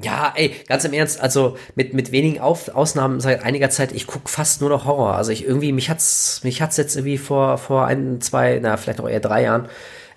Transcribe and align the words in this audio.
Ja, 0.00 0.32
ey, 0.36 0.54
ganz 0.68 0.84
im 0.84 0.92
Ernst, 0.92 1.20
also 1.20 1.56
mit, 1.74 1.92
mit 1.92 2.12
wenigen 2.12 2.40
Auf 2.40 2.68
Ausnahmen 2.68 3.18
seit 3.18 3.42
einiger 3.42 3.68
Zeit, 3.68 3.90
ich 3.90 4.06
guck 4.06 4.28
fast 4.28 4.60
nur 4.60 4.70
noch 4.70 4.84
Horror. 4.84 5.16
Also 5.16 5.32
ich 5.32 5.44
irgendwie, 5.44 5.72
mich 5.72 5.90
hat's, 5.90 6.40
mich 6.44 6.62
hat's 6.62 6.76
jetzt 6.76 6.94
irgendwie 6.94 7.18
vor, 7.18 7.58
vor 7.58 7.86
ein, 7.86 8.20
zwei, 8.20 8.60
na, 8.62 8.76
vielleicht 8.76 9.00
auch 9.00 9.08
eher 9.08 9.18
drei 9.18 9.42
Jahren 9.42 9.68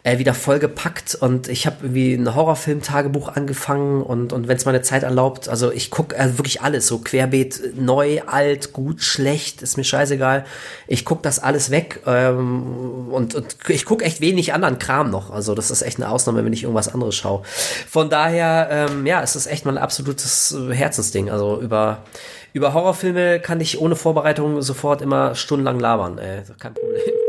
äh, 0.04 0.18
wieder 0.18 0.34
vollgepackt 0.34 1.16
und 1.16 1.48
ich 1.48 1.68
habe 1.68 1.78
irgendwie 1.84 2.14
ein 2.14 2.34
Horrorfilm-Tagebuch 2.34 3.30
angefangen 3.30 4.02
und, 4.02 4.34
und 4.34 4.48
wenn 4.48 4.58
es 4.58 4.66
meine 4.66 4.82
Zeit 4.82 5.04
erlaubt, 5.04 5.48
also 5.48 5.72
ich 5.72 5.92
guck 5.92 6.14
äh, 6.14 6.38
wirklich 6.38 6.62
alles, 6.62 6.88
so 6.88 7.00
querbeet, 7.00 7.76
neu, 7.76 8.22
alt, 8.26 8.74
gut, 8.74 9.02
schlecht, 9.02 9.62
ist 9.62 9.78
mir 9.78 9.84
scheißegal. 9.84 10.46
Ich 10.88 11.06
guck 11.06 11.22
das 11.22 11.40
alles 11.40 11.70
weg 11.70 12.02
ähm, 12.08 13.10
und, 13.12 13.36
und 13.36 13.58
ich 13.68 13.86
guck 13.86 14.02
echt 14.02 14.22
wenig 14.22 14.54
anderen 14.54 14.80
Kram 14.80 15.12
noch. 15.12 15.30
Also 15.30 15.54
das 15.54 15.70
ist 15.70 15.84
echt 15.84 15.98
eine 15.98 16.10
Ausnahme, 16.10 16.44
wenn 16.44 16.54
ich 16.54 16.64
irgendwas 16.64 16.92
anderes 16.92 17.16
schaue. 17.16 17.44
Von 17.88 18.10
daher, 18.10 18.70
ähm, 18.72 19.06
ja, 19.06 19.22
es 19.22 19.36
ist 19.36 19.46
echt 19.46 19.66
mein 19.66 19.78
absolutes 19.78 20.56
Herzensding. 20.72 21.30
Also 21.30 21.62
über 21.62 22.04
über 22.54 22.74
Horrorfilme 22.74 23.40
kann 23.40 23.62
ich 23.62 23.80
ohne 23.80 23.96
Vorbereitung 23.96 24.62
sofort 24.62 25.02
immer 25.02 25.36
stundenlang 25.36 25.80
labern. 25.80 26.18
Ey, 26.18 26.42
kein 26.60 26.74
Problem. 26.74 27.21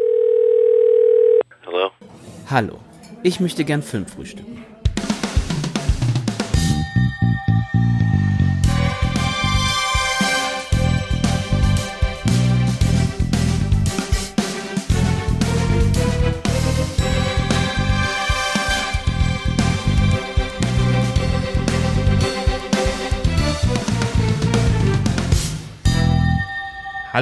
Hallo, 2.52 2.77
ich 3.23 3.41
möchte 3.41 3.65
gern 3.65 3.80
Film 3.80 4.05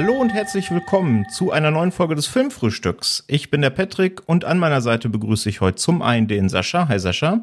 Hallo 0.01 0.19
und 0.19 0.33
herzlich 0.33 0.71
willkommen 0.71 1.29
zu 1.29 1.51
einer 1.51 1.69
neuen 1.69 1.91
Folge 1.91 2.15
des 2.15 2.25
Filmfrühstücks. 2.25 3.23
Ich 3.27 3.51
bin 3.51 3.61
der 3.61 3.69
Patrick 3.69 4.23
und 4.25 4.45
an 4.45 4.57
meiner 4.57 4.81
Seite 4.81 5.09
begrüße 5.09 5.47
ich 5.47 5.61
heute 5.61 5.75
zum 5.75 6.01
einen 6.01 6.27
den 6.27 6.49
Sascha. 6.49 6.87
Hi 6.87 6.97
Sascha. 6.97 7.41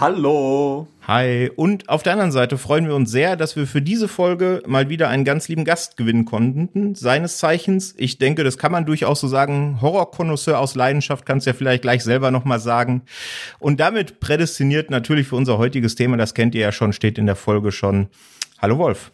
Hallo. 0.00 0.88
Hi. 1.06 1.50
Und 1.54 1.90
auf 1.90 2.02
der 2.02 2.14
anderen 2.14 2.32
Seite 2.32 2.56
freuen 2.56 2.86
wir 2.86 2.94
uns 2.94 3.10
sehr, 3.10 3.36
dass 3.36 3.56
wir 3.56 3.66
für 3.66 3.82
diese 3.82 4.08
Folge 4.08 4.62
mal 4.66 4.88
wieder 4.88 5.10
einen 5.10 5.26
ganz 5.26 5.48
lieben 5.48 5.66
Gast 5.66 5.98
gewinnen 5.98 6.24
konnten. 6.24 6.94
Seines 6.94 7.36
Zeichens, 7.36 7.94
ich 7.98 8.16
denke, 8.16 8.42
das 8.42 8.56
kann 8.56 8.72
man 8.72 8.86
durchaus 8.86 9.20
so 9.20 9.28
sagen, 9.28 9.82
Horrorkonnoisseur 9.82 10.58
aus 10.58 10.74
Leidenschaft, 10.76 11.26
kannst 11.26 11.46
ja 11.46 11.52
vielleicht 11.52 11.82
gleich 11.82 12.02
selber 12.02 12.30
nochmal 12.30 12.58
sagen. 12.58 13.02
Und 13.58 13.80
damit 13.80 14.18
prädestiniert 14.18 14.88
natürlich 14.88 15.28
für 15.28 15.36
unser 15.36 15.58
heutiges 15.58 15.94
Thema, 15.94 16.16
das 16.16 16.32
kennt 16.32 16.54
ihr 16.54 16.62
ja 16.62 16.72
schon, 16.72 16.94
steht 16.94 17.18
in 17.18 17.26
der 17.26 17.36
Folge 17.36 17.70
schon. 17.70 18.08
Hallo 18.62 18.78
Wolf. 18.78 19.10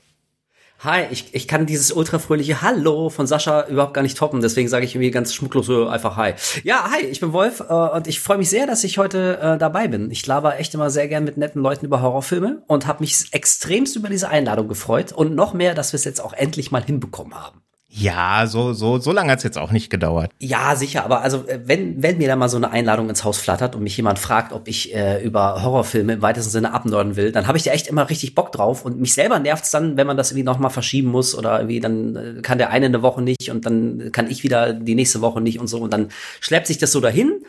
Hi, 0.84 1.06
ich, 1.10 1.34
ich 1.34 1.48
kann 1.48 1.64
dieses 1.64 1.92
ultrafröhliche 1.92 2.60
Hallo 2.60 3.08
von 3.08 3.26
Sascha 3.26 3.66
überhaupt 3.68 3.94
gar 3.94 4.02
nicht 4.02 4.18
toppen, 4.18 4.42
deswegen 4.42 4.68
sage 4.68 4.84
ich 4.84 4.94
irgendwie 4.94 5.10
ganz 5.10 5.32
schmucklos 5.32 5.70
einfach 5.70 6.18
Hi. 6.18 6.34
Ja, 6.62 6.90
hi, 6.90 7.06
ich 7.06 7.20
bin 7.20 7.32
Wolf 7.32 7.60
äh, 7.60 7.72
und 7.72 8.06
ich 8.06 8.20
freue 8.20 8.36
mich 8.36 8.50
sehr, 8.50 8.66
dass 8.66 8.84
ich 8.84 8.98
heute 8.98 9.38
äh, 9.40 9.56
dabei 9.56 9.88
bin. 9.88 10.10
Ich 10.10 10.26
laber 10.26 10.58
echt 10.58 10.74
immer 10.74 10.90
sehr 10.90 11.08
gern 11.08 11.24
mit 11.24 11.38
netten 11.38 11.62
Leuten 11.62 11.86
über 11.86 12.02
Horrorfilme 12.02 12.64
und 12.66 12.86
habe 12.86 13.00
mich 13.00 13.28
extremst 13.30 13.96
über 13.96 14.10
diese 14.10 14.28
Einladung 14.28 14.68
gefreut 14.68 15.12
und 15.12 15.34
noch 15.34 15.54
mehr, 15.54 15.74
dass 15.74 15.94
wir 15.94 15.96
es 15.96 16.04
jetzt 16.04 16.20
auch 16.20 16.34
endlich 16.34 16.70
mal 16.70 16.84
hinbekommen 16.84 17.34
haben. 17.34 17.63
Ja, 17.96 18.48
so, 18.48 18.72
so, 18.72 18.98
so 18.98 19.12
lange 19.12 19.30
hat's 19.30 19.44
jetzt 19.44 19.56
auch 19.56 19.70
nicht 19.70 19.88
gedauert. 19.88 20.32
Ja, 20.40 20.74
sicher, 20.74 21.04
aber 21.04 21.20
also 21.20 21.46
äh, 21.46 21.60
wenn, 21.64 22.02
wenn 22.02 22.18
mir 22.18 22.26
da 22.26 22.34
mal 22.34 22.48
so 22.48 22.56
eine 22.56 22.72
Einladung 22.72 23.08
ins 23.08 23.22
Haus 23.22 23.38
flattert 23.38 23.76
und 23.76 23.84
mich 23.84 23.96
jemand 23.96 24.18
fragt, 24.18 24.52
ob 24.52 24.66
ich 24.66 24.92
äh, 24.92 25.22
über 25.22 25.62
Horrorfilme 25.62 26.14
im 26.14 26.22
weitesten 26.22 26.50
Sinne 26.50 26.72
abnörden 26.72 27.14
will, 27.14 27.30
dann 27.30 27.46
habe 27.46 27.56
ich 27.56 27.62
da 27.62 27.70
echt 27.70 27.86
immer 27.86 28.10
richtig 28.10 28.34
Bock 28.34 28.50
drauf 28.50 28.84
und 28.84 29.00
mich 29.00 29.14
selber 29.14 29.38
nervt's 29.38 29.70
dann, 29.70 29.96
wenn 29.96 30.08
man 30.08 30.16
das 30.16 30.32
irgendwie 30.32 30.42
nochmal 30.44 30.72
verschieben 30.72 31.08
muss 31.08 31.36
oder 31.36 31.60
irgendwie 31.60 31.78
dann 31.78 32.16
äh, 32.16 32.42
kann 32.42 32.58
der 32.58 32.70
eine 32.70 32.86
eine 32.86 33.02
Woche 33.02 33.22
nicht 33.22 33.48
und 33.52 33.64
dann 33.64 34.10
kann 34.10 34.28
ich 34.28 34.42
wieder 34.42 34.72
die 34.72 34.96
nächste 34.96 35.20
Woche 35.20 35.40
nicht 35.40 35.60
und 35.60 35.68
so 35.68 35.78
und 35.78 35.92
dann 35.92 36.08
schleppt 36.40 36.66
sich 36.66 36.78
das 36.78 36.90
so 36.90 37.00
dahin 37.00 37.44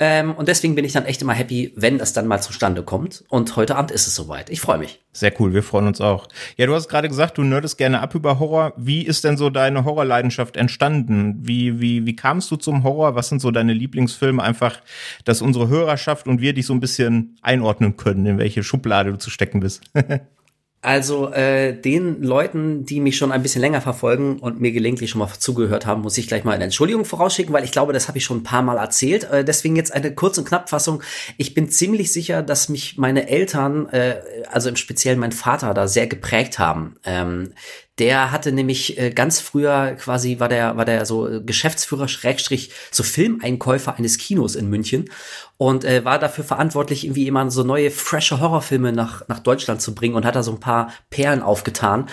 ähm, 0.00 0.34
und 0.34 0.48
deswegen 0.48 0.74
bin 0.74 0.84
ich 0.84 0.92
dann 0.92 1.04
echt 1.04 1.22
immer 1.22 1.34
happy, 1.34 1.72
wenn 1.76 1.98
das 1.98 2.12
dann 2.12 2.26
mal 2.26 2.40
zustande 2.40 2.82
kommt. 2.82 3.24
Und 3.28 3.54
heute 3.54 3.76
Abend 3.76 3.92
ist 3.92 4.08
es 4.08 4.14
soweit. 4.16 4.50
Ich 4.50 4.60
freue 4.60 4.78
mich. 4.78 5.00
Sehr 5.12 5.32
cool, 5.38 5.54
wir 5.54 5.62
freuen 5.62 5.86
uns 5.86 6.00
auch. 6.00 6.26
Ja, 6.56 6.66
du 6.66 6.74
hast 6.74 6.88
gerade 6.88 7.08
gesagt, 7.08 7.38
du 7.38 7.42
nerdest 7.42 7.78
gerne 7.78 8.00
ab 8.00 8.14
über 8.16 8.40
Horror. 8.40 8.72
Wie 8.76 9.02
ist 9.02 9.22
denn 9.22 9.36
so 9.36 9.50
deine 9.50 9.84
Horrorleidenschaft 9.84 10.56
entstanden? 10.56 11.36
Wie, 11.42 11.80
wie, 11.80 12.06
wie 12.06 12.16
kamst 12.16 12.50
du 12.50 12.56
zum 12.56 12.82
Horror? 12.82 13.14
Was 13.14 13.28
sind 13.28 13.40
so 13.40 13.52
deine 13.52 13.72
Lieblingsfilme? 13.72 14.42
Einfach, 14.42 14.80
dass 15.24 15.42
unsere 15.42 15.68
Hörerschaft 15.68 16.26
und 16.26 16.40
wir 16.40 16.54
dich 16.54 16.66
so 16.66 16.72
ein 16.72 16.80
bisschen 16.80 17.36
einordnen 17.42 17.96
können, 17.96 18.26
in 18.26 18.38
welche 18.38 18.64
Schublade 18.64 19.12
du 19.12 19.18
zu 19.18 19.30
stecken 19.30 19.60
bist. 19.60 19.82
Also 20.84 21.32
äh, 21.32 21.72
den 21.72 22.22
Leuten, 22.22 22.84
die 22.84 23.00
mich 23.00 23.16
schon 23.16 23.32
ein 23.32 23.42
bisschen 23.42 23.62
länger 23.62 23.80
verfolgen 23.80 24.38
und 24.38 24.60
mir 24.60 24.70
gelegentlich 24.70 25.08
schon 25.08 25.20
mal 25.20 25.30
zugehört 25.38 25.86
haben, 25.86 26.02
muss 26.02 26.18
ich 26.18 26.28
gleich 26.28 26.44
mal 26.44 26.52
eine 26.52 26.64
Entschuldigung 26.64 27.06
vorausschicken, 27.06 27.54
weil 27.54 27.64
ich 27.64 27.72
glaube, 27.72 27.94
das 27.94 28.06
habe 28.06 28.18
ich 28.18 28.24
schon 28.24 28.40
ein 28.40 28.42
paar 28.42 28.60
Mal 28.60 28.76
erzählt. 28.76 29.24
Äh, 29.24 29.46
deswegen 29.46 29.76
jetzt 29.76 29.94
eine 29.94 30.14
kurze 30.14 30.42
und 30.42 30.46
Knappfassung. 30.46 31.02
Ich 31.38 31.54
bin 31.54 31.70
ziemlich 31.70 32.12
sicher, 32.12 32.42
dass 32.42 32.68
mich 32.68 32.98
meine 32.98 33.30
Eltern, 33.30 33.88
äh, 33.88 34.16
also 34.52 34.68
im 34.68 34.76
Speziellen 34.76 35.18
mein 35.18 35.32
Vater, 35.32 35.72
da 35.72 35.88
sehr 35.88 36.06
geprägt 36.06 36.58
haben. 36.58 36.96
Ähm, 37.04 37.54
der 37.98 38.32
hatte 38.32 38.50
nämlich 38.52 38.98
äh, 38.98 39.10
ganz 39.10 39.40
früher 39.40 39.92
quasi 39.92 40.40
war 40.40 40.48
der 40.48 40.76
war 40.76 40.84
der 40.84 41.06
so 41.06 41.40
Geschäftsführer 41.46 42.08
Schrägstrich 42.08 42.72
so 42.90 43.04
Filmeinkäufer 43.04 43.96
eines 43.96 44.18
Kinos 44.18 44.56
in 44.56 44.68
München 44.68 45.08
und 45.56 45.84
äh, 45.84 46.04
war 46.04 46.18
dafür 46.18 46.44
verantwortlich 46.44 47.04
irgendwie 47.04 47.26
immer 47.26 47.50
so 47.50 47.62
neue 47.62 47.90
frische 47.90 48.40
Horrorfilme 48.40 48.92
nach 48.92 49.26
nach 49.28 49.38
Deutschland 49.38 49.80
zu 49.80 49.94
bringen 49.94 50.14
und 50.14 50.24
hat 50.24 50.36
da 50.36 50.42
so 50.42 50.52
ein 50.52 50.60
paar 50.60 50.92
Perlen 51.10 51.42
aufgetan 51.42 52.08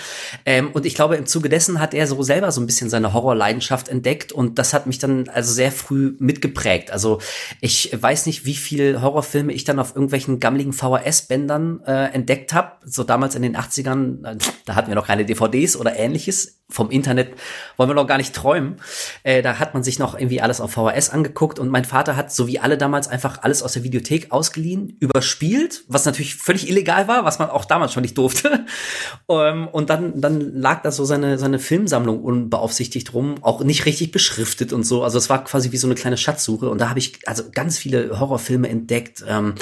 ähm, 0.46 0.70
und 0.72 0.86
ich 0.86 0.94
glaube 0.94 1.16
im 1.16 1.26
Zuge 1.26 1.48
dessen 1.48 1.80
hat 1.80 1.94
er 1.94 2.06
so 2.06 2.22
selber 2.22 2.52
so 2.52 2.60
ein 2.60 2.66
bisschen 2.66 2.90
seine 2.90 3.12
Horrorleidenschaft 3.12 3.88
entdeckt 3.88 4.32
und 4.32 4.58
das 4.58 4.72
hat 4.74 4.86
mich 4.86 4.98
dann 4.98 5.28
also 5.28 5.52
sehr 5.52 5.72
früh 5.72 6.14
mitgeprägt 6.18 6.90
also 6.90 7.18
ich 7.60 7.96
weiß 7.98 8.26
nicht 8.26 8.44
wie 8.44 8.54
viel 8.54 9.00
Horrorfilme 9.00 9.52
ich 9.52 9.64
dann 9.64 9.78
auf 9.78 9.94
irgendwelchen 9.94 10.40
gammeligen 10.40 10.72
VHS 10.72 11.22
Bändern 11.22 11.80
äh, 11.86 12.12
entdeckt 12.12 12.52
habe 12.52 12.72
so 12.84 13.04
damals 13.04 13.34
in 13.34 13.42
den 13.42 13.56
80ern 13.56 14.26
äh, 14.26 14.36
da 14.64 14.74
hatten 14.74 14.88
wir 14.88 14.94
noch 14.94 15.06
keine 15.06 15.24
DVDs 15.24 15.76
oder 15.76 15.96
ähnliches. 15.96 16.60
Vom 16.68 16.90
Internet 16.90 17.34
wollen 17.76 17.90
wir 17.90 17.94
noch 17.94 18.06
gar 18.06 18.16
nicht 18.16 18.34
träumen. 18.34 18.76
Äh, 19.22 19.42
da 19.42 19.58
hat 19.58 19.74
man 19.74 19.82
sich 19.82 19.98
noch 19.98 20.14
irgendwie 20.14 20.40
alles 20.40 20.60
auf 20.60 20.72
VHS 20.72 21.10
angeguckt 21.10 21.58
und 21.58 21.68
mein 21.68 21.84
Vater 21.84 22.16
hat, 22.16 22.32
so 22.32 22.46
wie 22.46 22.58
alle 22.58 22.78
damals, 22.78 23.08
einfach 23.08 23.31
alles 23.38 23.62
aus 23.62 23.72
der 23.72 23.84
Videothek 23.84 24.32
ausgeliehen, 24.32 24.96
überspielt, 25.00 25.84
was 25.88 26.04
natürlich 26.04 26.34
völlig 26.34 26.68
illegal 26.68 27.08
war, 27.08 27.24
was 27.24 27.38
man 27.38 27.50
auch 27.50 27.64
damals 27.64 27.92
schon 27.92 28.02
nicht 28.02 28.18
durfte. 28.18 28.66
ähm, 29.28 29.68
und 29.68 29.90
dann, 29.90 30.20
dann 30.20 30.40
lag 30.54 30.82
da 30.82 30.90
so 30.90 31.04
seine, 31.04 31.38
seine 31.38 31.58
Filmsammlung 31.58 32.22
unbeaufsichtigt 32.22 33.14
rum, 33.14 33.36
auch 33.42 33.62
nicht 33.64 33.86
richtig 33.86 34.12
beschriftet 34.12 34.72
und 34.72 34.84
so. 34.84 35.02
Also 35.02 35.18
es 35.18 35.30
war 35.30 35.44
quasi 35.44 35.72
wie 35.72 35.76
so 35.76 35.86
eine 35.86 35.94
kleine 35.94 36.16
Schatzsuche 36.16 36.68
und 36.68 36.80
da 36.80 36.88
habe 36.88 36.98
ich 36.98 37.26
also 37.26 37.44
ganz 37.52 37.78
viele 37.78 38.18
Horrorfilme 38.20 38.68
entdeckt. 38.68 39.24
Ähm, 39.26 39.54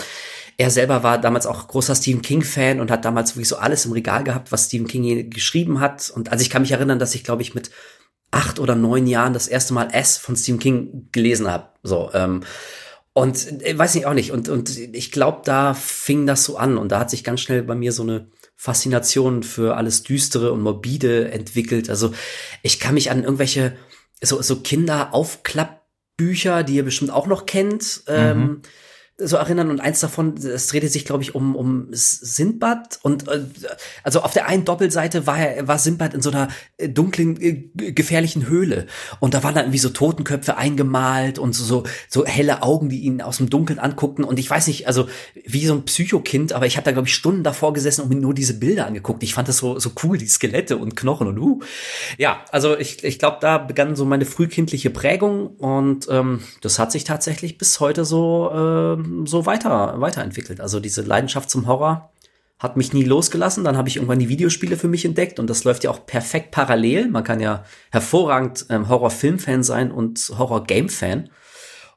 er 0.61 0.71
selber 0.71 1.03
war 1.03 1.19
damals 1.19 1.47
auch 1.47 1.69
großer 1.69 1.95
Stephen 1.95 2.21
King-Fan 2.21 2.81
und 2.81 2.91
hat 2.91 3.07
damals 3.07 3.35
wirklich 3.35 3.49
so 3.49 3.57
alles 3.57 3.87
im 3.87 3.93
Regal 3.93 4.25
gehabt, 4.25 4.53
was 4.53 4.67
Stephen 4.67 4.87
King 4.87 5.31
geschrieben 5.31 5.81
hat. 5.81 6.11
Und 6.15 6.31
also 6.33 6.43
ich 6.43 6.51
kann 6.51 6.61
mich 6.61 6.73
erinnern, 6.73 6.99
dass 6.99 7.15
ich, 7.15 7.25
glaube 7.25 7.41
ich, 7.41 7.55
mit 7.55 7.71
acht 8.31 8.59
oder 8.59 8.75
neun 8.75 9.07
Jahren 9.07 9.33
das 9.33 9.49
erste 9.49 9.75
Mal 9.75 9.89
S 9.93 10.19
von 10.19 10.37
Stephen 10.37 10.59
King 10.59 11.09
gelesen 11.13 11.51
habe. 11.51 11.69
So, 11.83 12.11
ähm, 12.13 12.43
und 13.13 13.63
äh, 13.63 13.77
weiß 13.77 13.95
nicht 13.95 14.07
auch 14.07 14.15
nicht. 14.15 14.33
Und, 14.33 14.49
und 14.49 14.79
ich 14.79 15.13
glaube, 15.13 15.43
da 15.45 15.75
fing 15.75 16.27
das 16.27 16.45
so 16.45 16.57
an. 16.57 16.79
Und 16.79 16.93
da 16.93 17.01
hat 17.01 17.11
sich 17.11 17.25
ganz 17.25 17.41
schnell 17.41 17.63
bei 17.63 17.75
mir 17.75 17.93
so 17.93 18.03
eine 18.03 18.31
Faszination 18.57 19.43
für 19.43 19.77
alles 19.77 20.03
Düstere 20.03 20.53
und 20.53 20.63
Morbide 20.63 21.31
entwickelt. 21.31 21.91
Also 21.91 22.13
ich 22.63 22.79
kann 22.79 22.95
mich 22.95 23.11
an 23.11 23.25
irgendwelche 23.25 23.77
so, 24.23 24.41
so 24.43 24.61
Kinderaufklappbücher, 24.61 26.63
die 26.63 26.75
ihr 26.75 26.85
bestimmt 26.85 27.11
auch 27.11 27.27
noch 27.27 27.47
kennt, 27.47 28.03
ähm, 28.07 28.37
mhm. 28.37 28.43
ähm, 28.43 28.63
so 29.23 29.37
erinnern 29.37 29.71
und 29.71 29.81
eins 29.81 30.01
davon, 30.01 30.37
es 30.37 30.69
drehte 30.69 30.89
sich, 30.89 31.05
glaube 31.05 31.23
ich, 31.23 31.35
um, 31.35 31.55
um 31.55 31.89
Sindbad 31.91 32.99
und 33.03 33.29
äh, 33.29 33.45
also 34.03 34.23
auf 34.23 34.33
der 34.33 34.49
einen 34.49 34.65
Doppelseite 34.65 35.27
war 35.27 35.39
war 35.63 35.79
Sindbad 35.79 36.15
in 36.15 36.23
so 36.23 36.31
einer 36.31 36.49
äh, 36.79 36.89
dunklen, 36.89 37.41
äh, 37.41 37.93
gefährlichen 37.93 38.49
Höhle 38.49 38.87
und 39.21 39.35
da 39.35 39.43
waren 39.43 39.55
dann 39.55 39.65
irgendwie 39.65 39.79
so 39.79 39.91
Totenköpfe 39.91 40.57
eingemalt 40.57 41.39
und 41.39 41.55
so, 41.55 41.65
so, 41.65 41.85
so 42.09 42.25
helle 42.25 42.63
Augen, 42.63 42.89
die 42.89 43.01
ihn 43.01 43.21
aus 43.21 43.39
dem 43.39 43.51
Dunkeln 43.51 43.79
anguckten 43.79 44.25
und 44.25 44.39
ich 44.39 44.49
weiß 44.49 44.67
nicht, 44.67 44.87
also 44.87 45.09
wie 45.45 45.67
so 45.67 45.75
ein 45.75 45.85
Psychokind, 45.85 46.53
aber 46.53 46.67
ich 46.67 46.77
habe 46.77 46.85
da, 46.85 46.93
glaube 46.93 47.09
ich, 47.09 47.15
Stunden 47.15 47.43
davor 47.43 47.73
gesessen 47.73 48.03
und 48.03 48.09
mir 48.09 48.17
nur 48.17 48.35
diese 48.35 48.55
Bilder 48.55 48.87
angeguckt. 48.87 49.23
Ich 49.23 49.35
fand 49.35 49.49
das 49.49 49.59
so, 49.59 49.79
so 49.79 49.93
cool, 50.03 50.19
die 50.19 50.27
Skelette 50.27 50.77
und 50.77 50.97
Knochen 50.97 51.29
und 51.29 51.39
uh. 51.39 51.61
Ja, 52.19 52.45
also 52.51 52.77
ich, 52.77 53.05
ich 53.05 53.19
glaube, 53.19 53.39
da 53.41 53.59
begann 53.59 53.97
so 53.97 54.05
meine 54.05 54.25
frühkindliche 54.25 54.91
Prägung 54.91 55.49
und 55.57 56.07
ähm, 56.11 56.41
das 56.61 56.79
hat 56.79 56.93
sich 56.93 57.05
tatsächlich 57.05 57.59
bis 57.59 57.81
heute 57.81 58.05
so 58.05 58.51
ähm, 58.55 59.10
so 59.25 59.47
weiter, 59.47 60.01
weiterentwickelt. 60.01 60.61
Also 60.61 60.81
diese 60.81 61.03
Leidenschaft 61.03 61.51
zum 61.51 61.67
Horror 61.67 62.11
hat 62.59 62.77
mich 62.77 62.93
nie 62.93 63.05
losgelassen. 63.05 63.65
Dann 63.65 63.77
habe 63.77 63.89
ich 63.89 63.97
irgendwann 63.97 64.19
die 64.19 64.29
Videospiele 64.29 64.77
für 64.77 64.89
mich 64.89 65.05
entdeckt 65.05 65.41
und 65.41 65.49
das 65.49 65.65
läuft 65.65 65.83
ja 65.85 65.91
auch 65.91 66.07
perfekt 66.07 66.51
parallel. 66.51 67.09
Man 67.09 67.25
kann 67.25 67.41
ja 67.41 67.65
hervorragend 67.91 68.67
ähm, 68.69 68.89
Horror-Film-Fan 68.89 69.63
sein 69.63 69.91
und 69.91 70.33
Horror-Game-Fan. 70.37 71.31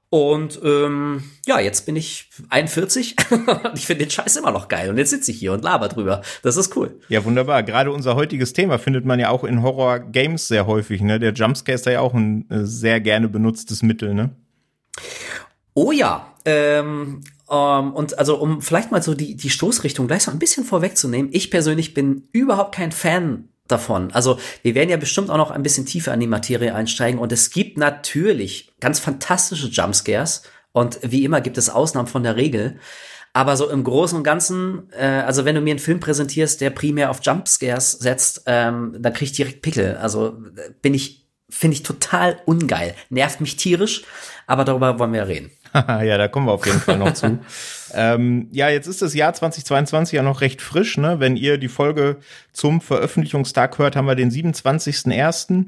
Und 0.09 0.59
ähm, 0.63 1.23
ja, 1.47 1.59
jetzt 1.59 1.87
bin 1.87 1.95
ich 1.95 2.29
41 2.49 3.15
und 3.31 3.71
ich 3.73 3.87
finde 3.87 4.05
den 4.05 4.11
Scheiß 4.11 4.35
immer 4.37 4.51
noch 4.51 4.67
geil. 4.67 4.91
Und 4.91 4.97
jetzt 4.99 5.09
sitze 5.09 5.31
ich 5.31 5.39
hier 5.39 5.53
und 5.53 5.63
laber 5.63 5.89
drüber. 5.89 6.21
Das 6.43 6.55
ist 6.55 6.77
cool. 6.77 6.99
Ja, 7.09 7.25
wunderbar. 7.25 7.63
Gerade 7.63 7.91
unser 7.91 8.15
heutiges 8.15 8.53
Thema 8.53 8.77
findet 8.77 9.05
man 9.05 9.19
ja 9.19 9.29
auch 9.29 9.43
in 9.43 9.63
Horror-Games 9.63 10.47
sehr 10.47 10.67
häufig. 10.67 11.01
Ne? 11.01 11.19
Der 11.19 11.33
Jumpscare 11.33 11.73
ist 11.73 11.87
ja 11.87 11.99
auch 11.99 12.13
ein 12.13 12.47
äh, 12.51 12.63
sehr 12.63 13.01
gerne 13.01 13.27
benutztes 13.27 13.81
Mittel. 13.81 14.13
Ne? 14.13 14.29
Oh 15.73 15.91
ja. 15.91 16.32
Ähm, 16.45 17.21
ähm, 17.49 17.93
und 17.93 18.17
also 18.17 18.37
um 18.37 18.61
vielleicht 18.61 18.91
mal 18.91 19.01
so 19.01 19.13
die, 19.13 19.35
die 19.35 19.49
Stoßrichtung 19.49 20.07
gleich 20.07 20.23
so 20.23 20.31
ein 20.31 20.39
bisschen 20.39 20.65
vorwegzunehmen. 20.65 21.31
Ich 21.33 21.51
persönlich 21.51 21.93
bin 21.93 22.27
überhaupt 22.31 22.75
kein 22.75 22.91
Fan 22.91 23.49
davon. 23.67 24.11
Also 24.11 24.39
wir 24.61 24.75
werden 24.75 24.89
ja 24.89 24.97
bestimmt 24.97 25.29
auch 25.29 25.37
noch 25.37 25.51
ein 25.51 25.63
bisschen 25.63 25.85
tiefer 25.85 26.13
in 26.13 26.19
die 26.19 26.27
Materie 26.27 26.75
einsteigen 26.75 27.19
und 27.19 27.31
es 27.31 27.49
gibt 27.49 27.77
natürlich 27.77 28.73
ganz 28.79 28.99
fantastische 28.99 29.67
Jumpscares 29.67 30.43
und 30.73 30.99
wie 31.03 31.23
immer 31.23 31.41
gibt 31.41 31.57
es 31.57 31.69
Ausnahmen 31.69 32.07
von 32.07 32.23
der 32.23 32.35
Regel. 32.35 32.79
Aber 33.35 33.57
so 33.57 33.67
im 33.67 33.83
Großen 33.83 34.15
und 34.15 34.23
Ganzen, 34.23 34.91
äh, 34.91 35.05
also 35.05 35.43
wenn 35.43 35.55
du 35.55 35.61
mir 35.61 35.71
einen 35.71 35.79
Film 35.79 35.99
präsentierst, 35.99 36.61
der 36.61 36.69
primär 36.69 37.09
auf 37.09 37.19
Jumpscares 37.23 37.93
setzt, 37.93 38.43
ähm, 38.45 38.95
dann 38.99 39.13
krieg 39.13 39.29
ich 39.29 39.35
direkt 39.35 39.63
Pickel. 39.63 39.97
Also 39.97 40.37
äh, 40.55 40.69
bin 40.83 40.93
ich, 40.93 41.27
finde 41.49 41.75
ich 41.75 41.81
total 41.83 42.37
ungeil. 42.45 42.93
Nervt 43.09 43.41
mich 43.41 43.55
tierisch, 43.55 44.03
aber 44.45 44.65
darüber 44.65 44.99
wollen 44.99 45.13
wir 45.13 45.27
reden. 45.27 45.49
ja, 46.03 46.17
da 46.17 46.27
kommen 46.27 46.47
wir 46.47 46.53
auf 46.53 46.65
jeden 46.65 46.79
Fall 46.79 46.97
noch 46.97 47.13
zu. 47.13 47.39
Ähm, 47.95 48.47
ja, 48.51 48.69
jetzt 48.69 48.87
ist 48.87 49.03
das 49.03 49.13
Jahr 49.13 49.35
2022 49.35 50.15
ja 50.15 50.23
noch 50.23 50.41
recht 50.41 50.63
frisch. 50.63 50.97
Ne? 50.97 51.19
Wenn 51.19 51.37
ihr 51.37 51.59
die 51.59 51.67
Folge 51.67 52.17
zum 52.51 52.81
Veröffentlichungstag 52.81 53.77
hört, 53.77 53.95
haben 53.95 54.07
wir 54.07 54.15
den 54.15 54.31
27.01. 54.31 55.67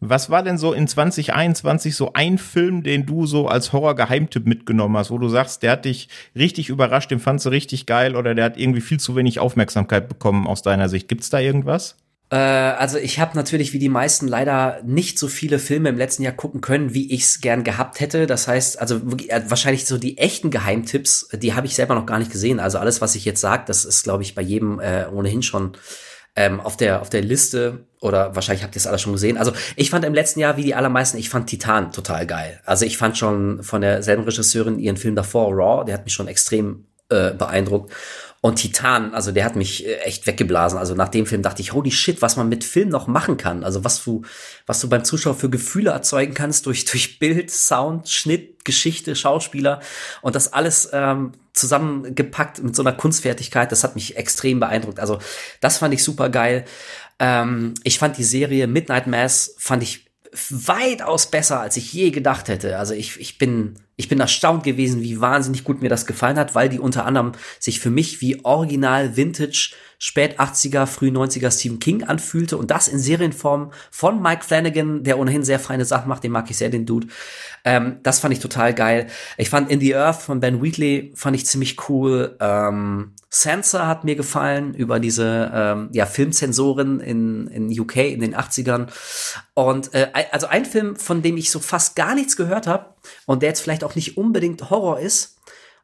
Was 0.00 0.30
war 0.30 0.42
denn 0.42 0.58
so 0.58 0.72
in 0.72 0.88
2021 0.88 1.94
so 1.94 2.12
ein 2.14 2.38
Film, 2.38 2.82
den 2.82 3.06
du 3.06 3.26
so 3.26 3.46
als 3.46 3.72
Horror-Geheimtipp 3.72 4.46
mitgenommen 4.46 4.96
hast, 4.96 5.12
wo 5.12 5.18
du 5.18 5.28
sagst, 5.28 5.62
der 5.62 5.72
hat 5.72 5.84
dich 5.84 6.08
richtig 6.34 6.70
überrascht, 6.70 7.10
den 7.10 7.20
fandst 7.20 7.46
du 7.46 7.50
richtig 7.50 7.86
geil 7.86 8.16
oder 8.16 8.34
der 8.34 8.46
hat 8.46 8.56
irgendwie 8.56 8.80
viel 8.80 8.98
zu 8.98 9.14
wenig 9.14 9.38
Aufmerksamkeit 9.38 10.08
bekommen 10.08 10.46
aus 10.46 10.62
deiner 10.62 10.88
Sicht? 10.88 11.06
Gibt's 11.06 11.30
da 11.30 11.38
irgendwas? 11.38 11.96
Äh, 12.30 12.36
also 12.36 12.96
ich 12.98 13.18
habe 13.18 13.36
natürlich 13.36 13.72
wie 13.72 13.78
die 13.78 13.88
meisten 13.88 14.28
leider 14.28 14.80
nicht 14.84 15.18
so 15.18 15.28
viele 15.28 15.58
Filme 15.58 15.88
im 15.88 15.98
letzten 15.98 16.22
Jahr 16.22 16.32
gucken 16.32 16.60
können, 16.60 16.94
wie 16.94 17.12
ich 17.12 17.22
es 17.22 17.40
gern 17.40 17.64
gehabt 17.64 18.00
hätte. 18.00 18.26
Das 18.26 18.48
heißt, 18.48 18.80
also 18.80 18.96
äh, 19.28 19.42
wahrscheinlich 19.46 19.86
so 19.86 19.98
die 19.98 20.18
echten 20.18 20.50
Geheimtipps, 20.50 21.28
die 21.34 21.54
habe 21.54 21.66
ich 21.66 21.74
selber 21.74 21.94
noch 21.94 22.06
gar 22.06 22.18
nicht 22.18 22.32
gesehen. 22.32 22.60
Also 22.60 22.78
alles, 22.78 23.00
was 23.00 23.14
ich 23.14 23.24
jetzt 23.24 23.40
sage, 23.40 23.64
das 23.66 23.84
ist, 23.84 24.04
glaube 24.04 24.22
ich, 24.22 24.34
bei 24.34 24.42
jedem 24.42 24.80
äh, 24.80 25.06
ohnehin 25.12 25.42
schon 25.42 25.72
ähm, 26.36 26.60
auf 26.60 26.76
der 26.76 27.00
auf 27.02 27.10
der 27.10 27.22
Liste 27.22 27.86
oder 28.00 28.36
wahrscheinlich 28.36 28.62
habt 28.62 28.76
ihr 28.76 28.78
es 28.78 28.86
alle 28.86 29.00
schon 29.00 29.12
gesehen. 29.12 29.36
Also 29.36 29.52
ich 29.74 29.90
fand 29.90 30.04
im 30.04 30.14
letzten 30.14 30.38
Jahr 30.38 30.56
wie 30.56 30.62
die 30.62 30.76
allermeisten, 30.76 31.18
ich 31.18 31.28
fand 31.28 31.48
Titan 31.48 31.90
total 31.90 32.26
geil. 32.26 32.60
Also 32.64 32.86
ich 32.86 32.96
fand 32.96 33.18
schon 33.18 33.64
von 33.64 33.80
derselben 33.80 34.22
Regisseurin 34.22 34.78
ihren 34.78 34.96
Film 34.96 35.16
davor 35.16 35.52
Raw, 35.52 35.84
der 35.84 35.94
hat 35.94 36.04
mich 36.04 36.14
schon 36.14 36.28
extrem 36.28 36.86
äh, 37.08 37.32
beeindruckt. 37.32 37.92
Und 38.42 38.56
Titan, 38.56 39.12
also 39.12 39.32
der 39.32 39.44
hat 39.44 39.54
mich 39.54 39.86
äh, 39.86 39.96
echt 39.98 40.26
weggeblasen. 40.26 40.78
Also 40.78 40.94
nach 40.94 41.08
dem 41.08 41.26
Film 41.26 41.42
dachte 41.42 41.60
ich, 41.60 41.74
holy 41.74 41.90
shit, 41.90 42.22
was 42.22 42.36
man 42.36 42.48
mit 42.48 42.64
Film 42.64 42.88
noch 42.88 43.06
machen 43.06 43.36
kann. 43.36 43.64
Also 43.64 43.84
was 43.84 44.02
du, 44.02 44.22
was 44.66 44.80
du 44.80 44.88
beim 44.88 45.04
Zuschauer 45.04 45.34
für 45.34 45.50
Gefühle 45.50 45.90
erzeugen 45.90 46.32
kannst 46.32 46.64
durch, 46.64 46.86
durch 46.86 47.18
Bild, 47.18 47.50
Sound, 47.50 48.08
Schnitt, 48.08 48.64
Geschichte, 48.64 49.14
Schauspieler 49.14 49.80
und 50.22 50.34
das 50.34 50.54
alles 50.54 50.88
ähm, 50.92 51.32
zusammengepackt 51.52 52.62
mit 52.62 52.74
so 52.74 52.82
einer 52.82 52.92
Kunstfertigkeit. 52.92 53.70
Das 53.72 53.84
hat 53.84 53.94
mich 53.94 54.16
extrem 54.16 54.58
beeindruckt. 54.58 55.00
Also 55.00 55.18
das 55.60 55.76
fand 55.76 55.92
ich 55.92 56.02
super 56.02 56.30
geil. 56.30 56.64
Ähm, 57.18 57.74
ich 57.84 57.98
fand 57.98 58.16
die 58.16 58.24
Serie 58.24 58.66
Midnight 58.66 59.06
Mass, 59.06 59.54
fand 59.58 59.82
ich 59.82 60.06
weitaus 60.48 61.30
besser, 61.30 61.60
als 61.60 61.76
ich 61.76 61.92
je 61.92 62.10
gedacht 62.10 62.48
hätte. 62.48 62.78
Also 62.78 62.94
ich, 62.94 63.20
ich 63.20 63.36
bin, 63.36 63.74
ich 64.00 64.08
bin 64.08 64.18
erstaunt 64.18 64.64
gewesen, 64.64 65.02
wie 65.02 65.20
wahnsinnig 65.20 65.62
gut 65.62 65.82
mir 65.82 65.90
das 65.90 66.06
gefallen 66.06 66.38
hat, 66.38 66.54
weil 66.54 66.70
die 66.70 66.78
unter 66.78 67.04
anderem 67.04 67.32
sich 67.58 67.80
für 67.80 67.90
mich 67.90 68.22
wie 68.22 68.42
original 68.44 69.16
Vintage 69.16 69.74
spät 70.02 70.40
80er, 70.40 70.86
früh 70.86 71.08
90er 71.08 71.50
Stephen 71.50 71.78
King 71.78 72.04
anfühlte 72.04 72.56
und 72.56 72.70
das 72.70 72.88
in 72.88 72.98
Serienform 72.98 73.70
von 73.90 74.22
Mike 74.22 74.44
Flanagan, 74.44 75.04
der 75.04 75.18
ohnehin 75.18 75.44
sehr 75.44 75.60
feine 75.60 75.84
Sachen 75.84 76.08
macht, 76.08 76.24
den 76.24 76.32
mag 76.32 76.50
ich 76.50 76.56
sehr, 76.56 76.70
den 76.70 76.86
Dude. 76.86 77.08
Ähm, 77.66 77.98
das 78.02 78.18
fand 78.18 78.32
ich 78.32 78.40
total 78.40 78.72
geil. 78.72 79.08
Ich 79.36 79.50
fand 79.50 79.70
In 79.70 79.78
the 79.78 79.94
Earth 79.94 80.22
von 80.22 80.40
Ben 80.40 80.62
Wheatley 80.62 81.12
fand 81.14 81.36
ich 81.36 81.44
ziemlich 81.44 81.76
cool. 81.90 82.34
Ähm, 82.40 83.12
Sansa 83.28 83.86
hat 83.86 84.04
mir 84.04 84.16
gefallen 84.16 84.72
über 84.72 85.00
diese 85.00 85.52
ähm, 85.54 85.90
ja, 85.92 86.06
Filmzensoren 86.06 87.00
in, 87.00 87.46
in 87.48 87.78
UK 87.78 87.96
in 87.96 88.20
den 88.20 88.34
80ern. 88.34 88.86
Und 89.52 89.92
äh, 89.92 90.08
also 90.32 90.46
ein 90.46 90.64
Film, 90.64 90.96
von 90.96 91.20
dem 91.20 91.36
ich 91.36 91.50
so 91.50 91.60
fast 91.60 91.94
gar 91.94 92.14
nichts 92.14 92.36
gehört 92.36 92.66
habe 92.66 92.94
und 93.26 93.42
der 93.42 93.50
jetzt 93.50 93.60
vielleicht 93.60 93.84
auch 93.84 93.94
nicht 93.94 94.16
unbedingt 94.16 94.70
Horror 94.70 94.98
ist, 94.98 95.39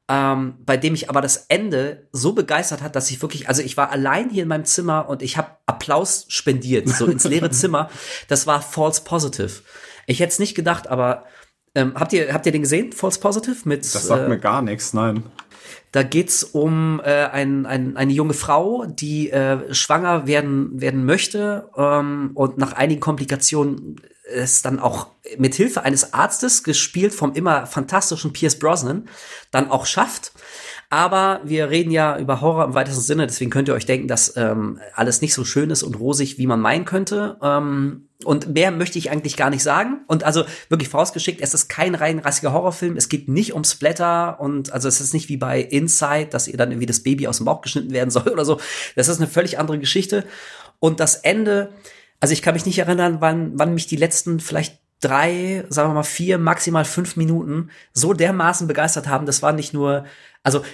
ähm, 0.09 0.55
bei 0.65 0.77
dem 0.77 0.95
ich 0.95 1.11
aber 1.11 1.21
das 1.21 1.47
Ende 1.49 2.07
so 2.13 2.33
begeistert 2.33 2.83
hat, 2.83 2.95
dass 2.95 3.11
ich 3.11 3.21
wirklich, 3.23 3.49
also 3.49 3.63
ich 3.63 3.77
war 3.77 3.91
allein 3.91 4.31
hier 4.31 4.45
in 4.45 4.49
meinem 4.49 4.65
Zimmer 4.65 5.09
und 5.09 5.23
ich 5.23 5.37
habe 5.37 5.51
Applaus 5.67 6.27
spendiert, 6.29 6.89
so 6.89 7.07
ins 7.07 7.25
leere 7.25 7.51
Zimmer. 7.51 7.91
Das 8.29 8.47
war 8.47 8.63
False 8.63 9.03
Positive. 9.03 9.63
Ich 10.07 10.21
hätte 10.21 10.31
es 10.31 10.39
nicht 10.39 10.55
gedacht, 10.55 10.87
aber 10.87 11.25
ähm, 11.75 11.93
habt 11.97 12.13
ihr 12.13 12.33
habt 12.33 12.47
ihr 12.47 12.53
den 12.53 12.63
gesehen, 12.63 12.93
False 12.93 13.19
Positive 13.19 13.57
mit? 13.65 13.81
Das 13.81 14.07
sagt 14.07 14.27
äh, 14.27 14.29
mir 14.29 14.39
gar 14.39 14.63
nichts, 14.63 14.95
nein. 14.95 15.25
Da 15.91 16.03
geht's 16.03 16.45
um 16.45 17.01
äh, 17.05 17.25
ein, 17.27 17.67
ein, 17.67 17.97
eine 17.97 18.13
junge 18.13 18.35
Frau, 18.35 18.85
die 18.87 19.31
äh, 19.31 19.73
schwanger 19.75 20.27
werden 20.27 20.81
werden 20.81 21.05
möchte 21.05 21.71
ähm, 21.77 22.31
und 22.35 22.59
nach 22.59 22.75
einigen 22.75 23.01
Komplikationen 23.01 23.97
es 24.33 24.63
dann 24.63 24.79
auch 24.79 25.09
mit 25.39 25.55
Hilfe 25.55 25.83
eines 25.83 26.13
Arztes, 26.13 26.63
gespielt 26.63 27.15
vom 27.15 27.33
immer 27.33 27.67
fantastischen 27.67 28.33
Pierce 28.33 28.59
Brosnan, 28.59 29.09
dann 29.51 29.71
auch 29.71 29.87
schafft. 29.87 30.33
Aber 30.89 31.41
wir 31.43 31.69
reden 31.71 31.91
ja 31.91 32.17
über 32.17 32.41
Horror 32.41 32.65
im 32.65 32.75
weitesten 32.75 33.03
Sinne, 33.03 33.27
deswegen 33.27 33.51
könnt 33.51 33.69
ihr 33.69 33.75
euch 33.75 33.87
denken, 33.87 34.07
dass 34.07 34.37
ähm, 34.37 34.81
alles 34.95 35.21
nicht 35.21 35.35
so 35.35 35.45
schön 35.45 35.71
ist 35.71 35.83
und 35.83 35.99
rosig, 35.99 36.39
wie 36.39 36.47
man 36.47 36.61
meinen 36.61 36.85
könnte. 36.85 37.39
Ähm, 37.43 38.09
und 38.25 38.55
mehr 38.55 38.71
möchte 38.71 38.99
ich 38.99 39.11
eigentlich 39.11 39.37
gar 39.37 39.51
nicht 39.51 39.65
sagen. 39.65 40.05
Und 40.07 40.23
also 40.23 40.45
wirklich 40.69 40.89
vorausgeschickt, 40.89 41.41
es 41.41 41.55
ist 41.55 41.69
kein 41.69 41.97
rein 41.97 42.21
rassiger 42.21 42.53
Horrorfilm. 42.53 42.97
Es 42.97 43.09
geht 43.09 43.29
nicht 43.29 43.53
um 43.53 43.65
Splatter 43.65 44.39
und 44.41 44.73
also 44.73 44.87
es 44.87 45.01
ist 45.01 45.13
nicht 45.13 45.29
wie 45.29 45.37
bei 45.37 45.61
Inside, 45.61 46.29
dass 46.31 46.47
ihr 46.47 46.57
dann 46.57 46.71
irgendwie 46.71 46.87
das 46.87 47.03
Baby 47.03 47.27
aus 47.27 47.39
dem 47.39 47.47
Bauch 47.47 47.63
geschnitten 47.63 47.91
werden 47.93 48.11
soll 48.13 48.29
oder 48.29 48.45
so. 48.45 48.61
Das 48.95 49.09
ist 49.09 49.19
eine 49.19 49.29
völlig 49.29 49.59
andere 49.59 49.79
Geschichte. 49.81 50.25
Und 50.79 51.01
das 51.01 51.17
Ende, 51.17 51.73
also 52.21 52.33
ich 52.33 52.43
kann 52.43 52.55
mich 52.55 52.67
nicht 52.67 52.79
erinnern, 52.79 53.21
wann, 53.21 53.59
wann 53.59 53.75
mich 53.75 53.87
die 53.87 53.97
letzten 53.97 54.41
vielleicht 54.41 54.81
drei, 55.01 55.65
sagen 55.69 55.91
wir 55.91 55.95
mal 55.95 56.03
vier, 56.03 56.39
maximal 56.39 56.85
fünf 56.85 57.17
Minuten 57.17 57.71
so 57.93 58.13
dermaßen 58.13 58.67
begeistert 58.67 59.09
haben. 59.09 59.27
Das 59.27 59.43
war 59.43 59.53
nicht 59.53 59.75
nur, 59.75 60.05
also 60.43 60.65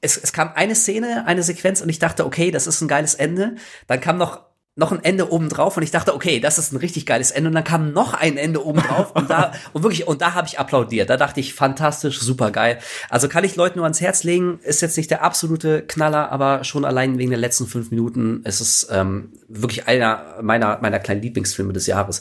es, 0.00 0.16
es 0.16 0.32
kam 0.32 0.52
eine 0.54 0.74
Szene, 0.74 1.24
eine 1.26 1.42
Sequenz 1.42 1.80
und 1.80 1.88
ich 1.88 1.98
dachte, 1.98 2.26
okay, 2.26 2.50
das 2.50 2.66
ist 2.66 2.80
ein 2.80 2.88
geiles 2.88 3.14
Ende. 3.14 3.56
Dann 3.86 4.00
kam 4.00 4.18
noch 4.18 4.47
noch 4.78 4.92
ein 4.92 5.02
Ende 5.02 5.32
oben 5.32 5.48
drauf 5.48 5.76
und 5.76 5.82
ich 5.82 5.90
dachte, 5.90 6.14
okay, 6.14 6.38
das 6.38 6.56
ist 6.56 6.72
ein 6.72 6.76
richtig 6.76 7.04
geiles 7.04 7.32
Ende 7.32 7.48
und 7.48 7.54
dann 7.54 7.64
kam 7.64 7.92
noch 7.92 8.14
ein 8.14 8.36
Ende 8.36 8.64
oben 8.64 8.80
drauf 8.80 9.10
und 9.12 9.28
da 9.28 9.50
und 9.72 9.82
wirklich 9.82 10.06
und 10.06 10.22
da 10.22 10.34
habe 10.34 10.46
ich 10.46 10.60
applaudiert. 10.60 11.10
Da 11.10 11.16
dachte 11.16 11.40
ich, 11.40 11.52
fantastisch, 11.52 12.20
super 12.20 12.52
geil. 12.52 12.78
Also 13.10 13.28
kann 13.28 13.42
ich 13.42 13.56
Leuten 13.56 13.78
nur 13.78 13.86
ans 13.86 14.00
Herz 14.00 14.22
legen. 14.22 14.60
Ist 14.62 14.80
jetzt 14.80 14.96
nicht 14.96 15.10
der 15.10 15.24
absolute 15.24 15.82
Knaller, 15.82 16.30
aber 16.30 16.62
schon 16.62 16.84
allein 16.84 17.18
wegen 17.18 17.30
der 17.30 17.40
letzten 17.40 17.66
fünf 17.66 17.90
Minuten 17.90 18.42
ist 18.44 18.60
es 18.60 18.86
ähm, 18.92 19.32
wirklich 19.48 19.88
einer 19.88 20.36
meiner 20.42 20.78
meiner 20.80 21.00
kleinen 21.00 21.22
Lieblingsfilme 21.22 21.72
des 21.72 21.88
Jahres. 21.88 22.20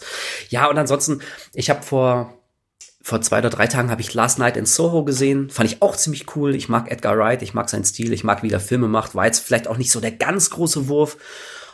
Ja 0.49 0.67
und 0.67 0.79
ansonsten, 0.79 1.21
ich 1.53 1.69
habe 1.69 1.83
vor 1.83 2.33
vor 3.03 3.21
zwei 3.21 3.37
oder 3.37 3.51
drei 3.51 3.67
Tagen 3.67 3.91
habe 3.91 4.01
ich 4.01 4.15
Last 4.15 4.39
Night 4.39 4.57
in 4.57 4.65
Soho 4.65 5.05
gesehen. 5.05 5.51
Fand 5.51 5.71
ich 5.71 5.83
auch 5.83 5.95
ziemlich 5.95 6.35
cool. 6.35 6.55
Ich 6.55 6.69
mag 6.69 6.91
Edgar 6.91 7.17
Wright, 7.17 7.43
ich 7.43 7.53
mag 7.53 7.69
seinen 7.69 7.85
Stil, 7.85 8.11
ich 8.11 8.23
mag, 8.23 8.41
wie 8.41 8.51
er 8.51 8.59
Filme 8.59 8.87
macht. 8.87 9.13
War 9.13 9.27
jetzt 9.27 9.39
vielleicht 9.39 9.67
auch 9.67 9.77
nicht 9.77 9.91
so 9.91 10.01
der 10.01 10.11
ganz 10.11 10.49
große 10.49 10.89
Wurf 10.89 11.17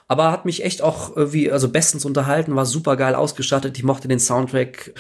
aber 0.08 0.32
hat 0.32 0.46
mich 0.46 0.64
echt 0.64 0.82
auch 0.82 1.12
wie 1.16 1.52
also 1.52 1.70
bestens 1.70 2.06
unterhalten, 2.06 2.56
war 2.56 2.66
super 2.66 2.96
geil 2.98 3.16
ausgestattet. 3.16 3.78
Ich 3.78 3.84
mochte 3.84 4.08
den 4.08 4.20
Soundtrack. 4.20 4.94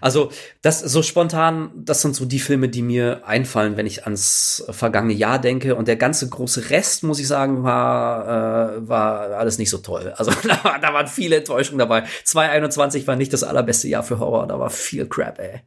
Also 0.00 0.30
das 0.62 0.80
so 0.80 1.02
spontan, 1.02 1.70
das 1.74 2.02
sind 2.02 2.14
so 2.14 2.24
die 2.24 2.38
Filme, 2.38 2.68
die 2.68 2.82
mir 2.82 3.26
einfallen, 3.26 3.76
wenn 3.76 3.86
ich 3.86 4.04
ans 4.04 4.64
vergangene 4.70 5.14
Jahr 5.14 5.38
denke. 5.38 5.74
Und 5.74 5.88
der 5.88 5.96
ganze 5.96 6.28
große 6.28 6.70
Rest, 6.70 7.02
muss 7.02 7.18
ich 7.18 7.28
sagen, 7.28 7.62
war 7.62 8.76
äh, 8.76 8.88
war 8.88 9.30
alles 9.32 9.58
nicht 9.58 9.70
so 9.70 9.78
toll. 9.78 10.14
Also 10.16 10.32
da, 10.48 10.78
da 10.80 10.94
waren 10.94 11.06
viele 11.06 11.36
Enttäuschungen 11.36 11.78
dabei. 11.78 12.04
2021 12.24 13.06
war 13.06 13.16
nicht 13.16 13.32
das 13.32 13.44
allerbeste 13.44 13.88
Jahr 13.88 14.02
für 14.02 14.18
Horror, 14.18 14.46
da 14.46 14.58
war 14.58 14.70
viel 14.70 15.06
Crap, 15.06 15.38
ey. 15.38 15.60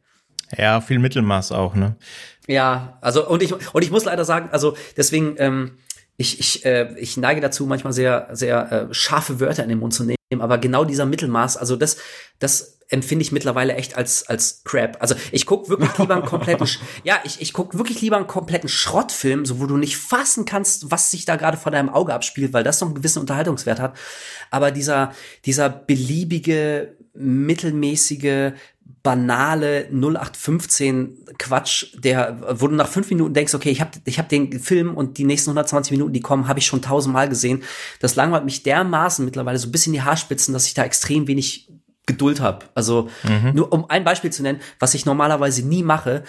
Ja, 0.56 0.80
viel 0.80 0.98
Mittelmaß 0.98 1.52
auch, 1.52 1.74
ne? 1.74 1.96
Ja, 2.46 2.98
also 3.00 3.28
und 3.28 3.42
ich 3.42 3.52
und 3.52 3.82
ich 3.82 3.90
muss 3.90 4.04
leider 4.04 4.24
sagen, 4.24 4.50
also 4.52 4.76
deswegen 4.96 5.34
ähm, 5.38 5.78
ich, 6.16 6.40
ich, 6.40 6.64
äh, 6.64 6.94
ich 6.98 7.16
neige 7.16 7.40
dazu, 7.40 7.66
manchmal 7.66 7.92
sehr, 7.92 8.28
sehr 8.32 8.72
äh, 8.72 8.94
scharfe 8.94 9.40
Wörter 9.40 9.62
in 9.62 9.68
den 9.68 9.78
Mund 9.78 9.94
zu 9.94 10.04
nehmen, 10.04 10.16
aber 10.40 10.58
genau 10.58 10.84
dieser 10.84 11.06
Mittelmaß, 11.06 11.56
also 11.56 11.76
das, 11.76 11.98
das 12.38 12.76
empfinde 12.88 13.22
ich 13.22 13.32
mittlerweile 13.32 13.74
echt 13.74 13.96
als, 13.96 14.28
als 14.28 14.62
Crap. 14.64 14.98
Also 15.00 15.16
ich 15.32 15.44
guck 15.44 15.68
wirklich 15.68 15.98
lieber 15.98 16.14
einen 16.14 16.24
kompletten, 16.24 16.68
ja, 17.04 17.16
ich, 17.24 17.40
ich 17.40 17.52
guck 17.52 17.76
wirklich 17.76 18.00
lieber 18.00 18.16
einen 18.16 18.28
kompletten 18.28 18.68
Schrottfilm, 18.68 19.44
so 19.44 19.60
wo 19.60 19.66
du 19.66 19.76
nicht 19.76 19.96
fassen 19.96 20.44
kannst, 20.44 20.90
was 20.90 21.10
sich 21.10 21.24
da 21.24 21.36
gerade 21.36 21.56
vor 21.56 21.72
deinem 21.72 21.88
Auge 21.88 22.14
abspielt, 22.14 22.52
weil 22.52 22.64
das 22.64 22.80
noch 22.80 22.88
einen 22.88 22.94
gewissen 22.94 23.20
Unterhaltungswert 23.20 23.80
hat. 23.80 23.96
Aber 24.50 24.70
dieser, 24.70 25.12
dieser 25.44 25.68
beliebige, 25.68 26.96
mittelmäßige, 27.14 28.52
banale 29.06 29.88
0815 29.92 31.26
Quatsch, 31.38 31.86
der, 31.94 32.38
wo 32.60 32.66
du 32.66 32.74
nach 32.74 32.88
fünf 32.88 33.08
Minuten 33.08 33.34
denkst, 33.34 33.54
okay, 33.54 33.70
ich 33.70 33.80
habe 33.80 33.92
ich 34.04 34.18
hab 34.18 34.28
den 34.28 34.58
Film 34.58 34.96
und 34.96 35.16
die 35.18 35.24
nächsten 35.24 35.50
120 35.50 35.92
Minuten, 35.92 36.12
die 36.12 36.20
kommen, 36.20 36.48
habe 36.48 36.58
ich 36.58 36.66
schon 36.66 36.82
tausendmal 36.82 37.28
gesehen. 37.28 37.62
Das 38.00 38.16
langweilt 38.16 38.44
mich 38.44 38.64
dermaßen 38.64 39.24
mittlerweile 39.24 39.58
so 39.58 39.68
ein 39.68 39.70
bisschen 39.70 39.92
die 39.92 40.02
Haarspitzen, 40.02 40.52
dass 40.52 40.66
ich 40.66 40.74
da 40.74 40.82
extrem 40.82 41.28
wenig 41.28 41.68
Geduld 42.06 42.40
habe. 42.40 42.66
Also 42.74 43.08
mhm. 43.22 43.52
nur 43.54 43.72
um 43.72 43.88
ein 43.88 44.02
Beispiel 44.02 44.32
zu 44.32 44.42
nennen, 44.42 44.58
was 44.80 44.94
ich 44.94 45.06
normalerweise 45.06 45.64
nie 45.64 45.84
mache, 45.84 46.24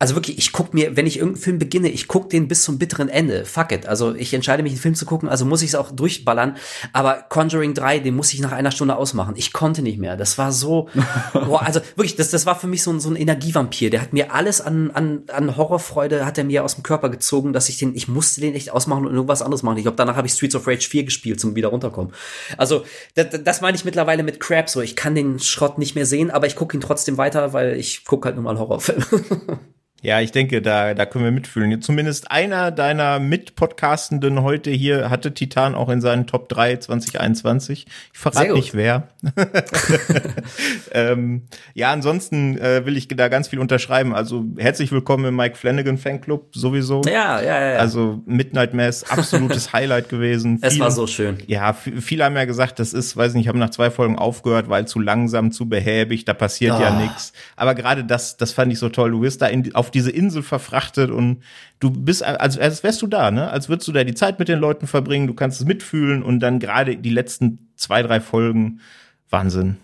also 0.00 0.16
wirklich, 0.16 0.38
ich 0.38 0.52
guck 0.52 0.74
mir, 0.74 0.96
wenn 0.96 1.06
ich 1.06 1.18
irgendeinen 1.18 1.42
Film 1.42 1.58
beginne, 1.58 1.88
ich 1.88 2.08
guck 2.08 2.28
den 2.28 2.48
bis 2.48 2.62
zum 2.62 2.78
bitteren 2.78 3.08
Ende. 3.08 3.44
Fuck 3.44 3.70
it. 3.70 3.86
Also 3.86 4.14
ich 4.14 4.34
entscheide 4.34 4.62
mich, 4.62 4.72
einen 4.72 4.80
Film 4.80 4.96
zu 4.96 5.06
gucken, 5.06 5.28
also 5.28 5.44
muss 5.44 5.62
ich 5.62 5.68
es 5.68 5.74
auch 5.76 5.92
durchballern. 5.92 6.56
Aber 6.92 7.24
Conjuring 7.28 7.74
3, 7.74 8.00
den 8.00 8.16
muss 8.16 8.34
ich 8.34 8.40
nach 8.40 8.50
einer 8.50 8.72
Stunde 8.72 8.96
ausmachen. 8.96 9.34
Ich 9.36 9.52
konnte 9.52 9.82
nicht 9.82 9.98
mehr. 9.98 10.16
Das 10.16 10.36
war 10.36 10.50
so, 10.50 10.88
boah, 11.32 11.62
also 11.62 11.80
wirklich, 11.94 12.16
das, 12.16 12.30
das 12.30 12.44
war 12.44 12.58
für 12.58 12.66
mich 12.66 12.82
so 12.82 12.90
ein, 12.90 12.98
so 12.98 13.08
ein 13.08 13.16
Energievampir. 13.16 13.88
Der 13.88 14.02
hat 14.02 14.12
mir 14.12 14.34
alles 14.34 14.60
an, 14.60 14.90
an, 14.90 15.22
an 15.32 15.56
Horrorfreude, 15.56 16.26
hat 16.26 16.38
er 16.38 16.44
mir 16.44 16.64
aus 16.64 16.74
dem 16.74 16.82
Körper 16.82 17.08
gezogen, 17.08 17.52
dass 17.52 17.68
ich 17.68 17.78
den, 17.78 17.94
ich 17.94 18.08
musste 18.08 18.40
den 18.40 18.54
echt 18.54 18.72
ausmachen 18.72 19.06
und 19.06 19.14
irgendwas 19.14 19.42
anderes 19.42 19.62
machen. 19.62 19.78
Ich 19.78 19.84
glaube, 19.84 19.96
danach 19.96 20.16
habe 20.16 20.26
ich 20.26 20.32
Streets 20.32 20.56
of 20.56 20.66
Rage 20.66 20.88
4 20.88 21.04
gespielt, 21.04 21.40
zum 21.40 21.54
wieder 21.54 21.68
runterkommen. 21.68 22.12
Also, 22.58 22.84
das, 23.14 23.28
das 23.44 23.60
meine 23.60 23.76
ich 23.76 23.84
mittlerweile 23.84 24.24
mit 24.24 24.40
Crab 24.40 24.68
so. 24.68 24.80
Ich 24.80 24.96
kann 24.96 25.14
den 25.14 25.38
Schrott 25.38 25.78
nicht 25.78 25.94
mehr 25.94 26.04
sehen, 26.04 26.32
aber 26.32 26.48
ich 26.48 26.56
gucke 26.56 26.76
ihn 26.76 26.80
trotzdem 26.80 27.16
weiter, 27.16 27.52
weil 27.52 27.78
ich 27.78 28.04
gucke 28.04 28.26
halt 28.26 28.34
nur 28.36 28.44
mal 28.44 28.58
Horrorfilme. 28.58 29.06
Ja, 30.04 30.20
ich 30.20 30.32
denke, 30.32 30.60
da, 30.60 30.92
da 30.92 31.06
können 31.06 31.24
wir 31.24 31.30
mitfühlen. 31.30 31.80
Zumindest 31.80 32.30
einer 32.30 32.70
deiner 32.70 33.18
Mitpodcastenden 33.18 34.42
heute 34.42 34.70
hier 34.70 35.08
hatte 35.08 35.32
Titan 35.32 35.74
auch 35.74 35.88
in 35.88 36.02
seinen 36.02 36.26
Top 36.26 36.50
3 36.50 36.76
2021. 36.76 37.86
Ich 38.12 38.18
verrate 38.18 38.52
nicht 38.52 38.74
wer. 38.74 39.08
ähm, 40.92 41.44
ja, 41.72 41.90
ansonsten 41.90 42.58
äh, 42.58 42.84
will 42.84 42.98
ich 42.98 43.08
da 43.08 43.28
ganz 43.28 43.48
viel 43.48 43.58
unterschreiben. 43.58 44.14
Also 44.14 44.44
herzlich 44.58 44.92
willkommen 44.92 45.24
im 45.24 45.36
Mike 45.36 45.56
Flanagan 45.56 45.96
Fanclub 45.96 46.54
sowieso. 46.54 47.00
Ja, 47.06 47.40
ja, 47.40 47.72
ja. 47.72 47.78
Also 47.78 48.20
Midnight 48.26 48.74
Mass, 48.74 49.10
absolutes 49.10 49.72
Highlight 49.72 50.10
gewesen. 50.10 50.58
Es 50.60 50.78
war 50.78 50.90
so 50.90 51.06
schön. 51.06 51.38
Ja, 51.46 51.72
viele 51.72 52.24
haben 52.24 52.36
ja 52.36 52.44
gesagt, 52.44 52.78
das 52.78 52.92
ist, 52.92 53.16
weiß 53.16 53.32
nicht, 53.32 53.48
haben 53.48 53.58
nach 53.58 53.70
zwei 53.70 53.90
Folgen 53.90 54.18
aufgehört, 54.18 54.68
weil 54.68 54.86
zu 54.86 55.00
langsam, 55.00 55.50
zu 55.50 55.66
behäbig, 55.66 56.26
da 56.26 56.34
passiert 56.34 56.76
oh. 56.78 56.82
ja 56.82 56.90
nichts. 57.00 57.32
Aber 57.56 57.74
gerade 57.74 58.04
das, 58.04 58.36
das 58.36 58.52
fand 58.52 58.70
ich 58.70 58.78
so 58.78 58.90
toll. 58.90 59.12
Du 59.12 59.22
wirst 59.22 59.40
da 59.40 59.46
in, 59.46 59.74
auf 59.74 59.93
diese 59.94 60.10
Insel 60.10 60.42
verfrachtet 60.42 61.10
und 61.10 61.42
du 61.80 61.90
bist, 61.90 62.22
als, 62.22 62.58
als 62.58 62.82
wärst 62.82 63.02
du 63.02 63.06
da, 63.06 63.30
ne? 63.30 63.50
Als 63.50 63.68
würdest 63.68 63.88
du 63.88 63.92
da 63.92 64.04
die 64.04 64.14
Zeit 64.14 64.38
mit 64.38 64.48
den 64.48 64.58
Leuten 64.58 64.86
verbringen, 64.86 65.26
du 65.26 65.34
kannst 65.34 65.60
es 65.60 65.66
mitfühlen 65.66 66.22
und 66.22 66.40
dann 66.40 66.58
gerade 66.58 66.96
die 66.96 67.10
letzten 67.10 67.70
zwei, 67.76 68.02
drei 68.02 68.20
Folgen, 68.20 68.80
Wahnsinn. 69.30 69.78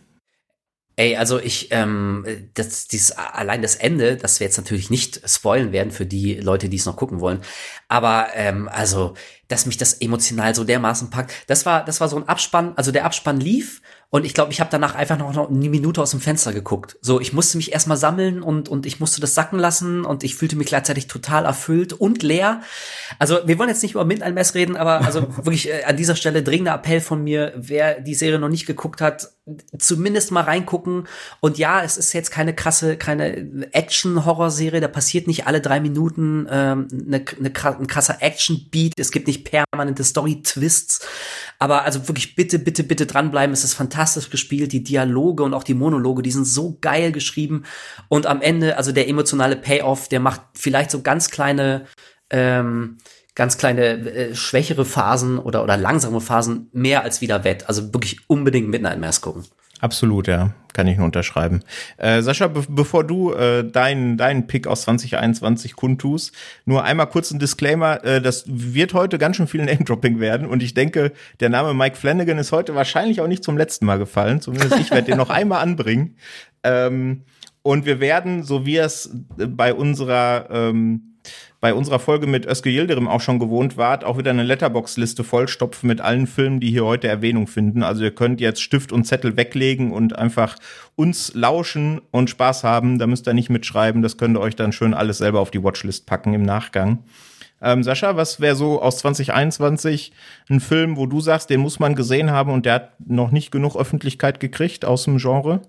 Ey, 1.01 1.17
also 1.17 1.39
ich, 1.39 1.69
ähm, 1.71 2.27
das, 2.53 2.87
dieses, 2.87 3.13
allein 3.13 3.63
das 3.63 3.75
Ende, 3.75 4.19
das 4.19 4.39
wir 4.39 4.47
jetzt 4.47 4.59
natürlich 4.59 4.91
nicht 4.91 5.23
spoilen 5.27 5.73
werden 5.73 5.93
für 5.93 6.05
die 6.05 6.35
Leute, 6.35 6.69
die 6.69 6.77
es 6.77 6.85
noch 6.85 6.97
gucken 6.97 7.21
wollen, 7.21 7.41
aber 7.89 8.29
ähm, 8.35 8.69
also, 8.69 9.15
dass 9.49 9.65
mich 9.65 9.79
das 9.79 9.95
emotional 9.95 10.55
so 10.55 10.63
dermaßen 10.63 11.09
packt, 11.09 11.33
das 11.47 11.65
war, 11.65 11.87
das 11.87 12.03
war 12.03 12.09
so 12.09 12.17
ein 12.17 12.29
Abspann, 12.29 12.75
also 12.77 12.93
der 12.93 13.07
Abspann 13.07 13.41
lief 13.41 13.81
und 14.13 14.27
ich 14.27 14.35
glaube, 14.35 14.51
ich 14.51 14.59
habe 14.59 14.71
danach 14.73 14.97
einfach 14.97 15.17
noch, 15.17 15.49
eine 15.49 15.69
Minute 15.69 16.03
aus 16.03 16.11
dem 16.11 16.21
Fenster 16.21 16.53
geguckt. 16.53 16.99
So, 17.01 17.21
ich 17.21 17.33
musste 17.33 17.57
mich 17.57 17.73
erstmal 17.73 17.97
sammeln 17.97 18.43
und, 18.43 18.69
und 18.69 18.85
ich 18.85 18.99
musste 18.99 19.21
das 19.21 19.37
sacken 19.37 19.61
lassen 19.61 20.05
und 20.05 20.25
ich 20.25 20.35
fühlte 20.35 20.57
mich 20.57 20.67
gleichzeitig 20.67 21.07
total 21.07 21.45
erfüllt 21.45 21.93
und 21.93 22.25
leer. 22.25 22.61
Also, 23.21 23.39
wir 23.47 23.57
wollen 23.61 23.69
jetzt 23.69 23.85
nicht 23.85 23.93
über 23.93 24.05
Midnight 24.05 24.35
Mess 24.35 24.55
reden, 24.57 24.77
aber 24.77 25.03
also 25.03 25.29
wirklich 25.37 25.69
äh, 25.69 25.85
an 25.85 25.97
dieser 25.97 26.17
Stelle 26.17 26.43
dringender 26.43 26.75
Appell 26.75 27.01
von 27.01 27.23
mir, 27.23 27.53
wer 27.57 28.01
die 28.01 28.17
Serie 28.17 28.41
noch 28.41 28.49
nicht 28.49 28.67
geguckt 28.67 29.01
hat, 29.01 29.31
zumindest 29.79 30.33
mal 30.33 30.43
reingucken. 30.43 31.07
Und 31.39 31.59
ja, 31.59 31.85
es 31.85 31.97
ist 31.97 32.13
jetzt 32.13 32.33
keine 32.33 32.53
krasse, 32.53 32.97
keine 32.97 33.71
Action-Horror-Serie, 33.73 34.81
da 34.81 34.89
passiert 34.89 35.29
nicht 35.29 35.47
alle 35.47 35.61
drei 35.61 35.79
Minuten 35.79 36.49
ähm, 36.51 36.89
eine, 36.91 37.25
eine, 37.39 37.53
ein 37.79 37.87
krasser 37.87 38.17
Action-Beat, 38.21 38.95
es 38.97 39.13
gibt 39.13 39.29
nicht 39.29 39.49
permanente 39.49 40.03
Story-Twists, 40.03 41.07
aber 41.61 41.85
also 41.85 42.09
wirklich 42.09 42.35
bitte, 42.35 42.59
bitte, 42.59 42.83
bitte 42.83 43.07
dranbleiben, 43.07 43.53
es 43.53 43.63
ist 43.65 43.75
fantastisch 43.75 44.00
fantastisch 44.01 44.31
gespielt, 44.31 44.73
die 44.73 44.83
Dialoge 44.83 45.43
und 45.43 45.53
auch 45.53 45.63
die 45.63 45.75
Monologe, 45.75 46.23
die 46.23 46.31
sind 46.31 46.47
so 46.47 46.79
geil 46.81 47.13
geschrieben. 47.13 47.65
Und 48.09 48.25
am 48.27 48.41
Ende, 48.41 48.79
also 48.79 48.93
der 48.93 49.09
emotionale 49.09 49.57
Payoff, 49.57 50.09
der 50.09 50.21
macht 50.21 50.41
vielleicht 50.55 50.91
so 50.91 51.03
ganz 51.03 51.31
kleine, 51.31 51.85
ähm, 52.31 52.97
ganz 53.35 53.59
kleine 53.59 53.85
äh, 53.85 54.35
schwächere 54.35 54.85
Phasen 54.85 55.39
oder, 55.39 55.63
oder 55.63 55.77
langsame 55.77 56.21
Phasen 56.21 56.69
mehr 56.73 57.03
als 57.03 57.21
wieder 57.21 57.45
wett. 57.45 57.69
Also 57.69 57.93
wirklich 57.93 58.19
unbedingt 58.29 58.69
Midnight 58.69 59.01
Mass 59.01 59.21
gucken. 59.21 59.45
Absolut, 59.81 60.29
ja. 60.29 60.53
Kann 60.73 60.87
ich 60.87 60.99
nur 60.99 61.07
unterschreiben. 61.07 61.61
Äh, 61.97 62.23
Sascha, 62.23 62.47
be 62.47 62.63
bevor 62.69 63.03
du 63.03 63.33
äh, 63.33 63.65
deinen 63.65 64.17
deinen 64.17 64.47
Pick 64.47 64.67
aus 64.67 64.83
2021 64.83 65.75
kundtust, 65.75 66.33
nur 66.65 66.85
einmal 66.85 67.09
kurz 67.09 67.33
ein 67.33 67.41
Disclaimer. 67.41 68.05
Äh, 68.05 68.21
das 68.21 68.45
wird 68.47 68.95
heute 68.95 69.19
ganz 69.19 69.37
schön 69.37 69.49
viel 69.49 69.65
Name-Dropping 69.65 70.21
werden 70.21 70.47
und 70.47 70.63
ich 70.63 70.75
denke, 70.75 71.13
der 71.41 71.49
Name 71.49 71.75
Mike 71.75 71.97
Flanagan 71.97 72.39
ist 72.39 72.53
heute 72.53 72.75
wahrscheinlich 72.75 73.21
auch 73.21 73.27
nicht 73.27 73.43
zum 73.43 73.59
letzten 73.59 73.85
Mal 73.85 73.99
gefallen. 73.99 74.41
Zumindest 74.41 74.79
ich 74.79 74.91
werde 74.91 75.07
den 75.07 75.17
noch 75.17 75.31
einmal 75.31 75.61
anbringen. 75.61 76.17
Ähm, 76.63 77.25
und 77.63 77.85
wir 77.85 78.01
werden, 78.01 78.45
so 78.45 78.65
wie 78.65 78.77
es 78.77 79.11
bei 79.37 79.75
unserer 79.75 80.49
ähm, 80.51 81.10
bei 81.61 81.75
unserer 81.75 81.99
Folge 81.99 82.27
mit 82.27 82.47
Özge 82.47 82.71
Yildirim 82.71 83.07
auch 83.07 83.21
schon 83.21 83.39
gewohnt 83.39 83.77
wart, 83.77 84.03
auch 84.03 84.17
wieder 84.17 84.31
eine 84.31 84.43
Letterbox-Liste 84.43 85.25
vollstopfen 85.25 85.87
mit 85.89 86.01
allen 86.01 86.27
Filmen, 86.27 86.59
die 86.59 86.71
hier 86.71 86.87
heute 86.87 87.09
Erwähnung 87.09 87.47
finden. 87.47 87.83
Also 87.83 88.03
ihr 88.03 88.15
könnt 88.15 88.41
jetzt 88.41 88.63
Stift 88.63 88.93
und 88.93 89.05
Zettel 89.05 89.37
weglegen 89.37 89.93
und 89.93 90.19
einfach 90.19 90.57
uns 90.97 91.35
lauschen 91.35 92.01
und 92.11 92.31
Spaß 92.31 92.65
haben. 92.65 92.99
Da 92.99 93.07
müsst 93.07 93.29
ihr 93.29 93.35
nicht 93.35 93.51
mitschreiben. 93.51 94.01
Das 94.01 94.17
könnt 94.17 94.37
ihr 94.37 94.41
euch 94.41 94.57
dann 94.57 94.73
schön 94.73 94.95
alles 94.95 95.19
selber 95.19 95.41
auf 95.41 95.51
die 95.51 95.63
Watchlist 95.63 96.07
packen 96.07 96.33
im 96.33 96.43
Nachgang. 96.43 97.05
Ähm, 97.63 97.83
Sascha, 97.83 98.17
was 98.17 98.41
wäre 98.41 98.57
so 98.57 98.81
aus 98.81 98.99
2021 98.99 100.13
ein 100.49 100.61
Film, 100.61 100.97
wo 100.97 101.05
du 101.05 101.21
sagst, 101.21 101.51
den 101.51 101.61
muss 101.61 101.79
man 101.79 101.95
gesehen 101.95 102.31
haben 102.31 102.53
und 102.53 102.65
der 102.65 102.75
hat 102.75 102.93
noch 103.07 103.33
nicht 103.33 103.51
genug 103.51 103.77
Öffentlichkeit 103.77 104.41
gekriegt 104.41 104.87
aus 104.87 105.05
dem 105.05 105.19
Genre? 105.19 105.61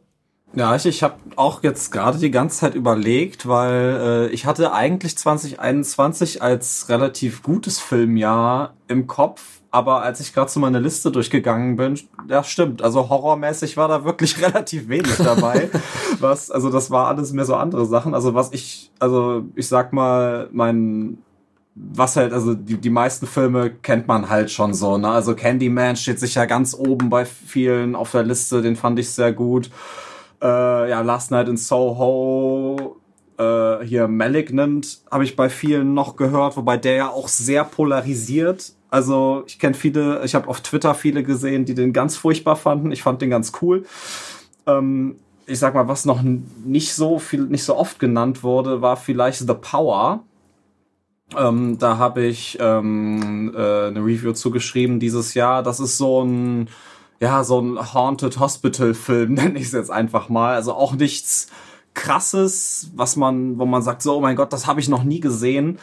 Ja, 0.54 0.76
ich, 0.76 0.86
ich 0.86 1.02
habe 1.02 1.16
auch 1.38 1.64
jetzt 1.64 1.92
gerade 1.92 2.18
die 2.18 2.32
ganze 2.32 2.60
Zeit 2.60 2.76
überlegt, 2.76 3.48
weil 3.48 4.28
äh, 4.30 4.34
ich 4.34 4.46
hatte 4.46 4.74
eigentlich 4.74 5.18
2021 5.18 6.42
als 6.42 6.90
relativ 6.90 7.42
gutes 7.42 7.80
Filmjahr 7.80 8.74
im 8.90 9.08
Kopf, 9.08 9.62
aber 9.72 10.02
als 10.02 10.20
ich 10.20 10.34
gerade 10.34 10.52
so 10.52 10.60
meine 10.60 10.80
Liste 10.80 11.10
durchgegangen 11.10 11.78
bin, 11.78 11.98
ja 12.28 12.44
stimmt, 12.44 12.82
also 12.82 13.08
horrormäßig 13.08 13.78
war 13.78 13.88
da 13.88 14.04
wirklich 14.04 14.42
relativ 14.42 14.90
wenig 14.90 15.16
dabei. 15.18 15.70
was, 16.20 16.52
also 16.52 16.70
das 16.70 16.92
war 16.92 17.08
alles 17.08 17.32
mehr 17.32 17.46
so 17.46 17.56
andere 17.56 17.86
Sachen. 17.86 18.14
Also 18.14 18.34
was 18.34 18.52
ich, 18.52 18.92
also 19.00 19.46
ich 19.56 19.70
sag 19.70 19.94
mal, 19.94 20.50
mein 20.52 21.20
was 21.74 22.18
halt, 22.18 22.34
also 22.34 22.54
die, 22.54 22.76
die 22.76 22.90
meisten 22.90 23.26
Filme 23.26 23.70
kennt 23.70 24.06
man 24.06 24.30
halt 24.30 24.52
schon 24.52 24.74
so, 24.74 24.98
ne? 24.98 25.08
Also 25.08 25.36
Candyman 25.36 25.96
steht 25.96 26.20
sicher 26.20 26.46
ganz 26.46 26.74
oben 26.74 27.10
bei 27.10 27.24
vielen 27.24 27.96
auf 27.96 28.12
der 28.12 28.24
Liste, 28.24 28.62
den 28.62 28.76
fand 28.76 29.00
ich 29.00 29.10
sehr 29.10 29.32
gut. 29.32 29.70
Äh, 30.42 30.90
ja, 30.90 31.02
Last 31.02 31.32
Night 31.32 31.48
in 31.48 31.58
Soho, 31.58 32.98
äh, 33.38 33.86
hier 33.86 34.08
Malignant 34.08 35.02
habe 35.10 35.24
ich 35.24 35.36
bei 35.36 35.50
vielen 35.50 35.94
noch 35.94 36.16
gehört, 36.16 36.58
wobei 36.58 36.78
der 36.78 36.96
ja 36.96 37.10
auch 37.10 37.28
sehr 37.28 37.64
polarisiert. 37.64 38.74
Also 38.90 39.44
ich 39.48 39.60
kenne 39.60 39.74
viele, 39.74 40.24
ich 40.26 40.36
habe 40.36 40.48
auf 40.48 40.62
Twitter 40.62 40.94
viele 40.96 41.24
gesehen, 41.24 41.66
die 41.66 41.76
den 41.76 41.94
ganz 41.94 42.18
furchtbar 42.18 42.56
fanden. 42.56 42.92
Ich 42.92 43.04
fand 43.04 43.22
den 43.22 43.30
ganz 43.30 43.54
cool. 43.62 43.86
Ähm, 44.66 45.16
ich 45.46 45.60
sag 45.60 45.74
mal, 45.74 45.88
was 45.88 46.06
noch 46.06 46.22
nicht 46.22 46.94
so 46.94 47.20
viel, 47.20 47.44
nicht 47.44 47.64
so 47.64 47.76
oft 47.76 48.00
genannt 48.00 48.44
wurde, 48.44 48.82
war 48.82 48.98
vielleicht 48.98 49.40
The 49.40 49.54
Power. 49.54 50.24
Ähm, 51.38 51.78
da 51.78 51.98
habe 51.98 52.24
ich 52.24 52.58
ähm, 52.60 53.54
äh, 53.56 53.88
eine 53.88 54.00
Review 54.00 54.34
zugeschrieben 54.34 55.00
dieses 55.00 55.34
Jahr. 55.34 55.64
Das 55.64 55.80
ist 55.80 55.98
so 55.98 56.24
ein 56.24 56.68
ja, 57.22 57.44
so 57.44 57.60
ein 57.62 57.94
Haunted 57.94 58.40
Hospital 58.40 58.94
Film, 58.94 59.34
nenne 59.36 59.58
ich 59.58 59.68
es 59.68 59.72
jetzt 59.72 59.92
einfach 59.92 60.28
mal. 60.28 60.56
Also 60.56 60.74
auch 60.74 60.94
nichts 60.94 61.48
krasses, 61.94 62.92
was 62.96 63.16
man, 63.16 63.60
wo 63.60 63.66
man 63.66 63.82
sagt, 63.82 64.02
so, 64.02 64.18
oh 64.18 64.22
mein 64.22 64.36
Gott, 64.36 64.52
das 64.52 64.68
habe 64.68 64.80
ich 64.80 64.90
noch 64.90 65.04
nie 65.04 65.20
gesehen. 65.20 65.78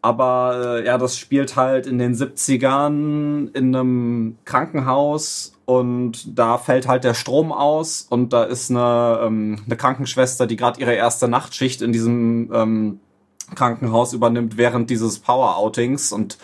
Aber 0.00 0.78
äh, 0.78 0.86
ja, 0.86 0.96
das 0.96 1.18
spielt 1.18 1.56
halt 1.56 1.86
in 1.86 1.98
den 1.98 2.14
70ern 2.14 3.52
in 3.54 3.74
einem 3.74 4.38
Krankenhaus 4.44 5.54
und 5.64 6.38
da 6.38 6.56
fällt 6.56 6.86
halt 6.86 7.02
der 7.02 7.14
Strom 7.14 7.52
aus 7.52 8.06
und 8.08 8.32
da 8.32 8.44
ist 8.44 8.70
eine, 8.70 9.20
ähm, 9.24 9.60
eine 9.66 9.76
Krankenschwester, 9.76 10.46
die 10.46 10.54
gerade 10.54 10.80
ihre 10.80 10.94
erste 10.94 11.26
Nachtschicht 11.26 11.82
in 11.82 11.92
diesem 11.92 12.50
ähm, 12.54 13.00
Krankenhaus 13.56 14.12
übernimmt 14.12 14.56
während 14.56 14.88
dieses 14.88 15.18
Power-Outings 15.18 16.12
und 16.12 16.38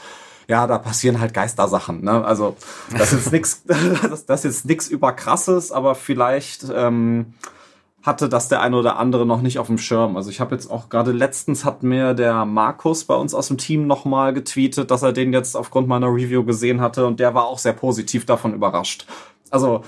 ja, 0.48 0.66
da 0.66 0.78
passieren 0.78 1.20
halt 1.20 1.34
Geistersachen. 1.34 2.02
Ne? 2.04 2.24
Also 2.24 2.56
das 2.96 3.12
ist 3.12 3.32
nix, 3.32 3.62
das, 4.02 4.26
das 4.26 4.44
ist 4.44 4.64
nix 4.64 4.88
überkrasses, 4.88 5.72
aber 5.72 5.94
vielleicht 5.94 6.66
ähm, 6.74 7.34
hatte 8.02 8.28
das 8.28 8.48
der 8.48 8.60
eine 8.60 8.76
oder 8.76 8.98
andere 8.98 9.24
noch 9.24 9.40
nicht 9.40 9.58
auf 9.58 9.66
dem 9.66 9.78
Schirm. 9.78 10.16
Also 10.16 10.28
ich 10.28 10.38
habe 10.38 10.54
jetzt 10.54 10.70
auch 10.70 10.90
gerade 10.90 11.10
letztens 11.10 11.64
hat 11.64 11.82
mir 11.82 12.12
der 12.12 12.44
Markus 12.44 13.04
bei 13.04 13.14
uns 13.14 13.34
aus 13.34 13.48
dem 13.48 13.56
Team 13.56 13.86
nochmal 13.86 14.34
getweetet, 14.34 14.90
dass 14.90 15.02
er 15.02 15.12
den 15.12 15.32
jetzt 15.32 15.56
aufgrund 15.56 15.88
meiner 15.88 16.08
Review 16.08 16.44
gesehen 16.44 16.80
hatte 16.82 17.06
und 17.06 17.18
der 17.18 17.34
war 17.34 17.46
auch 17.46 17.58
sehr 17.58 17.72
positiv 17.72 18.26
davon 18.26 18.52
überrascht. 18.52 19.06
Also 19.50 19.82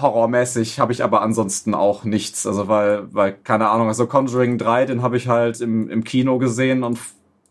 horrormäßig 0.00 0.78
habe 0.78 0.92
ich 0.92 1.02
aber 1.02 1.20
ansonsten 1.22 1.74
auch 1.74 2.04
nichts. 2.04 2.46
Also 2.46 2.68
weil, 2.68 3.12
weil, 3.12 3.32
keine 3.32 3.68
Ahnung, 3.68 3.88
also 3.88 4.06
Conjuring 4.06 4.58
3, 4.58 4.86
den 4.86 5.02
habe 5.02 5.16
ich 5.16 5.28
halt 5.28 5.60
im, 5.60 5.90
im 5.90 6.04
Kino 6.04 6.38
gesehen 6.38 6.84
und 6.84 6.98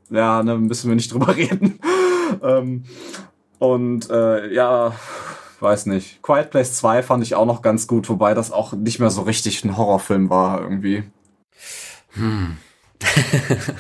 ja, 0.10 0.42
ne, 0.44 0.58
müssen 0.58 0.90
wir 0.90 0.96
nicht 0.96 1.12
drüber 1.14 1.36
reden. 1.36 1.80
ähm, 2.44 2.84
und 3.60 4.10
äh, 4.10 4.54
ja, 4.54 4.94
weiß 5.60 5.86
nicht. 5.86 6.22
Quiet 6.22 6.50
Place 6.50 6.74
2 6.76 7.04
fand 7.04 7.24
ich 7.24 7.36
auch 7.36 7.46
noch 7.46 7.62
ganz 7.62 7.88
gut, 7.88 8.10
wobei 8.10 8.34
das 8.34 8.52
auch 8.52 8.74
nicht 8.74 9.00
mehr 9.00 9.10
so 9.10 9.22
richtig 9.22 9.64
ein 9.64 9.78
Horrorfilm 9.78 10.30
war 10.30 10.62
irgendwie. 10.62 11.04
Hm. 12.14 12.58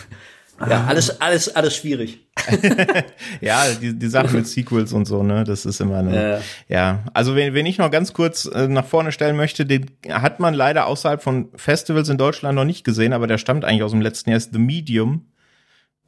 Ja, 0.69 0.85
alles, 0.85 1.21
alles, 1.21 1.55
alles 1.55 1.75
schwierig. 1.75 2.27
ja, 3.41 3.63
die, 3.73 3.97
die 3.97 4.07
Sache 4.07 4.35
mit 4.35 4.47
Sequels 4.47 4.93
und 4.93 5.05
so, 5.05 5.23
ne, 5.23 5.43
das 5.43 5.65
ist 5.65 5.81
immer 5.81 5.97
eine, 5.97 6.37
äh. 6.37 6.39
ja. 6.67 7.03
Also 7.13 7.35
wenn, 7.35 7.53
wenn 7.53 7.65
ich 7.65 7.77
noch 7.77 7.89
ganz 7.89 8.13
kurz 8.13 8.45
äh, 8.45 8.67
nach 8.67 8.85
vorne 8.85 9.11
stellen 9.11 9.35
möchte, 9.35 9.65
den 9.65 9.89
hat 10.09 10.39
man 10.39 10.53
leider 10.53 10.85
außerhalb 10.87 11.21
von 11.21 11.49
Festivals 11.55 12.09
in 12.09 12.17
Deutschland 12.17 12.55
noch 12.55 12.65
nicht 12.65 12.83
gesehen, 12.83 13.13
aber 13.13 13.27
der 13.27 13.37
stammt 13.37 13.65
eigentlich 13.65 13.83
aus 13.83 13.91
dem 13.91 14.01
letzten 14.01 14.29
Jahr, 14.29 14.37
ist 14.37 14.53
The 14.53 14.59
Medium. 14.59 15.31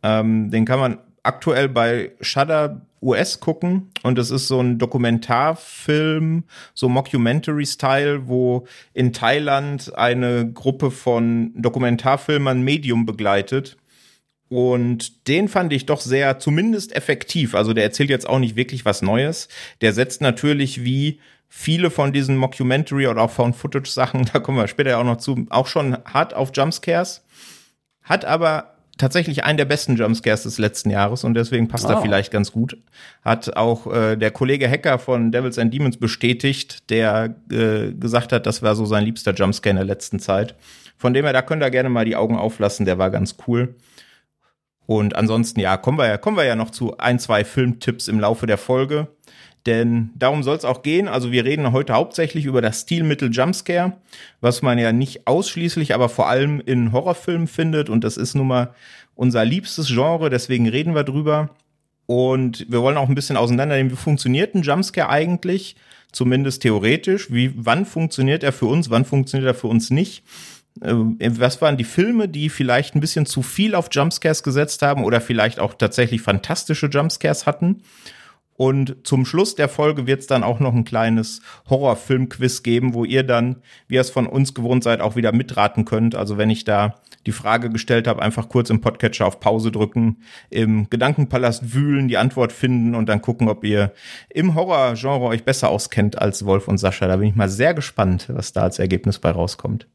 Ähm, 0.04 0.52
den 0.52 0.66
kann 0.66 0.80
man 0.80 1.00
aktuell 1.24 1.70
bei 1.70 2.12
Shudder 2.22 2.82
US 3.02 3.40
gucken 3.40 3.92
und 4.04 4.18
es 4.20 4.32
ist 4.32 4.48
so 4.48 4.60
ein 4.62 4.78
Dokumentarfilm, 4.78 6.44
so 6.74 6.90
Mockumentary-Style, 6.90 8.28
wo 8.28 8.68
in 8.94 9.12
Thailand 9.12 9.96
eine 9.96 10.52
Gruppe 10.52 10.92
von 10.92 11.52
Dokumentarfilmern 11.56 12.62
Medium 12.62 13.06
begleitet 13.06 13.78
und 14.54 15.28
den 15.28 15.48
fand 15.48 15.74
ich 15.74 15.88
doch 15.88 16.00
sehr, 16.00 16.38
zumindest 16.38 16.96
effektiv. 16.96 17.56
Also 17.56 17.74
der 17.74 17.86
erzählt 17.86 18.12
jetzt 18.12 18.30
auch 18.30 18.38
nicht 18.38 18.56
wirklich 18.56 18.86
was 18.86 19.02
Neues. 19.02 19.48
Der 19.82 19.94
setzt 19.94 20.22
natürlich 20.22 20.84
wie 20.84 21.20
viele 21.50 21.90
von 21.90 22.14
diesen 22.14 22.38
Mockumentary 22.38 23.08
oder 23.08 23.24
auch 23.24 23.32
Found-Footage-Sachen, 23.32 24.26
da 24.34 24.40
kommen 24.40 24.60
wir 24.60 24.68
später 24.68 25.00
auch 25.00 25.04
noch 25.04 25.18
zu, 25.18 25.48
auch 25.50 25.66
schon 25.66 25.98
hart 26.06 26.36
auf 26.36 26.52
Jumpscares. 26.54 27.24
Hat 28.04 28.26
aber 28.26 28.73
tatsächlich 28.98 29.44
einen 29.44 29.58
der 29.58 29.66
besten 29.66 29.96
Jumpscares 29.96 30.44
des 30.44 30.58
letzten 30.58 30.90
Jahres 30.90 31.24
und 31.24 31.34
deswegen 31.34 31.68
passt 31.68 31.86
oh. 31.86 31.90
er 31.90 32.02
vielleicht 32.02 32.32
ganz 32.32 32.52
gut. 32.52 32.78
Hat 33.24 33.56
auch 33.56 33.92
äh, 33.92 34.16
der 34.16 34.32
Kollege 34.32 34.70
Hacker 34.70 35.00
von 35.00 35.32
Devils 35.32 35.58
and 35.58 35.74
Demons 35.74 35.98
bestätigt, 35.98 36.90
der 36.90 37.36
äh, 37.52 37.92
gesagt 37.94 38.32
hat, 38.32 38.46
das 38.46 38.62
war 38.62 38.76
so 38.76 38.86
sein 38.86 39.06
liebster 39.06 39.34
Jumpscare 39.34 39.72
in 39.72 39.78
der 39.78 39.86
letzten 39.86 40.20
Zeit. 40.20 40.56
Von 40.98 41.14
dem 41.14 41.26
her, 41.26 41.34
da 41.34 41.42
könnt 41.42 41.64
ihr 41.64 41.72
gerne 41.72 41.90
mal 41.90 42.06
die 42.06 42.16
Augen 42.16 42.38
auflassen, 42.38 42.86
der 42.86 42.98
war 42.98 43.10
ganz 43.10 43.36
cool. 43.48 43.76
Und 44.86 45.16
ansonsten, 45.16 45.60
ja, 45.60 45.78
kommen 45.78 45.98
wir 45.98 46.08
ja, 46.08 46.18
kommen 46.18 46.38
wir 46.38 46.44
ja 46.44 46.56
noch 46.56 46.70
zu 46.70 46.98
ein, 46.98 47.20
zwei 47.20 47.44
Filmtipps 47.44 48.08
im 48.08 48.20
Laufe 48.20 48.46
der 48.46 48.58
Folge. 48.58 49.08
Denn 49.66 50.12
darum 50.16 50.44
soll 50.44 50.58
es 50.58 50.66
auch 50.66 50.84
gehen. 50.84 51.08
Also 51.08 51.32
wir 51.32 51.46
reden 51.46 51.72
heute 51.72 51.94
hauptsächlich 51.94 52.46
über 52.46 52.62
das 52.62 52.82
Stilmittel 52.82 53.32
Jumpscare, 53.32 53.94
was 54.42 54.62
man 54.62 54.78
ja 54.78 54.92
nicht 54.92 55.26
ausschließlich, 55.26 55.94
aber 55.94 56.10
vor 56.10 56.28
allem 56.28 56.62
in 56.66 56.92
Horrorfilmen 56.92 57.48
findet. 57.48 57.90
Und 57.90 58.04
das 58.04 58.18
ist 58.18 58.36
nun 58.36 58.48
mal 58.48 58.74
unser 59.16 59.46
liebstes 59.46 59.88
Genre, 59.88 60.30
deswegen 60.30 60.68
reden 60.68 60.96
wir 60.96 61.04
drüber. 61.04 61.50
Und 62.06 62.66
wir 62.70 62.82
wollen 62.82 62.98
auch 62.98 63.08
ein 63.08 63.16
bisschen 63.16 63.38
auseinandernehmen, 63.38 63.92
wie 63.92 63.98
funktioniert 63.98 64.54
ein 64.56 64.64
Jumpscare 64.64 65.10
eigentlich? 65.10 65.78
Zumindest 66.12 66.62
theoretisch. 66.62 67.32
Wie, 67.32 67.54
wann 67.56 67.86
funktioniert 67.86 68.44
er 68.44 68.52
für 68.52 68.66
uns? 68.66 68.90
Wann 68.90 69.06
funktioniert 69.06 69.50
er 69.50 69.56
für 69.56 69.68
uns 69.68 69.90
nicht? 69.90 70.24
Äh, 70.82 70.94
was 70.94 71.62
waren 71.62 71.78
die 71.78 71.84
Filme, 71.84 72.28
die 72.28 72.50
vielleicht 72.50 72.96
ein 72.96 73.00
bisschen 73.00 73.26
zu 73.26 73.42
viel 73.42 73.76
auf 73.76 73.88
Jumpscares 73.92 74.44
gesetzt 74.44 74.82
haben 74.82 75.06
oder 75.06 75.22
vielleicht 75.22 75.60
auch 75.60 75.74
tatsächlich 75.74 76.22
fantastische 76.22 76.88
Jumpscares 76.88 77.46
hatten? 77.46 77.82
Und 78.64 78.96
zum 79.04 79.26
Schluss 79.26 79.56
der 79.56 79.68
Folge 79.68 80.08
wird 80.08 80.22
es 80.22 80.28
dann 80.28 80.42
auch 80.42 80.62
noch 80.62 80.74
ein 80.74 80.86
kleines 80.86 81.42
Horrorfilm-Quiz 81.70 82.64
geben, 82.64 82.94
wo 82.94 83.04
ihr 83.04 83.24
dann, 83.24 83.58
wie 83.90 83.96
ihr 83.96 84.00
es 84.00 84.10
von 84.10 84.26
uns 84.26 84.54
gewohnt 84.54 84.86
seid, 84.86 85.02
auch 85.02 85.18
wieder 85.18 85.34
mitraten 85.34 85.84
könnt. 85.84 86.16
Also 86.16 86.38
wenn 86.38 86.50
ich 86.50 86.64
da 86.64 86.96
die 87.26 87.34
Frage 87.34 87.70
gestellt 87.70 88.08
habe, 88.08 88.22
einfach 88.22 88.48
kurz 88.48 88.70
im 88.70 88.80
Podcatcher 88.80 89.26
auf 89.26 89.42
Pause 89.42 89.70
drücken, 89.70 90.22
im 90.50 90.90
Gedankenpalast 90.90 91.74
wühlen, 91.74 92.08
die 92.08 92.16
Antwort 92.16 92.54
finden 92.54 92.96
und 92.96 93.10
dann 93.10 93.22
gucken, 93.22 93.50
ob 93.50 93.66
ihr 93.66 93.92
im 94.30 94.56
Horrorgenre 94.56 95.26
euch 95.26 95.44
besser 95.44 95.68
auskennt 95.68 96.18
als 96.18 96.46
Wolf 96.46 96.70
und 96.70 96.78
Sascha. 96.78 97.10
Da 97.10 97.18
bin 97.18 97.28
ich 97.28 97.36
mal 97.36 97.50
sehr 97.50 97.74
gespannt, 97.74 98.28
was 98.30 98.54
da 98.54 98.62
als 98.62 98.80
Ergebnis 98.80 99.20
bei 99.20 99.32
rauskommt. 99.32 99.90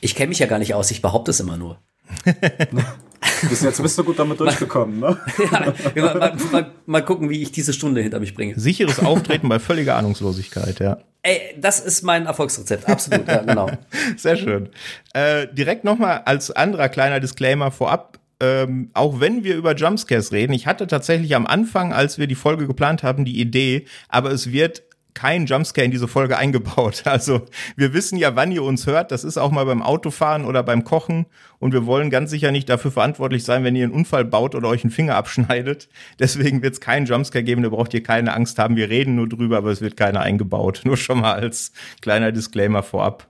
Ich 0.00 0.14
kenne 0.14 0.28
mich 0.28 0.38
ja 0.38 0.46
gar 0.46 0.60
nicht 0.60 0.74
aus, 0.74 0.92
ich 0.92 1.02
behaupte 1.02 1.32
es 1.32 1.40
immer 1.40 1.56
nur. 1.56 1.80
Bis 3.48 3.62
jetzt 3.62 3.82
bist 3.82 3.98
du 3.98 4.04
gut 4.04 4.18
damit 4.18 4.40
durchgekommen, 4.40 5.00
ne? 5.00 5.16
ja, 5.94 6.14
mal, 6.14 6.36
mal, 6.50 6.70
mal, 6.86 7.04
gucken, 7.04 7.30
wie 7.30 7.42
ich 7.42 7.52
diese 7.52 7.72
Stunde 7.72 8.00
hinter 8.00 8.20
mich 8.20 8.34
bringe. 8.34 8.58
Sicheres 8.58 8.98
Auftreten 9.00 9.48
bei 9.48 9.58
völliger 9.58 9.96
Ahnungslosigkeit, 9.96 10.80
ja. 10.80 10.98
Ey, 11.22 11.54
das 11.58 11.80
ist 11.80 12.02
mein 12.02 12.26
Erfolgsrezept, 12.26 12.88
absolut, 12.88 13.28
ja, 13.28 13.42
genau. 13.42 13.70
Sehr 14.16 14.36
schön. 14.36 14.70
Äh, 15.14 15.46
direkt 15.52 15.84
nochmal 15.84 16.22
als 16.24 16.50
anderer 16.50 16.88
kleiner 16.88 17.20
Disclaimer 17.20 17.70
vorab. 17.70 18.18
Ähm, 18.40 18.90
auch 18.92 19.20
wenn 19.20 19.44
wir 19.44 19.54
über 19.54 19.76
Jumpscares 19.76 20.32
reden, 20.32 20.52
ich 20.52 20.66
hatte 20.66 20.88
tatsächlich 20.88 21.36
am 21.36 21.46
Anfang, 21.46 21.92
als 21.92 22.18
wir 22.18 22.26
die 22.26 22.34
Folge 22.34 22.66
geplant 22.66 23.04
haben, 23.04 23.24
die 23.24 23.40
Idee, 23.40 23.86
aber 24.08 24.32
es 24.32 24.50
wird 24.50 24.82
kein 25.14 25.46
Jumpscare 25.46 25.84
in 25.84 25.90
diese 25.90 26.08
Folge 26.08 26.38
eingebaut. 26.42 27.02
Also 27.04 27.42
wir 27.76 27.92
wissen 27.92 28.16
ja, 28.16 28.36
wann 28.36 28.52
ihr 28.52 28.62
uns 28.62 28.86
hört. 28.86 29.12
Das 29.12 29.24
ist 29.24 29.38
auch 29.38 29.50
mal 29.50 29.64
beim 29.66 29.82
Autofahren 29.82 30.44
oder 30.44 30.62
beim 30.62 30.84
Kochen. 30.84 31.26
Und 31.58 31.72
wir 31.72 31.86
wollen 31.86 32.10
ganz 32.10 32.30
sicher 32.30 32.50
nicht 32.50 32.68
dafür 32.68 32.90
verantwortlich 32.90 33.44
sein, 33.44 33.64
wenn 33.64 33.76
ihr 33.76 33.84
einen 33.84 33.92
Unfall 33.92 34.24
baut 34.24 34.54
oder 34.54 34.68
euch 34.68 34.84
einen 34.84 34.90
Finger 34.90 35.16
abschneidet. 35.16 35.88
Deswegen 36.18 36.62
wird 36.62 36.74
es 36.74 36.80
keinen 36.80 37.06
Jumpscare 37.06 37.44
geben. 37.44 37.62
Da 37.62 37.68
braucht 37.68 37.94
ihr 37.94 38.02
keine 38.02 38.34
Angst 38.34 38.58
haben. 38.58 38.76
Wir 38.76 38.88
reden 38.90 39.14
nur 39.14 39.28
drüber, 39.28 39.58
aber 39.58 39.70
es 39.70 39.80
wird 39.80 39.96
keiner 39.96 40.20
eingebaut. 40.20 40.82
Nur 40.84 40.96
schon 40.96 41.20
mal 41.20 41.34
als 41.34 41.72
kleiner 42.00 42.32
Disclaimer 42.32 42.82
vorab. 42.82 43.28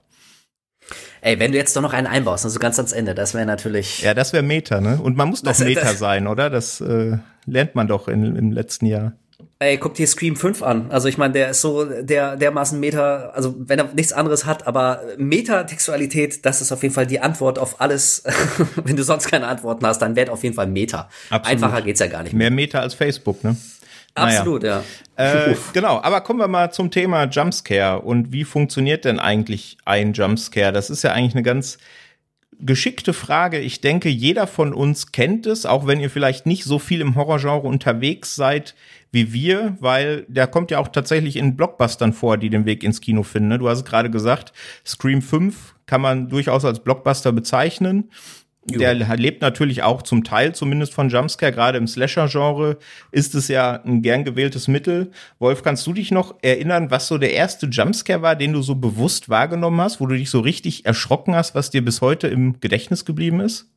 Ey, 1.21 1.39
wenn 1.39 1.51
du 1.51 1.57
jetzt 1.57 1.75
doch 1.75 1.81
noch 1.81 1.93
einen 1.93 2.07
einbaust, 2.07 2.43
also 2.43 2.59
ganz 2.59 2.77
ans 2.77 2.91
Ende, 2.91 3.15
das 3.15 3.33
wäre 3.33 3.45
natürlich. 3.45 4.01
Ja, 4.01 4.13
das 4.13 4.33
wäre 4.33 4.43
Meta, 4.43 4.81
ne? 4.81 4.99
Und 5.01 5.15
man 5.15 5.29
muss 5.29 5.41
doch 5.41 5.57
Meta 5.59 5.93
sein, 5.93 6.27
oder? 6.27 6.49
Das 6.49 6.81
äh, 6.81 7.17
lernt 7.45 7.75
man 7.75 7.87
doch 7.87 8.07
in, 8.07 8.35
im 8.35 8.51
letzten 8.51 8.85
Jahr. 8.85 9.13
Ey, 9.59 9.77
guck 9.77 9.93
dir 9.93 10.07
Scream 10.07 10.35
5 10.35 10.61
an. 10.61 10.91
Also 10.91 11.07
ich 11.07 11.17
meine, 11.17 11.33
der 11.33 11.49
ist 11.49 11.61
so 11.61 11.85
der 11.85 12.35
dermaßen 12.35 12.79
Meta, 12.79 13.31
also 13.33 13.55
wenn 13.57 13.79
er 13.79 13.93
nichts 13.93 14.11
anderes 14.11 14.45
hat, 14.45 14.67
aber 14.67 15.01
Metatextualität, 15.17 16.45
das 16.45 16.61
ist 16.61 16.71
auf 16.71 16.83
jeden 16.83 16.93
Fall 16.93 17.07
die 17.07 17.19
Antwort 17.19 17.59
auf 17.59 17.79
alles. 17.79 18.23
wenn 18.75 18.95
du 18.95 19.03
sonst 19.03 19.27
keine 19.29 19.47
Antworten 19.47 19.85
hast, 19.85 19.99
dann 19.99 20.15
werd 20.15 20.29
auf 20.29 20.43
jeden 20.43 20.55
Fall 20.55 20.67
Meta. 20.67 21.09
Absolut. 21.29 21.63
Einfacher 21.63 21.81
geht's 21.81 21.99
ja 21.99 22.07
gar 22.07 22.23
nicht. 22.23 22.33
Mehr, 22.33 22.49
mehr 22.49 22.65
Meta 22.65 22.79
als 22.79 22.93
Facebook, 22.93 23.43
ne? 23.43 23.55
Absolut, 24.15 24.63
naja. 24.63 24.83
ja. 25.17 25.45
Äh, 25.45 25.55
genau, 25.73 25.99
aber 26.01 26.21
kommen 26.21 26.39
wir 26.39 26.47
mal 26.47 26.71
zum 26.71 26.91
Thema 26.91 27.23
Jumpscare 27.23 28.01
und 28.01 28.31
wie 28.31 28.43
funktioniert 28.43 29.05
denn 29.05 29.19
eigentlich 29.19 29.77
ein 29.85 30.13
Jumpscare? 30.13 30.71
Das 30.71 30.89
ist 30.89 31.03
ja 31.03 31.13
eigentlich 31.13 31.33
eine 31.33 31.43
ganz 31.43 31.79
geschickte 32.59 33.13
Frage. 33.13 33.59
Ich 33.59 33.81
denke, 33.81 34.09
jeder 34.09 34.45
von 34.45 34.73
uns 34.73 35.11
kennt 35.11 35.45
es, 35.47 35.65
auch 35.65 35.87
wenn 35.87 35.99
ihr 35.99 36.09
vielleicht 36.09 36.45
nicht 36.45 36.63
so 36.63 36.79
viel 36.79 37.01
im 37.01 37.15
Horrorgenre 37.15 37.67
unterwegs 37.67 38.35
seid 38.35 38.75
wie 39.13 39.31
wir, 39.31 39.77
weil 39.79 40.25
der 40.27 40.47
kommt 40.47 40.71
ja 40.71 40.79
auch 40.79 40.87
tatsächlich 40.89 41.37
in 41.37 41.55
Blockbustern 41.55 42.13
vor, 42.13 42.37
die 42.37 42.49
den 42.49 42.65
Weg 42.65 42.83
ins 42.83 42.99
Kino 42.99 43.23
finden. 43.23 43.49
Ne? 43.49 43.59
Du 43.59 43.69
hast 43.69 43.77
es 43.77 43.85
gerade 43.85 44.09
gesagt, 44.09 44.51
Scream 44.85 45.21
5 45.21 45.75
kann 45.85 46.01
man 46.01 46.29
durchaus 46.29 46.65
als 46.65 46.83
Blockbuster 46.83 47.31
bezeichnen. 47.31 48.09
Jo. 48.71 48.79
Der 48.79 48.95
lebt 48.95 49.41
natürlich 49.41 49.83
auch 49.83 50.01
zum 50.03 50.23
Teil 50.23 50.55
zumindest 50.55 50.93
von 50.93 51.09
Jumpscare. 51.09 51.51
Gerade 51.51 51.77
im 51.77 51.85
Slasher-Genre 51.85 52.77
ist 53.11 53.35
es 53.35 53.49
ja 53.49 53.81
ein 53.83 54.01
gern 54.01 54.23
gewähltes 54.23 54.67
Mittel. 54.67 55.11
Wolf, 55.37 55.63
kannst 55.63 55.85
du 55.85 55.93
dich 55.93 56.11
noch 56.11 56.35
erinnern, 56.41 56.89
was 56.89 57.07
so 57.07 57.17
der 57.17 57.33
erste 57.33 57.67
Jumpscare 57.67 58.21
war, 58.21 58.35
den 58.35 58.53
du 58.53 58.61
so 58.61 58.75
bewusst 58.75 59.27
wahrgenommen 59.27 59.81
hast, 59.81 59.99
wo 59.99 60.07
du 60.07 60.15
dich 60.15 60.29
so 60.29 60.39
richtig 60.39 60.85
erschrocken 60.85 61.35
hast, 61.35 61.55
was 61.55 61.71
dir 61.71 61.83
bis 61.83 62.01
heute 62.01 62.29
im 62.29 62.59
Gedächtnis 62.61 63.03
geblieben 63.03 63.41
ist? 63.41 63.69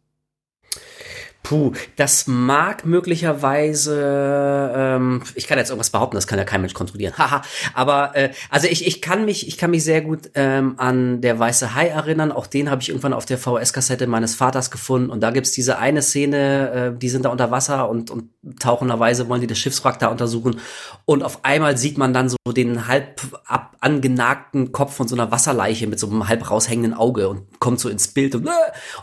Puh, 1.49 1.71
das 1.95 2.27
mag 2.27 2.85
möglicherweise, 2.85 4.73
ähm, 4.75 5.23
ich 5.37 5.47
kann 5.47 5.59
jetzt 5.59 5.69
irgendwas 5.71 5.91
behaupten, 5.91 6.17
das 6.17 6.27
kann 6.27 6.41
ja 6.41 6.45
kein 6.45 6.61
Mensch 6.61 6.75
kontrollieren. 6.75 7.15
Haha. 7.19 7.43
Aber 7.73 8.17
äh, 8.17 8.31
also 8.51 8.67
ich, 8.67 8.85
ich 8.85 9.01
kann 9.01 9.25
mich, 9.25 9.47
ich 9.47 9.57
kann 9.57 9.71
mich 9.71 9.85
sehr 9.85 10.01
gut 10.01 10.31
ähm, 10.35 10.75
an 10.79 11.21
der 11.21 11.39
Weiße 11.39 11.77
Hai 11.77 11.87
erinnern. 11.87 12.33
Auch 12.33 12.49
den 12.49 12.69
habe 12.69 12.83
ich 12.83 12.89
irgendwann 12.89 13.13
auf 13.13 13.27
der 13.27 13.39
VHS-Kassette 13.39 14.09
meines 14.09 14.35
Vaters 14.35 14.73
gefunden. 14.73 15.09
Und 15.09 15.21
da 15.21 15.31
gibt's 15.31 15.53
diese 15.53 15.79
eine 15.79 16.03
Szene, 16.03 16.95
äh, 16.97 16.99
die 16.99 17.09
sind 17.09 17.25
da 17.25 17.29
unter 17.29 17.53
Wasser 17.53 17.89
und, 17.89 18.11
und 18.11 18.31
tauchenderweise 18.59 19.29
wollen 19.29 19.41
die 19.41 19.47
das 19.47 19.59
Schiffswrack 19.59 20.01
da 20.01 20.09
untersuchen. 20.09 20.59
Und 21.05 21.23
auf 21.23 21.45
einmal 21.45 21.77
sieht 21.77 21.97
man 21.97 22.13
dann 22.13 22.29
so 22.29 22.37
den 22.49 22.89
halb 22.89 23.21
ab 23.45 23.77
angenagten 23.79 24.73
Kopf 24.73 24.95
von 24.95 25.07
so 25.07 25.15
einer 25.15 25.31
Wasserleiche 25.31 25.87
mit 25.87 26.01
so 26.01 26.09
einem 26.09 26.27
halb 26.29 26.51
raushängenden 26.51 26.93
Auge 26.93 27.29
und 27.29 27.56
kommt 27.59 27.81
so 27.81 27.89
ins 27.89 28.09
Bild 28.09 28.35
und, 28.35 28.47
äh, 28.47 28.51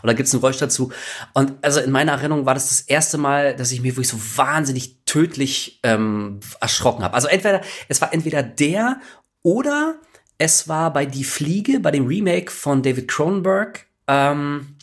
und 0.02 0.06
da 0.06 0.12
gibt's 0.12 0.32
einen 0.32 0.40
Geräusch 0.40 0.58
dazu. 0.58 0.92
Und 1.32 1.52
also 1.62 1.80
in 1.80 1.90
meiner 1.90 2.12
Erinnerung 2.12 2.46
war 2.46 2.54
das 2.54 2.68
das 2.68 2.80
erste 2.82 3.18
Mal, 3.18 3.56
dass 3.56 3.72
ich 3.72 3.80
mir 3.80 3.92
wirklich 3.92 4.08
so 4.08 4.18
wahnsinnig 4.36 5.04
tödlich 5.04 5.80
ähm, 5.82 6.40
erschrocken 6.60 7.04
habe. 7.04 7.14
Also 7.14 7.28
entweder 7.28 7.60
es 7.88 8.00
war 8.00 8.12
entweder 8.12 8.42
der 8.42 9.00
oder 9.42 9.96
es 10.38 10.68
war 10.68 10.92
bei 10.92 11.06
Die 11.06 11.24
Fliege, 11.24 11.80
bei 11.80 11.90
dem 11.90 12.06
Remake 12.06 12.50
von 12.50 12.82
David 12.82 13.08
Cronenberg. 13.08 13.86
Ähm, 14.06 14.73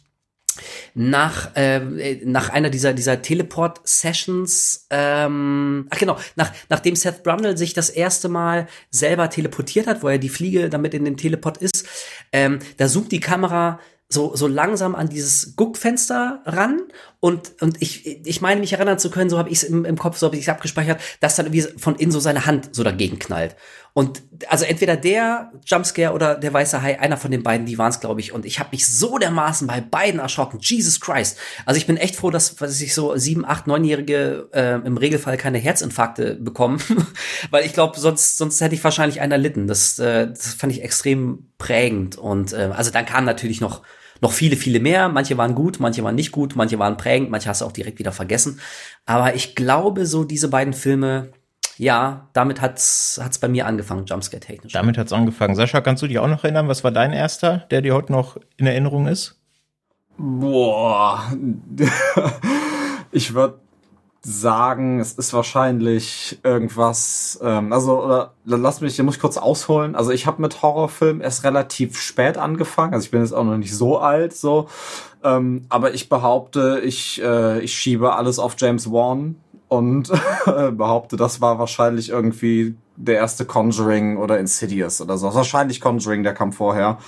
nach 0.94 1.56
äh, 1.56 1.80
nach 2.24 2.50
einer 2.50 2.70
dieser 2.70 2.94
dieser 2.94 3.22
Teleport 3.22 3.82
Sessions 3.84 4.88
ähm, 4.90 5.88
ach 5.90 6.00
genau 6.00 6.18
nach 6.36 6.52
nachdem 6.70 6.96
Seth 6.96 7.24
Brundle 7.24 7.58
sich 7.58 7.74
das 7.74 7.90
erste 7.90 8.30
Mal 8.30 8.68
selber 8.90 9.30
teleportiert 9.30 9.88
hat 9.88 10.04
wo 10.04 10.08
er 10.08 10.18
die 10.18 10.30
Fliege 10.30 10.70
damit 10.70 10.94
in 10.94 11.06
dem 11.06 11.18
Teleport 11.18 11.58
ist 11.58 11.88
ähm, 12.32 12.60
da 12.78 12.88
zoomt 12.88 13.12
die 13.12 13.20
Kamera 13.20 13.80
so, 14.10 14.36
so 14.36 14.48
langsam 14.48 14.96
an 14.96 15.10
dieses 15.10 15.56
Guckfenster 15.56 16.42
ran 16.46 16.82
und, 17.22 17.62
und 17.62 17.80
ich, 17.84 18.26
ich 18.26 18.42
meine 18.42 18.60
mich 18.60 18.74
erinnern 18.74 18.98
zu 18.98 19.12
können, 19.12 19.30
so 19.30 19.38
habe 19.38 19.50
ich 19.50 19.58
es 19.58 19.64
im, 19.64 19.86
im 19.86 19.96
Kopf, 19.96 20.18
so 20.18 20.26
habe 20.26 20.36
ich 20.36 20.42
es 20.42 20.50
abgespeichert, 20.50 21.00
dass 21.20 21.36
dann 21.36 21.46
irgendwie 21.46 21.80
von 21.80 21.96
innen 21.96 22.12
so 22.12 22.20
seine 22.20 22.48
Hand 22.48 22.76
so 22.76 22.84
dagegen 22.84 23.20
knallt. 23.20 23.56
Und 23.94 24.24
also 24.48 24.66
entweder 24.66 24.98
der 24.98 25.52
Jumpscare 25.64 26.16
oder 26.16 26.34
der 26.34 26.52
weiße 26.52 26.82
Hai, 26.82 27.00
einer 27.00 27.18
von 27.18 27.30
den 27.30 27.44
beiden, 27.44 27.68
die 27.68 27.78
waren 27.78 27.92
es, 27.92 28.00
glaube 28.00 28.22
ich. 28.22 28.34
Und 28.34 28.44
ich 28.44 28.58
habe 28.58 28.70
mich 28.72 28.88
so 28.88 29.20
dermaßen 29.20 29.68
bei 29.68 29.82
beiden 29.82 30.20
erschrocken. 30.20 30.58
Jesus 30.62 31.00
Christ. 31.00 31.38
Also 31.68 31.78
ich 31.78 31.86
bin 31.86 31.98
echt 31.98 32.16
froh, 32.16 32.32
dass 32.32 32.60
was 32.60 32.82
ich 32.82 32.96
so 32.96 33.16
sieben, 33.18 33.46
acht, 33.46 33.68
neunjährige 33.68 34.50
äh, 34.54 34.76
im 34.84 34.98
Regelfall 34.98 35.38
keine 35.38 35.60
Herzinfarkte 35.60 36.36
bekommen, 36.36 36.82
weil 37.52 37.68
ich 37.68 37.74
glaube, 37.74 38.00
sonst 38.00 38.38
sonst 38.38 38.60
hätte 38.62 38.74
ich 38.74 38.84
wahrscheinlich 38.84 39.22
einer 39.22 39.38
litten. 39.38 39.68
Das, 39.68 40.00
äh, 40.00 40.26
das 40.26 40.56
fand 40.56 40.74
ich 40.74 40.82
extrem 40.82 41.52
prägend. 41.60 42.18
Und 42.18 42.54
äh, 42.54 42.72
also 42.74 42.90
dann 42.90 43.06
kam 43.06 43.26
natürlich 43.26 43.62
noch 43.62 43.84
noch 44.22 44.32
viele, 44.32 44.56
viele 44.56 44.80
mehr. 44.80 45.10
Manche 45.10 45.38
waren 45.38 45.56
gut, 45.56 45.80
manche 45.80 46.04
waren 46.04 46.16
nicht 46.16 46.32
gut, 46.32 46.56
manche 46.56 46.80
waren 46.80 46.96
prägend, 46.98 47.30
manche 47.32 47.50
hast 47.50 47.62
du 47.62 47.66
auch 47.66 47.72
direkt 47.72 48.00
wieder 48.00 48.12
vergessen. 48.12 48.60
Aber 49.06 49.36
ich 49.36 49.56
glaube, 49.56 50.06
so 50.06 50.24
diese 50.24 50.48
beiden 50.48 50.74
Filme, 50.74 51.30
ja, 51.78 52.30
damit 52.34 52.62
hat's 52.62 53.20
hat's 53.22 53.40
bei 53.40 53.48
mir 53.48 53.66
angefangen, 53.66 54.06
Jumpscare-technisch. 54.06 54.74
Damit 54.74 54.98
hat's 54.98 55.12
angefangen. 55.12 55.56
Sascha, 55.56 55.82
kannst 55.82 56.04
du 56.04 56.08
dich 56.08 56.20
auch 56.20 56.28
noch 56.28 56.44
erinnern? 56.44 56.68
Was 56.68 56.84
war 56.84 56.92
dein 56.92 57.12
erster, 57.12 57.66
der 57.72 57.82
dir 57.82 57.96
heute 57.96 58.12
noch 58.12 58.38
in 58.58 58.68
Erinnerung 58.68 59.08
ist? 59.08 59.40
Boah. 60.18 61.32
ich 63.12 63.34
würde 63.34 63.60
sagen, 64.24 65.00
es 65.00 65.14
ist 65.14 65.34
wahrscheinlich 65.34 66.40
irgendwas, 66.44 67.40
ähm, 67.42 67.74
also 67.74 68.04
oder, 68.04 68.34
lass 68.46 68.82
mich, 68.82 68.96
hier 68.96 69.04
muss 69.04 69.16
ich 69.16 69.22
kurz 69.22 69.38
ausholen. 69.38 69.96
Also 69.96 70.12
ich 70.12 70.28
habe 70.28 70.42
mit 70.42 70.62
Horrorfilm 70.62 71.22
erst 71.22 71.44
relativ 71.44 72.00
spät 72.00 72.38
angefangen, 72.38 72.94
also 72.94 73.06
ich 73.06 73.12
bin 73.12 73.22
jetzt 73.22 73.34
auch 73.34 73.44
noch 73.44 73.58
nicht 73.58 73.76
so 73.76 73.98
alt, 73.98 74.34
so, 74.34 74.68
ähm, 75.24 75.66
aber 75.70 75.96
ich 75.96 76.08
behaupte, 76.08 76.82
ich 76.84 77.22
äh, 77.24 77.62
ich 77.62 77.74
schiebe 77.74 78.14
alles 78.14 78.38
auf 78.38 78.56
James 78.60 78.92
Wan 78.92 79.38
und 79.68 80.12
behaupte, 80.46 81.16
das 81.18 81.42
war 81.42 81.58
wahrscheinlich 81.58 82.10
irgendwie 82.10 82.76
der 82.98 83.16
erste 83.16 83.46
Conjuring 83.46 84.18
oder 84.18 84.38
Insidious 84.40 85.02
oder 85.02 85.18
so. 85.18 85.34
Wahrscheinlich 85.34 85.82
Conjuring, 85.82 86.24
der 86.24 86.34
kam 86.34 86.54
vorher. 86.54 87.00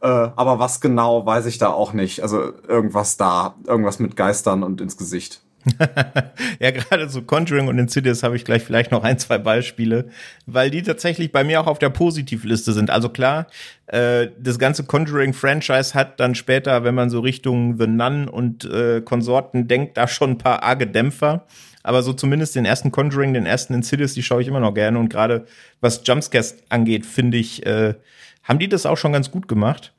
Äh, 0.00 0.08
aber 0.08 0.58
was 0.58 0.80
genau, 0.80 1.24
weiß 1.24 1.46
ich 1.46 1.58
da 1.58 1.70
auch 1.70 1.92
nicht. 1.92 2.20
Also 2.20 2.52
irgendwas 2.68 3.16
da, 3.16 3.54
irgendwas 3.66 3.98
mit 3.98 4.16
Geistern 4.16 4.62
und 4.62 4.80
ins 4.80 4.96
Gesicht. 4.96 5.43
ja, 6.60 6.70
gerade 6.70 7.08
so 7.08 7.22
Conjuring 7.22 7.68
und 7.68 7.78
Insidious 7.78 8.22
habe 8.22 8.36
ich 8.36 8.44
gleich 8.44 8.62
vielleicht 8.62 8.90
noch 8.90 9.02
ein, 9.02 9.18
zwei 9.18 9.38
Beispiele, 9.38 10.08
weil 10.46 10.70
die 10.70 10.82
tatsächlich 10.82 11.32
bei 11.32 11.42
mir 11.42 11.60
auch 11.60 11.66
auf 11.66 11.78
der 11.78 11.88
Positivliste 11.88 12.72
sind. 12.72 12.90
Also 12.90 13.08
klar, 13.08 13.46
äh, 13.86 14.28
das 14.38 14.58
ganze 14.58 14.84
Conjuring-Franchise 14.84 15.94
hat 15.94 16.20
dann 16.20 16.34
später, 16.34 16.84
wenn 16.84 16.94
man 16.94 17.08
so 17.08 17.20
Richtung 17.20 17.78
The 17.78 17.86
Nun 17.86 18.28
und 18.28 18.64
äh, 18.64 19.00
Konsorten 19.00 19.66
denkt, 19.66 19.96
da 19.96 20.06
schon 20.06 20.32
ein 20.32 20.38
paar 20.38 20.62
arge 20.62 20.86
Dämpfer. 20.86 21.46
Aber 21.82 22.02
so 22.02 22.12
zumindest 22.12 22.54
den 22.54 22.64
ersten 22.64 22.90
Conjuring, 22.90 23.34
den 23.34 23.46
ersten 23.46 23.74
Insidious, 23.74 24.14
die 24.14 24.22
schaue 24.22 24.42
ich 24.42 24.48
immer 24.48 24.60
noch 24.60 24.74
gerne. 24.74 24.98
Und 24.98 25.08
gerade 25.08 25.46
was 25.80 26.02
Jumpscares 26.04 26.56
angeht, 26.68 27.04
finde 27.06 27.36
ich, 27.38 27.64
äh, 27.66 27.94
haben 28.42 28.58
die 28.58 28.68
das 28.68 28.86
auch 28.86 28.96
schon 28.96 29.12
ganz 29.12 29.30
gut 29.30 29.48
gemacht. 29.48 29.92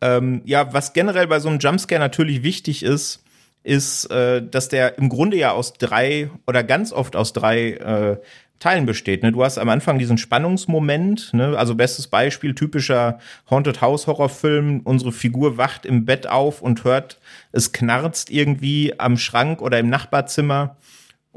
Ähm, 0.00 0.42
ja, 0.44 0.72
was 0.72 0.92
generell 0.92 1.26
bei 1.26 1.40
so 1.40 1.48
einem 1.48 1.58
Jumpscare 1.58 2.00
natürlich 2.00 2.42
wichtig 2.44 2.84
ist, 2.84 3.24
ist, 3.62 4.10
äh, 4.10 4.42
dass 4.46 4.68
der 4.68 4.98
im 4.98 5.08
Grunde 5.08 5.36
ja 5.36 5.52
aus 5.52 5.74
drei 5.74 6.30
oder 6.46 6.62
ganz 6.62 6.92
oft 6.92 7.16
aus 7.16 7.32
drei 7.32 7.72
äh, 7.72 8.16
Teilen 8.58 8.86
besteht. 8.86 9.22
Ne? 9.22 9.30
Du 9.30 9.44
hast 9.44 9.58
am 9.58 9.68
Anfang 9.68 9.98
diesen 9.98 10.18
Spannungsmoment, 10.18 11.32
ne? 11.32 11.56
also 11.56 11.76
bestes 11.76 12.08
Beispiel, 12.08 12.54
typischer 12.54 13.20
Haunted 13.48 13.80
House 13.80 14.06
Horrorfilm. 14.06 14.80
Unsere 14.82 15.12
Figur 15.12 15.58
wacht 15.58 15.86
im 15.86 16.04
Bett 16.04 16.26
auf 16.26 16.60
und 16.60 16.82
hört, 16.82 17.20
es 17.52 17.72
knarzt 17.72 18.30
irgendwie 18.30 18.98
am 18.98 19.16
Schrank 19.16 19.62
oder 19.62 19.78
im 19.78 19.88
Nachbarzimmer 19.88 20.76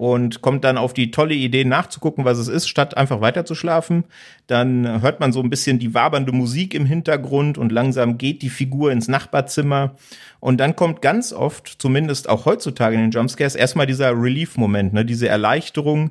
und 0.01 0.41
kommt 0.41 0.63
dann 0.63 0.79
auf 0.79 0.93
die 0.95 1.11
tolle 1.11 1.35
Idee 1.35 1.63
nachzugucken, 1.63 2.25
was 2.25 2.39
es 2.39 2.47
ist, 2.47 2.67
statt 2.67 2.97
einfach 2.97 3.21
weiterzuschlafen. 3.21 4.05
Dann 4.47 4.99
hört 5.03 5.19
man 5.19 5.31
so 5.31 5.43
ein 5.43 5.51
bisschen 5.51 5.77
die 5.77 5.93
wabernde 5.93 6.31
Musik 6.31 6.73
im 6.73 6.87
Hintergrund 6.87 7.59
und 7.59 7.71
langsam 7.71 8.17
geht 8.17 8.41
die 8.41 8.49
Figur 8.49 8.91
ins 8.91 9.07
Nachbarzimmer. 9.07 9.93
Und 10.39 10.57
dann 10.57 10.75
kommt 10.75 11.03
ganz 11.03 11.33
oft, 11.33 11.75
zumindest 11.79 12.29
auch 12.29 12.45
heutzutage 12.45 12.95
in 12.95 13.01
den 13.01 13.11
Jumpscares, 13.11 13.53
erstmal 13.53 13.85
dieser 13.85 14.19
Relief-Moment, 14.19 14.91
ne, 14.91 15.05
diese 15.05 15.27
Erleichterung. 15.27 16.09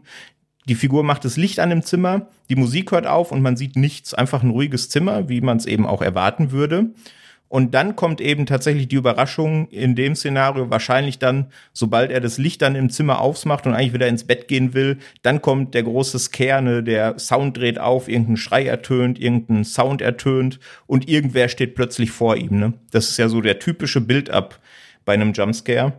Die 0.68 0.76
Figur 0.76 1.02
macht 1.02 1.24
das 1.24 1.36
Licht 1.36 1.58
an 1.58 1.72
im 1.72 1.82
Zimmer, 1.82 2.28
die 2.48 2.54
Musik 2.54 2.92
hört 2.92 3.08
auf 3.08 3.32
und 3.32 3.42
man 3.42 3.56
sieht 3.56 3.74
nichts, 3.74 4.14
einfach 4.14 4.44
ein 4.44 4.50
ruhiges 4.50 4.88
Zimmer, 4.88 5.28
wie 5.28 5.40
man 5.40 5.56
es 5.56 5.66
eben 5.66 5.84
auch 5.84 6.00
erwarten 6.00 6.52
würde. 6.52 6.90
Und 7.50 7.74
dann 7.74 7.96
kommt 7.96 8.20
eben 8.20 8.46
tatsächlich 8.46 8.86
die 8.86 8.94
Überraschung 8.94 9.66
in 9.70 9.96
dem 9.96 10.14
Szenario 10.14 10.70
wahrscheinlich 10.70 11.18
dann, 11.18 11.46
sobald 11.72 12.12
er 12.12 12.20
das 12.20 12.38
Licht 12.38 12.62
dann 12.62 12.76
im 12.76 12.90
Zimmer 12.90 13.20
aufmacht 13.20 13.66
und 13.66 13.74
eigentlich 13.74 13.92
wieder 13.92 14.06
ins 14.06 14.22
Bett 14.22 14.46
gehen 14.46 14.72
will, 14.72 14.98
dann 15.22 15.42
kommt 15.42 15.74
der 15.74 15.82
große 15.82 16.20
Scare, 16.20 16.84
der 16.84 17.18
Sound 17.18 17.56
dreht 17.56 17.80
auf, 17.80 18.08
irgendein 18.08 18.36
Schrei 18.36 18.66
ertönt, 18.66 19.18
irgendein 19.18 19.64
Sound 19.64 20.00
ertönt 20.00 20.60
und 20.86 21.08
irgendwer 21.08 21.48
steht 21.48 21.74
plötzlich 21.74 22.12
vor 22.12 22.36
ihm. 22.36 22.56
Ne? 22.56 22.74
Das 22.92 23.10
ist 23.10 23.16
ja 23.16 23.28
so 23.28 23.40
der 23.40 23.58
typische 23.58 24.00
Build-up 24.00 24.60
bei 25.04 25.14
einem 25.14 25.32
Jumpscare. 25.32 25.94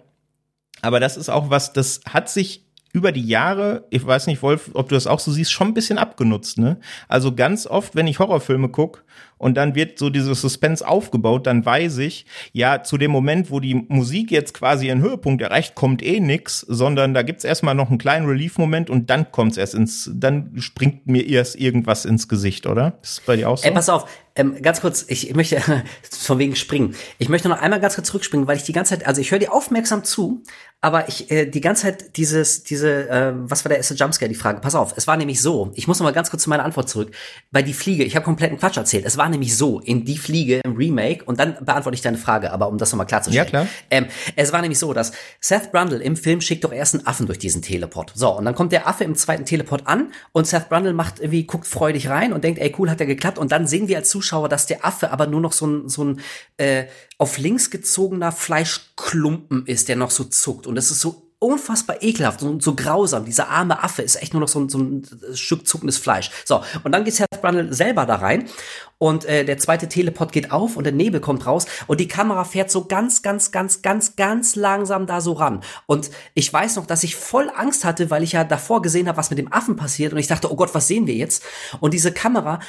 Aber 0.82 1.02
das 1.02 1.18
ist 1.18 1.28
auch 1.28 1.50
was, 1.50 1.74
das 1.74 2.00
hat 2.08 2.30
sich 2.30 2.66
über 2.94 3.12
die 3.12 3.26
Jahre, 3.26 3.86
ich 3.90 4.06
weiß 4.06 4.28
nicht, 4.28 4.42
Wolf, 4.42 4.72
ob 4.74 4.90
du 4.90 4.96
das 4.96 5.08
auch 5.08 5.20
so 5.20 5.32
siehst, 5.32 5.52
schon 5.52 5.68
ein 5.68 5.74
bisschen 5.74 5.98
abgenutzt, 5.98 6.58
ne? 6.58 6.78
Also 7.08 7.34
ganz 7.34 7.66
oft, 7.66 7.96
wenn 7.96 8.08
ich 8.08 8.20
Horrorfilme 8.20 8.70
guck 8.70 9.04
und 9.42 9.56
dann 9.56 9.74
wird 9.74 9.98
so 9.98 10.12
dieses 10.12 10.40
Suspense 10.40 10.88
aufgebaut, 10.88 11.48
dann 11.48 11.66
weiß 11.66 11.98
ich, 11.98 12.28
ja, 12.54 12.84
zu 12.84 13.00
dem 13.00 13.10
Moment, 13.10 13.50
wo 13.50 13.60
die 13.60 13.74
Musik 13.74 14.30
jetzt 14.30 14.54
quasi 14.54 14.88
ihren 14.88 15.02
Höhepunkt 15.02 15.42
erreicht, 15.42 15.74
kommt 15.74 16.04
eh 16.04 16.20
nix, 16.20 16.60
sondern 16.60 17.16
da 17.16 17.24
gibt's 17.24 17.44
erstmal 17.44 17.74
noch 17.74 17.90
einen 17.90 17.98
kleinen 17.98 18.28
Relief-Moment 18.28 18.92
und 18.92 19.10
dann 19.10 19.32
kommt's 19.32 19.58
erst 19.58 19.74
ins, 19.74 20.12
dann 20.14 20.52
springt 20.58 21.08
mir 21.08 21.28
erst 21.28 21.56
irgendwas 21.56 22.06
ins 22.06 22.28
Gesicht, 22.28 22.68
oder? 22.68 23.00
Ist 23.02 23.26
bei 23.26 23.36
dir 23.36 23.50
auch 23.50 23.58
so? 23.58 23.68
Ey, 23.68 23.74
pass 23.74 23.90
auf, 23.90 24.06
ähm, 24.36 24.62
ganz 24.62 24.82
kurz, 24.82 25.06
ich 25.08 25.34
möchte 25.36 25.62
von 26.12 26.40
wegen 26.40 26.56
springen. 26.56 26.96
Ich 27.18 27.30
möchte 27.30 27.50
noch 27.50 27.62
einmal 27.62 27.80
ganz 27.80 27.96
kurz 27.96 28.08
zurückspringen, 28.08 28.48
weil 28.48 28.58
ich 28.58 28.64
die 28.64 28.74
ganze 28.74 28.98
Zeit, 28.98 29.08
also 29.08 29.22
ich 29.22 29.32
höre 29.32 29.40
dir 29.40 29.54
aufmerksam 29.54 30.04
zu, 30.04 30.44
aber 30.82 31.08
ich 31.08 31.30
äh, 31.30 31.46
die 31.46 31.62
ganze 31.62 31.84
Zeit 31.84 32.18
dieses, 32.18 32.64
diese, 32.64 33.08
äh, 33.08 33.34
was 33.36 33.64
war 33.64 33.70
der 33.70 33.78
erste 33.78 33.94
Jumpscare, 33.94 34.28
die 34.28 34.36
Frage. 34.36 34.62
Pass 34.62 34.74
auf, 34.74 34.94
es 34.98 35.06
war 35.06 35.16
nämlich 35.16 35.40
so. 35.40 35.72
Ich 35.76 35.88
muss 35.88 36.00
noch 36.00 36.06
mal 36.06 36.12
ganz 36.12 36.32
kurz 36.32 36.44
zu 36.44 36.50
meiner 36.50 36.66
Antwort 36.66 36.90
zurück. 36.90 37.12
Bei 37.52 37.62
die 37.62 37.74
Fliege, 37.74 38.04
ich 38.04 38.16
habe 38.16 38.26
kompletten 38.26 38.58
Quatsch 38.58 38.78
erzählt. 38.78 39.06
Es 39.06 39.16
war 39.16 39.30
nämlich 39.30 39.56
so 39.56 39.80
in 39.80 40.06
die 40.06 40.18
Fliege 40.18 40.62
im 40.64 40.76
Remake 40.76 41.24
und 41.26 41.40
dann 41.40 41.56
beantworte 41.64 41.94
ich 41.94 42.02
deine 42.02 42.18
Frage, 42.18 42.52
aber 42.52 42.68
um 42.68 42.80
das 42.80 42.92
noch 42.92 42.98
mal 42.98 43.06
klarzustellen. 43.06 43.46
Ja 43.46 43.50
klar. 43.50 43.68
Ähm, 43.92 44.08
es 44.36 44.52
war 44.52 44.62
nämlich 44.62 44.80
so, 44.80 44.92
dass 44.94 45.12
Seth 45.40 45.72
Brundle 45.72 46.00
im 46.00 46.18
Film 46.18 46.42
schickt 46.42 46.64
doch 46.64 46.72
erst 46.72 46.96
einen 46.96 47.06
Affen 47.06 47.28
durch 47.28 47.38
diesen 47.38 47.62
Teleport. 47.62 48.14
So 48.16 48.36
und 48.36 48.46
dann 48.46 48.56
kommt 48.56 48.72
der 48.72 48.88
Affe 48.88 49.04
im 49.04 49.14
zweiten 49.14 49.46
Teleport 49.46 49.86
an 49.86 50.12
und 50.32 50.48
Seth 50.48 50.68
Brundle 50.70 50.94
macht 50.94 51.20
irgendwie 51.20 51.44
guckt 51.44 51.68
freudig 51.68 52.10
rein 52.10 52.34
und 52.34 52.44
denkt, 52.44 52.60
ey 52.60 52.74
cool, 52.80 52.90
hat 52.90 53.00
er 53.00 53.06
geklappt 53.06 53.38
und 53.38 53.52
dann 53.52 53.68
sehen 53.68 53.88
wir 53.88 53.98
als 53.98 54.10
Zuschauer, 54.10 54.21
dass 54.48 54.66
der 54.66 54.86
Affe 54.86 55.12
aber 55.12 55.28
nur 55.28 55.42
noch 55.42 55.54
so 55.54 55.68
ein, 55.68 55.90
so 55.90 56.04
ein 56.04 56.22
äh, 56.58 56.86
auf 57.18 57.38
links 57.38 57.70
gezogener 57.70 58.32
Fleischklumpen 58.32 59.66
ist, 59.66 59.90
der 59.90 59.96
noch 59.96 60.12
so 60.12 60.24
zuckt. 60.24 60.68
Und 60.68 60.76
das 60.76 60.92
ist 60.92 61.02
so 61.02 61.32
unfassbar 61.42 62.04
ekelhaft 62.04 62.44
und 62.44 62.62
so 62.62 62.76
grausam. 62.76 63.26
Dieser 63.26 63.50
arme 63.50 63.84
Affe 63.84 64.04
ist 64.04 64.22
echt 64.22 64.34
nur 64.34 64.42
noch 64.42 64.48
so 64.48 64.60
ein, 64.60 64.70
so 64.70 64.78
ein 64.78 65.08
Stück 65.34 65.68
zuckendes 65.68 65.98
Fleisch. 65.98 66.30
So, 66.46 66.64
und 66.84 66.92
dann 66.92 67.04
geht 67.04 67.16
Seth 67.16 67.42
Brundle 67.42 67.74
selber 67.74 68.06
da 68.06 68.16
rein 68.16 68.48
und 69.00 69.26
äh, 69.26 69.44
der 69.44 69.58
zweite 69.58 69.90
Teleport 69.90 70.32
geht 70.32 70.52
auf 70.52 70.78
und 70.78 70.84
der 70.84 70.94
Nebel 70.94 71.20
kommt 71.20 71.48
raus 71.48 71.66
und 71.88 72.00
die 72.00 72.08
Kamera 72.08 72.44
fährt 72.44 72.70
so 72.70 72.86
ganz, 72.86 73.24
ganz, 73.24 73.52
ganz, 73.52 73.82
ganz, 73.82 74.16
ganz 74.16 74.56
langsam 74.56 75.08
da 75.08 75.20
so 75.20 75.34
ran. 75.34 75.64
Und 75.88 76.12
ich 76.36 76.54
weiß 76.54 76.76
noch, 76.76 76.86
dass 76.86 77.04
ich 77.04 77.16
voll 77.16 77.52
Angst 77.56 77.84
hatte, 77.84 78.12
weil 78.12 78.22
ich 78.22 78.34
ja 78.34 78.44
davor 78.44 78.84
gesehen 78.84 79.08
habe, 79.08 79.18
was 79.18 79.32
mit 79.32 79.40
dem 79.40 79.52
Affen 79.52 79.76
passiert 79.76 80.14
und 80.14 80.20
ich 80.20 80.28
dachte, 80.28 80.52
oh 80.52 80.56
Gott, 80.56 80.76
was 80.76 80.88
sehen 80.88 81.08
wir 81.08 81.16
jetzt? 81.16 81.44
Und 81.80 81.96
diese 81.96 82.12
Kamera 82.12 82.60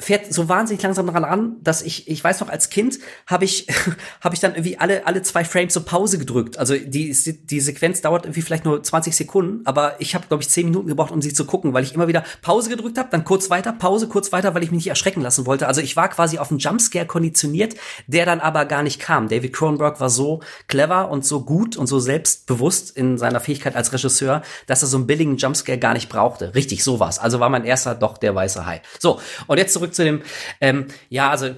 fährt 0.00 0.32
so 0.32 0.48
wahnsinnig 0.48 0.82
langsam 0.82 1.06
daran 1.06 1.24
an, 1.24 1.56
dass 1.62 1.82
ich, 1.82 2.08
ich 2.08 2.22
weiß 2.22 2.40
noch, 2.40 2.48
als 2.48 2.70
Kind 2.70 2.98
habe 3.26 3.44
ich, 3.44 3.66
habe 4.20 4.34
ich 4.34 4.40
dann 4.40 4.52
irgendwie 4.52 4.78
alle, 4.78 5.06
alle 5.06 5.22
zwei 5.22 5.44
Frames 5.44 5.74
so 5.74 5.82
Pause 5.82 6.18
gedrückt. 6.18 6.58
Also 6.58 6.74
die, 6.74 7.14
die 7.14 7.60
Sequenz 7.60 8.00
dauert 8.00 8.24
irgendwie 8.24 8.42
vielleicht 8.42 8.64
nur 8.64 8.82
20 8.82 9.14
Sekunden, 9.14 9.60
aber 9.66 10.00
ich 10.00 10.14
habe, 10.14 10.26
glaube 10.26 10.42
ich, 10.42 10.48
10 10.48 10.66
Minuten 10.66 10.88
gebraucht, 10.88 11.12
um 11.12 11.22
sie 11.22 11.32
zu 11.32 11.44
gucken, 11.44 11.74
weil 11.74 11.84
ich 11.84 11.94
immer 11.94 12.08
wieder 12.08 12.24
Pause 12.42 12.70
gedrückt 12.70 12.98
habe, 12.98 13.08
dann 13.10 13.24
kurz 13.24 13.50
weiter, 13.50 13.72
Pause, 13.72 14.08
kurz 14.08 14.32
weiter, 14.32 14.54
weil 14.54 14.62
ich 14.62 14.70
mich 14.70 14.78
nicht 14.78 14.88
erschrecken 14.88 15.20
lassen 15.20 15.46
wollte. 15.46 15.68
Also 15.68 15.80
ich 15.80 15.96
war 15.96 16.08
quasi 16.08 16.38
auf 16.38 16.50
einen 16.50 16.58
Jumpscare 16.58 17.06
konditioniert, 17.06 17.74
der 18.06 18.26
dann 18.26 18.40
aber 18.40 18.64
gar 18.64 18.82
nicht 18.82 19.00
kam. 19.00 19.28
David 19.28 19.52
Cronenberg 19.52 20.00
war 20.00 20.10
so 20.10 20.40
clever 20.66 21.10
und 21.10 21.24
so 21.24 21.42
gut 21.42 21.76
und 21.76 21.86
so 21.86 22.00
selbstbewusst 22.00 22.96
in 22.96 23.18
seiner 23.18 23.40
Fähigkeit 23.40 23.76
als 23.76 23.92
Regisseur, 23.92 24.42
dass 24.66 24.82
er 24.82 24.88
so 24.88 24.96
einen 24.96 25.06
billigen 25.06 25.36
Jumpscare 25.36 25.78
gar 25.78 25.92
nicht 25.92 26.08
brauchte. 26.08 26.54
Richtig, 26.54 26.82
so 26.82 27.00
war's. 27.00 27.18
Also 27.18 27.40
war 27.40 27.50
mein 27.50 27.64
erster 27.64 27.94
doch 27.94 28.18
der 28.18 28.34
weiße 28.34 28.66
Hai. 28.66 28.82
So, 28.98 29.20
und 29.46 29.58
jetzt 29.58 29.72
zurück 29.72 29.89
zurück 29.92 29.94
zu 29.94 30.04
dem, 30.04 30.22
ähm, 30.60 30.86
ja, 31.08 31.30
also, 31.30 31.54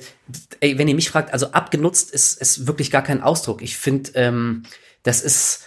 ey, 0.60 0.78
wenn 0.78 0.88
ihr 0.88 0.94
mich 0.94 1.10
fragt, 1.10 1.32
also 1.32 1.52
abgenutzt 1.52 2.10
ist, 2.10 2.40
ist 2.40 2.66
wirklich 2.66 2.90
gar 2.90 3.02
kein 3.02 3.22
Ausdruck. 3.22 3.62
Ich 3.62 3.76
finde, 3.76 4.10
ähm, 4.14 4.64
das 5.02 5.22
ist, 5.22 5.66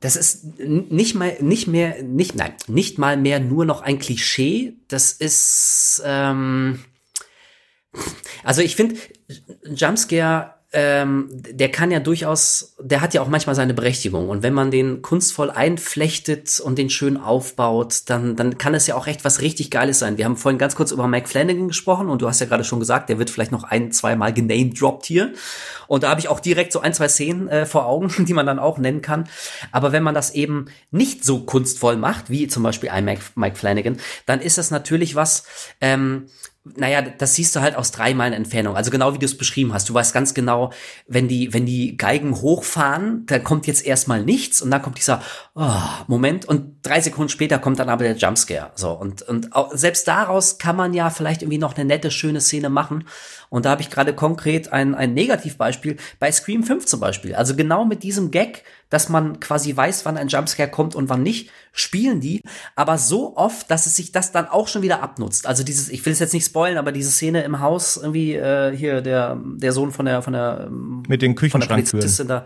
das 0.00 0.16
ist 0.16 0.58
nicht 0.58 1.14
mal, 1.14 1.36
nicht 1.40 1.66
mehr, 1.66 2.02
nicht, 2.02 2.34
nein, 2.34 2.54
nicht 2.66 2.98
mal 2.98 3.16
mehr 3.16 3.40
nur 3.40 3.64
noch 3.64 3.82
ein 3.82 3.98
Klischee. 3.98 4.74
Das 4.88 5.12
ist, 5.12 6.02
ähm, 6.04 6.84
also 8.42 8.62
ich 8.62 8.74
finde, 8.74 8.96
Jumpscare 9.64 10.54
ähm, 10.74 11.28
der 11.30 11.70
kann 11.70 11.90
ja 11.90 12.00
durchaus, 12.00 12.74
der 12.80 13.02
hat 13.02 13.12
ja 13.12 13.20
auch 13.20 13.28
manchmal 13.28 13.54
seine 13.54 13.74
Berechtigung. 13.74 14.30
Und 14.30 14.42
wenn 14.42 14.54
man 14.54 14.70
den 14.70 15.02
kunstvoll 15.02 15.50
einflechtet 15.50 16.60
und 16.60 16.78
den 16.78 16.88
schön 16.88 17.18
aufbaut, 17.18 18.02
dann, 18.06 18.36
dann 18.36 18.56
kann 18.56 18.74
es 18.74 18.86
ja 18.86 18.94
auch 18.94 19.06
echt 19.06 19.24
was 19.24 19.42
richtig 19.42 19.70
Geiles 19.70 19.98
sein. 19.98 20.16
Wir 20.16 20.24
haben 20.24 20.38
vorhin 20.38 20.58
ganz 20.58 20.74
kurz 20.74 20.90
über 20.90 21.06
Mike 21.06 21.28
Flanagan 21.28 21.68
gesprochen 21.68 22.08
und 22.08 22.22
du 22.22 22.28
hast 22.28 22.40
ja 22.40 22.46
gerade 22.46 22.64
schon 22.64 22.80
gesagt, 22.80 23.10
der 23.10 23.18
wird 23.18 23.28
vielleicht 23.28 23.52
noch 23.52 23.64
ein, 23.64 23.92
zwei 23.92 24.16
Mal 24.16 24.32
genamedroppt 24.32 25.04
hier. 25.04 25.34
Und 25.88 26.04
da 26.04 26.08
habe 26.08 26.20
ich 26.20 26.28
auch 26.28 26.40
direkt 26.40 26.72
so 26.72 26.80
ein, 26.80 26.94
zwei 26.94 27.08
Szenen 27.08 27.48
äh, 27.48 27.66
vor 27.66 27.84
Augen, 27.84 28.10
die 28.24 28.32
man 28.32 28.46
dann 28.46 28.58
auch 28.58 28.78
nennen 28.78 29.02
kann. 29.02 29.28
Aber 29.72 29.92
wenn 29.92 30.02
man 30.02 30.14
das 30.14 30.30
eben 30.30 30.66
nicht 30.90 31.22
so 31.22 31.40
kunstvoll 31.40 31.96
macht, 31.96 32.30
wie 32.30 32.48
zum 32.48 32.62
Beispiel 32.62 32.88
ein 32.88 33.04
Mike, 33.04 33.22
Mike 33.34 33.56
Flanagan, 33.56 33.98
dann 34.24 34.40
ist 34.40 34.56
das 34.56 34.70
natürlich 34.70 35.16
was, 35.16 35.44
ähm, 35.82 36.28
naja, 36.64 37.02
das 37.02 37.34
siehst 37.34 37.56
du 37.56 37.60
halt 37.60 37.74
aus 37.74 37.90
drei 37.90 38.14
Meilen 38.14 38.32
Entfernung. 38.32 38.76
Also 38.76 38.92
genau 38.92 39.14
wie 39.14 39.18
du 39.18 39.26
es 39.26 39.36
beschrieben 39.36 39.72
hast. 39.72 39.88
Du 39.88 39.94
weißt 39.94 40.14
ganz 40.14 40.32
genau, 40.32 40.72
wenn 41.08 41.26
die, 41.26 41.52
wenn 41.52 41.66
die 41.66 41.96
Geigen 41.96 42.40
hochfahren, 42.40 43.26
da 43.26 43.40
kommt 43.40 43.66
jetzt 43.66 43.84
erstmal 43.84 44.22
nichts 44.22 44.62
und 44.62 44.70
dann 44.70 44.80
kommt 44.80 44.98
dieser 44.98 45.22
oh, 45.56 45.70
Moment 46.06 46.44
und 46.44 46.76
drei 46.82 47.00
Sekunden 47.00 47.30
später 47.30 47.58
kommt 47.58 47.80
dann 47.80 47.88
aber 47.88 48.04
der 48.04 48.16
Jumpscare. 48.16 48.70
So 48.76 48.92
und 48.92 49.22
und 49.22 49.56
auch, 49.56 49.72
selbst 49.74 50.06
daraus 50.06 50.58
kann 50.58 50.76
man 50.76 50.94
ja 50.94 51.10
vielleicht 51.10 51.42
irgendwie 51.42 51.58
noch 51.58 51.74
eine 51.74 51.84
nette, 51.84 52.12
schöne 52.12 52.40
Szene 52.40 52.70
machen. 52.70 53.08
Und 53.48 53.66
da 53.66 53.70
habe 53.70 53.82
ich 53.82 53.90
gerade 53.90 54.14
konkret 54.14 54.72
ein, 54.72 54.94
ein 54.94 55.14
Negativbeispiel 55.14 55.96
bei 56.20 56.30
Scream 56.30 56.62
5 56.62 56.86
zum 56.86 57.00
Beispiel. 57.00 57.34
Also 57.34 57.56
genau 57.56 57.84
mit 57.84 58.04
diesem 58.04 58.30
Gag, 58.30 58.62
dass 58.92 59.08
man 59.08 59.40
quasi 59.40 59.74
weiß, 59.74 60.04
wann 60.04 60.18
ein 60.18 60.28
Jumpscare 60.28 60.70
kommt 60.70 60.94
und 60.94 61.08
wann 61.08 61.22
nicht, 61.22 61.50
spielen 61.72 62.20
die, 62.20 62.42
aber 62.76 62.98
so 62.98 63.36
oft, 63.36 63.70
dass 63.70 63.86
es 63.86 63.96
sich 63.96 64.12
das 64.12 64.32
dann 64.32 64.46
auch 64.46 64.68
schon 64.68 64.82
wieder 64.82 65.02
abnutzt. 65.02 65.46
Also 65.46 65.64
dieses, 65.64 65.88
ich 65.88 66.04
will 66.04 66.12
es 66.12 66.18
jetzt 66.18 66.34
nicht 66.34 66.44
spoilen, 66.44 66.76
aber 66.76 66.92
diese 66.92 67.10
Szene 67.10 67.42
im 67.42 67.60
Haus, 67.60 67.96
irgendwie 67.96 68.34
äh, 68.34 68.76
hier 68.76 69.00
der 69.00 69.40
der 69.42 69.72
Sohn 69.72 69.92
von 69.92 70.04
der 70.04 70.20
von 70.20 70.34
der 70.34 70.64
ähm, 70.66 71.02
mit 71.08 71.22
den 71.22 71.34
Küchenschranktüren. 71.34 72.28
Da. 72.28 72.44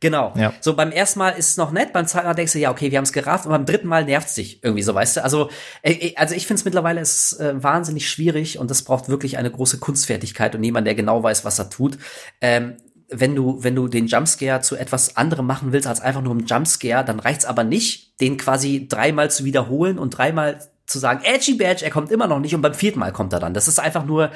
Genau. 0.00 0.34
Ja. 0.36 0.52
So 0.60 0.76
beim 0.76 0.92
ersten 0.92 1.18
Mal 1.18 1.30
ist 1.30 1.50
es 1.50 1.56
noch 1.56 1.72
nett, 1.72 1.94
beim 1.94 2.06
zweiten 2.06 2.26
Mal 2.26 2.34
denkst 2.34 2.52
du, 2.52 2.58
ja 2.58 2.70
okay, 2.70 2.90
wir 2.90 2.98
haben 2.98 3.04
es 3.04 3.14
gerafft, 3.14 3.46
und 3.46 3.52
beim 3.52 3.64
dritten 3.64 3.88
Mal 3.88 4.04
nervt 4.04 4.28
es 4.28 4.34
dich 4.34 4.62
irgendwie 4.62 4.82
so, 4.82 4.94
weißt 4.94 5.16
du. 5.16 5.24
Also 5.24 5.48
äh, 5.80 6.12
also 6.16 6.34
ich 6.34 6.46
finde 6.46 6.60
es 6.60 6.66
mittlerweile 6.66 7.00
ist 7.00 7.40
äh, 7.40 7.54
wahnsinnig 7.62 8.10
schwierig 8.10 8.58
und 8.58 8.70
das 8.70 8.82
braucht 8.82 9.08
wirklich 9.08 9.38
eine 9.38 9.50
große 9.50 9.78
Kunstfertigkeit 9.78 10.54
und 10.54 10.62
jemand, 10.62 10.86
der 10.86 10.94
genau 10.94 11.22
weiß, 11.22 11.46
was 11.46 11.58
er 11.58 11.70
tut. 11.70 11.96
Ähm, 12.42 12.76
wenn 13.08 13.34
du, 13.34 13.62
wenn 13.62 13.74
du 13.74 13.88
den 13.88 14.06
Jumpscare 14.06 14.60
zu 14.60 14.76
etwas 14.76 15.16
anderem 15.16 15.46
machen 15.46 15.72
willst 15.72 15.86
als 15.86 16.00
einfach 16.00 16.22
nur 16.22 16.34
ein 16.34 16.46
Jumpscare, 16.46 17.04
dann 17.04 17.20
reicht's 17.20 17.44
aber 17.44 17.64
nicht, 17.64 18.20
den 18.20 18.36
quasi 18.36 18.88
dreimal 18.88 19.30
zu 19.30 19.44
wiederholen 19.44 19.98
und 19.98 20.10
dreimal 20.10 20.58
zu 20.86 20.98
sagen, 20.98 21.20
Edgy 21.24 21.54
Badge, 21.54 21.84
er 21.84 21.90
kommt 21.90 22.12
immer 22.12 22.28
noch 22.28 22.38
nicht 22.38 22.54
und 22.54 22.62
beim 22.62 22.74
vierten 22.74 23.00
Mal 23.00 23.12
kommt 23.12 23.32
er 23.32 23.40
dann. 23.40 23.54
Das 23.54 23.66
ist 23.66 23.80
einfach 23.80 24.04
nur, 24.04 24.30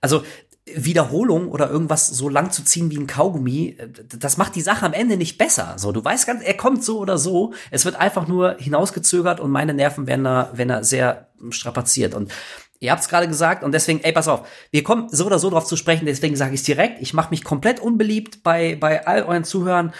also 0.00 0.22
Wiederholung 0.66 1.48
oder 1.48 1.68
irgendwas 1.68 2.08
so 2.08 2.28
lang 2.30 2.50
zu 2.50 2.64
ziehen 2.64 2.90
wie 2.90 2.96
ein 2.96 3.06
Kaugummi, 3.06 3.76
das 4.18 4.38
macht 4.38 4.54
die 4.54 4.62
Sache 4.62 4.86
am 4.86 4.94
Ende 4.94 5.18
nicht 5.18 5.36
besser. 5.36 5.74
So, 5.76 5.92
du 5.92 6.02
weißt 6.02 6.26
ganz, 6.26 6.42
er 6.42 6.54
kommt 6.54 6.82
so 6.82 6.98
oder 6.98 7.18
so. 7.18 7.52
Es 7.70 7.84
wird 7.84 7.96
einfach 7.96 8.26
nur 8.26 8.56
hinausgezögert 8.58 9.40
und 9.40 9.50
meine 9.50 9.74
Nerven 9.74 10.06
werden 10.06 10.24
da, 10.24 10.50
werden 10.54 10.70
da 10.70 10.82
sehr 10.82 11.28
strapaziert. 11.50 12.14
Und 12.14 12.32
Ihr 12.80 12.90
habt 12.90 13.00
es 13.00 13.08
gerade 13.08 13.28
gesagt 13.28 13.64
und 13.64 13.72
deswegen, 13.72 14.00
ey, 14.00 14.12
pass 14.12 14.28
auf, 14.28 14.46
wir 14.70 14.82
kommen 14.82 15.08
so 15.10 15.24
oder 15.24 15.38
so 15.38 15.48
drauf 15.48 15.64
zu 15.64 15.76
sprechen, 15.76 16.04
deswegen 16.04 16.36
sage 16.36 16.52
ich 16.52 16.60
es 16.60 16.66
direkt. 16.66 17.00
Ich 17.00 17.14
mache 17.14 17.30
mich 17.30 17.42
komplett 17.42 17.80
unbeliebt 17.80 18.42
bei, 18.42 18.76
bei 18.78 19.06
all 19.06 19.22
euren 19.22 19.44
Zuhörern. 19.44 19.94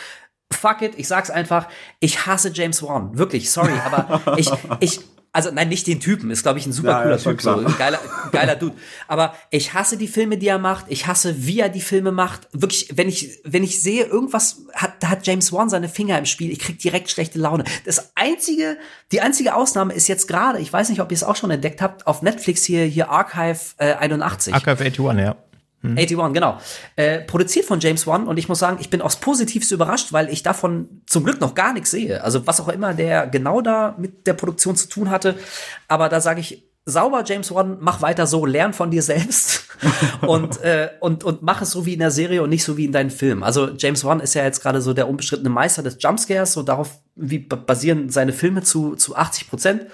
Fuck 0.52 0.82
it, 0.82 0.92
ich 0.98 1.08
sag's 1.08 1.30
einfach, 1.30 1.68
ich 2.00 2.26
hasse 2.26 2.50
James 2.52 2.82
Wan. 2.82 3.16
Wirklich, 3.16 3.50
sorry, 3.50 3.72
aber 3.86 4.36
ich, 4.36 4.50
ich, 4.80 5.00
also 5.34 5.50
nein, 5.50 5.68
nicht 5.68 5.86
den 5.88 5.98
Typen, 5.98 6.30
ist 6.30 6.42
glaube 6.44 6.60
ich 6.60 6.66
ein 6.66 6.72
super 6.72 6.90
ja, 6.90 7.02
cooler 7.02 7.16
ja, 7.16 7.22
Typ, 7.22 7.42
so 7.42 7.60
geiler, 7.76 7.98
geiler 8.30 8.54
Dude. 8.54 8.76
Aber 9.08 9.34
ich 9.50 9.74
hasse 9.74 9.96
die 9.96 10.06
Filme, 10.06 10.38
die 10.38 10.46
er 10.46 10.60
macht. 10.60 10.86
Ich 10.88 11.08
hasse, 11.08 11.34
wie 11.44 11.58
er 11.58 11.68
die 11.68 11.80
Filme 11.80 12.12
macht. 12.12 12.46
Wirklich, 12.52 12.90
wenn 12.94 13.08
ich, 13.08 13.40
wenn 13.42 13.64
ich 13.64 13.82
sehe, 13.82 14.04
irgendwas 14.04 14.62
hat, 14.74 15.02
da 15.02 15.08
hat 15.08 15.26
James 15.26 15.52
Wan 15.52 15.68
seine 15.68 15.88
Finger 15.88 16.16
im 16.18 16.24
Spiel, 16.24 16.52
ich 16.52 16.60
krieg 16.60 16.78
direkt 16.78 17.10
schlechte 17.10 17.40
Laune. 17.40 17.64
Das 17.84 18.12
einzige, 18.14 18.76
die 19.10 19.22
einzige 19.22 19.56
Ausnahme 19.56 19.92
ist 19.92 20.06
jetzt 20.06 20.28
gerade, 20.28 20.60
ich 20.60 20.72
weiß 20.72 20.88
nicht, 20.88 21.00
ob 21.00 21.10
ihr 21.10 21.16
es 21.16 21.24
auch 21.24 21.36
schon 21.36 21.50
entdeckt 21.50 21.82
habt, 21.82 22.06
auf 22.06 22.22
Netflix 22.22 22.62
hier, 22.62 22.84
hier 22.84 23.10
Archive 23.10 23.58
äh, 23.78 23.94
81. 23.94 24.54
Archive 24.54 24.84
81, 24.84 25.18
ja. 25.18 25.36
81, 25.84 26.16
mhm. 26.16 26.32
genau. 26.32 26.58
Äh, 26.96 27.20
produziert 27.20 27.66
von 27.66 27.80
James 27.80 28.06
Wan 28.06 28.26
und 28.26 28.38
ich 28.38 28.48
muss 28.48 28.58
sagen, 28.58 28.78
ich 28.80 28.90
bin 28.90 29.02
aufs 29.02 29.16
Positivste 29.16 29.74
überrascht, 29.74 30.12
weil 30.12 30.28
ich 30.30 30.42
davon 30.42 31.02
zum 31.06 31.24
Glück 31.24 31.40
noch 31.40 31.54
gar 31.54 31.72
nichts 31.72 31.90
sehe. 31.90 32.22
Also 32.22 32.46
was 32.46 32.60
auch 32.60 32.68
immer 32.68 32.94
der 32.94 33.26
genau 33.26 33.60
da 33.60 33.94
mit 33.98 34.26
der 34.26 34.34
Produktion 34.34 34.76
zu 34.76 34.88
tun 34.88 35.10
hatte. 35.10 35.36
Aber 35.88 36.08
da 36.08 36.20
sage 36.20 36.40
ich, 36.40 36.64
sauber 36.86 37.24
James 37.26 37.54
Wan, 37.54 37.78
mach 37.80 38.02
weiter 38.02 38.26
so, 38.26 38.44
lern 38.44 38.72
von 38.72 38.90
dir 38.90 39.02
selbst 39.02 39.68
und, 40.20 40.60
äh, 40.62 40.90
und, 41.00 41.24
und 41.24 41.42
mach 41.42 41.62
es 41.62 41.70
so 41.70 41.86
wie 41.86 41.94
in 41.94 41.98
der 41.98 42.10
Serie 42.10 42.42
und 42.42 42.50
nicht 42.50 42.64
so 42.64 42.76
wie 42.76 42.84
in 42.84 42.92
deinen 42.92 43.10
Film. 43.10 43.42
Also 43.42 43.70
James 43.76 44.04
Wan 44.04 44.20
ist 44.20 44.34
ja 44.34 44.44
jetzt 44.44 44.60
gerade 44.60 44.80
so 44.80 44.92
der 44.92 45.08
unbestrittene 45.08 45.48
Meister 45.48 45.82
des 45.82 45.96
Jumpscares, 46.00 46.52
so 46.52 46.62
darauf 46.62 46.98
wie 47.16 47.38
basieren 47.38 48.10
seine 48.10 48.32
Filme 48.32 48.62
zu, 48.62 48.96
zu 48.96 49.16
80 49.16 49.48
Prozent. 49.48 49.86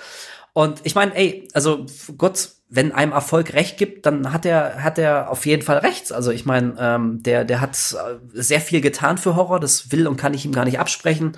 Und 0.53 0.81
ich 0.85 0.95
meine, 0.95 1.15
ey, 1.15 1.49
also 1.53 1.87
Gott, 2.19 2.51
wenn 2.69 2.93
einem 2.93 3.13
Erfolg 3.13 3.53
recht 3.55 3.79
gibt, 3.79 4.07
dann 4.07 4.33
hat 4.33 4.45
er 4.45 4.83
hat 4.83 4.99
er 4.99 5.31
auf 5.31 5.47
jeden 5.47 5.63
Fall 5.63 5.79
recht. 5.79 6.13
Also 6.13 6.31
ich 6.31 6.45
meine, 6.45 6.75
ähm, 6.79 7.23
der 7.23 7.45
der 7.45 7.61
hat 7.61 7.77
äh, 7.95 8.19
sehr 8.33 8.61
viel 8.61 8.81
getan 8.81 9.19
für 9.19 9.37
Horror. 9.37 9.61
Das 9.61 9.93
will 9.93 10.07
und 10.07 10.17
kann 10.17 10.35
ich 10.35 10.45
ihm 10.45 10.53
gar 10.53 10.65
nicht 10.65 10.79
absprechen. 10.79 11.37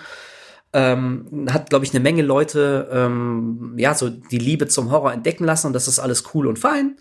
Ähm, 0.75 1.46
hat 1.51 1.70
glaube 1.70 1.85
ich 1.85 1.92
eine 1.92 2.01
Menge 2.01 2.22
Leute 2.22 2.88
ähm, 2.92 3.75
ja 3.77 3.94
so 3.94 4.09
die 4.09 4.38
Liebe 4.38 4.68
zum 4.68 4.90
Horror 4.90 5.12
entdecken 5.12 5.44
lassen 5.44 5.66
und 5.66 5.75
das 5.75 5.88
ist 5.88 5.98
alles 5.98 6.25
cool 6.35 6.46
und 6.46 6.59
fein. 6.59 6.96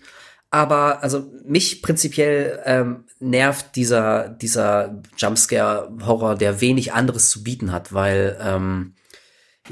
Aber 0.50 1.02
also 1.02 1.32
mich 1.46 1.80
prinzipiell 1.80 2.60
ähm, 2.66 3.04
nervt 3.20 3.74
dieser 3.76 4.28
dieser 4.28 5.02
Jumpscare 5.16 5.90
Horror, 6.04 6.34
der 6.36 6.60
wenig 6.60 6.92
anderes 6.92 7.30
zu 7.30 7.42
bieten 7.42 7.72
hat, 7.72 7.94
weil 7.94 8.38
ähm, 8.42 8.94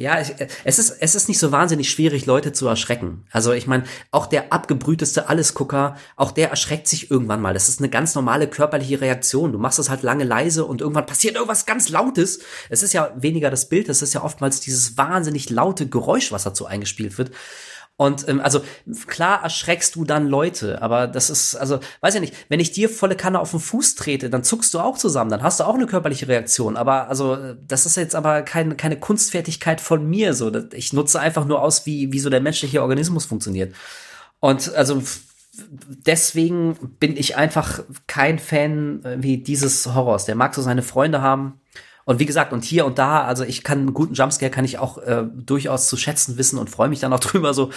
ja, 0.00 0.18
es 0.18 0.78
ist, 0.78 0.96
es 0.98 1.14
ist 1.14 1.28
nicht 1.28 1.38
so 1.38 1.52
wahnsinnig 1.52 1.90
schwierig, 1.90 2.24
Leute 2.24 2.52
zu 2.52 2.66
erschrecken. 2.66 3.26
Also 3.30 3.52
ich 3.52 3.66
meine, 3.66 3.84
auch 4.10 4.26
der 4.26 4.50
abgebrühteste 4.50 5.28
Allesgucker, 5.28 5.96
auch 6.16 6.30
der 6.30 6.48
erschreckt 6.48 6.88
sich 6.88 7.10
irgendwann 7.10 7.42
mal. 7.42 7.52
Das 7.52 7.68
ist 7.68 7.80
eine 7.80 7.90
ganz 7.90 8.14
normale 8.14 8.48
körperliche 8.48 9.02
Reaktion. 9.02 9.52
Du 9.52 9.58
machst 9.58 9.78
das 9.78 9.90
halt 9.90 10.02
lange 10.02 10.24
leise 10.24 10.64
und 10.64 10.80
irgendwann 10.80 11.04
passiert 11.04 11.34
irgendwas 11.34 11.66
ganz 11.66 11.90
Lautes. 11.90 12.40
Es 12.70 12.82
ist 12.82 12.94
ja 12.94 13.12
weniger 13.14 13.50
das 13.50 13.68
Bild, 13.68 13.90
es 13.90 14.00
ist 14.00 14.14
ja 14.14 14.22
oftmals 14.22 14.60
dieses 14.60 14.96
wahnsinnig 14.96 15.50
laute 15.50 15.86
Geräusch, 15.86 16.32
was 16.32 16.44
dazu 16.44 16.64
eingespielt 16.64 17.18
wird. 17.18 17.32
Und 18.00 18.26
ähm, 18.30 18.40
also 18.40 18.62
klar 19.08 19.42
erschreckst 19.42 19.94
du 19.94 20.06
dann 20.06 20.26
Leute, 20.26 20.80
aber 20.80 21.06
das 21.06 21.28
ist, 21.28 21.54
also, 21.54 21.80
weiß 22.00 22.14
ich 22.14 22.22
nicht, 22.22 22.34
wenn 22.48 22.58
ich 22.58 22.72
dir 22.72 22.88
volle 22.88 23.14
Kanne 23.14 23.38
auf 23.38 23.50
den 23.50 23.60
Fuß 23.60 23.94
trete, 23.94 24.30
dann 24.30 24.42
zuckst 24.42 24.72
du 24.72 24.78
auch 24.78 24.96
zusammen, 24.96 25.30
dann 25.30 25.42
hast 25.42 25.60
du 25.60 25.64
auch 25.64 25.74
eine 25.74 25.86
körperliche 25.86 26.26
Reaktion. 26.26 26.78
Aber 26.78 27.10
also, 27.10 27.36
das 27.68 27.84
ist 27.84 27.98
jetzt 27.98 28.14
aber 28.14 28.40
kein, 28.40 28.78
keine 28.78 28.98
Kunstfertigkeit 28.98 29.82
von 29.82 30.08
mir. 30.08 30.32
So, 30.32 30.50
ich 30.72 30.94
nutze 30.94 31.20
einfach 31.20 31.44
nur 31.44 31.60
aus, 31.60 31.84
wie, 31.84 32.10
wie 32.10 32.20
so 32.20 32.30
der 32.30 32.40
menschliche 32.40 32.80
Organismus 32.80 33.26
funktioniert. 33.26 33.74
Und 34.38 34.74
also 34.74 35.02
deswegen 36.06 36.78
bin 37.00 37.18
ich 37.18 37.36
einfach 37.36 37.82
kein 38.06 38.38
Fan 38.38 39.04
äh, 39.04 39.16
wie 39.20 39.36
dieses 39.36 39.94
Horrors. 39.94 40.24
Der 40.24 40.36
mag 40.36 40.54
so 40.54 40.62
seine 40.62 40.82
Freunde 40.82 41.20
haben 41.20 41.59
und 42.10 42.18
wie 42.18 42.26
gesagt, 42.26 42.52
und 42.52 42.64
hier 42.64 42.86
und 42.86 42.98
da, 42.98 43.22
also 43.22 43.44
ich 43.44 43.62
kann 43.62 43.78
einen 43.78 43.94
guten 43.94 44.14
Jumpscare 44.14 44.50
kann 44.50 44.64
ich 44.64 44.78
auch 44.78 44.98
äh, 44.98 45.22
durchaus 45.32 45.86
zu 45.86 45.96
schätzen 45.96 46.38
wissen 46.38 46.58
und 46.58 46.68
freue 46.68 46.88
mich 46.88 46.98
dann 46.98 47.12
auch 47.12 47.20
drüber. 47.20 47.54
So, 47.54 47.70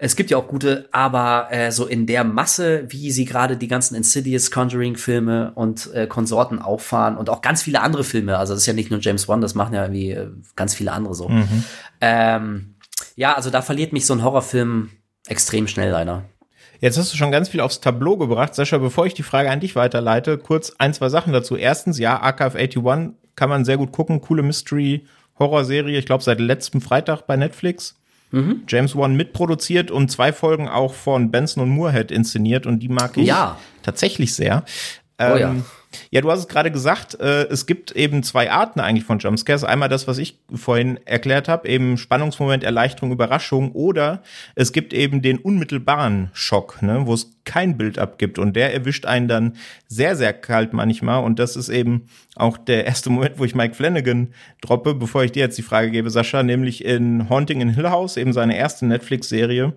es 0.00 0.16
gibt 0.16 0.32
ja 0.32 0.36
auch 0.36 0.48
gute, 0.48 0.88
aber 0.90 1.46
äh, 1.52 1.70
so 1.70 1.86
in 1.86 2.04
der 2.04 2.24
Masse, 2.24 2.86
wie 2.88 3.12
sie 3.12 3.24
gerade 3.24 3.56
die 3.56 3.68
ganzen 3.68 3.94
Insidious, 3.94 4.50
Conjuring-Filme 4.50 5.52
und 5.54 5.94
äh, 5.94 6.08
Konsorten 6.08 6.60
auffahren 6.60 7.16
und 7.16 7.30
auch 7.30 7.40
ganz 7.40 7.62
viele 7.62 7.80
andere 7.80 8.02
Filme. 8.02 8.36
Also 8.36 8.52
das 8.52 8.62
ist 8.62 8.66
ja 8.66 8.72
nicht 8.72 8.90
nur 8.90 8.98
James 8.98 9.28
Wan, 9.28 9.40
das 9.40 9.54
machen 9.54 9.74
ja 9.74 9.82
irgendwie 9.82 10.10
äh, 10.10 10.26
ganz 10.56 10.74
viele 10.74 10.90
andere 10.90 11.14
so. 11.14 11.28
Mhm. 11.28 11.64
Ähm, 12.00 12.74
ja, 13.14 13.34
also 13.34 13.48
da 13.48 13.62
verliert 13.62 13.92
mich 13.92 14.06
so 14.06 14.12
ein 14.12 14.24
Horrorfilm 14.24 14.90
extrem 15.28 15.68
schnell 15.68 15.92
leider. 15.92 16.24
Jetzt 16.80 16.98
hast 16.98 17.12
du 17.12 17.16
schon 17.16 17.30
ganz 17.30 17.48
viel 17.48 17.60
aufs 17.60 17.80
Tableau 17.80 18.16
gebracht. 18.16 18.56
Sascha, 18.56 18.78
bevor 18.78 19.06
ich 19.06 19.14
die 19.14 19.22
Frage 19.22 19.52
an 19.52 19.60
dich 19.60 19.76
weiterleite, 19.76 20.36
kurz 20.36 20.74
ein, 20.78 20.94
zwei 20.94 21.10
Sachen 21.10 21.32
dazu. 21.32 21.54
Erstens, 21.54 22.00
ja, 22.00 22.20
Archive 22.20 22.58
81 22.58 22.82
kann 23.38 23.48
man 23.48 23.64
sehr 23.64 23.76
gut 23.76 23.92
gucken. 23.92 24.20
Coole 24.20 24.42
Mystery-Horror-Serie, 24.42 25.96
ich 25.96 26.06
glaube 26.06 26.24
seit 26.24 26.40
letztem 26.40 26.80
Freitag 26.80 27.22
bei 27.22 27.36
Netflix. 27.36 27.94
Mhm. 28.32 28.62
James 28.68 28.96
Wan 28.96 29.14
mitproduziert 29.14 29.90
und 29.90 30.10
zwei 30.10 30.32
Folgen 30.32 30.68
auch 30.68 30.92
von 30.92 31.30
Benson 31.30 31.62
und 31.62 31.70
Moorhead 31.70 32.10
inszeniert 32.10 32.66
und 32.66 32.80
die 32.80 32.88
mag 32.88 33.16
ich 33.16 33.28
ja. 33.28 33.56
tatsächlich 33.82 34.34
sehr. 34.34 34.64
Ähm, 35.18 35.32
oh 35.32 35.36
ja. 35.36 35.54
Ja, 36.10 36.20
du 36.20 36.30
hast 36.30 36.40
es 36.40 36.48
gerade 36.48 36.70
gesagt, 36.70 37.18
äh, 37.20 37.44
es 37.44 37.66
gibt 37.66 37.92
eben 37.92 38.22
zwei 38.22 38.50
Arten 38.50 38.80
eigentlich 38.80 39.04
von 39.04 39.18
Jumpscares. 39.18 39.64
Einmal 39.64 39.88
das, 39.88 40.06
was 40.06 40.18
ich 40.18 40.38
vorhin 40.52 40.98
erklärt 41.06 41.48
habe, 41.48 41.68
eben 41.68 41.96
Spannungsmoment, 41.96 42.64
Erleichterung, 42.64 43.12
Überraschung 43.12 43.72
oder 43.72 44.22
es 44.54 44.72
gibt 44.72 44.92
eben 44.92 45.22
den 45.22 45.38
unmittelbaren 45.38 46.30
Schock, 46.32 46.82
ne, 46.82 47.06
wo 47.06 47.14
es 47.14 47.30
kein 47.44 47.78
Bild 47.78 47.98
abgibt 47.98 48.38
und 48.38 48.54
der 48.54 48.74
erwischt 48.74 49.06
einen 49.06 49.28
dann 49.28 49.56
sehr, 49.86 50.16
sehr 50.16 50.34
kalt 50.34 50.74
manchmal 50.74 51.24
und 51.24 51.38
das 51.38 51.56
ist 51.56 51.70
eben 51.70 52.08
auch 52.36 52.58
der 52.58 52.84
erste 52.84 53.08
Moment, 53.08 53.38
wo 53.38 53.44
ich 53.44 53.54
Mike 53.54 53.74
Flanagan 53.74 54.34
droppe, 54.60 54.94
bevor 54.94 55.24
ich 55.24 55.32
dir 55.32 55.40
jetzt 55.40 55.56
die 55.56 55.62
Frage 55.62 55.90
gebe, 55.90 56.10
Sascha, 56.10 56.42
nämlich 56.42 56.84
in 56.84 57.30
Haunting 57.30 57.60
in 57.60 57.70
Hill 57.70 57.88
House, 57.90 58.16
eben 58.16 58.32
seine 58.32 58.56
erste 58.56 58.86
Netflix-Serie. 58.86 59.74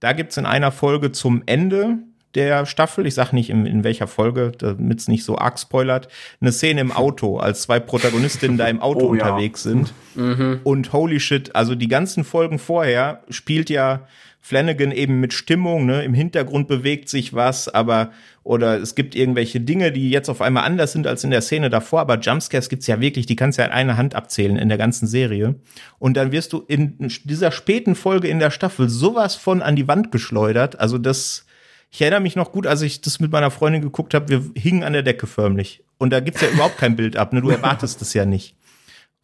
Da 0.00 0.12
gibt's 0.14 0.36
in 0.36 0.46
einer 0.46 0.72
Folge 0.72 1.12
zum 1.12 1.42
Ende 1.46 1.98
der 2.34 2.66
Staffel, 2.66 3.06
ich 3.06 3.14
sag 3.14 3.32
nicht 3.32 3.50
in, 3.50 3.66
in 3.66 3.84
welcher 3.84 4.06
Folge, 4.06 4.52
damit 4.56 5.00
es 5.00 5.08
nicht 5.08 5.24
so 5.24 5.38
arg 5.38 5.58
spoilert, 5.58 6.08
eine 6.40 6.52
Szene 6.52 6.80
im 6.80 6.92
Auto, 6.92 7.38
als 7.38 7.62
zwei 7.62 7.80
Protagonistinnen 7.80 8.58
da 8.58 8.68
im 8.68 8.80
Auto 8.82 9.06
oh, 9.06 9.10
unterwegs 9.10 9.64
ja. 9.64 9.70
sind. 9.70 9.92
Mhm. 10.14 10.60
Und 10.64 10.92
holy 10.92 11.20
shit, 11.20 11.54
also 11.54 11.74
die 11.74 11.88
ganzen 11.88 12.24
Folgen 12.24 12.58
vorher 12.58 13.22
spielt 13.28 13.70
ja 13.70 14.06
Flanagan 14.44 14.90
eben 14.90 15.20
mit 15.20 15.32
Stimmung, 15.32 15.86
ne? 15.86 16.02
Im 16.02 16.14
Hintergrund 16.14 16.66
bewegt 16.66 17.08
sich 17.08 17.32
was, 17.32 17.68
aber 17.68 18.10
oder 18.42 18.80
es 18.80 18.96
gibt 18.96 19.14
irgendwelche 19.14 19.60
Dinge, 19.60 19.92
die 19.92 20.10
jetzt 20.10 20.28
auf 20.28 20.42
einmal 20.42 20.64
anders 20.64 20.90
sind 20.90 21.06
als 21.06 21.22
in 21.22 21.30
der 21.30 21.42
Szene 21.42 21.70
davor, 21.70 22.00
aber 22.00 22.18
Jumpscares 22.18 22.68
gibt's 22.68 22.88
ja 22.88 23.00
wirklich, 23.00 23.26
die 23.26 23.36
kannst 23.36 23.58
du 23.58 23.62
ja 23.62 23.68
in 23.68 23.72
einer 23.72 23.96
Hand 23.96 24.16
abzählen 24.16 24.56
in 24.56 24.68
der 24.68 24.78
ganzen 24.78 25.06
Serie. 25.06 25.54
Und 26.00 26.16
dann 26.16 26.32
wirst 26.32 26.52
du 26.52 26.64
in 26.66 26.96
dieser 27.22 27.52
späten 27.52 27.94
Folge 27.94 28.26
in 28.26 28.40
der 28.40 28.50
Staffel 28.50 28.88
sowas 28.88 29.36
von 29.36 29.62
an 29.62 29.76
die 29.76 29.86
Wand 29.86 30.10
geschleudert. 30.10 30.80
Also 30.80 30.98
das, 30.98 31.46
ich 31.92 32.00
erinnere 32.00 32.20
mich 32.20 32.36
noch 32.36 32.52
gut, 32.52 32.66
als 32.66 32.80
ich 32.80 33.02
das 33.02 33.20
mit 33.20 33.30
meiner 33.30 33.50
Freundin 33.50 33.82
geguckt 33.82 34.14
habe, 34.14 34.28
wir 34.30 34.42
hingen 34.54 34.82
an 34.82 34.94
der 34.94 35.02
Decke 35.02 35.26
förmlich. 35.26 35.84
Und 35.98 36.10
da 36.10 36.20
gibt's 36.20 36.40
ja 36.40 36.48
überhaupt 36.48 36.78
kein 36.78 36.96
Bild 36.96 37.18
ab, 37.18 37.34
ne? 37.34 37.42
Du 37.42 37.50
erwartest 37.50 38.00
es 38.00 38.14
ja 38.14 38.24
nicht. 38.24 38.56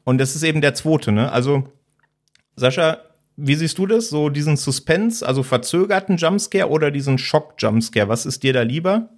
Und 0.04 0.18
das 0.18 0.36
ist 0.36 0.42
eben 0.42 0.60
der 0.60 0.74
zweite, 0.74 1.10
ne? 1.10 1.32
Also, 1.32 1.64
Sascha, 2.56 2.98
wie 3.36 3.54
siehst 3.54 3.78
du 3.78 3.86
das? 3.86 4.10
So 4.10 4.28
diesen 4.28 4.58
Suspense, 4.58 5.26
also 5.26 5.42
verzögerten 5.42 6.18
Jumpscare 6.18 6.68
oder 6.68 6.90
diesen 6.90 7.16
Schock-Jumpscare? 7.16 8.08
Was 8.08 8.26
ist 8.26 8.42
dir 8.42 8.52
da 8.52 8.62
lieber? 8.62 9.08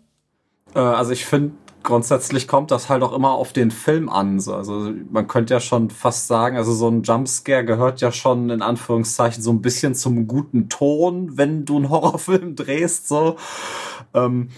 Äh, 0.76 0.78
also 0.78 1.10
ich 1.10 1.26
finde, 1.26 1.52
grundsätzlich 1.82 2.46
kommt 2.48 2.70
das 2.70 2.88
halt 2.88 3.02
auch 3.02 3.12
immer 3.12 3.32
auf 3.32 3.52
den 3.52 3.70
Film 3.70 4.08
an. 4.08 4.36
Also 4.36 4.92
man 5.10 5.28
könnte 5.28 5.54
ja 5.54 5.60
schon 5.60 5.90
fast 5.90 6.26
sagen, 6.26 6.56
also 6.56 6.72
so 6.72 6.88
ein 6.88 7.02
Jumpscare 7.02 7.64
gehört 7.64 8.00
ja 8.00 8.12
schon 8.12 8.50
in 8.50 8.62
Anführungszeichen 8.62 9.42
so 9.42 9.50
ein 9.50 9.62
bisschen 9.62 9.94
zum 9.94 10.26
guten 10.26 10.68
Ton, 10.68 11.36
wenn 11.36 11.64
du 11.64 11.76
einen 11.76 11.88
Horrorfilm 11.90 12.56
drehst. 12.56 13.08
So. 13.08 13.36
Ähm, 14.14 14.48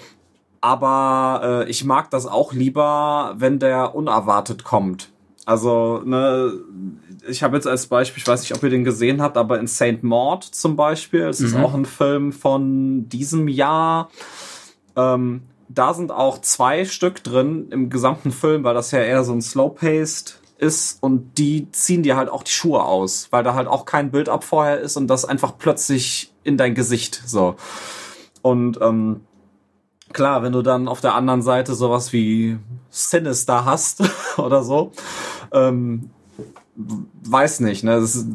aber 0.61 1.65
äh, 1.67 1.71
ich 1.71 1.85
mag 1.85 2.11
das 2.11 2.27
auch 2.27 2.53
lieber, 2.53 3.35
wenn 3.37 3.59
der 3.59 3.95
unerwartet 3.95 4.65
kommt. 4.65 5.11
Also, 5.45 6.03
ne, 6.05 6.53
ich 7.29 7.43
habe 7.43 7.57
jetzt 7.57 7.67
als 7.67 7.89
Beispiel, 7.89 8.21
ich 8.21 8.29
weiß 8.29 8.43
nicht, 8.43 8.55
ob 8.55 8.63
ihr 8.63 8.71
den 8.71 8.85
gesehen 8.85 9.21
habt, 9.21 9.37
aber 9.37 9.59
in 9.59 9.67
Saint 9.67 10.05
Maud 10.05 10.45
zum 10.45 10.77
Beispiel, 10.77 11.23
es 11.23 11.41
mhm. 11.41 11.47
ist 11.47 11.57
auch 11.57 11.75
ein 11.75 11.85
Film 11.85 12.33
von 12.33 13.09
diesem 13.09 13.49
Jahr. 13.49 14.09
Ähm, 14.95 15.43
da 15.75 15.95
sind 15.95 16.13
auch 16.13 16.41
zwei 16.41 16.85
Stück 16.85 17.23
drin 17.23 17.69
im 17.71 17.91
gesamten 17.91 18.33
Film, 18.33 18.65
weil 18.65 18.75
das 18.75 18.91
ja 18.91 19.01
eher 19.01 19.25
so 19.25 19.33
ein 19.33 19.43
Slow-Paced 19.43 20.41
ist 20.59 21.03
und 21.03 21.39
die 21.39 21.71
ziehen 21.73 22.03
dir 22.03 22.17
halt 22.17 22.29
auch 22.29 22.45
die 22.45 22.53
Schuhe 22.53 22.85
aus, 22.85 23.29
weil 23.31 23.43
da 23.43 23.55
halt 23.55 23.67
auch 23.67 23.85
kein 23.85 24.11
Bild-up 24.11 24.45
vorher 24.45 24.81
ist 24.81 24.97
und 24.97 25.09
das 25.09 25.25
einfach 25.25 25.59
plötzlich 25.59 26.33
in 26.45 26.57
dein 26.57 26.75
Gesicht 26.75 27.23
so. 27.27 27.57
Und 28.43 28.81
ähm, 28.81 29.23
klar, 30.13 30.43
wenn 30.43 30.53
du 30.53 30.63
dann 30.63 30.89
auf 30.89 31.01
der 31.01 31.15
anderen 31.15 31.43
Seite 31.43 31.75
sowas 31.75 32.13
wie 32.13 32.59
Sinister 32.91 33.65
hast 33.65 34.03
oder 34.37 34.63
so, 34.63 34.93
ähm, 35.53 36.11
weiß 36.77 37.61
nicht, 37.61 37.85
ne? 37.85 37.97
Ist, 37.97 38.27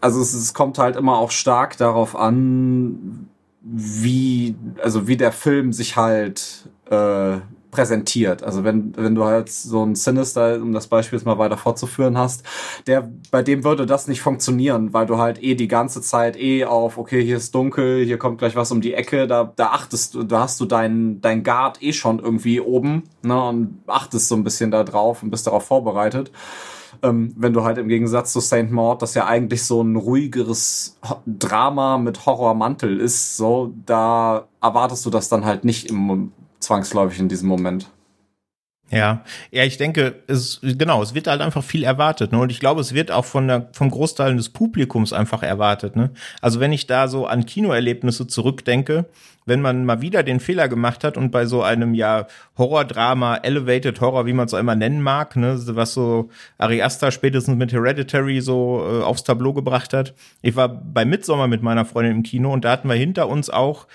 also 0.00 0.20
es, 0.20 0.34
es 0.34 0.54
kommt 0.54 0.78
halt 0.78 0.96
immer 0.96 1.18
auch 1.18 1.30
stark 1.30 1.76
darauf 1.76 2.16
an, 2.16 3.28
wie, 3.62 4.54
also 4.82 5.06
wie 5.06 5.16
der 5.16 5.32
Film 5.32 5.72
sich 5.72 5.96
halt 5.96 6.68
äh, 6.90 7.38
präsentiert. 7.72 8.44
Also 8.44 8.64
wenn, 8.64 8.94
wenn 8.96 9.14
du 9.14 9.24
halt 9.24 9.48
so 9.48 9.82
ein 9.82 9.96
Sinister, 9.96 10.60
um 10.60 10.72
das 10.72 10.86
Beispiel 10.86 11.18
jetzt 11.18 11.24
mal 11.24 11.38
weiter 11.38 11.56
fortzuführen 11.56 12.18
hast, 12.18 12.44
der, 12.86 13.10
bei 13.30 13.42
dem 13.42 13.64
würde 13.64 13.86
das 13.86 14.06
nicht 14.06 14.20
funktionieren, 14.20 14.92
weil 14.92 15.06
du 15.06 15.16
halt 15.16 15.42
eh 15.42 15.54
die 15.54 15.68
ganze 15.68 16.02
Zeit 16.02 16.36
eh 16.36 16.66
auf, 16.66 16.98
okay, 16.98 17.24
hier 17.24 17.38
ist 17.38 17.54
dunkel, 17.54 18.04
hier 18.04 18.18
kommt 18.18 18.38
gleich 18.38 18.54
was 18.54 18.70
um 18.70 18.82
die 18.82 18.92
Ecke, 18.92 19.26
da, 19.26 19.52
da 19.56 19.68
achtest 19.68 20.14
du, 20.14 20.22
da 20.22 20.40
hast 20.40 20.60
du 20.60 20.66
dein, 20.66 21.22
dein 21.22 21.42
Guard 21.42 21.82
eh 21.82 21.94
schon 21.94 22.18
irgendwie 22.18 22.60
oben, 22.60 23.04
ne, 23.22 23.42
und 23.42 23.78
achtest 23.86 24.28
so 24.28 24.36
ein 24.36 24.44
bisschen 24.44 24.70
da 24.70 24.84
drauf 24.84 25.22
und 25.22 25.30
bist 25.30 25.46
darauf 25.46 25.64
vorbereitet. 25.64 26.30
Ähm, 27.02 27.34
wenn 27.38 27.54
du 27.54 27.64
halt 27.64 27.78
im 27.78 27.88
Gegensatz 27.88 28.34
zu 28.34 28.40
Saint 28.40 28.70
Maud, 28.70 29.00
das 29.00 29.14
ja 29.14 29.26
eigentlich 29.26 29.64
so 29.64 29.80
ein 29.80 29.96
ruhigeres 29.96 30.98
Drama 31.26 31.96
mit 31.96 32.26
Horrormantel 32.26 33.00
ist, 33.00 33.38
so, 33.38 33.72
da 33.86 34.46
erwartest 34.60 35.06
du 35.06 35.10
das 35.10 35.30
dann 35.30 35.46
halt 35.46 35.64
nicht 35.64 35.90
im, 35.90 36.32
zwangsläufig 36.62 37.18
in 37.18 37.28
diesem 37.28 37.48
Moment. 37.48 37.90
Ja, 38.92 39.24
ja, 39.50 39.64
ich 39.64 39.78
denke, 39.78 40.16
es 40.26 40.60
genau, 40.62 41.02
es 41.02 41.14
wird 41.14 41.26
halt 41.26 41.40
einfach 41.40 41.64
viel 41.64 41.82
erwartet, 41.82 42.30
ne? 42.30 42.38
Und 42.38 42.52
ich 42.52 42.60
glaube, 42.60 42.82
es 42.82 42.92
wird 42.92 43.10
auch 43.10 43.24
von 43.24 43.48
der 43.48 43.70
vom 43.72 43.90
Großteil 43.90 44.36
des 44.36 44.50
Publikums 44.50 45.14
einfach 45.14 45.42
erwartet, 45.42 45.96
ne? 45.96 46.10
Also 46.42 46.60
wenn 46.60 46.72
ich 46.72 46.86
da 46.86 47.08
so 47.08 47.24
an 47.24 47.46
Kinoerlebnisse 47.46 48.26
zurückdenke, 48.26 49.06
wenn 49.46 49.62
man 49.62 49.86
mal 49.86 50.02
wieder 50.02 50.22
den 50.22 50.40
Fehler 50.40 50.68
gemacht 50.68 51.04
hat 51.04 51.16
und 51.16 51.30
bei 51.30 51.46
so 51.46 51.62
einem 51.62 51.94
ja 51.94 52.26
Horrordrama, 52.58 53.36
Elevated 53.36 53.98
Horror, 54.02 54.26
wie 54.26 54.34
man 54.34 54.44
es 54.44 54.52
auch 54.52 54.58
immer 54.58 54.76
nennen 54.76 55.00
mag, 55.00 55.36
ne, 55.36 55.58
was 55.68 55.94
so 55.94 56.28
Ari 56.58 56.82
Aster 56.82 57.12
spätestens 57.12 57.56
mit 57.56 57.72
Hereditary 57.72 58.42
so 58.42 58.84
äh, 58.86 59.02
aufs 59.04 59.24
Tableau 59.24 59.54
gebracht 59.54 59.94
hat. 59.94 60.12
Ich 60.42 60.54
war 60.54 60.68
bei 60.68 61.06
Midsommer 61.06 61.48
mit 61.48 61.62
meiner 61.62 61.86
Freundin 61.86 62.16
im 62.16 62.22
Kino 62.22 62.52
und 62.52 62.66
da 62.66 62.72
hatten 62.72 62.88
wir 62.90 62.96
hinter 62.96 63.30
uns 63.30 63.48
auch 63.48 63.86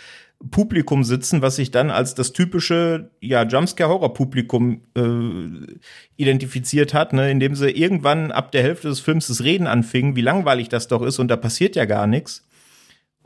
Publikum 0.51 1.03
sitzen, 1.03 1.41
was 1.41 1.55
sich 1.55 1.71
dann 1.71 1.89
als 1.89 2.13
das 2.13 2.31
typische 2.31 3.09
ja 3.21 3.43
Jumpscare-Horror-Publikum 3.43 4.81
äh, 4.95 5.75
identifiziert 6.15 6.93
hat, 6.93 7.13
ne, 7.13 7.31
indem 7.31 7.55
sie 7.55 7.71
irgendwann 7.71 8.31
ab 8.31 8.51
der 8.51 8.61
Hälfte 8.61 8.87
des 8.87 8.99
Films 8.99 9.27
das 9.27 9.43
Reden 9.43 9.65
anfingen, 9.65 10.15
wie 10.15 10.21
langweilig 10.21 10.69
das 10.69 10.87
doch 10.87 11.01
ist 11.01 11.19
und 11.19 11.29
da 11.29 11.37
passiert 11.37 11.75
ja 11.75 11.85
gar 11.85 12.05
nichts. 12.05 12.46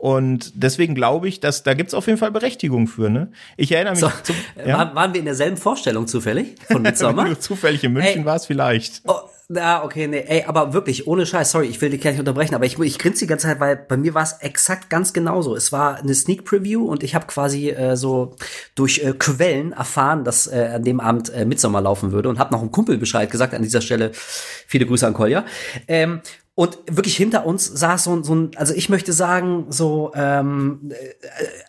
Und 0.02 0.50
deswegen 0.56 0.96
glaube 0.96 1.28
ich, 1.28 1.38
dass 1.38 1.62
da 1.62 1.74
gibt's 1.74 1.94
auf 1.94 2.08
jeden 2.08 2.18
Fall 2.18 2.32
Berechtigung 2.32 2.88
für. 2.88 3.08
Ne? 3.08 3.30
Ich 3.56 3.70
erinnere 3.70 3.92
mich. 3.92 4.00
So, 4.00 4.10
zum, 4.24 4.34
ja? 4.66 4.92
Waren 4.96 5.12
wir 5.14 5.20
in 5.20 5.26
derselben 5.26 5.56
Vorstellung 5.56 6.08
zufällig 6.08 6.56
von 6.68 6.82
Midsommar? 6.82 7.38
zufällig 7.38 7.84
in 7.84 7.92
München 7.92 8.24
war 8.24 8.34
es 8.34 8.46
vielleicht. 8.46 9.02
Oh, 9.06 9.14
na, 9.48 9.84
okay, 9.84 10.08
nee, 10.08 10.24
ey, 10.26 10.44
aber 10.44 10.72
wirklich, 10.72 11.06
ohne 11.06 11.24
Scheiß, 11.24 11.52
sorry, 11.52 11.66
ich 11.66 11.80
will 11.80 11.90
dich 11.90 12.02
nicht 12.02 12.18
unterbrechen, 12.18 12.56
aber 12.56 12.64
ich, 12.64 12.80
ich 12.80 12.98
grinse 12.98 13.20
die 13.20 13.26
ganze 13.28 13.46
Zeit, 13.46 13.60
weil 13.60 13.76
bei 13.76 13.96
mir 13.96 14.12
war 14.12 14.24
es 14.24 14.32
exakt 14.40 14.90
ganz 14.90 15.12
genauso. 15.12 15.54
Es 15.54 15.70
war 15.70 15.98
eine 15.98 16.14
Sneak 16.14 16.44
Preview 16.44 16.84
und 16.84 17.04
ich 17.04 17.14
habe 17.14 17.28
quasi 17.28 17.70
äh, 17.70 17.96
so 17.96 18.34
durch 18.74 19.04
äh, 19.04 19.12
Quellen 19.12 19.70
erfahren, 19.70 20.24
dass 20.24 20.48
äh, 20.48 20.72
an 20.74 20.82
dem 20.82 20.98
Abend 20.98 21.32
äh, 21.32 21.44
Midsommer 21.44 21.80
laufen 21.80 22.10
würde 22.10 22.28
und 22.28 22.40
habe 22.40 22.52
noch 22.52 22.60
einem 22.60 22.72
Kumpel 22.72 22.98
Bescheid 22.98 23.30
gesagt 23.30 23.54
an 23.54 23.62
dieser 23.62 23.82
Stelle. 23.82 24.10
Viele 24.14 24.84
Grüße 24.86 25.06
an 25.06 25.14
Kolja. 25.14 25.44
Ähm, 25.86 26.22
und 26.54 26.78
wirklich 26.90 27.16
hinter 27.16 27.46
uns 27.46 27.64
saß 27.64 28.04
so, 28.04 28.22
so 28.22 28.34
ein, 28.34 28.50
also 28.56 28.74
ich 28.74 28.88
möchte 28.88 29.12
sagen, 29.12 29.66
so 29.70 30.12
ähm, 30.14 30.90
äh, 30.90 31.14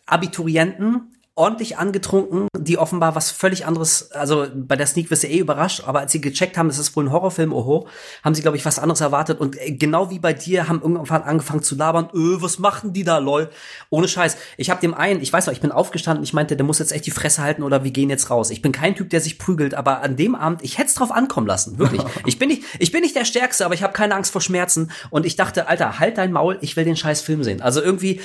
Abiturienten, 0.06 1.13
ordentlich 1.36 1.78
angetrunken, 1.80 2.48
die 2.56 2.78
offenbar 2.78 3.16
was 3.16 3.32
völlig 3.32 3.66
anderes, 3.66 4.12
also 4.12 4.46
bei 4.54 4.76
der 4.76 4.86
Sneak 4.86 5.10
wirst 5.10 5.24
du 5.24 5.28
eh 5.28 5.40
überrascht, 5.40 5.82
aber 5.86 6.00
als 6.00 6.12
sie 6.12 6.22
gecheckt 6.22 6.58
haben, 6.58 6.68
das 6.68 6.78
ist 6.78 6.96
wohl 6.96 7.06
ein 7.06 7.12
Horrorfilm, 7.12 7.52
oho, 7.54 7.88
haben 8.24 8.36
sie, 8.36 8.44
glaube 8.44 8.56
ich, 8.56 8.66
was 8.66 8.78
anderes 8.78 9.02
erwartet 9.02 9.40
und 9.40 9.60
äh, 9.60 9.72
genau 9.72 10.12
wie 10.12 10.20
bei 10.20 10.34
dir 10.34 10.68
haben 10.68 10.82
irgendwann 10.82 11.24
angefangen 11.24 11.64
zu 11.64 11.76
labern, 11.76 12.10
öh, 12.14 12.38
was 12.40 12.60
machen 12.60 12.94
die 12.94 13.04
da, 13.04 13.18
lol, 13.18 13.50
ohne 13.90 14.08
Scheiß. 14.08 14.38
Ich 14.58 14.70
habe 14.70 14.80
dem 14.82 14.94
einen, 14.94 15.22
ich 15.22 15.34
weiß 15.34 15.48
noch, 15.48 15.54
ich 15.54 15.62
bin 15.62 15.72
aufgestanden, 15.72 16.24
ich 16.24 16.34
meinte, 16.34 16.56
der 16.56 16.66
muss 16.66 16.78
jetzt 16.78 16.92
echt 16.92 17.08
die 17.08 17.12
Fresse 17.12 17.42
halten 17.42 17.64
oder 17.64 17.84
wir 17.84 17.92
gehen 17.92 18.12
jetzt 18.12 18.30
raus. 18.30 18.52
Ich 18.52 18.62
bin 18.62 18.72
kein 18.72 18.96
Typ, 18.96 19.10
der 19.10 19.20
sich 19.20 19.40
prügelt, 19.40 19.74
aber 19.74 20.02
an 20.02 20.16
dem 20.16 20.36
Abend, 20.36 20.64
ich 20.64 20.78
hätte 20.78 20.90
es 20.90 20.94
drauf 20.94 21.12
ankommen 21.12 21.48
lassen, 21.48 21.80
wirklich. 21.80 22.04
Ich 22.26 22.40
bin 22.40 22.48
nicht, 22.50 22.64
ich 22.80 22.92
bin 22.92 23.02
nicht 23.02 23.16
der 23.16 23.26
Stärkste, 23.26 23.66
aber 23.66 23.74
ich 23.74 23.84
habe 23.84 23.94
keine 23.94 24.16
Angst 24.16 24.32
vor 24.32 24.42
Schmerzen 24.42 24.92
und 25.10 25.26
ich 25.26 25.36
dachte, 25.36 25.68
Alter, 25.68 26.00
halt 26.00 26.18
dein 26.18 26.32
Maul, 26.32 26.58
ich 26.62 26.76
will 26.76 26.86
den 26.86 26.96
scheiß 26.96 27.22
Film 27.22 27.44
sehen. 27.44 27.62
Also 27.62 27.82
irgendwie, 27.82 28.22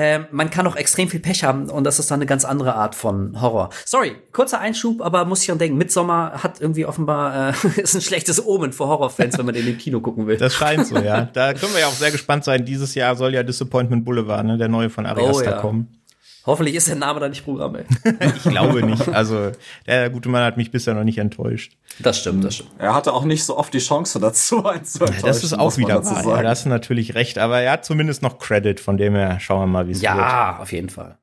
äh, 0.00 0.20
man 0.30 0.50
kann 0.50 0.66
auch 0.66 0.76
extrem 0.76 1.08
viel 1.08 1.20
Pech 1.20 1.44
haben 1.44 1.68
und 1.68 1.84
das 1.84 1.98
ist 1.98 2.10
dann 2.10 2.18
eine 2.18 2.26
ganz 2.26 2.44
andere 2.46 2.74
Art 2.74 2.94
von 2.94 3.40
Horror. 3.40 3.68
Sorry, 3.84 4.16
kurzer 4.32 4.58
Einschub, 4.58 5.02
aber 5.02 5.26
muss 5.26 5.40
ich 5.40 5.46
schon 5.46 5.58
denken, 5.58 5.76
Midsommar 5.76 6.42
hat 6.42 6.60
irgendwie 6.60 6.86
offenbar 6.86 7.50
äh, 7.50 7.68
ist 7.80 7.94
ein 7.94 8.00
schlechtes 8.00 8.44
Omen 8.44 8.72
für 8.72 8.86
Horrorfans, 8.86 9.36
wenn 9.36 9.46
man 9.46 9.54
den 9.54 9.66
im 9.66 9.76
Kino 9.76 10.00
gucken 10.00 10.26
will. 10.26 10.38
Das 10.38 10.54
scheint 10.54 10.86
so, 10.86 10.96
ja. 10.98 11.28
Da 11.32 11.52
können 11.52 11.74
wir 11.74 11.80
ja 11.80 11.86
auch 11.86 11.92
sehr 11.92 12.10
gespannt 12.10 12.44
sein. 12.44 12.64
Dieses 12.64 12.94
Jahr 12.94 13.14
soll 13.14 13.34
ja 13.34 13.42
Disappointment 13.42 14.04
Boulevard, 14.04 14.44
ne, 14.46 14.56
der 14.56 14.68
neue 14.68 14.88
von 14.88 15.04
Ari 15.04 15.22
Aster 15.26 15.42
oh, 15.42 15.50
ja. 15.50 15.60
kommen. 15.60 15.99
Hoffentlich 16.46 16.74
ist 16.74 16.88
der 16.88 16.96
Name 16.96 17.20
da 17.20 17.28
nicht 17.28 17.44
Programm, 17.44 17.76
ey. 17.76 17.84
ich 18.36 18.42
glaube 18.44 18.82
nicht. 18.82 19.08
Also, 19.08 19.52
der 19.86 20.08
gute 20.08 20.28
Mann 20.28 20.42
hat 20.42 20.56
mich 20.56 20.70
bisher 20.70 20.94
noch 20.94 21.04
nicht 21.04 21.18
enttäuscht. 21.18 21.76
Das 21.98 22.20
stimmt, 22.20 22.44
das 22.44 22.56
stimmt. 22.56 22.70
Er 22.78 22.94
hatte 22.94 23.12
auch 23.12 23.24
nicht 23.24 23.44
so 23.44 23.58
oft 23.58 23.74
die 23.74 23.78
Chance 23.78 24.18
dazu, 24.20 24.64
einen 24.64 24.84
zu 24.84 25.00
enttäuschen. 25.00 25.26
Das 25.26 25.44
ist 25.44 25.52
auch 25.52 25.76
wieder 25.76 26.04
wahr. 26.04 26.36
Ja, 26.36 26.42
das 26.42 26.60
ist 26.60 26.66
natürlich 26.66 27.14
recht. 27.14 27.38
Aber 27.38 27.60
er 27.60 27.72
hat 27.72 27.84
zumindest 27.84 28.22
noch 28.22 28.38
Credit, 28.38 28.80
von 28.80 28.96
dem 28.96 29.14
her 29.14 29.38
schauen 29.38 29.60
wir 29.60 29.66
mal, 29.66 29.86
wie 29.86 29.92
es 29.92 30.00
ja, 30.00 30.16
wird. 30.16 30.26
Ja, 30.26 30.58
auf 30.60 30.72
jeden 30.72 30.88
Fall. 30.88 31.18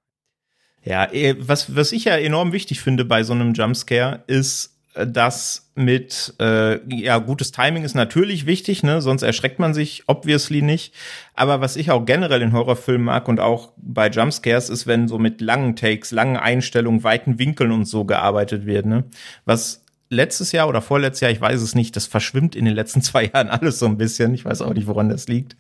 Ja, 0.84 1.12
eh, 1.12 1.36
was, 1.39 1.76
was 1.76 1.91
ich 1.91 2.06
ja 2.06 2.16
enorm 2.16 2.54
wichtig 2.54 2.80
finde 2.82 3.04
bei 3.04 3.24
so 3.24 3.34
einem 3.34 3.54
Jumpscare 3.54 4.24
ist, 4.28 4.77
dass 5.06 5.70
mit, 5.76 6.34
äh, 6.39 6.80
ja, 6.95 7.20
gutes 7.20 7.52
Timing 7.52 7.84
ist 7.84 7.93
natürlich 7.93 8.45
wichtig, 8.45 8.82
ne, 8.84 9.02
sonst 9.02 9.22
erschreckt 9.22 9.60
man 9.60 9.74
sich 9.74 10.04
obviously 10.08 10.62
nicht. 10.62 10.93
Aber 11.36 11.62
was 11.62 11.76
ich 11.76 11.91
auch 11.91 12.06
generell 12.06 12.41
in 12.41 12.54
Horrorfilmen 12.54 13.06
mag 13.06 13.28
und 13.28 13.39
auch 13.39 13.74
bei 13.78 14.10
Jumpscares 14.10 14.70
ist, 14.70 14.88
wenn 14.88 15.08
so 15.08 15.20
mit 15.20 15.41
langen 15.41 15.76
Takes, 15.76 16.12
langen 16.12 16.38
Einstellungen, 16.38 17.04
weiten 17.04 17.38
Winkeln 17.38 17.72
und 17.72 17.86
so 17.86 18.06
gearbeitet 18.06 18.66
wird, 18.66 18.86
ne. 18.86 19.04
Was 19.45 19.84
letztes 20.10 20.52
Jahr 20.52 20.68
oder 20.68 20.82
vorletztes 20.82 21.22
Jahr, 21.22 21.32
ich 21.32 21.41
weiß 21.41 21.62
es 21.62 21.76
nicht, 21.76 21.95
das 21.95 22.08
verschwimmt 22.08 22.56
in 22.56 22.66
den 22.66 22.74
letzten 22.74 23.02
zwei 23.04 23.26
Jahren 23.26 23.50
alles 23.50 23.80
so 23.80 23.86
ein 23.86 23.98
bisschen. 23.98 24.34
Ich 24.34 24.45
weiß 24.45 24.62
auch 24.62 24.74
nicht, 24.74 24.88
woran 24.88 25.10
das 25.10 25.28
liegt. 25.28 25.56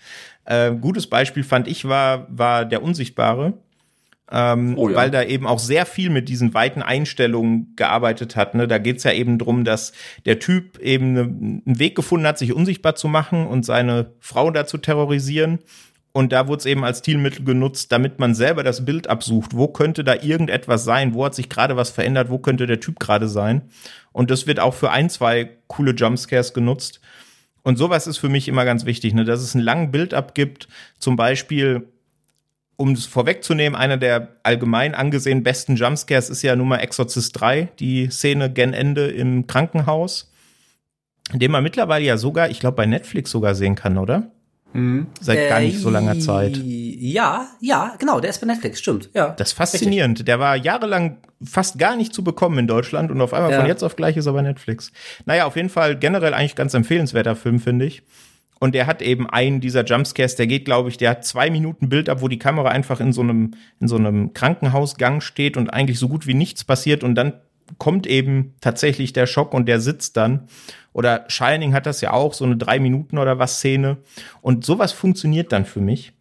Äh, 0.45 0.73
gutes 0.73 1.07
Beispiel 1.07 1.43
fand 1.43 1.67
ich 1.67 1.85
war, 1.85 2.27
war 2.29 2.65
der 2.65 2.83
Unsichtbare. 2.83 3.53
Ähm, 4.29 4.77
oh 4.77 4.89
ja. 4.89 4.95
weil 4.95 5.09
da 5.09 5.23
eben 5.23 5.47
auch 5.47 5.59
sehr 5.59 5.85
viel 5.85 6.09
mit 6.09 6.27
diesen 6.27 6.53
weiten 6.53 6.81
Einstellungen 6.81 7.73
gearbeitet 7.77 8.35
hat. 8.35 8.55
Ne? 8.55 8.67
Da 8.67 8.77
geht's 8.77 9.05
ja 9.05 9.13
eben 9.13 9.37
drum, 9.37 9.63
dass 9.63 9.93
der 10.25 10.39
Typ 10.39 10.79
eben 10.79 11.13
ne, 11.13 11.21
einen 11.21 11.79
Weg 11.79 11.95
gefunden 11.95 12.27
hat, 12.27 12.37
sich 12.37 12.51
unsichtbar 12.51 12.95
zu 12.95 13.07
machen 13.07 13.47
und 13.47 13.65
seine 13.65 14.11
Frau 14.19 14.51
da 14.51 14.65
zu 14.65 14.79
terrorisieren. 14.79 15.59
Und 16.11 16.31
da 16.33 16.47
wurde 16.47 16.59
es 16.61 16.65
eben 16.65 16.83
als 16.83 16.99
Stilmittel 16.99 17.45
genutzt, 17.45 17.91
damit 17.91 18.19
man 18.19 18.33
selber 18.33 18.63
das 18.63 18.83
Bild 18.83 19.07
absucht. 19.07 19.55
Wo 19.55 19.67
könnte 19.67 20.03
da 20.03 20.15
irgendetwas 20.15 20.83
sein? 20.83 21.13
Wo 21.13 21.23
hat 21.23 21.35
sich 21.35 21.47
gerade 21.47 21.77
was 21.77 21.91
verändert? 21.91 22.31
Wo 22.31 22.39
könnte 22.39 22.65
der 22.65 22.79
Typ 22.79 22.99
gerade 22.99 23.27
sein? 23.27 23.69
Und 24.13 24.31
das 24.31 24.47
wird 24.47 24.59
auch 24.59 24.73
für 24.73 24.89
ein, 24.89 25.11
zwei 25.11 25.57
coole 25.67 25.91
Jumpscares 25.91 26.55
genutzt. 26.55 27.01
Und 27.61 27.77
sowas 27.77 28.07
ist 28.07 28.17
für 28.17 28.29
mich 28.29 28.47
immer 28.47 28.65
ganz 28.65 28.85
wichtig, 28.85 29.13
ne? 29.13 29.25
dass 29.25 29.41
es 29.41 29.53
einen 29.53 29.63
langen 29.63 29.91
Bild 29.91 30.15
abgibt. 30.15 30.67
Zum 30.97 31.17
Beispiel, 31.17 31.87
um 32.77 32.91
es 32.91 33.05
vorwegzunehmen, 33.05 33.77
einer 33.77 33.97
der 33.97 34.37
allgemein 34.43 34.95
angesehen 34.95 35.43
besten 35.43 35.75
Jumpscares 35.75 36.29
ist 36.29 36.43
ja 36.43 36.55
Nummer 36.55 36.81
Exorcist 36.81 37.39
3, 37.39 37.69
die 37.79 38.09
Szene 38.09 38.51
gen 38.51 38.73
Ende 38.73 39.07
im 39.07 39.47
Krankenhaus, 39.47 40.31
den 41.33 41.51
man 41.51 41.63
mittlerweile 41.63 42.05
ja 42.05 42.17
sogar, 42.17 42.49
ich 42.49 42.59
glaube, 42.59 42.77
bei 42.77 42.85
Netflix 42.85 43.31
sogar 43.31 43.55
sehen 43.55 43.75
kann, 43.75 43.97
oder? 43.97 44.31
Mhm. 44.73 45.07
Seit 45.19 45.39
äh, 45.39 45.49
gar 45.49 45.59
nicht 45.59 45.79
so 45.79 45.89
langer 45.89 46.19
Zeit. 46.19 46.61
Ja, 46.63 47.47
ja, 47.61 47.95
genau, 47.97 48.19
der 48.19 48.29
ist 48.29 48.39
bei 48.39 48.47
Netflix, 48.47 48.79
stimmt. 48.79 49.09
Ja. 49.13 49.29
Das 49.29 49.49
ist 49.49 49.57
faszinierend. 49.57 50.19
Richtig. 50.19 50.25
Der 50.25 50.39
war 50.39 50.55
jahrelang 50.55 51.17
fast 51.43 51.79
gar 51.79 51.95
nicht 51.95 52.13
zu 52.13 52.23
bekommen 52.23 52.59
in 52.59 52.67
Deutschland 52.67 53.09
und 53.09 53.19
auf 53.21 53.33
einmal 53.33 53.51
ja. 53.51 53.59
von 53.59 53.67
jetzt 53.67 53.83
auf 53.83 53.95
gleich 53.95 54.17
ist 54.17 54.27
er 54.27 54.33
bei 54.33 54.41
Netflix. 54.43 54.91
Naja, 55.25 55.45
auf 55.45 55.55
jeden 55.55 55.69
Fall 55.69 55.97
generell 55.97 56.33
eigentlich 56.33 56.55
ganz 56.55 56.73
empfehlenswerter 56.75 57.35
Film, 57.35 57.59
finde 57.59 57.85
ich. 57.85 58.03
Und 58.59 58.73
der 58.73 58.87
hat 58.87 59.01
eben 59.01 59.29
einen 59.29 59.61
dieser 59.61 59.85
Jumpscares, 59.85 60.35
der 60.35 60.47
geht, 60.47 60.65
glaube 60.65 60.89
ich, 60.89 60.97
der 60.97 61.11
hat 61.11 61.25
zwei 61.25 61.49
Minuten 61.49 61.89
Bild 61.89 62.09
ab, 62.09 62.21
wo 62.21 62.27
die 62.27 62.39
Kamera 62.39 62.69
einfach 62.69 62.99
in 62.99 63.13
so 63.13 63.21
einem, 63.21 63.51
in 63.79 63.87
so 63.87 63.95
einem 63.95 64.33
Krankenhausgang 64.33 65.21
steht 65.21 65.57
und 65.57 65.69
eigentlich 65.69 65.99
so 65.99 66.09
gut 66.09 66.27
wie 66.27 66.33
nichts 66.33 66.63
passiert 66.63 67.03
und 67.03 67.15
dann 67.15 67.33
kommt 67.77 68.07
eben 68.07 68.55
tatsächlich 68.61 69.13
der 69.13 69.27
Schock 69.27 69.53
und 69.53 69.67
der 69.67 69.79
sitzt 69.79 70.17
dann. 70.17 70.47
Oder 70.93 71.25
Shining 71.27 71.73
hat 71.73 71.85
das 71.85 72.01
ja 72.01 72.11
auch, 72.11 72.33
so 72.33 72.45
eine 72.45 72.57
drei 72.57 72.79
Minuten 72.79 73.17
oder 73.17 73.39
was 73.39 73.57
Szene. 73.57 73.97
Und 74.41 74.65
sowas 74.65 74.93
funktioniert 74.93 75.51
dann 75.51 75.65
für 75.65 75.81
mich. 75.81 76.13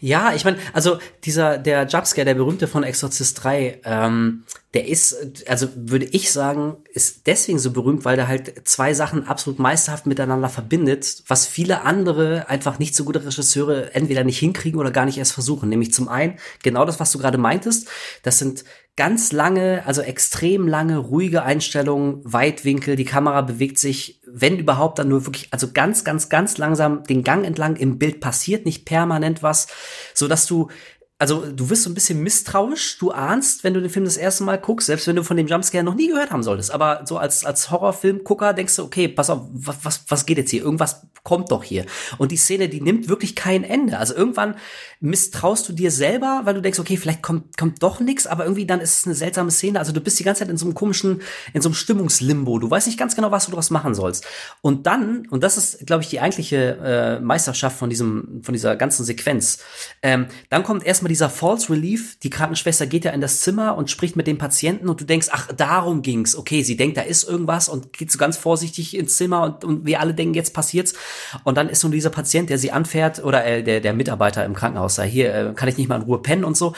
Ja, 0.00 0.32
ich 0.34 0.44
meine, 0.44 0.58
also 0.72 0.98
dieser, 1.24 1.58
der 1.58 1.86
Jumpscare, 1.86 2.24
der 2.24 2.34
berühmte 2.34 2.66
von 2.66 2.82
Exorcist 2.82 3.44
3, 3.44 3.80
ähm, 3.84 4.44
der 4.74 4.88
ist, 4.88 5.48
also 5.48 5.68
würde 5.74 6.06
ich 6.06 6.32
sagen, 6.32 6.76
ist 6.92 7.26
deswegen 7.26 7.58
so 7.58 7.72
berühmt, 7.72 8.06
weil 8.06 8.16
der 8.16 8.26
halt 8.26 8.66
zwei 8.66 8.94
Sachen 8.94 9.26
absolut 9.26 9.58
meisterhaft 9.58 10.06
miteinander 10.06 10.48
verbindet, 10.48 11.22
was 11.26 11.46
viele 11.46 11.82
andere 11.82 12.48
einfach 12.48 12.78
nicht 12.78 12.94
so 12.94 13.04
gute 13.04 13.24
Regisseure 13.24 13.94
entweder 13.94 14.24
nicht 14.24 14.38
hinkriegen 14.38 14.80
oder 14.80 14.90
gar 14.90 15.04
nicht 15.04 15.18
erst 15.18 15.32
versuchen. 15.32 15.68
Nämlich 15.68 15.92
zum 15.92 16.08
einen 16.08 16.38
genau 16.62 16.86
das, 16.86 17.00
was 17.00 17.12
du 17.12 17.18
gerade 17.18 17.38
meintest, 17.38 17.88
das 18.22 18.38
sind 18.38 18.64
ganz 18.96 19.32
lange, 19.32 19.84
also 19.86 20.02
extrem 20.02 20.68
lange, 20.68 20.98
ruhige 20.98 21.42
Einstellungen, 21.42 22.20
Weitwinkel, 22.24 22.94
die 22.96 23.06
Kamera 23.06 23.40
bewegt 23.40 23.78
sich, 23.78 24.20
wenn 24.26 24.58
überhaupt, 24.58 24.98
dann 24.98 25.08
nur 25.08 25.24
wirklich, 25.26 25.48
also 25.50 25.72
ganz, 25.72 26.04
ganz, 26.04 26.28
ganz 26.28 26.58
langsam 26.58 27.04
den 27.04 27.24
Gang 27.24 27.44
entlang. 27.44 27.76
Im 27.76 27.98
Bild 27.98 28.20
passiert 28.20 28.66
nicht 28.66 28.84
permanent 28.84 29.42
was, 29.42 29.68
so 30.14 30.28
dass 30.28 30.46
du 30.46 30.68
also 31.22 31.46
du 31.46 31.70
wirst 31.70 31.84
so 31.84 31.90
ein 31.90 31.94
bisschen 31.94 32.20
misstrauisch, 32.20 32.98
du 32.98 33.12
ahnst, 33.12 33.62
wenn 33.62 33.74
du 33.74 33.80
den 33.80 33.90
Film 33.90 34.04
das 34.04 34.16
erste 34.16 34.42
Mal 34.42 34.58
guckst, 34.58 34.88
selbst 34.88 35.06
wenn 35.06 35.14
du 35.14 35.22
von 35.22 35.36
dem 35.36 35.46
Jumpscare 35.46 35.84
noch 35.84 35.94
nie 35.94 36.08
gehört 36.08 36.32
haben 36.32 36.42
solltest, 36.42 36.72
aber 36.72 37.02
so 37.04 37.16
als, 37.16 37.44
als 37.44 37.70
Horrorfilmgucker 37.70 38.52
denkst 38.54 38.74
du, 38.74 38.82
okay, 38.82 39.06
pass 39.06 39.30
auf, 39.30 39.42
was, 39.52 39.76
was, 39.84 40.04
was 40.08 40.26
geht 40.26 40.38
jetzt 40.38 40.50
hier? 40.50 40.62
Irgendwas 40.62 41.02
kommt 41.24 41.52
doch 41.52 41.62
hier. 41.62 41.86
Und 42.18 42.32
die 42.32 42.36
Szene, 42.36 42.68
die 42.68 42.80
nimmt 42.80 43.08
wirklich 43.08 43.36
kein 43.36 43.62
Ende. 43.62 43.98
Also 43.98 44.14
irgendwann 44.14 44.56
misstraust 44.98 45.68
du 45.68 45.72
dir 45.72 45.92
selber, 45.92 46.40
weil 46.44 46.54
du 46.54 46.60
denkst, 46.60 46.80
okay, 46.80 46.96
vielleicht 46.96 47.22
kommt, 47.22 47.56
kommt 47.56 47.82
doch 47.82 48.00
nichts, 48.00 48.26
aber 48.26 48.44
irgendwie 48.44 48.66
dann 48.66 48.80
ist 48.80 48.98
es 48.98 49.06
eine 49.06 49.14
seltsame 49.14 49.52
Szene. 49.52 49.78
Also 49.78 49.92
du 49.92 50.00
bist 50.00 50.18
die 50.18 50.24
ganze 50.24 50.40
Zeit 50.40 50.48
in 50.48 50.56
so 50.56 50.64
einem 50.64 50.74
komischen, 50.74 51.22
in 51.52 51.62
so 51.62 51.68
einem 51.68 51.74
Stimmungslimbo. 51.74 52.58
Du 52.58 52.68
weißt 52.68 52.88
nicht 52.88 52.98
ganz 52.98 53.14
genau, 53.14 53.30
was 53.30 53.44
du 53.44 53.52
daraus 53.52 53.70
machen 53.70 53.94
sollst. 53.94 54.26
Und 54.62 54.86
dann, 54.88 55.28
und 55.28 55.44
das 55.44 55.56
ist, 55.56 55.86
glaube 55.86 56.02
ich, 56.02 56.08
die 56.08 56.18
eigentliche 56.18 56.78
äh, 56.82 57.20
Meisterschaft 57.20 57.78
von 57.78 57.88
diesem, 57.88 58.40
von 58.42 58.52
dieser 58.52 58.74
ganzen 58.74 59.04
Sequenz, 59.04 59.58
ähm, 60.02 60.26
dann 60.50 60.64
kommt 60.64 60.84
erstmal 60.84 61.08
dieser 61.12 61.28
False 61.28 61.70
Relief, 61.70 62.16
die 62.22 62.30
Krankenschwester 62.30 62.86
geht 62.86 63.04
ja 63.04 63.10
in 63.10 63.20
das 63.20 63.42
Zimmer 63.42 63.76
und 63.76 63.90
spricht 63.90 64.16
mit 64.16 64.26
dem 64.26 64.38
Patienten 64.38 64.88
und 64.88 64.98
du 64.98 65.04
denkst, 65.04 65.28
ach, 65.30 65.48
darum 65.54 66.00
ging's. 66.00 66.34
Okay, 66.34 66.62
sie 66.62 66.74
denkt, 66.74 66.96
da 66.96 67.02
ist 67.02 67.28
irgendwas 67.28 67.68
und 67.68 67.92
geht 67.92 68.10
so 68.10 68.18
ganz 68.18 68.38
vorsichtig 68.38 68.96
ins 68.96 69.18
Zimmer 69.18 69.42
und, 69.42 69.62
und 69.62 69.84
wir 69.84 70.00
alle 70.00 70.14
denken, 70.14 70.32
jetzt 70.32 70.54
passiert's. 70.54 70.94
Und 71.44 71.58
dann 71.58 71.68
ist 71.68 71.82
nun 71.82 71.92
dieser 71.92 72.08
Patient, 72.08 72.48
der 72.48 72.56
sie 72.56 72.72
anfährt 72.72 73.22
oder 73.22 73.44
äh, 73.44 73.62
der, 73.62 73.80
der 73.80 73.92
Mitarbeiter 73.92 74.42
im 74.46 74.54
Krankenhaus 74.54 74.94
da, 74.94 75.02
hier 75.02 75.34
äh, 75.34 75.52
kann 75.54 75.68
ich 75.68 75.76
nicht 75.76 75.88
mal 75.88 75.96
in 75.96 76.02
Ruhe 76.02 76.18
pennen 76.18 76.44
und 76.44 76.56
so. 76.56 76.74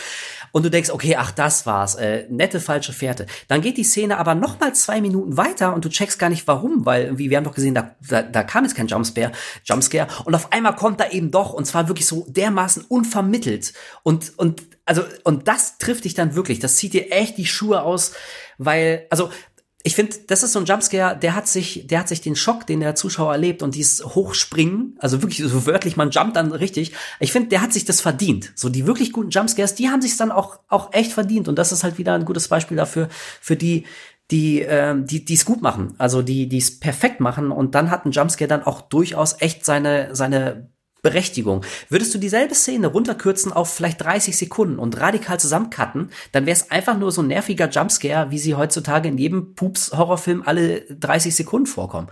Und 0.54 0.64
du 0.64 0.70
denkst, 0.70 0.90
okay, 0.90 1.16
ach, 1.16 1.32
das 1.32 1.66
war's. 1.66 1.96
Äh, 1.96 2.26
nette 2.30 2.60
falsche 2.60 2.92
Fährte. 2.92 3.26
Dann 3.48 3.60
geht 3.60 3.76
die 3.76 3.82
Szene 3.82 4.18
aber 4.18 4.36
noch 4.36 4.60
mal 4.60 4.72
zwei 4.72 5.00
Minuten 5.00 5.36
weiter 5.36 5.74
und 5.74 5.84
du 5.84 5.88
checkst 5.88 6.16
gar 6.20 6.28
nicht 6.28 6.46
warum, 6.46 6.86
weil 6.86 7.18
wie 7.18 7.28
wir 7.28 7.38
haben 7.38 7.42
doch 7.44 7.56
gesehen, 7.56 7.74
da, 7.74 7.96
da, 8.08 8.22
da 8.22 8.44
kam 8.44 8.62
jetzt 8.62 8.76
kein 8.76 8.86
Jumpscare, 8.86 9.32
Jumpscare 9.64 10.06
und 10.24 10.36
auf 10.36 10.52
einmal 10.52 10.76
kommt 10.76 11.00
da 11.00 11.08
eben 11.08 11.32
doch 11.32 11.52
und 11.54 11.64
zwar 11.64 11.88
wirklich 11.88 12.06
so 12.06 12.24
dermaßen 12.28 12.84
unvermittelt 12.84 13.72
und 14.04 14.38
und, 14.38 14.62
also, 14.84 15.02
und 15.24 15.48
das 15.48 15.78
trifft 15.78 16.04
dich 16.04 16.14
dann 16.14 16.36
wirklich. 16.36 16.60
Das 16.60 16.76
zieht 16.76 16.92
dir 16.92 17.10
echt 17.10 17.36
die 17.36 17.46
Schuhe 17.46 17.82
aus, 17.82 18.12
weil, 18.56 19.06
also, 19.10 19.30
ich 19.86 19.94
finde, 19.94 20.16
das 20.28 20.42
ist 20.42 20.52
so 20.52 20.58
ein 20.58 20.64
Jumpscare, 20.64 21.14
der 21.14 21.34
hat 21.34 21.46
sich, 21.46 21.86
der 21.86 22.00
hat 22.00 22.08
sich 22.08 22.22
den 22.22 22.36
Schock, 22.36 22.66
den 22.66 22.80
der 22.80 22.94
Zuschauer 22.94 23.32
erlebt 23.32 23.62
und 23.62 23.74
dieses 23.74 24.02
Hochspringen, 24.02 24.96
also 24.98 25.20
wirklich 25.20 25.46
so 25.46 25.66
wörtlich, 25.66 25.98
man 25.98 26.08
jumpt 26.08 26.36
dann 26.36 26.52
richtig. 26.52 26.92
Ich 27.20 27.32
finde, 27.32 27.50
der 27.50 27.60
hat 27.60 27.74
sich 27.74 27.84
das 27.84 28.00
verdient. 28.00 28.50
So 28.54 28.70
die 28.70 28.86
wirklich 28.86 29.12
guten 29.12 29.28
Jumpscares, 29.28 29.74
die 29.74 29.90
haben 29.90 30.00
sich 30.00 30.16
dann 30.16 30.32
auch, 30.32 30.58
auch 30.68 30.94
echt 30.94 31.12
verdient. 31.12 31.48
Und 31.48 31.58
das 31.58 31.70
ist 31.70 31.84
halt 31.84 31.98
wieder 31.98 32.14
ein 32.14 32.24
gutes 32.24 32.48
Beispiel 32.48 32.78
dafür, 32.78 33.10
für 33.42 33.56
die, 33.56 33.84
die, 34.30 34.60
ähm, 34.60 35.06
die, 35.06 35.22
die 35.22 35.34
es 35.34 35.44
gut 35.44 35.60
machen, 35.60 35.94
also 35.98 36.22
die, 36.22 36.48
die 36.48 36.58
es 36.58 36.80
perfekt 36.80 37.20
machen. 37.20 37.50
Und 37.50 37.74
dann 37.74 37.90
hat 37.90 38.06
ein 38.06 38.12
Jumpscare 38.12 38.48
dann 38.48 38.62
auch 38.62 38.80
durchaus 38.80 39.36
echt 39.42 39.66
seine, 39.66 40.16
seine 40.16 40.70
Berechtigung. 41.04 41.64
Würdest 41.88 42.12
du 42.14 42.18
dieselbe 42.18 42.54
Szene 42.56 42.88
runterkürzen 42.88 43.52
auf 43.52 43.72
vielleicht 43.72 44.02
30 44.02 44.36
Sekunden 44.36 44.80
und 44.80 44.98
radikal 44.98 45.38
zusammencutten, 45.38 46.10
dann 46.32 46.46
wäre 46.46 46.56
es 46.56 46.72
einfach 46.72 46.98
nur 46.98 47.12
so 47.12 47.22
ein 47.22 47.28
nerviger 47.28 47.68
Jumpscare, 47.68 48.32
wie 48.32 48.38
sie 48.38 48.56
heutzutage 48.56 49.08
in 49.08 49.18
jedem 49.18 49.54
Pups-Horrorfilm 49.54 50.42
alle 50.44 50.80
30 50.80 51.36
Sekunden 51.36 51.66
vorkommen. 51.66 52.08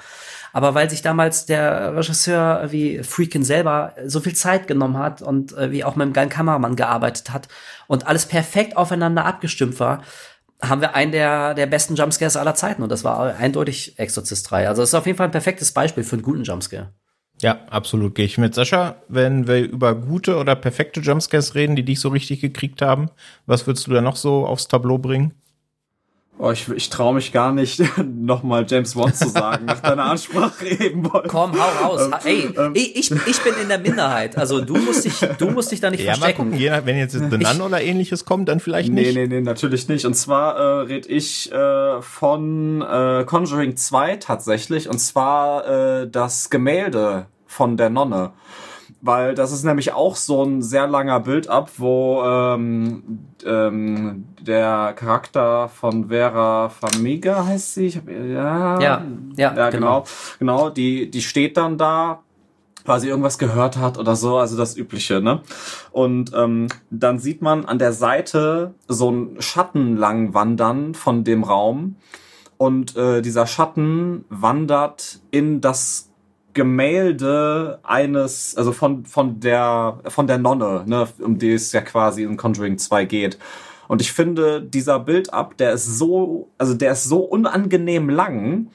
Aber 0.53 0.75
weil 0.75 0.91
sich 0.91 1.01
damals 1.01 1.47
der 1.47 1.97
Regisseur 1.97 2.71
wie 2.71 3.03
Freakin 3.03 3.43
selber 3.43 3.95
so 4.05 4.21
viel 4.21 4.35
Zeit 4.35 4.67
genommen 4.67 4.99
hat 4.99 5.23
und 5.23 5.57
äh, 5.57 5.71
wie 5.71 5.83
auch 5.83 5.97
mit 5.97 6.05
einem 6.05 6.13
geilen 6.13 6.29
Kameramann 6.29 6.77
gearbeitet 6.77 7.33
hat 7.33 7.49
und 7.87 8.07
alles 8.07 8.27
perfekt 8.27 8.77
aufeinander 8.77 9.25
abgestimmt 9.25 9.81
war, 9.81 10.03
haben 10.63 10.83
wir 10.83 10.95
einen 10.95 11.13
der, 11.13 11.55
der 11.55 11.67
besten 11.67 11.97
Jumpscares 11.97 12.37
aller 12.37 12.55
Zeiten 12.55 12.83
und 12.83 12.93
das 12.93 13.03
war 13.03 13.35
eindeutig 13.37 13.99
Exorcist 13.99 14.51
3. 14.51 14.69
Also 14.69 14.83
es 14.83 14.91
ist 14.91 14.95
auf 14.95 15.07
jeden 15.07 15.17
Fall 15.17 15.29
ein 15.29 15.33
perfektes 15.33 15.73
Beispiel 15.73 16.05
für 16.05 16.17
einen 16.17 16.23
guten 16.23 16.45
Jumpscare. 16.45 16.93
Ja, 17.43 17.59
absolut 17.71 18.15
gehe 18.15 18.25
ich 18.25 18.39
mit. 18.39 18.55
Sascha, 18.55 18.97
wenn 19.09 19.49
wir 19.49 19.59
über 19.69 19.95
gute 19.97 20.37
oder 20.37 20.55
perfekte 20.55 21.01
Jumpscares 21.01 21.55
reden, 21.57 21.75
die 21.75 21.85
dich 21.85 21.99
so 21.99 22.09
richtig 22.09 22.41
gekriegt 22.41 22.81
haben, 22.83 23.11
was 23.47 23.67
würdest 23.67 23.87
du 23.89 23.93
da 23.93 24.01
noch 24.01 24.15
so 24.17 24.47
aufs 24.47 24.69
Tableau 24.69 24.99
bringen? 24.99 25.35
Oh, 26.45 26.51
ich, 26.51 26.69
ich 26.71 26.91
traue 26.91 27.15
mich 27.15 27.31
gar 27.31 27.53
nicht, 27.53 27.81
nochmal 28.05 28.67
James 28.69 28.95
Bond 28.95 29.15
zu 29.15 29.29
sagen, 29.29 29.65
nach 29.65 29.79
deiner 29.79 30.07
Ansprache 30.07 30.67
eben. 30.85 31.09
Komm, 31.29 31.53
hau 31.53 31.87
raus. 31.87 32.11
Ähm, 32.13 32.15
Ey, 32.25 32.51
ähm, 32.59 32.73
ich, 32.75 33.13
ich 33.13 33.41
bin 33.45 33.55
in 33.63 33.69
der 33.69 33.79
Minderheit. 33.79 34.37
Also 34.37 34.61
du 34.61 34.77
musst 34.77 35.05
dich, 35.05 35.21
du 35.39 35.51
musst 35.53 35.71
dich 35.71 35.79
da 35.79 35.93
nicht 35.93 36.03
ja, 36.03 36.15
verstecken. 36.15 36.51
Mal 36.51 36.59
gucken, 36.59 36.87
wenn 36.87 36.99
jetzt 36.99 37.13
The 37.13 37.39
Nun 37.39 37.61
oder 37.61 37.81
ähnliches 37.81 38.25
kommt, 38.25 38.49
dann 38.49 38.59
vielleicht 38.59 38.91
nicht. 38.91 39.15
Nee, 39.15 39.29
nee, 39.29 39.37
nee, 39.37 39.41
natürlich 39.41 39.87
nicht. 39.87 40.05
Und 40.05 40.15
zwar 40.15 40.57
äh, 40.57 40.81
red 40.87 41.07
ich 41.07 41.53
äh, 41.53 42.03
von 42.03 42.83
äh, 42.83 43.23
Conjuring 43.25 43.77
2 43.77 44.17
tatsächlich. 44.17 44.89
Und 44.89 44.99
zwar 44.99 46.01
äh, 46.01 46.11
das 46.11 46.51
Gemälde 46.51 47.27
von 47.47 47.77
der 47.77 47.89
Nonne. 47.89 48.33
Weil 49.01 49.35
das 49.35 49.53
ist 49.53 49.65
nämlich 49.65 49.93
auch 49.93 50.17
so 50.17 50.45
ein 50.45 50.63
sehr 50.63 50.87
langer 50.87 51.21
Build-up, 51.21 51.71
wo 51.79 52.23
ähm, 52.25 53.21
ähm, 53.45 54.25
der 54.41 54.93
Charakter 54.95 55.69
von 55.69 56.09
Vera 56.09 56.69
Famiga 56.69 57.45
heißt 57.47 57.75
sie, 57.75 57.87
ich 57.87 57.97
hab, 57.97 58.09
ja, 58.09 58.81
ja, 58.81 58.81
ja, 58.81 59.55
ja 59.55 59.71
genau. 59.71 59.71
genau, 59.71 60.05
genau, 60.39 60.71
die, 60.71 61.11
die 61.11 61.23
steht 61.23 61.57
dann 61.57 61.79
da 61.79 62.23
quasi 62.85 63.09
irgendwas 63.09 63.39
gehört 63.39 63.77
hat 63.77 63.99
oder 63.99 64.17
so, 64.17 64.39
also 64.39 64.57
das 64.57 64.77
Übliche, 64.77 65.21
ne? 65.21 65.41
Und 65.91 66.33
ähm, 66.35 66.69
dann 66.91 67.19
sieht 67.19 67.43
man 67.43 67.65
an 67.65 67.79
der 67.79 67.93
Seite 67.93 68.75
so 68.89 69.09
einen 69.09 69.41
Schatten 69.41 69.97
lang 69.97 70.35
wandern 70.35 70.95
von 70.95 71.25
dem 71.25 71.45
Raum 71.45 71.97
und 72.57 72.97
äh, 72.97 73.23
dieser 73.23 73.47
Schatten 73.47 74.25
wandert 74.29 75.21
in 75.31 75.61
das 75.61 76.12
Gemälde 76.55 77.79
eines, 77.83 78.57
also 78.57 78.73
von, 78.73 79.05
von 79.05 79.41
der, 79.41 80.01
von 80.09 80.27
der 80.27 80.39
Nonne, 80.39 80.85
ne, 80.87 81.09
um 81.21 81.39
die 81.39 81.53
es 81.53 81.73
ja 81.73 81.81
quasi 81.81 82.23
in 82.23 82.37
Conjuring 82.37 82.79
2 82.79 83.05
geht. 83.05 83.39
Und 83.89 84.01
ich 84.01 84.13
finde, 84.13 84.63
dieser 84.63 84.99
Build-up, 85.01 85.57
der 85.59 85.73
ist 85.73 85.99
so, 85.99 86.51
also 86.59 86.75
der 86.75 86.93
ist 86.93 87.05
so 87.05 87.19
unangenehm 87.21 88.09
lang. 88.09 88.71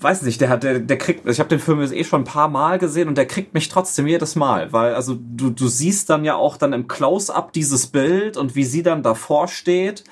Weiß 0.00 0.22
nicht, 0.22 0.40
der 0.40 0.48
hat, 0.48 0.62
der, 0.62 0.80
der 0.80 0.98
kriegt, 0.98 1.28
ich 1.28 1.38
habe 1.38 1.50
den 1.50 1.60
Film 1.60 1.80
jetzt 1.80 1.94
eh 1.94 2.02
schon 2.02 2.22
ein 2.22 2.24
paar 2.24 2.48
Mal 2.48 2.78
gesehen 2.78 3.08
und 3.08 3.18
der 3.18 3.26
kriegt 3.26 3.52
mich 3.52 3.68
trotzdem 3.68 4.06
jedes 4.06 4.34
Mal, 4.34 4.72
weil 4.72 4.94
also 4.94 5.18
du, 5.20 5.50
du 5.50 5.68
siehst 5.68 6.08
dann 6.08 6.24
ja 6.24 6.34
auch 6.34 6.56
dann 6.56 6.72
im 6.72 6.88
Close-up 6.88 7.52
dieses 7.52 7.88
Bild 7.88 8.36
und 8.36 8.56
wie 8.56 8.64
sie 8.64 8.82
dann 8.82 9.02
davor 9.02 9.48
steht 9.48 10.02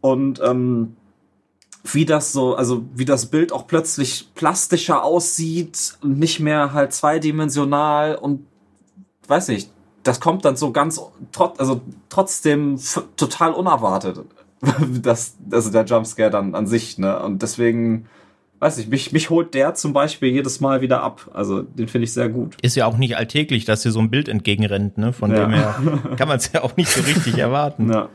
und 0.00 0.40
ähm, 0.44 0.96
wie 1.84 2.04
das 2.04 2.32
so, 2.32 2.54
also 2.54 2.84
wie 2.94 3.04
das 3.04 3.26
Bild 3.26 3.52
auch 3.52 3.66
plötzlich 3.66 4.28
plastischer 4.34 5.02
aussieht 5.02 5.98
und 6.02 6.18
nicht 6.18 6.40
mehr 6.40 6.72
halt 6.72 6.92
zweidimensional 6.92 8.14
und 8.14 8.46
weiß 9.26 9.48
nicht, 9.48 9.70
das 10.02 10.20
kommt 10.20 10.44
dann 10.44 10.56
so 10.56 10.72
ganz, 10.72 11.00
trot, 11.32 11.58
also 11.58 11.80
trotzdem 12.08 12.78
total 13.16 13.52
unerwartet, 13.52 14.20
das, 15.02 15.36
also 15.50 15.70
der 15.70 15.84
Jumpscare 15.84 16.30
dann 16.30 16.54
an 16.54 16.66
sich, 16.66 16.98
ne? 16.98 17.20
Und 17.20 17.42
deswegen, 17.42 18.06
weiß 18.60 18.78
ich, 18.78 18.88
mich, 18.88 19.12
mich 19.12 19.28
holt 19.30 19.54
der 19.54 19.74
zum 19.74 19.92
Beispiel 19.92 20.30
jedes 20.30 20.60
Mal 20.60 20.80
wieder 20.80 21.02
ab. 21.02 21.30
Also 21.34 21.62
den 21.62 21.88
finde 21.88 22.04
ich 22.04 22.12
sehr 22.12 22.28
gut. 22.28 22.56
Ist 22.62 22.76
ja 22.76 22.86
auch 22.86 22.96
nicht 22.96 23.16
alltäglich, 23.16 23.64
dass 23.64 23.82
dir 23.82 23.90
so 23.90 23.98
ein 23.98 24.10
Bild 24.10 24.28
entgegenrennt, 24.28 24.98
ne? 24.98 25.12
Von 25.12 25.32
ja. 25.32 25.40
dem 25.40 25.50
her 25.50 25.74
kann 26.16 26.28
man 26.28 26.38
es 26.38 26.52
ja 26.52 26.62
auch 26.62 26.76
nicht 26.76 26.90
so 26.90 27.00
richtig 27.02 27.38
erwarten. 27.38 27.90
Ja. 27.90 28.08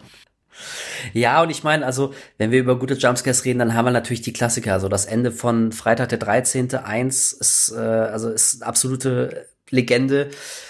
Ja, 1.14 1.42
und 1.42 1.50
ich 1.50 1.64
meine, 1.64 1.86
also, 1.86 2.14
wenn 2.38 2.52
wir 2.52 2.60
über 2.60 2.80
gute 2.80 2.96
Jumpscares 2.96 3.46
reden, 3.46 3.60
dann 3.60 3.74
haben 3.74 3.86
wir 3.86 3.92
natürlich 3.92 4.22
die 4.22 4.34
Klassiker. 4.34 4.74
Also 4.74 4.90
das 4.90 5.06
Ende 5.06 5.32
von 5.32 5.72
Freitag 5.72 6.10
der 6.10 6.18
13. 6.18 6.76
1 6.76 7.34
ist, 7.34 7.74
äh, 7.76 7.80
also 7.80 8.30
ist 8.30 8.64
absolute 8.64 9.48
Legende. 9.70 10.30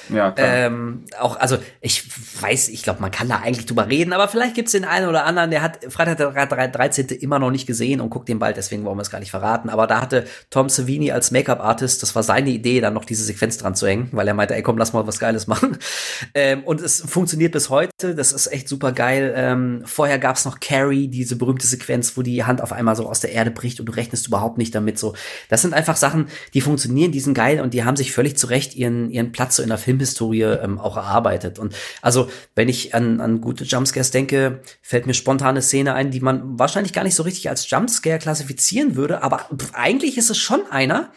Ja, 0.09 0.31
klar. 0.31 0.47
Ähm, 0.47 1.05
auch, 1.19 1.37
also 1.37 1.57
ich 1.81 2.03
weiß, 2.41 2.69
ich 2.69 2.83
glaube, 2.83 3.01
man 3.01 3.11
kann 3.11 3.29
da 3.29 3.37
eigentlich 3.37 3.65
drüber 3.65 3.87
reden, 3.87 4.13
aber 4.13 4.27
vielleicht 4.27 4.55
gibt's 4.55 4.71
den 4.71 4.85
einen 4.85 5.07
oder 5.07 5.25
anderen, 5.25 5.51
der 5.51 5.61
hat 5.61 5.79
Freitag 5.89 6.17
der 6.17 6.67
13. 6.67 7.07
immer 7.07 7.39
noch 7.39 7.51
nicht 7.51 7.67
gesehen 7.67 8.01
und 8.01 8.09
guckt 8.09 8.27
den 8.29 8.39
bald, 8.39 8.57
deswegen 8.57 8.83
wollen 8.85 8.97
wir 8.97 9.01
es 9.01 9.09
gar 9.09 9.19
nicht 9.19 9.31
verraten. 9.31 9.69
Aber 9.69 9.87
da 9.87 10.01
hatte 10.01 10.25
Tom 10.49 10.69
Savini 10.69 11.11
als 11.11 11.31
Make-up-Artist, 11.31 12.01
das 12.03 12.15
war 12.15 12.23
seine 12.23 12.49
Idee, 12.49 12.81
dann 12.81 12.93
noch 12.93 13.05
diese 13.05 13.23
Sequenz 13.23 13.57
dran 13.57 13.75
zu 13.75 13.87
hängen, 13.87 14.09
weil 14.11 14.27
er 14.27 14.33
meinte, 14.33 14.55
ey 14.55 14.61
komm, 14.61 14.77
lass 14.77 14.93
mal 14.93 15.07
was 15.07 15.19
Geiles 15.19 15.47
machen. 15.47 15.77
Ähm, 16.33 16.63
und 16.63 16.81
es 16.81 17.01
funktioniert 17.01 17.51
bis 17.51 17.69
heute, 17.69 18.15
das 18.15 18.31
ist 18.31 18.47
echt 18.47 18.67
super 18.67 18.91
geil. 18.91 19.33
Ähm, 19.35 19.81
vorher 19.85 20.19
gab's 20.19 20.45
noch 20.45 20.59
Carrie, 20.59 21.07
diese 21.07 21.35
berühmte 21.35 21.65
Sequenz, 21.65 22.17
wo 22.17 22.21
die 22.21 22.43
Hand 22.43 22.61
auf 22.61 22.71
einmal 22.71 22.95
so 22.95 23.07
aus 23.07 23.19
der 23.19 23.31
Erde 23.31 23.51
bricht 23.51 23.79
und 23.79 23.85
du 23.87 23.93
rechnest 23.93 24.27
überhaupt 24.27 24.57
nicht 24.57 24.73
damit. 24.75 24.99
So, 24.99 25.15
das 25.49 25.61
sind 25.61 25.73
einfach 25.73 25.95
Sachen, 25.95 26.27
die 26.53 26.61
funktionieren, 26.61 27.11
die 27.11 27.19
sind 27.19 27.33
geil 27.33 27.61
und 27.61 27.73
die 27.73 27.83
haben 27.83 27.95
sich 27.95 28.11
völlig 28.11 28.37
zurecht 28.37 28.75
ihren, 28.75 29.09
ihren 29.09 29.31
Platz 29.31 29.55
so 29.55 29.63
in 29.63 29.69
der 29.69 29.77
Filmhistorie 29.97 30.43
ähm, 30.43 30.79
auch 30.79 30.95
erarbeitet. 30.95 31.59
Und 31.59 31.75
also, 32.01 32.29
wenn 32.55 32.69
ich 32.69 32.93
an, 32.93 33.19
an 33.19 33.41
gute 33.41 33.63
Jumpscares 33.63 34.11
denke, 34.11 34.61
fällt 34.81 35.07
mir 35.07 35.13
spontane 35.13 35.61
Szene 35.61 35.93
ein, 35.93 36.11
die 36.11 36.19
man 36.19 36.59
wahrscheinlich 36.59 36.93
gar 36.93 37.03
nicht 37.03 37.15
so 37.15 37.23
richtig 37.23 37.49
als 37.49 37.69
Jumpscare 37.69 38.19
klassifizieren 38.19 38.95
würde, 38.95 39.23
aber 39.23 39.47
eigentlich 39.73 40.17
ist 40.17 40.29
es 40.29 40.37
schon 40.37 40.61
einer. 40.69 41.11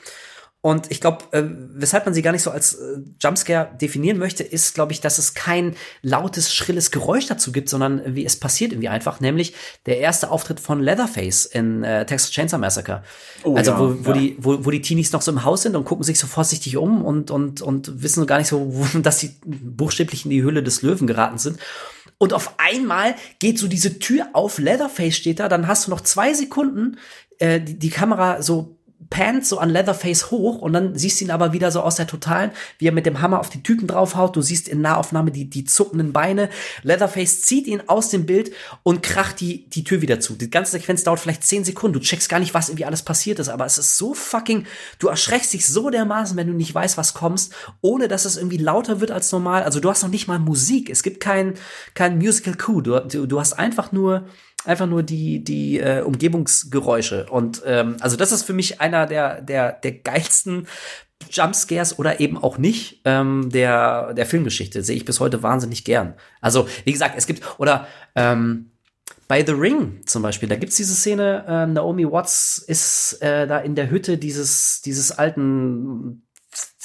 Und 0.62 0.90
ich 0.90 1.00
glaube, 1.00 1.24
äh, 1.30 1.42
weshalb 1.46 2.04
man 2.04 2.12
sie 2.12 2.20
gar 2.20 2.32
nicht 2.32 2.42
so 2.42 2.50
als 2.50 2.74
äh, 2.74 2.98
Jumpscare 3.18 3.70
definieren 3.80 4.18
möchte, 4.18 4.42
ist, 4.42 4.74
glaube 4.74 4.92
ich, 4.92 5.00
dass 5.00 5.16
es 5.16 5.32
kein 5.32 5.74
lautes, 6.02 6.54
schrilles 6.54 6.90
Geräusch 6.90 7.26
dazu 7.26 7.50
gibt, 7.50 7.70
sondern 7.70 8.14
wie 8.14 8.26
es 8.26 8.36
passiert 8.36 8.72
irgendwie 8.72 8.90
einfach, 8.90 9.20
nämlich 9.20 9.54
der 9.86 10.00
erste 10.00 10.30
Auftritt 10.30 10.60
von 10.60 10.82
Leatherface 10.82 11.46
in 11.46 11.82
äh, 11.82 12.04
Texas 12.04 12.30
Chainsaw 12.30 12.58
Massacre. 12.58 13.02
Oh, 13.42 13.56
also 13.56 13.70
ja, 13.70 13.78
wo, 13.78 14.04
wo 14.04 14.10
ja. 14.10 14.18
die 14.18 14.36
wo, 14.38 14.62
wo 14.66 14.70
die 14.70 14.82
Teenies 14.82 15.12
noch 15.12 15.22
so 15.22 15.32
im 15.32 15.44
Haus 15.44 15.62
sind 15.62 15.76
und 15.76 15.86
gucken 15.86 16.04
sich 16.04 16.18
so 16.18 16.26
vorsichtig 16.26 16.76
um 16.76 17.06
und 17.06 17.30
und 17.30 17.62
und 17.62 18.02
wissen 18.02 18.26
gar 18.26 18.36
nicht 18.36 18.48
so, 18.48 18.66
wo, 18.74 18.98
dass 19.02 19.18
sie 19.18 19.36
buchstäblich 19.46 20.26
in 20.26 20.30
die 20.30 20.42
Höhle 20.42 20.62
des 20.62 20.82
Löwen 20.82 21.06
geraten 21.06 21.38
sind. 21.38 21.58
Und 22.18 22.34
auf 22.34 22.56
einmal 22.58 23.14
geht 23.38 23.58
so 23.58 23.66
diese 23.66 23.98
Tür 23.98 24.28
auf, 24.34 24.58
Leatherface 24.58 25.16
steht 25.16 25.40
da, 25.40 25.48
dann 25.48 25.66
hast 25.66 25.86
du 25.86 25.90
noch 25.90 26.02
zwei 26.02 26.34
Sekunden 26.34 26.98
äh, 27.38 27.60
die, 27.60 27.78
die 27.78 27.88
Kamera 27.88 28.42
so 28.42 28.76
pant 29.08 29.46
so 29.46 29.58
an 29.58 29.70
Leatherface 29.70 30.30
hoch 30.30 30.60
und 30.60 30.72
dann 30.72 30.96
siehst 30.96 31.20
du 31.20 31.24
ihn 31.24 31.30
aber 31.30 31.52
wieder 31.52 31.70
so 31.70 31.80
aus 31.80 31.96
der 31.96 32.06
Totalen, 32.06 32.50
wie 32.78 32.86
er 32.86 32.92
mit 32.92 33.06
dem 33.06 33.22
Hammer 33.22 33.40
auf 33.40 33.48
die 33.48 33.62
Typen 33.62 33.86
draufhaut. 33.86 34.36
Du 34.36 34.42
siehst 34.42 34.68
in 34.68 34.82
Nahaufnahme 34.82 35.30
die, 35.30 35.48
die 35.48 35.64
zuckenden 35.64 36.12
Beine. 36.12 36.50
Leatherface 36.82 37.42
zieht 37.42 37.66
ihn 37.66 37.82
aus 37.86 38.10
dem 38.10 38.26
Bild 38.26 38.52
und 38.82 39.02
kracht 39.02 39.40
die, 39.40 39.68
die 39.70 39.84
Tür 39.84 40.02
wieder 40.02 40.20
zu. 40.20 40.34
Die 40.34 40.50
ganze 40.50 40.72
Sequenz 40.72 41.02
dauert 41.02 41.20
vielleicht 41.20 41.44
zehn 41.44 41.64
Sekunden. 41.64 41.94
Du 41.94 42.00
checkst 42.00 42.28
gar 42.28 42.40
nicht, 42.40 42.52
was 42.52 42.68
irgendwie 42.68 42.84
alles 42.84 43.02
passiert 43.02 43.38
ist, 43.38 43.48
aber 43.48 43.64
es 43.64 43.78
ist 43.78 43.96
so 43.96 44.12
fucking, 44.12 44.66
du 44.98 45.08
erschreckst 45.08 45.54
dich 45.54 45.66
so 45.66 45.88
dermaßen, 45.88 46.36
wenn 46.36 46.46
du 46.46 46.52
nicht 46.52 46.74
weißt, 46.74 46.98
was 46.98 47.14
kommst, 47.14 47.54
ohne 47.80 48.06
dass 48.06 48.26
es 48.26 48.36
irgendwie 48.36 48.58
lauter 48.58 49.00
wird 49.00 49.10
als 49.10 49.32
normal. 49.32 49.62
Also 49.62 49.80
du 49.80 49.88
hast 49.88 50.02
noch 50.02 50.10
nicht 50.10 50.28
mal 50.28 50.38
Musik. 50.38 50.90
Es 50.90 51.02
gibt 51.02 51.20
kein, 51.20 51.54
kein 51.94 52.18
Musical 52.18 52.54
Coup. 52.54 52.82
Du, 52.82 53.00
du, 53.00 53.26
du 53.26 53.40
hast 53.40 53.54
einfach 53.54 53.92
nur 53.92 54.26
einfach 54.64 54.86
nur 54.86 55.02
die 55.02 55.42
die 55.42 55.78
äh, 55.78 56.02
Umgebungsgeräusche 56.02 57.26
und 57.30 57.62
ähm, 57.64 57.96
also 58.00 58.16
das 58.16 58.32
ist 58.32 58.42
für 58.42 58.52
mich 58.52 58.80
einer 58.80 59.06
der 59.06 59.40
der 59.40 59.72
der 59.72 59.92
geilsten 59.92 60.66
Jumpscares 61.30 61.98
oder 61.98 62.20
eben 62.20 62.36
auch 62.36 62.58
nicht 62.58 63.00
ähm, 63.04 63.50
der 63.50 64.14
der 64.14 64.26
Filmgeschichte 64.26 64.82
sehe 64.82 64.96
ich 64.96 65.04
bis 65.04 65.20
heute 65.20 65.42
wahnsinnig 65.42 65.84
gern. 65.84 66.14
Also 66.40 66.68
wie 66.84 66.92
gesagt, 66.92 67.14
es 67.16 67.26
gibt 67.26 67.42
oder 67.58 67.86
ähm, 68.14 68.70
bei 69.30 69.46
The 69.46 69.52
Ring 69.52 70.00
zum 70.06 70.22
Beispiel, 70.22 70.48
da 70.48 70.56
gibt's 70.56 70.74
diese 70.74 70.92
Szene, 70.92 71.44
äh, 71.46 71.66
Naomi 71.66 72.04
Watts 72.04 72.58
ist 72.58 73.22
äh, 73.22 73.46
da 73.46 73.58
in 73.60 73.76
der 73.76 73.88
Hütte 73.88 74.18
dieses, 74.18 74.82
dieses 74.82 75.12
alten 75.12 76.26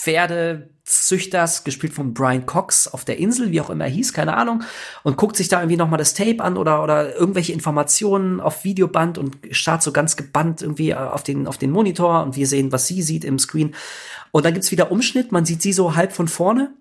Pferdezüchters, 0.05 1.63
gespielt 1.63 1.93
von 1.93 2.13
Brian 2.13 2.45
Cox 2.45 2.87
auf 2.87 3.05
der 3.05 3.17
Insel, 3.17 3.51
wie 3.51 3.59
auch 3.59 3.71
immer 3.71 3.85
er 3.85 3.89
hieß, 3.89 4.13
keine 4.13 4.37
Ahnung, 4.37 4.63
und 5.01 5.17
guckt 5.17 5.35
sich 5.35 5.47
da 5.47 5.59
irgendwie 5.59 5.77
nochmal 5.77 5.97
das 5.97 6.13
Tape 6.13 6.43
an 6.43 6.57
oder, 6.57 6.83
oder 6.83 7.15
irgendwelche 7.15 7.53
Informationen 7.53 8.39
auf 8.39 8.63
Videoband 8.63 9.17
und 9.17 9.35
starrt 9.49 9.81
so 9.81 9.91
ganz 9.91 10.15
gebannt 10.15 10.61
irgendwie 10.61 10.91
äh, 10.91 10.95
auf 10.95 11.23
den, 11.23 11.47
auf 11.47 11.57
den 11.57 11.71
Monitor 11.71 12.21
und 12.21 12.35
wir 12.35 12.45
sehen, 12.45 12.71
was 12.71 12.85
sie 12.85 13.01
sieht 13.01 13.25
im 13.25 13.39
Screen. 13.39 13.73
Und 14.29 14.45
dann 14.45 14.53
gibt's 14.53 14.69
wieder 14.69 14.91
Umschnitt, 14.91 15.31
man 15.31 15.43
sieht 15.43 15.63
sie 15.63 15.73
so 15.73 15.95
halb 15.95 16.13
von 16.13 16.27
vorne, 16.27 16.71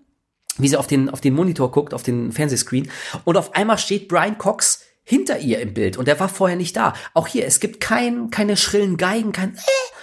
wie 0.59 0.67
sie 0.67 0.77
auf 0.77 0.85
den, 0.85 1.09
auf 1.09 1.19
den 1.19 1.33
Monitor 1.33 1.71
guckt, 1.71 1.95
auf 1.95 2.03
den 2.03 2.31
Fernsehscreen. 2.31 2.91
Und 3.23 3.37
auf 3.37 3.55
einmal 3.55 3.79
steht 3.79 4.07
Brian 4.07 4.37
Cox 4.37 4.81
hinter 5.03 5.39
ihr 5.39 5.59
im 5.61 5.73
Bild 5.73 5.97
und 5.97 6.07
der 6.07 6.19
war 6.19 6.29
vorher 6.29 6.57
nicht 6.57 6.77
da. 6.77 6.93
Auch 7.15 7.25
hier, 7.27 7.47
es 7.47 7.59
gibt 7.59 7.79
kein, 7.79 8.29
keine 8.29 8.55
schrillen 8.55 8.97
Geigen, 8.97 9.31
kein 9.31 9.55
äh, 9.55 9.94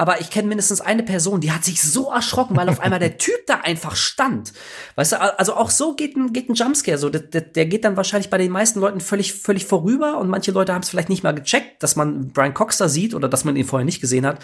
aber 0.00 0.20
ich 0.20 0.30
kenne 0.30 0.46
mindestens 0.46 0.80
eine 0.80 1.02
Person, 1.02 1.40
die 1.40 1.50
hat 1.50 1.64
sich 1.64 1.82
so 1.82 2.12
erschrocken, 2.12 2.56
weil 2.56 2.68
auf 2.68 2.78
einmal 2.78 3.00
der 3.00 3.18
Typ 3.18 3.34
da 3.48 3.56
einfach 3.62 3.96
stand. 3.96 4.52
Weißt 4.94 5.12
du, 5.12 5.20
also 5.38 5.54
auch 5.54 5.70
so 5.70 5.96
geht 5.96 6.16
ein, 6.16 6.32
geht 6.32 6.48
ein 6.48 6.54
Jumpscare 6.54 6.96
so. 6.96 7.10
Der, 7.10 7.20
der, 7.20 7.40
der 7.40 7.66
geht 7.66 7.84
dann 7.84 7.96
wahrscheinlich 7.96 8.30
bei 8.30 8.38
den 8.38 8.52
meisten 8.52 8.78
Leuten 8.78 9.00
völlig, 9.00 9.34
völlig 9.34 9.66
vorüber 9.66 10.18
und 10.18 10.28
manche 10.28 10.52
Leute 10.52 10.72
haben 10.72 10.82
es 10.82 10.88
vielleicht 10.88 11.08
nicht 11.08 11.24
mal 11.24 11.34
gecheckt, 11.34 11.82
dass 11.82 11.96
man 11.96 12.28
Brian 12.28 12.54
Cox 12.54 12.78
da 12.78 12.88
sieht 12.88 13.12
oder 13.12 13.28
dass 13.28 13.44
man 13.44 13.56
ihn 13.56 13.66
vorher 13.66 13.84
nicht 13.84 14.00
gesehen 14.00 14.24
hat. 14.24 14.38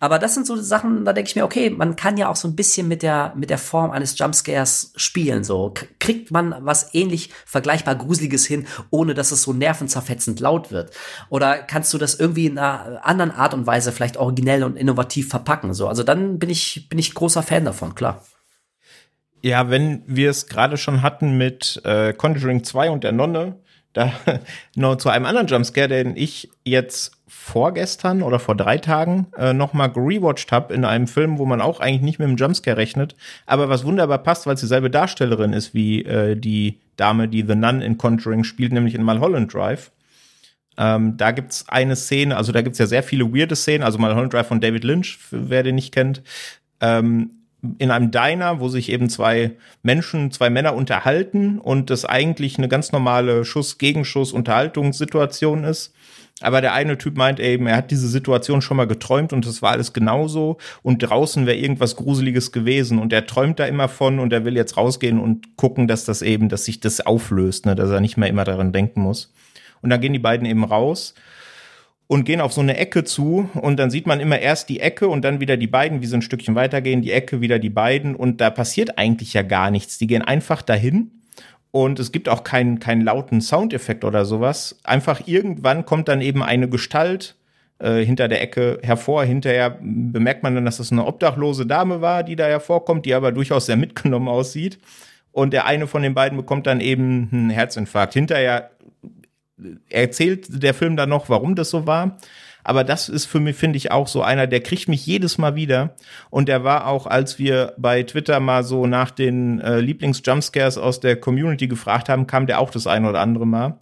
Aber 0.00 0.18
das 0.18 0.32
sind 0.32 0.46
so 0.46 0.56
Sachen, 0.56 1.04
da 1.04 1.12
denke 1.12 1.28
ich 1.28 1.36
mir, 1.36 1.44
okay, 1.44 1.68
man 1.68 1.96
kann 1.96 2.16
ja 2.16 2.30
auch 2.30 2.36
so 2.36 2.48
ein 2.48 2.56
bisschen 2.56 2.88
mit 2.88 3.02
der, 3.02 3.34
mit 3.36 3.50
der 3.50 3.58
Form 3.58 3.90
eines 3.90 4.18
Jumpscares 4.18 4.94
spielen, 4.96 5.44
so. 5.44 5.74
Kriegt 6.00 6.30
man 6.30 6.54
was 6.60 6.94
ähnlich 6.94 7.28
vergleichbar 7.44 7.94
Gruseliges 7.94 8.46
hin, 8.46 8.66
ohne 8.88 9.12
dass 9.12 9.32
es 9.32 9.42
so 9.42 9.52
nervenzerfetzend 9.52 10.40
laut 10.40 10.70
wird? 10.70 10.92
Oder 11.28 11.58
kannst 11.58 11.92
du 11.92 11.98
das 11.98 12.14
irgendwie 12.14 12.46
in 12.46 12.56
einer 12.56 13.04
anderen 13.04 13.32
Art 13.32 13.52
und 13.52 13.66
Weise 13.66 13.92
vielleicht 13.92 14.16
originell 14.16 14.64
und 14.64 14.76
innovativ 14.76 14.93
innovativ 14.94 15.28
verpacken. 15.28 15.74
So, 15.74 15.88
also 15.88 16.02
dann 16.02 16.38
bin 16.38 16.50
ich, 16.50 16.88
bin 16.88 16.98
ich 16.98 17.14
großer 17.14 17.42
Fan 17.42 17.64
davon, 17.64 17.94
klar. 17.94 18.24
Ja, 19.42 19.68
wenn 19.68 20.02
wir 20.06 20.30
es 20.30 20.46
gerade 20.46 20.76
schon 20.76 21.02
hatten 21.02 21.36
mit 21.36 21.82
äh, 21.84 22.14
Conjuring 22.14 22.64
2 22.64 22.90
und 22.90 23.04
der 23.04 23.12
Nonne, 23.12 23.56
da 23.92 24.12
noch 24.74 24.96
zu 24.96 25.10
einem 25.10 25.26
anderen 25.26 25.48
Jumpscare, 25.48 25.88
den 25.88 26.16
ich 26.16 26.50
jetzt 26.64 27.12
vorgestern 27.26 28.22
oder 28.22 28.38
vor 28.38 28.56
drei 28.56 28.78
Tagen 28.78 29.26
äh, 29.36 29.52
nochmal 29.52 29.90
gerewatcht 29.90 30.50
habe 30.50 30.72
in 30.72 30.84
einem 30.84 31.06
Film, 31.06 31.36
wo 31.38 31.44
man 31.44 31.60
auch 31.60 31.80
eigentlich 31.80 32.00
nicht 32.00 32.18
mit 32.18 32.28
dem 32.28 32.36
Jumpscare 32.36 32.76
rechnet, 32.76 33.16
aber 33.44 33.68
was 33.68 33.84
wunderbar 33.84 34.18
passt, 34.18 34.46
weil 34.46 34.54
es 34.54 34.60
dieselbe 34.60 34.88
Darstellerin 34.88 35.52
ist 35.52 35.74
wie 35.74 36.04
äh, 36.04 36.36
die 36.36 36.78
Dame, 36.96 37.28
die 37.28 37.44
The 37.46 37.54
Nun 37.54 37.82
in 37.82 37.98
Conjuring 37.98 38.44
spielt, 38.44 38.72
nämlich 38.72 38.94
in 38.94 39.02
Mulholland 39.02 39.52
Drive. 39.52 39.90
Ähm, 40.76 41.16
da 41.16 41.30
gibt's 41.30 41.68
eine 41.68 41.96
Szene, 41.96 42.36
also 42.36 42.52
da 42.52 42.62
gibt's 42.62 42.78
ja 42.78 42.86
sehr 42.86 43.02
viele 43.02 43.32
weirde 43.32 43.56
Szenen, 43.56 43.84
also 43.84 43.98
mal 43.98 44.14
Holland 44.14 44.32
Drive 44.32 44.48
von 44.48 44.60
David 44.60 44.84
Lynch, 44.84 45.18
wer 45.30 45.62
den 45.62 45.76
nicht 45.76 45.92
kennt, 45.92 46.22
ähm, 46.80 47.30
in 47.78 47.90
einem 47.90 48.10
Diner, 48.10 48.60
wo 48.60 48.68
sich 48.68 48.90
eben 48.90 49.08
zwei 49.08 49.52
Menschen, 49.82 50.30
zwei 50.30 50.50
Männer 50.50 50.74
unterhalten 50.74 51.58
und 51.58 51.90
das 51.90 52.04
eigentlich 52.04 52.58
eine 52.58 52.68
ganz 52.68 52.92
normale 52.92 53.44
Schuss-Gegenschuss-Unterhaltungssituation 53.44 55.64
ist. 55.64 55.94
Aber 56.40 56.60
der 56.60 56.74
eine 56.74 56.98
Typ 56.98 57.16
meint 57.16 57.38
eben, 57.38 57.66
er 57.66 57.76
hat 57.76 57.92
diese 57.92 58.08
Situation 58.08 58.60
schon 58.60 58.76
mal 58.76 58.88
geträumt 58.88 59.32
und 59.32 59.46
es 59.46 59.62
war 59.62 59.70
alles 59.70 59.92
genauso 59.92 60.58
und 60.82 60.98
draußen 60.98 61.46
wäre 61.46 61.56
irgendwas 61.56 61.96
Gruseliges 61.96 62.50
gewesen 62.50 62.98
und 62.98 63.12
er 63.12 63.26
träumt 63.26 63.60
da 63.60 63.66
immer 63.66 63.88
von 63.88 64.18
und 64.18 64.32
er 64.32 64.44
will 64.44 64.56
jetzt 64.56 64.76
rausgehen 64.76 65.20
und 65.20 65.56
gucken, 65.56 65.86
dass 65.86 66.04
das 66.04 66.22
eben, 66.22 66.48
dass 66.48 66.64
sich 66.64 66.80
das 66.80 67.00
auflöst, 67.00 67.66
ne, 67.66 67.76
dass 67.76 67.90
er 67.90 68.00
nicht 68.00 68.16
mehr 68.16 68.28
immer 68.28 68.44
daran 68.44 68.72
denken 68.72 69.00
muss. 69.00 69.32
Und 69.84 69.90
dann 69.90 70.00
gehen 70.00 70.14
die 70.14 70.18
beiden 70.18 70.46
eben 70.46 70.64
raus 70.64 71.14
und 72.06 72.24
gehen 72.24 72.40
auf 72.40 72.52
so 72.52 72.60
eine 72.60 72.76
Ecke 72.76 73.04
zu 73.04 73.48
und 73.54 73.78
dann 73.78 73.90
sieht 73.90 74.06
man 74.06 74.18
immer 74.18 74.38
erst 74.38 74.68
die 74.68 74.80
Ecke 74.80 75.08
und 75.08 75.22
dann 75.24 75.40
wieder 75.40 75.56
die 75.56 75.66
beiden, 75.66 76.02
wie 76.02 76.06
so 76.06 76.16
ein 76.16 76.22
Stückchen 76.22 76.54
weitergehen, 76.54 77.02
die 77.02 77.12
Ecke, 77.12 77.40
wieder 77.40 77.58
die 77.58 77.70
beiden 77.70 78.16
und 78.16 78.40
da 78.40 78.50
passiert 78.50 78.98
eigentlich 78.98 79.34
ja 79.34 79.42
gar 79.42 79.70
nichts. 79.70 79.98
Die 79.98 80.06
gehen 80.06 80.22
einfach 80.22 80.62
dahin 80.62 81.10
und 81.70 81.98
es 81.98 82.12
gibt 82.12 82.28
auch 82.28 82.44
keinen, 82.44 82.78
keinen 82.78 83.02
lauten 83.02 83.40
Soundeffekt 83.40 84.04
oder 84.04 84.24
sowas. 84.24 84.80
Einfach 84.84 85.26
irgendwann 85.26 85.84
kommt 85.84 86.08
dann 86.08 86.20
eben 86.20 86.42
eine 86.42 86.68
Gestalt 86.68 87.36
äh, 87.78 88.04
hinter 88.04 88.28
der 88.28 88.42
Ecke 88.42 88.78
hervor. 88.82 89.24
Hinterher 89.24 89.78
bemerkt 89.80 90.42
man 90.42 90.54
dann, 90.54 90.64
dass 90.64 90.76
das 90.76 90.92
eine 90.92 91.06
obdachlose 91.06 91.66
Dame 91.66 92.00
war, 92.00 92.22
die 92.22 92.36
da 92.36 92.46
hervorkommt, 92.46 93.06
die 93.06 93.14
aber 93.14 93.32
durchaus 93.32 93.66
sehr 93.66 93.76
mitgenommen 93.76 94.28
aussieht. 94.28 94.78
Und 95.32 95.52
der 95.52 95.66
eine 95.66 95.88
von 95.88 96.02
den 96.02 96.14
beiden 96.14 96.38
bekommt 96.38 96.66
dann 96.68 96.80
eben 96.80 97.28
einen 97.32 97.50
Herzinfarkt. 97.50 98.14
Hinterher 98.14 98.70
erzählt 99.88 100.62
der 100.62 100.74
Film 100.74 100.96
dann 100.96 101.08
noch, 101.08 101.28
warum 101.28 101.54
das 101.54 101.70
so 101.70 101.86
war. 101.86 102.18
Aber 102.64 102.82
das 102.82 103.10
ist 103.10 103.26
für 103.26 103.40
mich, 103.40 103.56
finde 103.56 103.76
ich, 103.76 103.92
auch 103.92 104.08
so 104.08 104.22
einer, 104.22 104.46
der 104.46 104.60
kriegt 104.60 104.88
mich 104.88 105.06
jedes 105.06 105.36
Mal 105.36 105.54
wieder. 105.54 105.94
Und 106.30 106.48
der 106.48 106.64
war 106.64 106.86
auch, 106.86 107.06
als 107.06 107.38
wir 107.38 107.74
bei 107.76 108.02
Twitter 108.02 108.40
mal 108.40 108.64
so 108.64 108.86
nach 108.86 109.10
den 109.10 109.60
äh, 109.60 109.80
Lieblings-Jumpscares 109.80 110.78
aus 110.78 110.98
der 110.98 111.16
Community 111.16 111.68
gefragt 111.68 112.08
haben, 112.08 112.26
kam 112.26 112.46
der 112.46 112.60
auch 112.60 112.70
das 112.70 112.86
eine 112.86 113.08
oder 113.10 113.20
andere 113.20 113.46
Mal. 113.46 113.78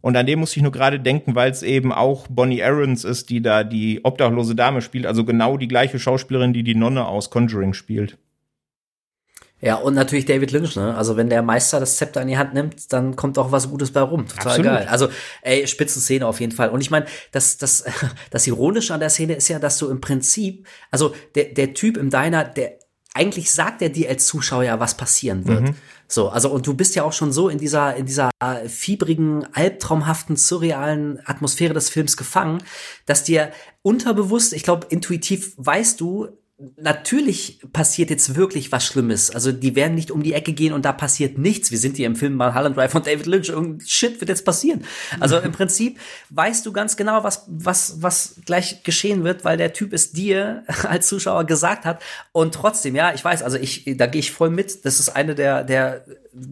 Und 0.00 0.16
an 0.16 0.26
dem 0.26 0.40
muss 0.40 0.56
ich 0.56 0.62
nur 0.62 0.72
gerade 0.72 1.00
denken, 1.00 1.34
weil 1.34 1.50
es 1.50 1.62
eben 1.62 1.92
auch 1.92 2.28
Bonnie 2.28 2.62
Aarons 2.62 3.04
ist, 3.04 3.30
die 3.30 3.42
da 3.42 3.64
die 3.64 4.04
obdachlose 4.04 4.54
Dame 4.54 4.82
spielt. 4.82 5.06
Also 5.06 5.24
genau 5.24 5.56
die 5.56 5.66
gleiche 5.66 5.98
Schauspielerin, 5.98 6.52
die 6.52 6.62
die 6.62 6.74
Nonne 6.76 7.06
aus 7.06 7.30
Conjuring 7.30 7.72
spielt. 7.72 8.18
Ja, 9.60 9.74
und 9.74 9.94
natürlich 9.94 10.24
David 10.24 10.52
Lynch, 10.52 10.76
ne? 10.76 10.94
Also 10.94 11.16
wenn 11.16 11.28
der 11.28 11.42
Meister 11.42 11.80
das 11.80 11.96
Zepter 11.96 12.22
in 12.22 12.28
die 12.28 12.38
Hand 12.38 12.54
nimmt, 12.54 12.92
dann 12.92 13.16
kommt 13.16 13.38
auch 13.38 13.50
was 13.50 13.68
Gutes 13.68 13.90
bei 13.90 14.00
rum. 14.00 14.28
Total 14.28 14.46
Absolut. 14.46 14.66
geil. 14.66 14.86
Also, 14.88 15.08
ey, 15.42 15.66
Spitzenszene 15.66 16.26
auf 16.26 16.40
jeden 16.40 16.52
Fall. 16.52 16.70
Und 16.70 16.80
ich 16.80 16.90
meine, 16.90 17.06
das, 17.32 17.58
das, 17.58 17.84
das 18.30 18.46
Ironische 18.46 18.94
an 18.94 19.00
der 19.00 19.10
Szene 19.10 19.34
ist 19.34 19.48
ja, 19.48 19.58
dass 19.58 19.78
du 19.78 19.88
im 19.88 20.00
Prinzip, 20.00 20.66
also 20.90 21.12
der, 21.34 21.46
der 21.46 21.74
Typ 21.74 21.96
im 21.96 22.10
Diner, 22.10 22.44
der 22.44 22.78
eigentlich 23.14 23.50
sagt 23.50 23.82
er 23.82 23.88
dir 23.88 24.08
als 24.10 24.26
Zuschauer 24.26 24.62
ja, 24.62 24.78
was 24.78 24.96
passieren 24.96 25.46
wird. 25.46 25.62
Mhm. 25.62 25.74
So, 26.06 26.28
also 26.28 26.50
und 26.50 26.66
du 26.66 26.74
bist 26.74 26.94
ja 26.94 27.02
auch 27.02 27.12
schon 27.12 27.32
so 27.32 27.48
in 27.48 27.58
dieser 27.58 27.96
in 27.96 28.06
dieser 28.06 28.30
fiebrigen, 28.68 29.44
albtraumhaften, 29.54 30.36
surrealen 30.36 31.18
Atmosphäre 31.26 31.74
des 31.74 31.90
Films 31.90 32.16
gefangen, 32.16 32.62
dass 33.06 33.24
dir 33.24 33.50
unterbewusst, 33.82 34.52
ich 34.52 34.62
glaube 34.62 34.86
intuitiv 34.88 35.52
weißt 35.56 36.00
du, 36.00 36.28
natürlich 36.76 37.60
passiert 37.72 38.10
jetzt 38.10 38.34
wirklich 38.34 38.72
was 38.72 38.84
Schlimmes. 38.84 39.30
Also 39.30 39.52
die 39.52 39.76
werden 39.76 39.94
nicht 39.94 40.10
um 40.10 40.24
die 40.24 40.32
Ecke 40.32 40.52
gehen 40.52 40.72
und 40.72 40.84
da 40.84 40.92
passiert 40.92 41.38
nichts. 41.38 41.70
Wir 41.70 41.78
sind 41.78 41.96
hier 41.96 42.06
im 42.06 42.16
Film 42.16 42.34
Mulholland 42.34 42.76
Drive 42.76 42.90
von 42.90 43.04
David 43.04 43.26
Lynch. 43.26 43.48
Irgendein 43.48 43.86
Shit 43.86 44.20
wird 44.20 44.28
jetzt 44.28 44.44
passieren. 44.44 44.84
Also 45.20 45.38
im 45.38 45.52
Prinzip 45.52 46.00
weißt 46.30 46.66
du 46.66 46.72
ganz 46.72 46.96
genau, 46.96 47.22
was, 47.22 47.44
was, 47.46 48.02
was 48.02 48.40
gleich 48.44 48.82
geschehen 48.82 49.22
wird, 49.22 49.44
weil 49.44 49.56
der 49.56 49.72
Typ 49.72 49.92
es 49.92 50.10
dir 50.10 50.64
als 50.82 51.06
Zuschauer 51.06 51.44
gesagt 51.44 51.84
hat. 51.84 52.02
Und 52.32 52.54
trotzdem, 52.54 52.96
ja, 52.96 53.14
ich 53.14 53.24
weiß, 53.24 53.44
also 53.44 53.56
ich, 53.56 53.84
da 53.96 54.06
gehe 54.06 54.20
ich 54.20 54.32
voll 54.32 54.50
mit. 54.50 54.84
Das 54.84 54.98
ist 54.98 55.10
eine 55.10 55.36
der, 55.36 55.62
der 55.62 56.06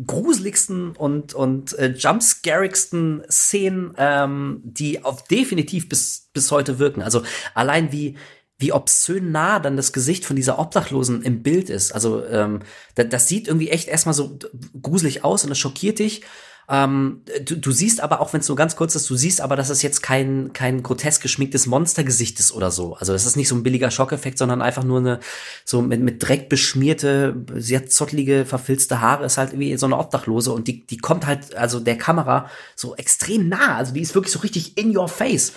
gruseligsten 0.06 0.92
und, 0.92 1.34
und 1.34 1.76
äh, 1.80 1.88
jumpscarigsten 1.88 3.24
Szenen, 3.28 3.92
ähm, 3.98 4.60
die 4.62 5.04
auf 5.04 5.24
definitiv 5.24 5.88
bis, 5.88 6.28
bis 6.32 6.52
heute 6.52 6.78
wirken. 6.78 7.02
Also 7.02 7.22
allein 7.54 7.90
wie, 7.90 8.16
wie 8.58 8.72
obszön 8.72 9.32
nah 9.32 9.58
dann 9.58 9.76
das 9.76 9.92
Gesicht 9.92 10.24
von 10.24 10.36
dieser 10.36 10.58
Obdachlosen 10.58 11.22
im 11.22 11.42
Bild 11.42 11.68
ist. 11.68 11.92
Also 11.92 12.24
ähm, 12.26 12.60
das, 12.94 13.08
das 13.10 13.28
sieht 13.28 13.48
irgendwie 13.48 13.70
echt 13.70 13.88
erstmal 13.88 14.14
so 14.14 14.38
gruselig 14.80 15.24
aus 15.24 15.44
und 15.44 15.50
das 15.50 15.58
schockiert 15.58 15.98
dich. 15.98 16.22
Ähm, 16.68 17.22
du, 17.44 17.56
du 17.56 17.70
siehst 17.70 18.00
aber, 18.00 18.20
auch 18.20 18.32
wenn 18.32 18.40
es 18.40 18.48
nur 18.48 18.56
ganz 18.56 18.74
kurz 18.74 18.96
ist, 18.96 19.08
du 19.08 19.14
siehst 19.14 19.40
aber, 19.40 19.54
dass 19.54 19.70
es 19.70 19.82
jetzt 19.82 20.02
kein, 20.02 20.52
kein 20.52 20.82
grotesk 20.82 21.22
geschminktes 21.22 21.66
Monstergesicht 21.66 22.40
ist 22.40 22.50
oder 22.52 22.70
so. 22.70 22.94
Also 22.96 23.12
es 23.14 23.24
ist 23.24 23.36
nicht 23.36 23.48
so 23.48 23.54
ein 23.54 23.62
billiger 23.62 23.90
Schockeffekt, 23.90 24.38
sondern 24.38 24.62
einfach 24.62 24.82
nur 24.82 24.98
eine 24.98 25.20
so 25.64 25.80
mit, 25.80 26.00
mit 26.00 26.26
Dreck 26.26 26.48
beschmierte, 26.48 27.36
sehr 27.54 27.86
zottlige, 27.86 28.44
verfilzte 28.46 29.00
Haare, 29.00 29.26
ist 29.26 29.38
halt 29.38 29.52
irgendwie 29.52 29.76
so 29.76 29.86
eine 29.86 29.98
Obdachlose 29.98 30.52
und 30.52 30.66
die, 30.66 30.84
die 30.86 30.96
kommt 30.96 31.26
halt, 31.26 31.54
also 31.54 31.78
der 31.78 31.98
Kamera 31.98 32.50
so 32.74 32.96
extrem 32.96 33.48
nah. 33.48 33.76
Also 33.76 33.92
die 33.92 34.00
ist 34.00 34.14
wirklich 34.14 34.32
so 34.32 34.40
richtig 34.40 34.76
in 34.76 34.96
your 34.96 35.08
face. 35.08 35.52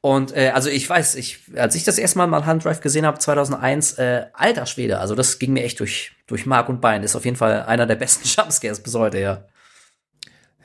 Und 0.00 0.36
äh, 0.36 0.50
also 0.54 0.68
ich 0.68 0.88
weiß, 0.88 1.16
ich, 1.16 1.40
als 1.56 1.74
ich 1.74 1.84
das 1.84 1.98
erste 1.98 2.18
Mal 2.18 2.26
mal 2.26 2.46
Handdrive 2.46 2.80
gesehen 2.80 3.06
habe, 3.06 3.18
2001, 3.18 3.94
äh, 3.94 4.26
alter 4.34 4.66
Schwede, 4.66 5.00
also 5.00 5.14
das 5.14 5.38
ging 5.38 5.52
mir 5.52 5.64
echt 5.64 5.80
durch, 5.80 6.12
durch 6.26 6.46
Mark 6.46 6.68
und 6.68 6.80
Bein. 6.80 7.02
Ist 7.02 7.16
auf 7.16 7.24
jeden 7.24 7.36
Fall 7.36 7.64
einer 7.64 7.86
der 7.86 7.96
besten 7.96 8.28
Jumpscares 8.28 8.82
bis 8.82 8.94
heute, 8.94 9.18
ja. 9.18 9.44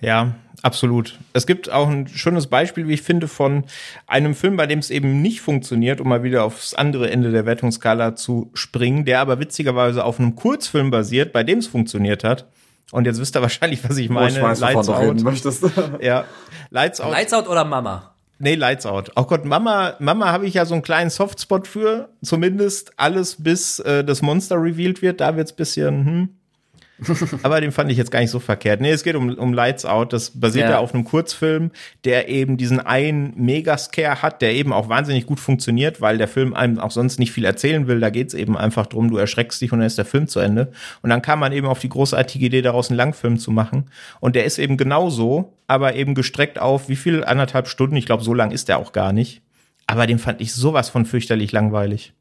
Ja, 0.01 0.35
absolut. 0.63 1.19
Es 1.33 1.45
gibt 1.45 1.71
auch 1.71 1.87
ein 1.87 2.07
schönes 2.07 2.47
Beispiel, 2.47 2.87
wie 2.87 2.93
ich 2.93 3.03
finde, 3.03 3.27
von 3.27 3.65
einem 4.07 4.33
Film, 4.33 4.57
bei 4.57 4.65
dem 4.65 4.79
es 4.79 4.89
eben 4.89 5.21
nicht 5.21 5.41
funktioniert, 5.41 6.01
um 6.01 6.09
mal 6.09 6.23
wieder 6.23 6.43
aufs 6.43 6.73
andere 6.73 7.09
Ende 7.09 7.31
der 7.31 7.45
Wertungsskala 7.45 8.15
zu 8.15 8.49
springen, 8.55 9.05
der 9.05 9.19
aber 9.19 9.39
witzigerweise 9.39 10.03
auf 10.03 10.19
einem 10.19 10.35
Kurzfilm 10.35 10.89
basiert, 10.89 11.33
bei 11.33 11.43
dem 11.43 11.59
es 11.59 11.67
funktioniert 11.67 12.23
hat. 12.23 12.47
Und 12.91 13.05
jetzt 13.05 13.19
wisst 13.19 13.35
ihr 13.37 13.41
wahrscheinlich, 13.41 13.87
was 13.87 13.97
ich 13.97 14.09
meine. 14.09 14.33
Oh, 14.33 14.37
ich 14.37 14.43
weiß, 14.43 14.59
Lights 14.73 14.89
Out. 14.89 15.21
Möchtest. 15.21 15.63
ja, 16.01 16.25
Lights 16.71 16.99
Out. 16.99 17.11
Lights 17.11 17.33
Out 17.33 17.47
oder 17.47 17.63
Mama? 17.63 18.10
Nee, 18.41 18.55
Lights 18.55 18.87
Out. 18.87 19.11
Oh 19.15 19.25
Gott, 19.25 19.45
Mama, 19.45 19.95
Mama 19.99 20.31
habe 20.31 20.47
ich 20.47 20.55
ja 20.55 20.65
so 20.65 20.73
einen 20.73 20.81
kleinen 20.81 21.11
Softspot 21.11 21.67
für. 21.67 22.09
Zumindest 22.23 22.91
alles 22.97 23.41
bis 23.41 23.79
äh, 23.79 24.03
das 24.03 24.23
Monster 24.23 24.55
revealed 24.55 25.01
wird. 25.03 25.21
Da 25.21 25.37
wird's 25.37 25.53
bisschen, 25.53 26.05
hm. 26.05 26.29
Aber 27.43 27.61
den 27.61 27.71
fand 27.71 27.91
ich 27.91 27.97
jetzt 27.97 28.11
gar 28.11 28.19
nicht 28.19 28.29
so 28.29 28.39
verkehrt. 28.39 28.81
Nee, 28.81 28.91
es 28.91 29.03
geht 29.03 29.15
um, 29.15 29.33
um 29.33 29.53
Lights 29.53 29.85
Out. 29.85 30.13
Das 30.13 30.39
basiert 30.39 30.65
ja. 30.65 30.71
ja 30.71 30.79
auf 30.79 30.93
einem 30.93 31.03
Kurzfilm, 31.03 31.71
der 32.03 32.29
eben 32.29 32.57
diesen 32.57 32.79
einen 32.79 33.33
Megascare 33.35 34.21
hat, 34.21 34.41
der 34.41 34.53
eben 34.53 34.71
auch 34.71 34.89
wahnsinnig 34.89 35.25
gut 35.25 35.39
funktioniert, 35.39 36.01
weil 36.01 36.17
der 36.17 36.27
Film 36.27 36.53
einem 36.53 36.79
auch 36.79 36.91
sonst 36.91 37.19
nicht 37.19 37.31
viel 37.31 37.45
erzählen 37.45 37.87
will. 37.87 37.99
Da 37.99 38.09
geht's 38.09 38.33
eben 38.33 38.57
einfach 38.57 38.85
drum, 38.85 39.09
du 39.09 39.17
erschreckst 39.17 39.61
dich 39.61 39.71
und 39.71 39.79
dann 39.79 39.87
ist 39.87 39.97
der 39.97 40.05
Film 40.05 40.27
zu 40.27 40.39
Ende. 40.39 40.71
Und 41.01 41.09
dann 41.09 41.21
kam 41.21 41.39
man 41.39 41.51
eben 41.51 41.67
auf 41.67 41.79
die 41.79 41.89
großartige 41.89 42.45
Idee, 42.45 42.61
daraus 42.61 42.89
einen 42.89 42.97
Langfilm 42.97 43.39
zu 43.39 43.51
machen. 43.51 43.89
Und 44.19 44.35
der 44.35 44.45
ist 44.45 44.59
eben 44.59 44.77
genauso, 44.77 45.57
aber 45.67 45.95
eben 45.95 46.15
gestreckt 46.15 46.59
auf 46.59 46.89
wie 46.89 46.95
viel? 46.95 47.23
Anderthalb 47.23 47.67
Stunden. 47.67 47.95
Ich 47.95 48.05
glaube, 48.05 48.23
so 48.23 48.33
lang 48.33 48.51
ist 48.51 48.69
der 48.69 48.77
auch 48.77 48.91
gar 48.91 49.13
nicht. 49.13 49.41
Aber 49.87 50.07
den 50.07 50.19
fand 50.19 50.39
ich 50.39 50.53
sowas 50.53 50.89
von 50.89 51.05
fürchterlich 51.05 51.51
langweilig. 51.51 52.13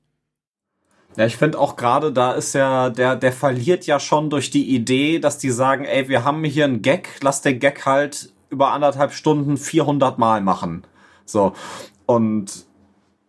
Ja, 1.17 1.27
ich 1.27 1.37
finde 1.37 1.59
auch 1.59 1.77
gerade, 1.77 2.13
da 2.13 2.33
ist 2.33 2.55
ja, 2.55 2.89
der, 2.89 3.17
der 3.17 3.33
verliert 3.33 3.87
ja 3.87 3.99
schon 3.99 4.31
durch 4.31 4.51
die 4.51 4.75
Idee, 4.75 5.19
dass 5.19 5.39
die 5.39 5.51
sagen, 5.51 5.85
ey, 5.85 6.09
wir 6.09 6.25
haben 6.25 6.45
hier 6.45 6.65
einen 6.65 6.83
Gag, 6.83 7.19
lass 7.23 7.43
den 7.43 7.59
Gag 7.59 7.85
halt 7.85 8.33
über 8.49 8.73
anderthalb 8.73 9.13
Stunden 9.13 9.57
400 9.57 10.19
Mal 10.19 10.41
machen. 10.41 10.85
So. 11.25 11.53
Und 12.07 12.67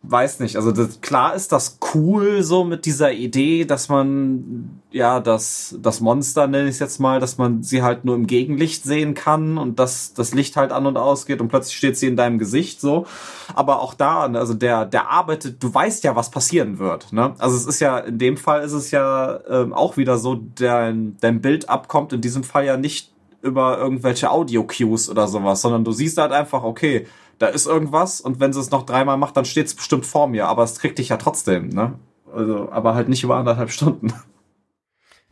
weiß 0.03 0.39
nicht, 0.39 0.55
also 0.55 0.71
das, 0.71 0.99
klar 1.01 1.35
ist 1.35 1.51
das 1.51 1.77
cool 1.93 2.41
so 2.41 2.63
mit 2.63 2.85
dieser 2.85 3.11
Idee, 3.11 3.65
dass 3.65 3.87
man 3.87 4.81
ja 4.89 5.19
das 5.19 5.77
das 5.79 6.01
Monster 6.01 6.47
nenne 6.47 6.69
ich 6.69 6.79
jetzt 6.79 6.99
mal, 6.99 7.19
dass 7.19 7.37
man 7.37 7.61
sie 7.61 7.83
halt 7.83 8.03
nur 8.03 8.15
im 8.15 8.25
Gegenlicht 8.25 8.83
sehen 8.83 9.13
kann 9.13 9.59
und 9.59 9.77
dass 9.77 10.13
das 10.15 10.33
Licht 10.33 10.57
halt 10.57 10.71
an 10.71 10.87
und 10.87 10.97
ausgeht 10.97 11.39
und 11.39 11.49
plötzlich 11.49 11.77
steht 11.77 11.97
sie 11.97 12.07
in 12.07 12.15
deinem 12.15 12.39
Gesicht 12.39 12.81
so, 12.81 13.05
aber 13.53 13.79
auch 13.79 13.93
da, 13.93 14.27
ne, 14.27 14.39
also 14.39 14.55
der 14.55 14.85
der 14.85 15.11
arbeitet, 15.11 15.61
du 15.61 15.71
weißt 15.71 16.03
ja, 16.03 16.15
was 16.15 16.31
passieren 16.31 16.79
wird, 16.79 17.13
ne? 17.13 17.35
Also 17.37 17.55
es 17.55 17.67
ist 17.67 17.79
ja 17.79 17.99
in 17.99 18.17
dem 18.17 18.37
Fall 18.37 18.63
ist 18.63 18.73
es 18.73 18.89
ja 18.89 19.39
ähm, 19.47 19.71
auch 19.71 19.97
wieder 19.97 20.17
so, 20.17 20.41
dein 20.55 21.17
dein 21.21 21.41
Bild 21.41 21.69
abkommt 21.69 22.11
in 22.11 22.21
diesem 22.21 22.43
Fall 22.43 22.65
ja 22.65 22.75
nicht 22.75 23.11
über 23.43 23.77
irgendwelche 23.77 24.31
Audio 24.31 24.63
Cues 24.63 25.09
oder 25.09 25.27
sowas, 25.27 25.61
sondern 25.61 25.83
du 25.83 25.91
siehst 25.91 26.17
halt 26.17 26.31
einfach, 26.31 26.63
okay, 26.63 27.07
da 27.41 27.47
ist 27.47 27.65
irgendwas 27.65 28.21
und 28.21 28.39
wenn 28.39 28.53
sie 28.53 28.59
es 28.59 28.69
noch 28.69 28.85
dreimal 28.85 29.17
macht, 29.17 29.35
dann 29.35 29.45
steht 29.45 29.65
es 29.65 29.73
bestimmt 29.73 30.05
vor 30.05 30.27
mir, 30.27 30.47
aber 30.47 30.63
es 30.63 30.79
kriegt 30.79 30.99
dich 30.99 31.09
ja 31.09 31.17
trotzdem, 31.17 31.69
ne? 31.69 31.97
Also, 32.31 32.71
aber 32.71 32.93
halt 32.93 33.09
nicht 33.09 33.23
über 33.23 33.35
anderthalb 33.35 33.71
Stunden. 33.71 34.13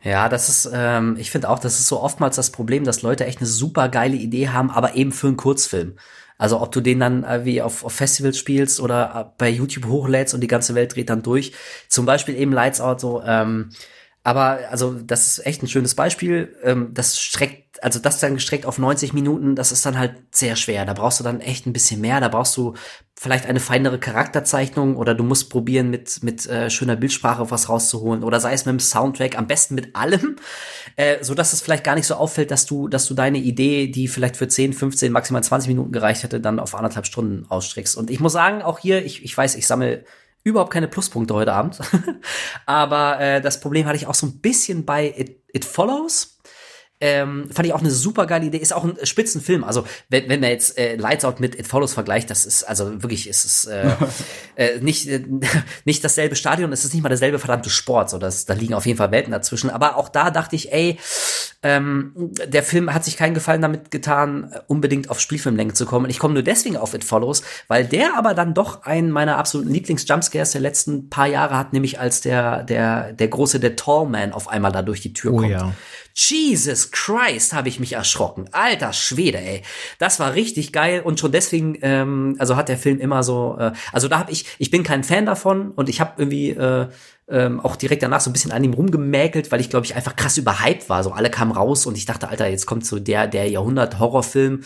Ja, 0.02 0.28
das 0.28 0.48
ist, 0.48 0.70
ähm, 0.72 1.16
ich 1.18 1.30
finde 1.30 1.48
auch, 1.48 1.58
das 1.58 1.78
ist 1.78 1.88
so 1.88 2.00
oftmals 2.00 2.36
das 2.36 2.50
Problem, 2.50 2.84
dass 2.84 3.02
Leute 3.02 3.26
echt 3.26 3.38
eine 3.38 3.46
super 3.46 3.88
geile 3.88 4.16
Idee 4.16 4.48
haben, 4.48 4.70
aber 4.70 4.96
eben 4.96 5.12
für 5.12 5.28
einen 5.28 5.36
Kurzfilm. 5.36 5.96
Also 6.36 6.60
ob 6.60 6.72
du 6.72 6.80
den 6.80 6.98
dann 7.00 7.22
äh, 7.22 7.44
wie 7.44 7.60
auf, 7.62 7.84
auf 7.84 7.92
Festivals 7.92 8.38
spielst 8.38 8.80
oder 8.80 9.14
äh, 9.14 9.34
bei 9.38 9.50
YouTube 9.50 9.86
hochlädst 9.86 10.34
und 10.34 10.40
die 10.40 10.46
ganze 10.46 10.74
Welt 10.74 10.96
dreht 10.96 11.10
dann 11.10 11.22
durch. 11.22 11.52
Zum 11.88 12.06
Beispiel 12.06 12.34
eben 12.34 12.52
Lights 12.52 12.80
Out 12.80 13.00
so, 13.00 13.22
ähm, 13.24 13.70
Aber 14.22 14.60
also 14.70 14.92
das 14.92 15.38
ist 15.38 15.46
echt 15.46 15.62
ein 15.62 15.68
schönes 15.68 15.94
Beispiel. 15.94 16.54
Ähm, 16.62 16.90
das 16.92 17.18
streckt, 17.18 17.82
also 17.82 17.98
das 17.98 18.20
dann 18.20 18.34
gestreckt 18.34 18.66
auf 18.66 18.78
90 18.78 19.14
Minuten, 19.14 19.56
das 19.56 19.72
ist 19.72 19.86
dann 19.86 19.98
halt 19.98 20.14
sehr 20.30 20.56
schwer. 20.56 20.84
Da 20.84 20.92
brauchst 20.92 21.20
du 21.20 21.24
dann 21.24 21.40
echt 21.40 21.66
ein 21.66 21.72
bisschen 21.72 22.02
mehr. 22.02 22.20
Da 22.20 22.28
brauchst 22.28 22.54
du 22.58 22.74
vielleicht 23.18 23.46
eine 23.46 23.60
feinere 23.60 23.98
Charakterzeichnung 23.98 24.96
oder 24.96 25.14
du 25.14 25.24
musst 25.24 25.48
probieren, 25.48 25.88
mit, 25.88 26.22
mit 26.22 26.46
äh, 26.46 26.68
schöner 26.68 26.96
Bildsprache 26.96 27.50
was 27.50 27.70
rauszuholen. 27.70 28.22
Oder 28.22 28.40
sei 28.40 28.52
es 28.52 28.66
mit 28.66 28.72
dem 28.72 28.80
Soundtrack, 28.80 29.38
am 29.38 29.46
besten 29.46 29.74
mit 29.74 29.96
allem, 29.96 30.36
äh, 30.96 31.22
so 31.22 31.34
dass 31.34 31.54
es 31.54 31.62
vielleicht 31.62 31.84
gar 31.84 31.94
nicht 31.94 32.06
so 32.06 32.14
auffällt, 32.14 32.50
dass 32.50 32.66
du, 32.66 32.88
dass 32.88 33.06
du 33.06 33.14
deine 33.14 33.38
Idee, 33.38 33.88
die 33.88 34.06
vielleicht 34.08 34.36
für 34.36 34.48
10, 34.48 34.74
15, 34.74 35.12
maximal 35.12 35.42
20 35.42 35.68
Minuten 35.68 35.92
gereicht 35.92 36.24
hätte, 36.24 36.40
dann 36.40 36.60
auf 36.60 36.74
anderthalb 36.74 37.06
Stunden 37.06 37.46
ausstreckst. 37.48 37.96
Und 37.96 38.10
ich 38.10 38.20
muss 38.20 38.32
sagen, 38.32 38.60
auch 38.60 38.78
hier, 38.78 39.04
ich, 39.04 39.24
ich 39.24 39.36
weiß, 39.36 39.54
ich 39.54 39.66
sammle 39.66 40.04
überhaupt 40.42 40.72
keine 40.72 40.88
Pluspunkte 40.88 41.34
heute 41.34 41.52
Abend. 41.52 41.78
Aber 42.66 43.20
äh, 43.20 43.40
das 43.40 43.60
Problem 43.60 43.86
hatte 43.86 43.96
ich 43.96 44.06
auch 44.06 44.14
so 44.14 44.26
ein 44.26 44.40
bisschen 44.40 44.84
bei 44.84 45.14
It, 45.16 45.42
It 45.52 45.64
Follows. 45.64 46.39
Ähm, 47.00 47.48
fand 47.52 47.66
ich 47.66 47.72
auch 47.72 47.80
eine 47.80 47.90
super 47.90 48.26
geile 48.26 48.46
Idee. 48.46 48.58
Ist 48.58 48.74
auch 48.74 48.84
ein 48.84 48.94
Spitzenfilm. 49.02 49.64
Also, 49.64 49.84
wenn, 50.10 50.28
wenn 50.28 50.40
man 50.40 50.50
jetzt 50.50 50.76
äh, 50.78 50.96
Lights 50.96 51.24
Out 51.24 51.40
mit 51.40 51.58
It 51.58 51.66
Follows 51.66 51.94
vergleicht, 51.94 52.28
das 52.28 52.44
ist, 52.44 52.64
also 52.64 53.02
wirklich, 53.02 53.26
ist 53.26 53.44
es 53.44 53.64
äh, 53.64 53.90
äh, 54.56 54.80
nicht, 54.80 55.08
äh, 55.08 55.24
nicht 55.84 56.04
dasselbe 56.04 56.36
Stadion, 56.36 56.72
es 56.72 56.84
ist 56.84 56.92
nicht 56.92 57.02
mal 57.02 57.08
derselbe 57.08 57.38
verdammte 57.38 57.70
Sport. 57.70 58.10
So, 58.10 58.18
das, 58.18 58.44
da 58.44 58.54
liegen 58.54 58.74
auf 58.74 58.84
jeden 58.86 58.98
Fall 58.98 59.10
Welten 59.10 59.32
dazwischen. 59.32 59.70
Aber 59.70 59.96
auch 59.96 60.08
da 60.08 60.30
dachte 60.30 60.56
ich, 60.56 60.72
ey, 60.72 60.98
ähm, 61.62 62.12
der 62.46 62.62
Film 62.62 62.92
hat 62.92 63.04
sich 63.04 63.16
keinen 63.16 63.34
Gefallen 63.34 63.60
damit 63.62 63.90
getan, 63.90 64.52
unbedingt 64.66 65.10
auf 65.10 65.20
Spielfilmlänge 65.20 65.74
zu 65.74 65.86
kommen. 65.86 66.04
Und 66.04 66.10
ich 66.10 66.18
komme 66.18 66.34
nur 66.34 66.42
deswegen 66.42 66.76
auf 66.76 66.94
It 66.94 67.04
Follows, 67.04 67.42
weil 67.68 67.84
der 67.84 68.16
aber 68.16 68.34
dann 68.34 68.54
doch 68.54 68.82
einen 68.84 69.10
meiner 69.10 69.36
absoluten 69.36 69.70
Lieblings-Jumpscares 69.70 70.52
der 70.52 70.60
letzten 70.60 71.10
paar 71.10 71.26
Jahre 71.26 71.56
hat, 71.56 71.72
nämlich 71.72 71.98
als 72.00 72.20
der, 72.20 72.62
der, 72.62 73.12
der 73.12 73.28
große, 73.28 73.60
der 73.60 73.76
Tall 73.76 74.06
Man 74.06 74.32
auf 74.32 74.48
einmal 74.48 74.72
da 74.72 74.82
durch 74.82 75.00
die 75.00 75.12
Tür 75.12 75.32
Oh 75.32 75.36
kommt. 75.38 75.50
ja. 75.50 75.72
Jesus 76.14 76.90
Christ, 76.90 77.52
habe 77.52 77.68
ich 77.68 77.80
mich 77.80 77.92
erschrocken. 77.92 78.46
Alter 78.52 78.92
Schwede, 78.92 79.38
ey. 79.38 79.62
Das 79.98 80.20
war 80.20 80.34
richtig 80.34 80.72
geil 80.72 81.00
und 81.02 81.20
schon 81.20 81.32
deswegen, 81.32 81.78
ähm, 81.82 82.36
also 82.38 82.56
hat 82.56 82.68
der 82.68 82.78
Film 82.78 82.98
immer 82.98 83.22
so, 83.22 83.56
äh, 83.58 83.72
also 83.92 84.08
da 84.08 84.18
habe 84.18 84.32
ich, 84.32 84.46
ich 84.58 84.70
bin 84.70 84.82
kein 84.82 85.04
Fan 85.04 85.26
davon 85.26 85.70
und 85.72 85.88
ich 85.88 86.00
habe 86.00 86.14
irgendwie 86.18 86.50
äh, 86.50 86.88
ähm, 87.28 87.60
auch 87.60 87.76
direkt 87.76 88.02
danach 88.02 88.20
so 88.20 88.30
ein 88.30 88.32
bisschen 88.32 88.52
an 88.52 88.64
ihm 88.64 88.74
rumgemäkelt, 88.74 89.52
weil 89.52 89.60
ich 89.60 89.70
glaube 89.70 89.86
ich 89.86 89.94
einfach 89.94 90.16
krass 90.16 90.36
überhyped 90.36 90.88
war. 90.88 91.04
So 91.04 91.12
alle 91.12 91.30
kamen 91.30 91.52
raus 91.52 91.86
und 91.86 91.96
ich 91.96 92.06
dachte, 92.06 92.28
Alter, 92.28 92.48
jetzt 92.48 92.66
kommt 92.66 92.84
so 92.84 92.98
der 92.98 93.26
der 93.26 93.48
Jahrhundert-Horrorfilm. 93.48 94.64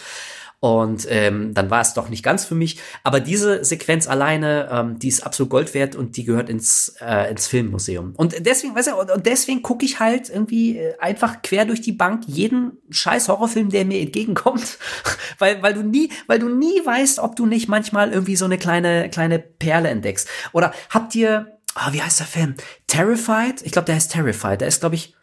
Und 0.64 1.06
ähm, 1.10 1.52
dann 1.52 1.68
war 1.68 1.82
es 1.82 1.92
doch 1.92 2.08
nicht 2.08 2.22
ganz 2.22 2.46
für 2.46 2.54
mich. 2.54 2.80
Aber 3.02 3.20
diese 3.20 3.66
Sequenz 3.66 4.08
alleine, 4.08 4.70
ähm, 4.72 4.98
die 4.98 5.08
ist 5.08 5.20
absolut 5.20 5.50
Gold 5.50 5.74
wert 5.74 5.94
und 5.94 6.16
die 6.16 6.24
gehört 6.24 6.48
ins, 6.48 6.96
äh, 7.02 7.30
ins 7.30 7.48
Filmmuseum. 7.48 8.14
Und 8.16 8.46
deswegen, 8.46 8.74
weißt 8.74 8.88
du, 8.88 8.96
und, 8.96 9.10
und 9.10 9.26
deswegen 9.26 9.60
gucke 9.60 9.84
ich 9.84 10.00
halt 10.00 10.30
irgendwie 10.30 10.78
äh, 10.78 10.98
einfach 11.00 11.42
quer 11.42 11.66
durch 11.66 11.82
die 11.82 11.92
Bank 11.92 12.22
jeden 12.28 12.78
scheiß 12.88 13.28
Horrorfilm, 13.28 13.68
der 13.68 13.84
mir 13.84 14.00
entgegenkommt. 14.00 14.78
weil, 15.38 15.62
weil 15.62 15.74
du 15.74 15.82
nie, 15.82 16.08
weil 16.28 16.38
du 16.38 16.48
nie 16.48 16.80
weißt, 16.82 17.18
ob 17.18 17.36
du 17.36 17.44
nicht 17.44 17.68
manchmal 17.68 18.10
irgendwie 18.10 18.36
so 18.36 18.46
eine 18.46 18.56
kleine, 18.56 19.10
kleine 19.10 19.40
Perle 19.40 19.90
entdeckst. 19.90 20.30
Oder 20.52 20.72
habt 20.88 21.14
ihr, 21.14 21.58
ah, 21.74 21.92
wie 21.92 22.00
heißt 22.00 22.20
der 22.20 22.26
Film? 22.26 22.54
Terrified? 22.86 23.60
Ich 23.64 23.72
glaube, 23.72 23.84
der 23.84 23.96
heißt 23.96 24.12
Terrified. 24.12 24.62
Der 24.62 24.68
ist, 24.68 24.80
glaube 24.80 24.94
ich, 24.94 25.14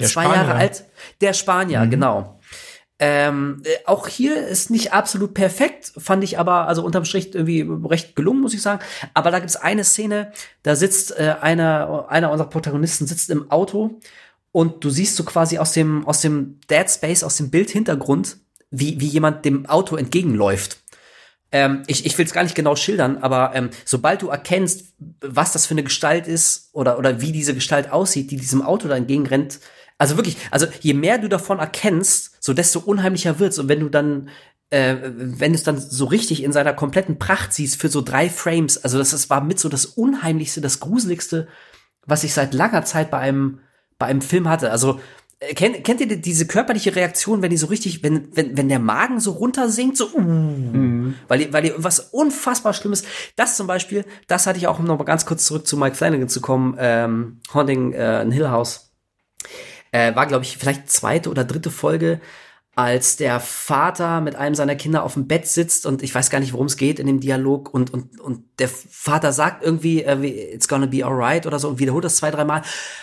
Der 0.00 0.08
zwei 0.08 0.24
Spanier. 0.24 0.42
Jahre 0.42 0.54
alt. 0.54 0.84
Der 1.20 1.34
Spanier, 1.34 1.86
genau. 1.86 2.37
Ähm, 3.00 3.62
äh, 3.64 3.76
auch 3.86 4.08
hier 4.08 4.46
ist 4.48 4.70
nicht 4.70 4.92
absolut 4.92 5.32
perfekt, 5.32 5.92
fand 5.98 6.24
ich 6.24 6.38
aber, 6.38 6.66
also 6.66 6.84
unterm 6.84 7.04
Strich 7.04 7.32
irgendwie 7.32 7.64
recht 7.86 8.16
gelungen, 8.16 8.40
muss 8.40 8.54
ich 8.54 8.62
sagen. 8.62 8.80
Aber 9.14 9.30
da 9.30 9.38
gibt's 9.38 9.56
eine 9.56 9.84
Szene, 9.84 10.32
da 10.64 10.74
sitzt 10.74 11.18
äh, 11.18 11.36
einer, 11.40 12.06
einer 12.08 12.30
unserer 12.32 12.50
Protagonisten 12.50 13.06
sitzt 13.06 13.30
im 13.30 13.50
Auto 13.50 14.00
und 14.50 14.82
du 14.82 14.90
siehst 14.90 15.14
so 15.14 15.24
quasi 15.24 15.58
aus 15.58 15.72
dem, 15.72 16.06
aus 16.06 16.22
dem 16.22 16.58
Dead 16.68 16.90
Space, 16.90 17.22
aus 17.22 17.36
dem 17.36 17.50
Bildhintergrund, 17.50 18.38
wie, 18.70 19.00
wie 19.00 19.06
jemand 19.06 19.44
dem 19.44 19.66
Auto 19.66 19.96
entgegenläuft. 19.96 20.78
Ähm, 21.52 21.84
ich 21.86 22.04
ich 22.04 22.18
will 22.18 22.26
es 22.26 22.32
gar 22.32 22.42
nicht 22.42 22.56
genau 22.56 22.76
schildern, 22.76 23.18
aber 23.18 23.52
ähm, 23.54 23.70
sobald 23.84 24.22
du 24.22 24.28
erkennst, 24.28 24.92
was 25.20 25.52
das 25.52 25.66
für 25.66 25.74
eine 25.74 25.84
Gestalt 25.84 26.26
ist 26.26 26.70
oder, 26.72 26.98
oder 26.98 27.20
wie 27.20 27.32
diese 27.32 27.54
Gestalt 27.54 27.90
aussieht, 27.90 28.30
die 28.30 28.36
diesem 28.36 28.60
Auto 28.60 28.88
da 28.88 28.96
entgegenrennt, 28.96 29.60
also 29.98 30.16
wirklich, 30.16 30.36
also 30.50 30.66
je 30.80 30.94
mehr 30.94 31.18
du 31.18 31.28
davon 31.28 31.58
erkennst, 31.58 32.36
so 32.40 32.52
desto 32.54 32.78
unheimlicher 32.80 33.38
wird's. 33.38 33.58
Und 33.58 33.68
wenn 33.68 33.80
du 33.80 33.88
dann, 33.88 34.28
äh, 34.70 34.96
wenn 35.02 35.52
du 35.52 35.58
es 35.58 35.64
dann 35.64 35.78
so 35.78 36.04
richtig 36.06 36.42
in 36.42 36.52
seiner 36.52 36.72
kompletten 36.72 37.18
Pracht 37.18 37.52
siehst 37.52 37.80
für 37.80 37.88
so 37.88 38.00
drei 38.00 38.30
Frames, 38.30 38.78
also 38.84 38.98
das, 38.98 39.10
das 39.10 39.28
war 39.28 39.42
mit 39.42 39.58
so 39.58 39.68
das 39.68 39.86
Unheimlichste, 39.86 40.60
das 40.60 40.80
Gruseligste, 40.80 41.48
was 42.06 42.24
ich 42.24 42.32
seit 42.32 42.54
langer 42.54 42.84
Zeit 42.84 43.10
bei 43.10 43.18
einem, 43.18 43.60
bei 43.98 44.06
einem 44.06 44.20
Film 44.22 44.48
hatte. 44.48 44.70
Also 44.70 45.00
äh, 45.40 45.54
kennt, 45.54 45.82
kennt 45.84 46.00
ihr 46.00 46.16
diese 46.20 46.46
körperliche 46.46 46.94
Reaktion, 46.94 47.42
wenn 47.42 47.50
die 47.50 47.56
so 47.56 47.66
richtig, 47.66 48.02
wenn, 48.02 48.28
wenn, 48.36 48.56
wenn 48.56 48.68
der 48.68 48.78
Magen 48.78 49.20
so 49.20 49.32
runtersinkt, 49.32 49.96
so, 49.96 50.06
uh, 50.14 51.12
weil, 51.28 51.38
die- 51.40 51.52
weil 51.52 51.62
die 51.62 51.72
was 51.76 52.00
unfassbar 52.00 52.72
Schlimmes, 52.72 53.02
das 53.36 53.56
zum 53.56 53.66
Beispiel, 53.66 54.04
das 54.26 54.46
hatte 54.46 54.58
ich 54.58 54.66
auch, 54.68 54.78
um 54.78 54.84
noch 54.84 54.98
mal 54.98 55.04
ganz 55.04 55.26
kurz 55.26 55.44
zurück 55.44 55.66
zu 55.66 55.76
Mike 55.76 55.96
Flanagan 55.96 56.28
zu 56.28 56.40
kommen, 56.40 56.76
ähm, 56.78 57.40
Haunting 57.52 57.92
äh, 57.92 58.22
in 58.22 58.30
Hill 58.32 58.48
House, 58.50 58.87
äh, 59.92 60.14
war, 60.14 60.26
glaube 60.26 60.44
ich, 60.44 60.58
vielleicht 60.58 60.90
zweite 60.90 61.30
oder 61.30 61.44
dritte 61.44 61.70
Folge, 61.70 62.20
als 62.78 63.16
der 63.16 63.40
Vater 63.40 64.20
mit 64.20 64.36
einem 64.36 64.54
seiner 64.54 64.76
Kinder 64.76 65.02
auf 65.02 65.14
dem 65.14 65.26
Bett 65.26 65.48
sitzt 65.48 65.84
und 65.84 66.00
ich 66.04 66.14
weiß 66.14 66.30
gar 66.30 66.38
nicht, 66.38 66.52
worum 66.52 66.66
es 66.66 66.76
geht 66.76 67.00
in 67.00 67.08
dem 67.08 67.18
Dialog 67.18 67.74
und, 67.74 67.92
und, 67.92 68.20
und 68.20 68.44
der 68.60 68.68
Vater 68.68 69.32
sagt 69.32 69.64
irgendwie, 69.64 70.04
äh, 70.04 70.54
it's 70.54 70.68
gonna 70.68 70.86
be 70.86 71.04
alright 71.04 71.44
oder 71.44 71.58
so 71.58 71.70
und 71.70 71.80
wiederholt 71.80 72.04
das 72.04 72.14
zwei, 72.18 72.30
dreimal. 72.30 72.62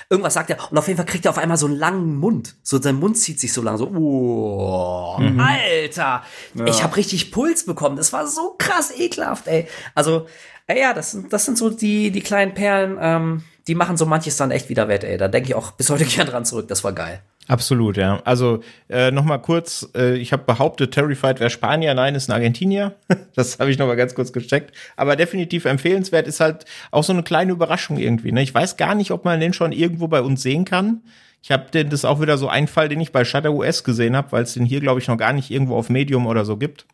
Irgendwas 0.10 0.36
sagt 0.36 0.50
er 0.50 0.72
und 0.72 0.78
auf 0.78 0.88
jeden 0.88 0.96
Fall 0.96 1.06
kriegt 1.06 1.26
er 1.26 1.32
auf 1.32 1.38
einmal 1.38 1.58
so 1.58 1.66
einen 1.66 1.76
langen 1.76 2.16
Mund. 2.16 2.56
So 2.64 2.82
sein 2.82 2.96
Mund 2.96 3.18
zieht 3.18 3.38
sich 3.38 3.52
so 3.52 3.62
lang, 3.62 3.78
so, 3.78 3.90
oh, 3.90 5.18
Alter. 5.40 6.24
Ich 6.66 6.82
habe 6.82 6.96
richtig 6.96 7.32
Puls 7.32 7.66
bekommen. 7.66 7.98
Das 7.98 8.14
war 8.14 8.28
so 8.28 8.56
krass 8.58 8.98
ekelhaft, 8.98 9.48
ey. 9.48 9.68
Also, 9.94 10.28
äh, 10.68 10.80
ja, 10.80 10.94
das 10.94 11.12
sind, 11.12 11.32
das 11.32 11.46
sind 11.46 11.58
so 11.58 11.70
die, 11.70 12.12
die 12.12 12.22
kleinen 12.22 12.54
Perlen, 12.54 12.98
ähm, 13.00 13.44
die 13.68 13.76
machen 13.76 13.98
so 13.98 14.06
manches 14.06 14.38
dann 14.38 14.52
echt 14.52 14.70
wieder 14.70 14.88
wett, 14.88 15.04
ey. 15.04 15.18
Da 15.18 15.28
denke 15.28 15.50
ich 15.50 15.56
auch 15.56 15.72
bis 15.72 15.90
heute 15.90 16.06
gern 16.06 16.28
dran 16.28 16.46
zurück. 16.46 16.68
Das 16.68 16.84
war 16.84 16.94
geil. 16.94 17.22
Absolut, 17.48 17.98
ja. 17.98 18.22
Also 18.26 18.62
äh, 18.90 19.12
noch 19.12 19.24
mal 19.24 19.38
kurz, 19.38 19.88
äh, 19.96 20.16
ich 20.16 20.34
habe 20.34 20.44
behauptet, 20.44 20.94
Terrified 20.94 21.40
wäre 21.40 21.52
Spanier, 21.52 21.94
nein, 21.94 22.16
ist 22.16 22.28
ein 22.28 22.34
Argentinier. 22.34 22.96
das 23.36 23.60
habe 23.60 23.70
ich 23.70 23.78
noch 23.78 23.86
mal 23.86 23.96
ganz 23.96 24.16
kurz 24.16 24.34
gecheckt. 24.34 24.76
Aber 24.96 25.16
definitiv 25.16 25.66
empfehlenswert 25.66 26.28
ist 26.28 26.40
halt 26.40 26.66
auch 26.90 27.04
so 27.04 27.14
eine 27.14 27.22
kleine 27.22 27.52
Überraschung 27.52 27.98
irgendwie. 27.98 28.32
Ne? 28.32 28.42
Ich 28.42 28.54
weiß 28.54 28.78
gar 28.78 28.96
nicht, 28.96 29.12
ob 29.12 29.26
man 29.26 29.40
den 29.40 29.54
schon 29.54 29.72
irgendwo 29.72 30.08
bei 30.08 30.22
uns 30.22 30.42
sehen 30.42 30.66
kann. 30.66 31.02
Ich 31.44 31.52
habe 31.52 31.70
den 31.70 31.92
das 31.92 32.00
ist 32.00 32.06
auch 32.06 32.20
wieder 32.20 32.40
so 32.40 32.48
ein 32.48 32.68
Fall, 32.68 32.90
den 32.90 33.00
ich 33.00 33.12
bei 33.12 33.24
Shutter 33.24 33.52
US 33.52 33.84
gesehen 33.84 34.16
habe, 34.16 34.32
weil 34.32 34.44
es 34.44 34.54
den 34.54 34.66
hier 34.66 34.80
glaube 34.80 35.00
ich 35.00 35.08
noch 35.08 35.18
gar 35.18 35.32
nicht 35.32 35.52
irgendwo 35.52 35.76
auf 35.76 35.90
Medium 35.90 36.26
oder 36.26 36.44
so 36.44 36.58
gibt. 36.58 36.88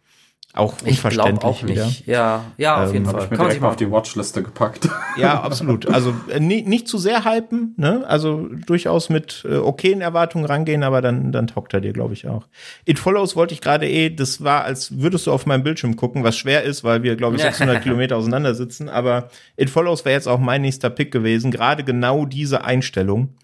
Auch 0.53 0.73
Ich 0.83 0.99
glaube 0.99 1.29
unverständlich 1.31 1.43
auch 1.43 1.61
nicht. 1.63 1.71
wieder. 1.71 1.91
Ja, 2.05 2.45
ja, 2.57 2.83
auf 2.83 2.91
jeden 2.93 3.07
Hab 3.07 3.13
Fall. 3.15 3.23
ich 3.23 3.29
mir 3.31 3.37
Kann 3.37 3.45
man 3.45 3.47
direkt 3.47 3.53
sich 3.53 3.61
mal 3.61 3.67
mal 3.67 3.71
auf 3.71 3.77
die 3.77 3.91
Watchliste 3.91 4.43
gepackt. 4.43 4.89
Ja, 5.17 5.41
absolut. 5.41 5.89
Also 5.89 6.13
äh, 6.29 6.39
nie, 6.39 6.61
nicht 6.61 6.87
zu 6.87 6.97
sehr 6.97 7.25
hypen, 7.25 7.73
ne? 7.77 8.05
Also 8.07 8.47
durchaus 8.65 9.09
mit 9.09 9.45
äh, 9.49 9.57
okayen 9.57 9.99
Erwartungen 9.99 10.45
rangehen, 10.45 10.83
aber 10.83 11.01
dann, 11.01 11.33
dann 11.33 11.47
taugt 11.47 11.73
er 11.73 11.81
dir, 11.81 11.91
glaube 11.91 12.13
ich, 12.13 12.27
auch. 12.27 12.47
It 12.85 12.97
Follows 12.97 13.35
wollte 13.35 13.53
ich 13.53 13.59
gerade 13.59 13.89
eh, 13.89 14.09
das 14.09 14.41
war, 14.41 14.63
als 14.63 14.99
würdest 14.99 15.27
du 15.27 15.33
auf 15.33 15.45
meinem 15.45 15.63
Bildschirm 15.63 15.97
gucken, 15.97 16.23
was 16.23 16.37
schwer 16.37 16.63
ist, 16.63 16.85
weil 16.85 17.03
wir, 17.03 17.17
glaube 17.17 17.35
ich, 17.35 17.41
600 17.41 17.81
Kilometer 17.83 18.15
auseinander 18.15 18.55
sitzen. 18.55 18.87
Aber 18.87 19.29
It 19.57 19.69
Follows 19.69 20.05
wäre 20.05 20.15
jetzt 20.15 20.27
auch 20.27 20.39
mein 20.39 20.61
nächster 20.61 20.89
Pick 20.89 21.11
gewesen. 21.11 21.51
Gerade 21.51 21.83
genau 21.83 22.25
diese 22.25 22.63
Einstellung 22.63 23.35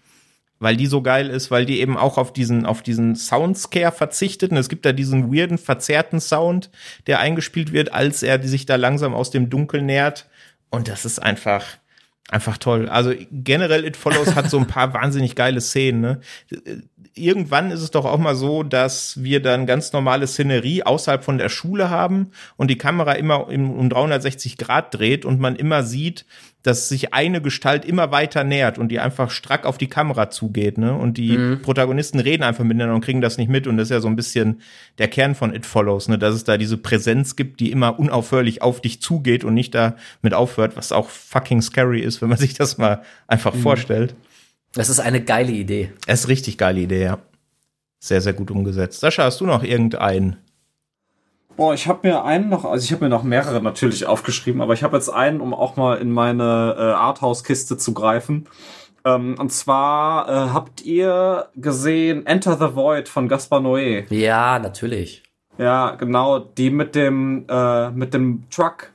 weil 0.60 0.76
die 0.76 0.86
so 0.86 1.02
geil 1.02 1.30
ist, 1.30 1.50
weil 1.50 1.66
die 1.66 1.80
eben 1.80 1.96
auch 1.96 2.18
auf 2.18 2.32
diesen, 2.32 2.66
auf 2.66 2.82
diesen 2.82 3.14
Soundscare 3.14 3.92
verzichtet. 3.92 4.50
Und 4.50 4.56
es 4.56 4.68
gibt 4.68 4.84
da 4.84 4.92
diesen 4.92 5.32
weirden, 5.32 5.58
verzerrten 5.58 6.20
Sound, 6.20 6.70
der 7.06 7.20
eingespielt 7.20 7.72
wird, 7.72 7.92
als 7.92 8.22
er 8.22 8.42
sich 8.42 8.66
da 8.66 8.76
langsam 8.76 9.14
aus 9.14 9.30
dem 9.30 9.50
Dunkel 9.50 9.82
nähert. 9.82 10.28
Und 10.70 10.88
das 10.88 11.04
ist 11.04 11.20
einfach, 11.20 11.64
einfach 12.28 12.58
toll. 12.58 12.88
Also 12.88 13.14
generell 13.30 13.84
It 13.84 13.96
Follows 13.96 14.34
hat 14.34 14.50
so 14.50 14.58
ein 14.58 14.66
paar 14.66 14.92
wahnsinnig 14.94 15.34
geile 15.34 15.60
Szenen. 15.60 16.00
Ne? 16.00 16.20
Irgendwann 17.14 17.70
ist 17.72 17.82
es 17.82 17.90
doch 17.90 18.04
auch 18.04 18.18
mal 18.18 18.36
so, 18.36 18.62
dass 18.62 19.22
wir 19.22 19.40
dann 19.42 19.66
ganz 19.66 19.92
normale 19.92 20.26
Szenerie 20.26 20.84
außerhalb 20.84 21.24
von 21.24 21.38
der 21.38 21.48
Schule 21.48 21.90
haben 21.90 22.28
und 22.56 22.70
die 22.70 22.78
Kamera 22.78 23.12
immer 23.12 23.48
im- 23.50 23.70
um 23.72 23.88
360 23.90 24.56
Grad 24.56 24.94
dreht 24.94 25.24
und 25.24 25.40
man 25.40 25.56
immer 25.56 25.82
sieht, 25.82 26.26
dass 26.62 26.88
sich 26.88 27.14
eine 27.14 27.40
Gestalt 27.40 27.84
immer 27.84 28.10
weiter 28.10 28.44
nähert 28.44 28.78
und 28.78 28.88
die 28.88 28.98
einfach 29.00 29.30
strack 29.30 29.64
auf 29.64 29.78
die 29.78 29.86
Kamera 29.88 30.28
zugeht, 30.30 30.76
ne? 30.76 30.92
Und 30.94 31.16
die 31.16 31.36
Protagonisten 31.62 32.18
reden 32.20 32.42
einfach 32.42 32.64
miteinander 32.64 32.94
und 32.94 33.04
kriegen 33.04 33.20
das 33.20 33.38
nicht 33.38 33.48
mit. 33.48 33.66
Und 33.66 33.76
das 33.78 33.86
ist 33.88 33.92
ja 33.92 34.00
so 34.00 34.08
ein 34.08 34.16
bisschen 34.16 34.60
der 34.98 35.08
Kern 35.08 35.34
von 35.34 35.54
It 35.54 35.66
Follows, 35.66 36.08
ne? 36.08 36.18
Dass 36.18 36.34
es 36.34 36.44
da 36.44 36.56
diese 36.56 36.76
Präsenz 36.76 37.36
gibt, 37.36 37.60
die 37.60 37.70
immer 37.70 37.98
unaufhörlich 37.98 38.60
auf 38.62 38.80
dich 38.80 39.00
zugeht 39.00 39.44
und 39.44 39.54
nicht 39.54 39.74
damit 39.74 40.34
aufhört, 40.34 40.76
was 40.76 40.92
auch 40.92 41.08
fucking 41.08 41.62
scary 41.62 42.00
ist, 42.00 42.22
wenn 42.22 42.28
man 42.28 42.38
sich 42.38 42.54
das 42.54 42.76
mal 42.78 43.02
einfach 43.28 43.54
vorstellt. 43.54 44.14
Das 44.72 44.88
ist 44.88 45.00
eine 45.00 45.22
geile 45.22 45.52
Idee. 45.52 45.92
Das 46.06 46.20
ist 46.20 46.28
richtig 46.28 46.58
geile 46.58 46.80
Idee, 46.80 47.04
ja. 47.04 47.18
Sehr, 48.00 48.20
sehr 48.20 48.32
gut 48.32 48.50
umgesetzt. 48.50 49.00
Sascha, 49.00 49.24
hast 49.24 49.40
du 49.40 49.46
noch 49.46 49.64
irgendeinen? 49.64 50.36
Boah, 51.56 51.74
ich 51.74 51.88
habe 51.88 52.06
mir 52.06 52.24
einen 52.24 52.48
noch, 52.48 52.64
also 52.64 52.84
ich 52.84 52.92
habe 52.92 53.04
mir 53.04 53.08
noch 53.08 53.24
mehrere 53.24 53.60
natürlich 53.60 54.06
aufgeschrieben, 54.06 54.60
aber 54.60 54.74
ich 54.74 54.84
habe 54.84 54.96
jetzt 54.96 55.08
einen, 55.08 55.40
um 55.40 55.52
auch 55.52 55.74
mal 55.74 55.96
in 55.96 56.12
meine 56.12 56.76
äh, 56.78 56.82
Arthouse-Kiste 56.82 57.76
zu 57.76 57.94
greifen. 57.94 58.46
Ähm, 59.04 59.34
und 59.38 59.50
zwar 59.50 60.28
äh, 60.28 60.50
habt 60.50 60.82
ihr 60.82 61.48
gesehen 61.56 62.26
Enter 62.26 62.56
the 62.56 62.76
Void 62.76 63.08
von 63.08 63.26
Gaspar 63.26 63.60
Noé. 63.60 64.04
Ja, 64.14 64.60
natürlich. 64.60 65.24
Ja, 65.58 65.96
genau, 65.96 66.38
die 66.38 66.70
mit 66.70 66.94
dem 66.94 67.44
äh, 67.48 67.90
mit 67.90 68.14
dem 68.14 68.44
Truck, 68.50 68.92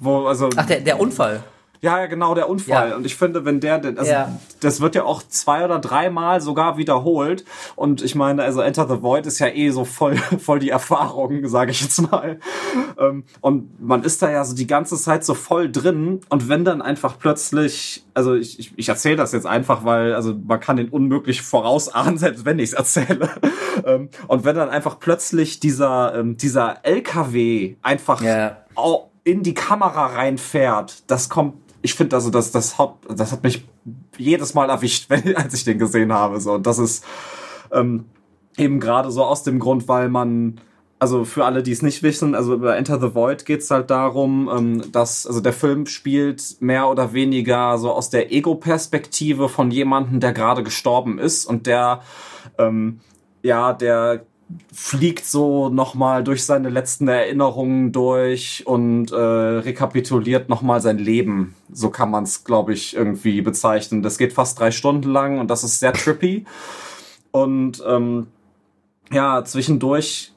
wo 0.00 0.26
also 0.26 0.48
Ach, 0.56 0.66
der, 0.66 0.80
der 0.80 0.98
Unfall. 0.98 1.44
Ja, 1.86 2.00
ja, 2.00 2.06
genau, 2.06 2.34
der 2.34 2.48
Unfall. 2.48 2.90
Ja. 2.90 2.96
Und 2.96 3.06
ich 3.06 3.14
finde, 3.16 3.44
wenn 3.44 3.60
der, 3.60 3.76
also 3.96 4.10
Ja. 4.10 4.38
das 4.60 4.80
wird 4.80 4.94
ja 4.96 5.04
auch 5.04 5.22
zwei 5.28 5.64
oder 5.64 5.78
dreimal 5.78 6.40
sogar 6.40 6.76
wiederholt. 6.78 7.44
Und 7.76 8.02
ich 8.02 8.14
meine, 8.14 8.42
also 8.42 8.60
Enter 8.60 8.88
the 8.88 9.02
Void 9.02 9.24
ist 9.26 9.38
ja 9.38 9.46
eh 9.48 9.70
so 9.70 9.84
voll, 9.84 10.16
voll 10.38 10.58
die 10.58 10.70
Erfahrung, 10.70 11.46
sage 11.48 11.70
ich 11.70 11.80
jetzt 11.80 12.02
mal. 12.10 12.40
Ähm, 12.98 13.24
Und 13.40 13.80
man 13.80 14.02
ist 14.02 14.20
da 14.22 14.30
ja 14.30 14.44
so 14.44 14.54
die 14.54 14.66
ganze 14.66 14.96
Zeit 14.96 15.24
so 15.24 15.34
voll 15.34 15.70
drin. 15.70 16.20
Und 16.28 16.48
wenn 16.48 16.64
dann 16.64 16.82
einfach 16.82 17.18
plötzlich, 17.18 18.04
also 18.14 18.34
ich, 18.34 18.58
ich, 18.58 18.72
ich 18.76 18.88
erzähle 18.88 19.16
das 19.16 19.30
jetzt 19.32 19.46
einfach, 19.46 19.84
weil, 19.84 20.14
also 20.14 20.34
man 20.46 20.58
kann 20.60 20.76
den 20.76 20.88
unmöglich 20.88 21.42
vorausahnen, 21.42 22.18
selbst 22.18 22.44
wenn 22.44 22.58
ich 22.58 22.70
es 22.70 22.72
erzähle. 22.74 23.30
Ähm, 23.84 24.08
Und 24.26 24.44
wenn 24.46 24.56
dann 24.56 24.70
einfach 24.70 24.98
plötzlich 24.98 25.60
dieser, 25.60 26.14
ähm, 26.18 26.38
dieser 26.38 26.78
LKW 26.84 27.76
einfach 27.82 28.22
au- 28.74 29.10
in 29.22 29.42
die 29.42 29.52
Kamera 29.52 30.06
reinfährt, 30.06 31.02
das 31.10 31.28
kommt, 31.28 31.54
ich 31.86 31.94
finde 31.94 32.16
also, 32.16 32.30
das, 32.30 32.50
das 32.50 32.78
hat, 32.78 32.94
das 33.08 33.30
hat 33.30 33.44
mich 33.44 33.64
jedes 34.18 34.54
Mal 34.54 34.68
erwischt, 34.68 35.06
wenn, 35.08 35.36
als 35.36 35.54
ich 35.54 35.64
den 35.64 35.78
gesehen 35.78 36.12
habe, 36.12 36.40
so. 36.40 36.54
Und 36.54 36.66
das 36.66 36.78
ist, 36.78 37.04
ähm, 37.72 38.04
eben 38.56 38.80
gerade 38.80 39.10
so 39.10 39.24
aus 39.24 39.42
dem 39.44 39.58
Grund, 39.58 39.86
weil 39.88 40.08
man, 40.08 40.60
also 40.98 41.24
für 41.24 41.44
alle, 41.44 41.62
die 41.62 41.72
es 41.72 41.82
nicht 41.82 42.02
wissen, 42.02 42.34
also 42.34 42.58
bei 42.58 42.76
Enter 42.76 43.00
the 43.00 43.14
Void 43.14 43.46
geht's 43.46 43.70
halt 43.70 43.90
darum, 43.90 44.50
ähm, 44.52 44.92
dass, 44.92 45.26
also 45.26 45.40
der 45.40 45.52
Film 45.52 45.86
spielt 45.86 46.56
mehr 46.60 46.88
oder 46.88 47.12
weniger 47.12 47.78
so 47.78 47.92
aus 47.92 48.10
der 48.10 48.32
Ego-Perspektive 48.32 49.48
von 49.48 49.70
jemandem, 49.70 50.20
der 50.20 50.32
gerade 50.32 50.64
gestorben 50.64 51.18
ist 51.18 51.44
und 51.44 51.66
der, 51.66 52.00
ähm, 52.58 53.00
ja, 53.42 53.72
der 53.72 54.24
fliegt 54.72 55.24
so 55.26 55.68
nochmal 55.68 56.22
durch 56.22 56.44
seine 56.44 56.68
letzten 56.68 57.08
Erinnerungen 57.08 57.90
durch 57.92 58.64
und 58.66 59.10
äh, 59.10 59.16
rekapituliert 59.16 60.48
nochmal 60.48 60.80
sein 60.80 60.98
Leben. 60.98 61.54
So 61.72 61.90
kann 61.90 62.10
man 62.10 62.24
es, 62.24 62.44
glaube 62.44 62.72
ich, 62.72 62.94
irgendwie 62.94 63.42
bezeichnen. 63.42 64.02
Das 64.02 64.18
geht 64.18 64.32
fast 64.32 64.60
drei 64.60 64.70
Stunden 64.70 65.10
lang 65.10 65.40
und 65.40 65.50
das 65.50 65.64
ist 65.64 65.80
sehr 65.80 65.92
trippy. 65.92 66.44
Und 67.32 67.82
ähm, 67.86 68.28
ja, 69.12 69.44
zwischendurch 69.44 70.32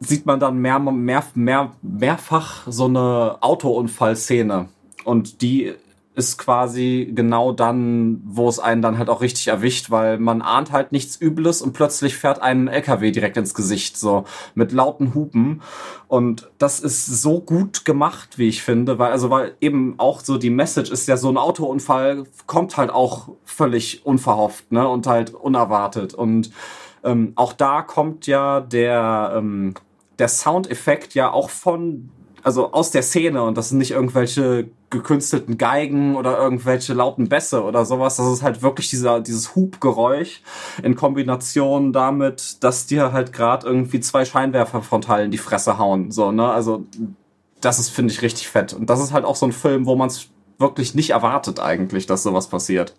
sieht 0.00 0.26
man 0.26 0.40
dann 0.40 0.58
mehr, 0.58 0.78
mehr, 0.78 1.24
mehr, 1.34 1.72
mehrfach 1.82 2.66
so 2.66 2.86
eine 2.86 3.36
Autounfallszene. 3.40 4.68
Und 5.04 5.42
die 5.42 5.74
ist 6.14 6.36
quasi 6.36 7.10
genau 7.14 7.52
dann, 7.52 8.20
wo 8.24 8.48
es 8.48 8.58
einen 8.58 8.82
dann 8.82 8.98
halt 8.98 9.08
auch 9.08 9.22
richtig 9.22 9.48
erwischt, 9.48 9.90
weil 9.90 10.18
man 10.18 10.42
ahnt 10.42 10.70
halt 10.70 10.92
nichts 10.92 11.18
Übles 11.20 11.62
und 11.62 11.72
plötzlich 11.72 12.16
fährt 12.16 12.42
einem 12.42 12.68
ein 12.68 12.74
LKW 12.74 13.10
direkt 13.10 13.38
ins 13.38 13.54
Gesicht, 13.54 13.96
so 13.96 14.24
mit 14.54 14.72
lauten 14.72 15.14
Hupen. 15.14 15.62
Und 16.08 16.50
das 16.58 16.80
ist 16.80 17.06
so 17.06 17.40
gut 17.40 17.86
gemacht, 17.86 18.38
wie 18.38 18.48
ich 18.48 18.62
finde, 18.62 18.98
weil, 18.98 19.10
also, 19.10 19.30
weil 19.30 19.54
eben 19.60 19.94
auch 19.96 20.20
so 20.20 20.36
die 20.36 20.50
Message 20.50 20.90
ist 20.90 21.08
ja 21.08 21.16
so 21.16 21.30
ein 21.30 21.38
Autounfall 21.38 22.24
kommt 22.46 22.76
halt 22.76 22.90
auch 22.90 23.30
völlig 23.44 24.04
unverhofft, 24.04 24.70
ne, 24.70 24.86
und 24.86 25.06
halt 25.06 25.32
unerwartet. 25.32 26.12
Und 26.12 26.50
ähm, 27.04 27.32
auch 27.36 27.54
da 27.54 27.80
kommt 27.80 28.26
ja 28.26 28.60
der, 28.60 29.32
ähm, 29.36 29.74
der 30.18 30.28
Soundeffekt 30.28 31.14
ja 31.14 31.30
auch 31.30 31.48
von, 31.48 32.10
also 32.42 32.72
aus 32.72 32.90
der 32.90 33.02
Szene 33.02 33.42
und 33.42 33.56
das 33.56 33.68
sind 33.68 33.78
nicht 33.78 33.92
irgendwelche 33.92 34.68
gekünstelten 34.90 35.58
Geigen 35.58 36.16
oder 36.16 36.38
irgendwelche 36.38 36.92
lauten 36.92 37.28
Bässe 37.28 37.62
oder 37.62 37.84
sowas. 37.84 38.16
Das 38.16 38.26
ist 38.26 38.42
halt 38.42 38.62
wirklich 38.62 38.90
dieser, 38.90 39.20
dieses 39.20 39.54
Hubgeräusch 39.54 40.42
in 40.82 40.96
Kombination 40.96 41.92
damit, 41.92 42.62
dass 42.62 42.86
dir 42.86 43.12
halt 43.12 43.32
gerade 43.32 43.66
irgendwie 43.66 44.00
zwei 44.00 44.24
Scheinwerfer 44.24 44.82
frontal 44.82 45.24
in 45.24 45.30
die 45.30 45.38
Fresse 45.38 45.78
hauen. 45.78 46.10
So, 46.10 46.32
ne? 46.32 46.50
Also, 46.50 46.84
das 47.60 47.78
ist, 47.78 47.90
finde 47.90 48.12
ich, 48.12 48.22
richtig 48.22 48.48
fett. 48.48 48.72
Und 48.72 48.90
das 48.90 49.00
ist 49.00 49.12
halt 49.12 49.24
auch 49.24 49.36
so 49.36 49.46
ein 49.46 49.52
Film, 49.52 49.86
wo 49.86 49.96
man 49.96 50.08
es 50.08 50.28
wirklich 50.58 50.94
nicht 50.94 51.10
erwartet 51.10 51.60
eigentlich, 51.60 52.06
dass 52.06 52.22
sowas 52.22 52.48
passiert. 52.48 52.94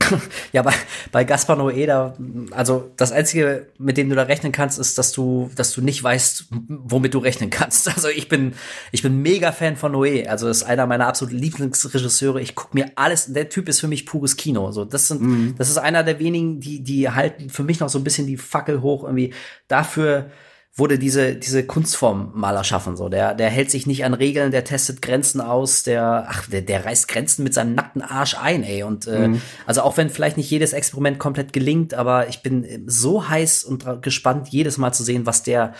Ja, 0.52 0.62
bei, 0.62 0.72
bei 1.12 1.24
Gaspar 1.24 1.56
Noé, 1.56 1.86
da, 1.86 2.14
also 2.50 2.90
das 2.96 3.12
Einzige, 3.12 3.66
mit 3.78 3.96
dem 3.96 4.08
du 4.08 4.14
da 4.14 4.22
rechnen 4.22 4.52
kannst, 4.52 4.78
ist, 4.78 4.98
dass 4.98 5.12
du, 5.12 5.50
dass 5.54 5.72
du 5.72 5.80
nicht 5.80 6.02
weißt, 6.02 6.46
womit 6.68 7.14
du 7.14 7.18
rechnen 7.18 7.50
kannst. 7.50 7.86
Also 7.96 8.08
ich 8.08 8.28
bin, 8.28 8.52
ich 8.92 9.02
bin 9.02 9.22
mega 9.22 9.52
Fan 9.52 9.76
von 9.76 9.92
Noé. 9.92 10.26
Also 10.26 10.48
ist 10.48 10.64
einer 10.64 10.86
meiner 10.86 11.06
absoluten 11.06 11.38
Lieblingsregisseure. 11.38 12.42
Ich 12.42 12.54
guck 12.54 12.74
mir 12.74 12.90
alles, 12.94 13.32
der 13.32 13.48
Typ 13.48 13.68
ist 13.68 13.80
für 13.80 13.88
mich 13.88 14.04
pures 14.04 14.36
Kino. 14.36 14.70
So, 14.70 14.84
das 14.84 15.08
sind, 15.08 15.58
das 15.58 15.70
ist 15.70 15.78
einer 15.78 16.02
der 16.02 16.18
wenigen, 16.18 16.60
die, 16.60 16.82
die 16.82 17.08
halten 17.08 17.48
für 17.48 17.62
mich 17.62 17.80
noch 17.80 17.88
so 17.88 17.98
ein 17.98 18.04
bisschen 18.04 18.26
die 18.26 18.36
Fackel 18.36 18.82
hoch 18.82 19.04
irgendwie 19.04 19.32
dafür, 19.66 20.30
wurde 20.78 20.98
diese, 20.98 21.34
diese 21.34 21.64
Kunstform 21.64 22.32
mal 22.34 22.54
erschaffen. 22.54 22.96
So, 22.96 23.08
der, 23.08 23.34
der 23.34 23.48
hält 23.48 23.70
sich 23.70 23.86
nicht 23.86 24.04
an 24.04 24.12
Regeln, 24.12 24.50
der 24.50 24.62
testet 24.62 25.00
Grenzen 25.00 25.40
aus, 25.40 25.84
der, 25.84 26.26
ach, 26.28 26.46
der, 26.48 26.60
der 26.60 26.84
reißt 26.84 27.08
Grenzen 27.08 27.44
mit 27.44 27.54
seinem 27.54 27.74
nackten 27.74 28.02
Arsch 28.02 28.36
ein, 28.38 28.62
ey. 28.62 28.82
Und 28.82 29.06
äh, 29.06 29.30
also 29.64 29.80
auch 29.80 29.96
wenn 29.96 30.10
vielleicht 30.10 30.36
nicht 30.36 30.50
jedes 30.50 30.74
Experiment 30.74 31.18
komplett 31.18 31.54
gelingt, 31.54 31.94
aber 31.94 32.28
ich 32.28 32.42
bin 32.42 32.84
so 32.86 33.26
heiß 33.28 33.64
und 33.64 33.86
gespannt, 34.02 34.48
jedes 34.48 34.76
Mal 34.76 34.92
zu 34.92 35.02
sehen, 35.02 35.24
was 35.24 35.42
der, 35.42 35.72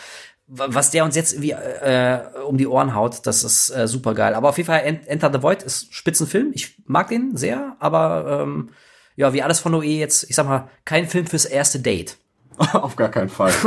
wa- 0.47 0.69
was 0.71 0.91
der 0.93 1.05
uns 1.05 1.15
jetzt 1.15 1.35
irgendwie 1.35 1.51
äh, 1.51 2.21
um 2.49 2.57
die 2.57 2.67
Ohren 2.67 2.95
haut, 2.95 3.27
das 3.27 3.45
ist 3.45 3.69
äh, 3.69 3.87
super 3.87 4.15
geil. 4.15 4.33
Aber 4.33 4.49
auf 4.49 4.57
jeden 4.57 4.67
Fall 4.69 4.81
Ent- 4.81 5.07
Enter 5.09 5.31
the 5.31 5.43
Void 5.43 5.63
ist 5.63 5.93
Spitzenfilm. 5.93 6.53
Ich 6.55 6.75
mag 6.87 7.09
den 7.09 7.37
sehr, 7.37 7.77
aber 7.81 8.41
ähm, 8.45 8.71
ja, 9.15 9.35
wie 9.35 9.43
alles 9.43 9.61
von 9.61 9.75
Noé 9.75 9.99
jetzt, 9.99 10.25
ich 10.31 10.37
sag 10.37 10.47
mal, 10.47 10.69
kein 10.87 11.07
Film 11.07 11.27
fürs 11.27 11.45
erste 11.45 11.81
Date. 11.81 12.17
Auf 12.73 12.97
gar 12.97 13.09
keinen 13.09 13.29
Fall. 13.29 13.53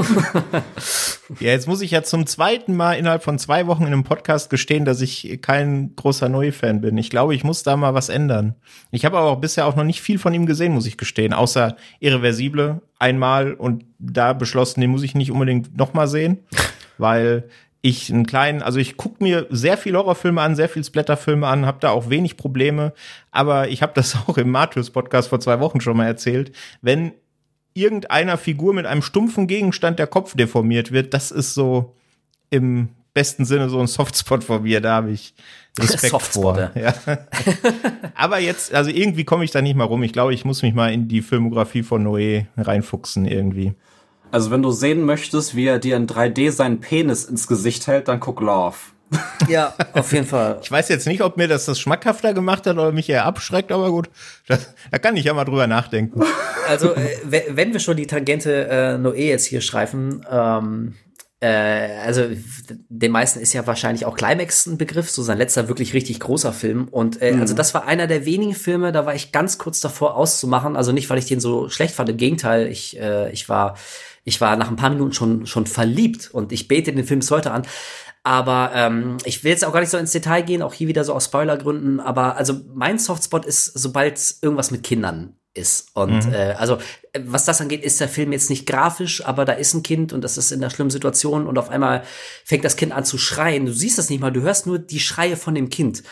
Ja, 1.39 1.51
jetzt 1.51 1.67
muss 1.67 1.81
ich 1.81 1.91
ja 1.91 2.01
zum 2.01 2.25
zweiten 2.25 2.75
Mal 2.75 2.93
innerhalb 2.93 3.23
von 3.23 3.37
zwei 3.37 3.67
Wochen 3.67 3.83
in 3.83 3.93
einem 3.93 4.03
Podcast 4.03 4.49
gestehen, 4.49 4.83
dass 4.83 4.99
ich 4.99 5.39
kein 5.43 5.95
großer 5.95 6.27
Neu-Fan 6.27 6.81
bin. 6.81 6.97
Ich 6.97 7.11
glaube, 7.11 7.35
ich 7.35 7.43
muss 7.43 7.61
da 7.61 7.77
mal 7.77 7.93
was 7.93 8.09
ändern. 8.09 8.55
Ich 8.89 9.05
habe 9.05 9.19
aber 9.19 9.29
auch 9.29 9.39
bisher 9.39 9.67
auch 9.67 9.75
noch 9.75 9.83
nicht 9.83 10.01
viel 10.01 10.17
von 10.17 10.33
ihm 10.33 10.47
gesehen, 10.47 10.73
muss 10.73 10.87
ich 10.87 10.97
gestehen, 10.97 11.33
außer 11.33 11.75
Irreversible 11.99 12.81
einmal 12.97 13.53
und 13.53 13.85
da 13.99 14.33
beschlossen, 14.33 14.81
den 14.81 14.89
muss 14.89 15.03
ich 15.03 15.13
nicht 15.13 15.31
unbedingt 15.31 15.77
noch 15.77 15.93
mal 15.93 16.07
sehen, 16.07 16.39
weil 16.97 17.47
ich 17.81 18.11
einen 18.11 18.25
kleinen, 18.25 18.63
also 18.63 18.79
ich 18.79 18.97
gucke 18.97 19.23
mir 19.23 19.45
sehr 19.51 19.77
viel 19.77 19.95
Horrorfilme 19.95 20.41
an, 20.41 20.55
sehr 20.55 20.67
viel 20.67 20.83
Splatterfilme 20.83 21.45
an, 21.45 21.67
habe 21.67 21.77
da 21.79 21.91
auch 21.91 22.09
wenig 22.09 22.37
Probleme, 22.37 22.93
aber 23.31 23.69
ich 23.69 23.83
habe 23.83 23.93
das 23.93 24.17
auch 24.27 24.37
im 24.39 24.49
Matthäus 24.49 24.89
Podcast 24.89 25.29
vor 25.29 25.39
zwei 25.39 25.59
Wochen 25.59 25.79
schon 25.79 25.95
mal 25.95 26.07
erzählt, 26.07 26.53
wenn 26.81 27.13
irgendeiner 27.79 28.37
Figur 28.37 28.73
mit 28.73 28.85
einem 28.85 29.01
stumpfen 29.01 29.47
Gegenstand 29.47 29.99
der 29.99 30.07
Kopf 30.07 30.35
deformiert 30.35 30.91
wird, 30.91 31.13
das 31.13 31.31
ist 31.31 31.53
so 31.53 31.95
im 32.49 32.89
besten 33.13 33.45
Sinne 33.45 33.69
so 33.69 33.79
ein 33.79 33.87
Softspot 33.87 34.43
von 34.43 34.63
mir, 34.63 34.81
da 34.81 34.95
habe 34.95 35.11
ich 35.11 35.33
Respekt 35.79 36.11
Softspot, 36.11 36.55
vor. 36.55 36.71
Ja. 36.75 36.93
Aber 38.15 38.39
jetzt, 38.39 38.73
also 38.73 38.89
irgendwie 38.89 39.23
komme 39.23 39.43
ich 39.43 39.51
da 39.51 39.61
nicht 39.61 39.75
mal 39.75 39.85
rum. 39.85 40.03
Ich 40.03 40.13
glaube, 40.13 40.33
ich 40.33 40.45
muss 40.45 40.61
mich 40.61 40.73
mal 40.73 40.91
in 40.91 41.07
die 41.07 41.21
Filmografie 41.21 41.83
von 41.83 42.05
Noé 42.05 42.45
reinfuchsen 42.57 43.25
irgendwie. 43.25 43.73
Also 44.31 44.51
wenn 44.51 44.61
du 44.61 44.71
sehen 44.71 45.03
möchtest, 45.05 45.55
wie 45.55 45.65
er 45.65 45.79
dir 45.79 45.95
in 45.95 46.07
3D 46.07 46.51
seinen 46.51 46.79
Penis 46.79 47.25
ins 47.25 47.47
Gesicht 47.47 47.87
hält, 47.87 48.07
dann 48.07 48.19
guck 48.19 48.41
Love. 48.41 48.77
Ja, 49.47 49.73
auf 49.93 50.11
jeden 50.13 50.27
Fall. 50.27 50.59
Ich 50.61 50.69
weiß 50.71 50.89
jetzt 50.89 51.07
nicht, 51.07 51.21
ob 51.23 51.35
mir 51.37 51.47
das 51.47 51.65
das 51.65 51.79
schmackhafter 51.79 52.33
gemacht 52.35 52.67
hat 52.67 52.73
oder 52.77 52.91
mich 52.91 53.09
eher 53.09 53.25
abschreckt, 53.25 53.71
aber 53.71 53.89
gut, 53.89 54.09
das, 54.47 54.73
da 54.91 54.99
kann 54.99 55.15
ich 55.17 55.25
ja 55.25 55.33
mal 55.33 55.45
drüber 55.45 55.67
nachdenken. 55.67 56.21
Also, 56.67 56.93
äh, 56.93 57.17
we- 57.23 57.45
wenn 57.49 57.73
wir 57.73 57.79
schon 57.79 57.97
die 57.97 58.05
Tangente 58.05 58.67
äh, 58.69 58.93
Noé 58.99 59.15
jetzt 59.29 59.45
hier 59.45 59.59
streifen, 59.61 60.23
ähm, 60.29 60.93
äh, 61.39 61.47
also 62.05 62.25
den 62.89 63.11
meisten 63.11 63.39
ist 63.39 63.53
ja 63.53 63.65
wahrscheinlich 63.65 64.05
auch 64.05 64.15
Climax 64.15 64.67
ein 64.67 64.77
Begriff, 64.77 65.09
so 65.09 65.23
sein 65.23 65.39
letzter 65.39 65.67
wirklich 65.67 65.95
richtig 65.95 66.19
großer 66.19 66.53
Film. 66.53 66.87
Und 66.91 67.23
äh, 67.23 67.35
also 67.39 67.55
das 67.55 67.73
war 67.73 67.87
einer 67.87 68.05
der 68.05 68.23
wenigen 68.25 68.53
Filme, 68.53 68.91
da 68.91 69.07
war 69.07 69.15
ich 69.15 69.31
ganz 69.31 69.57
kurz 69.57 69.81
davor 69.81 70.15
auszumachen. 70.15 70.75
Also 70.75 70.91
nicht, 70.91 71.09
weil 71.09 71.17
ich 71.17 71.25
den 71.25 71.39
so 71.39 71.69
schlecht 71.69 71.95
fand, 71.95 72.09
im 72.09 72.17
Gegenteil, 72.17 72.67
ich, 72.67 72.99
äh, 72.99 73.31
ich 73.31 73.49
war, 73.49 73.75
ich 74.23 74.39
war 74.39 74.55
nach 74.55 74.69
ein 74.69 74.75
paar 74.75 74.91
Minuten 74.91 75.13
schon, 75.13 75.47
schon 75.47 75.65
verliebt 75.65 76.29
und 76.31 76.51
ich 76.51 76.67
bete 76.67 76.93
den 76.93 77.03
Film 77.03 77.21
bis 77.21 77.31
heute 77.31 77.49
an. 77.49 77.63
Aber 78.29 78.73
ähm, 78.75 79.17
ich 79.25 79.43
will 79.43 79.49
jetzt 79.49 79.65
auch 79.65 79.73
gar 79.73 79.79
nicht 79.79 79.89
so 79.89 79.97
ins 79.97 80.11
Detail 80.11 80.43
gehen, 80.43 80.61
auch 80.61 80.75
hier 80.75 80.87
wieder 80.87 81.03
so 81.03 81.15
aus 81.15 81.25
Spoilergründen. 81.25 81.99
Aber 81.99 82.37
also 82.37 82.61
mein 82.75 82.99
Softspot 82.99 83.43
ist, 83.43 83.65
sobald 83.65 84.35
irgendwas 84.43 84.69
mit 84.69 84.83
Kindern 84.83 85.33
ist. 85.55 85.87
Und 85.95 86.31
äh, 86.31 86.53
also 86.55 86.77
was 87.19 87.45
das 87.45 87.59
angeht, 87.59 87.83
ist 87.83 87.99
der 87.99 88.07
Film 88.07 88.31
jetzt 88.31 88.51
nicht 88.51 88.67
grafisch, 88.67 89.25
aber 89.25 89.45
da 89.45 89.53
ist 89.53 89.73
ein 89.73 89.81
Kind 89.81 90.13
und 90.13 90.23
das 90.23 90.37
ist 90.37 90.51
in 90.51 90.61
einer 90.61 90.69
schlimmen 90.69 90.91
Situation 90.91 91.47
und 91.47 91.57
auf 91.57 91.71
einmal 91.71 92.03
fängt 92.45 92.63
das 92.63 92.75
Kind 92.75 92.91
an 92.91 93.03
zu 93.03 93.17
schreien. 93.17 93.65
Du 93.65 93.73
siehst 93.73 93.97
das 93.97 94.11
nicht 94.11 94.19
mal, 94.19 94.31
du 94.31 94.41
hörst 94.41 94.67
nur 94.67 94.77
die 94.77 94.99
Schreie 94.99 95.35
von 95.35 95.55
dem 95.55 95.69
Kind. 95.69 96.03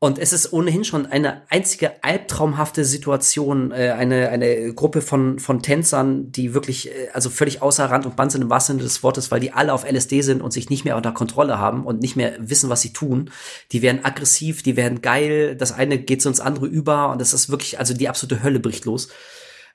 Und 0.00 0.20
es 0.20 0.32
ist 0.32 0.52
ohnehin 0.52 0.84
schon 0.84 1.06
eine 1.06 1.42
einzige 1.50 2.04
albtraumhafte 2.04 2.84
Situation, 2.84 3.72
äh, 3.72 3.90
eine, 3.90 4.28
eine 4.28 4.72
Gruppe 4.72 5.02
von, 5.02 5.40
von 5.40 5.60
Tänzern, 5.60 6.30
die 6.30 6.54
wirklich, 6.54 6.88
äh, 6.88 7.08
also 7.12 7.30
völlig 7.30 7.62
außer 7.62 7.84
Rand 7.86 8.06
und 8.06 8.14
Band 8.14 8.30
sind 8.30 8.42
im 8.42 8.50
wahrsten 8.50 8.76
Sinne 8.76 8.84
des 8.84 9.02
Wortes, 9.02 9.32
weil 9.32 9.40
die 9.40 9.52
alle 9.52 9.72
auf 9.72 9.84
LSD 9.84 10.22
sind 10.22 10.40
und 10.40 10.52
sich 10.52 10.70
nicht 10.70 10.84
mehr 10.84 10.96
unter 10.96 11.10
Kontrolle 11.10 11.58
haben 11.58 11.84
und 11.84 12.00
nicht 12.00 12.14
mehr 12.14 12.36
wissen, 12.38 12.70
was 12.70 12.80
sie 12.80 12.92
tun. 12.92 13.32
Die 13.72 13.82
werden 13.82 14.04
aggressiv, 14.04 14.62
die 14.62 14.76
werden 14.76 15.02
geil, 15.02 15.56
das 15.56 15.72
eine 15.72 15.98
geht 15.98 16.22
so 16.22 16.28
ins 16.28 16.38
andere 16.38 16.66
über 16.66 17.10
und 17.10 17.20
das 17.20 17.32
ist 17.32 17.50
wirklich, 17.50 17.80
also 17.80 17.92
die 17.92 18.08
absolute 18.08 18.44
Hölle 18.44 18.60
bricht 18.60 18.84
los. 18.84 19.08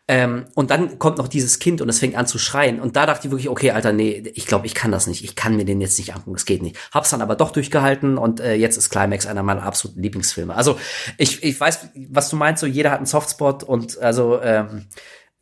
Ähm, 0.07 0.45
und 0.53 0.69
dann 0.69 0.99
kommt 0.99 1.17
noch 1.17 1.29
dieses 1.29 1.59
Kind 1.59 1.79
und 1.79 1.87
es 1.87 1.99
fängt 1.99 2.15
an 2.15 2.27
zu 2.27 2.37
schreien. 2.37 2.81
Und 2.81 2.97
da 2.97 3.05
dachte 3.05 3.27
ich 3.27 3.31
wirklich, 3.31 3.49
okay, 3.49 3.71
Alter, 3.71 3.93
nee, 3.93 4.23
ich 4.35 4.47
glaube, 4.47 4.65
ich 4.65 4.75
kann 4.75 4.91
das 4.91 5.07
nicht. 5.07 5.23
Ich 5.23 5.35
kann 5.35 5.55
mir 5.55 5.63
den 5.63 5.79
jetzt 5.79 5.97
nicht 5.97 6.13
angucken. 6.13 6.35
Es 6.35 6.45
geht 6.45 6.61
nicht. 6.61 6.77
Hab's 6.91 7.11
dann 7.11 7.21
aber 7.21 7.35
doch 7.35 7.51
durchgehalten 7.51 8.17
und 8.17 8.41
äh, 8.41 8.55
jetzt 8.55 8.75
ist 8.75 8.89
Climax 8.89 9.25
einer 9.25 9.43
meiner 9.43 9.63
absoluten 9.63 10.01
Lieblingsfilme. 10.01 10.53
Also 10.55 10.77
ich, 11.17 11.41
ich 11.43 11.57
weiß, 11.57 11.89
was 12.09 12.29
du 12.29 12.35
meinst, 12.35 12.59
so 12.59 12.67
jeder 12.67 12.91
hat 12.91 12.97
einen 12.97 13.05
Softspot 13.05 13.63
und 13.63 13.97
also 13.99 14.41
ähm, 14.41 14.87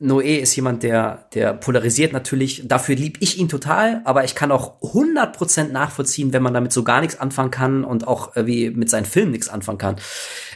Noé 0.02 0.40
ist 0.40 0.56
jemand, 0.56 0.82
der, 0.82 1.28
der 1.36 1.54
polarisiert 1.54 2.12
natürlich. 2.12 2.68
Dafür 2.68 2.96
lieb 2.96 3.18
ich 3.20 3.38
ihn 3.38 3.50
total, 3.50 4.02
aber 4.04 4.24
ich 4.24 4.34
kann 4.34 4.52
auch 4.52 4.82
100% 4.82 5.70
nachvollziehen, 5.70 6.34
wenn 6.34 6.42
man 6.42 6.56
damit 6.56 6.74
so 6.74 6.84
gar 6.84 7.02
nichts 7.02 7.20
anfangen 7.20 7.52
kann 7.52 7.84
und 7.84 8.08
auch 8.08 8.36
äh, 8.36 8.48
wie 8.48 8.72
mit 8.72 8.90
seinen 8.90 9.06
Filmen 9.06 9.32
nichts 9.32 9.48
anfangen 9.48 9.78
kann. 9.78 9.98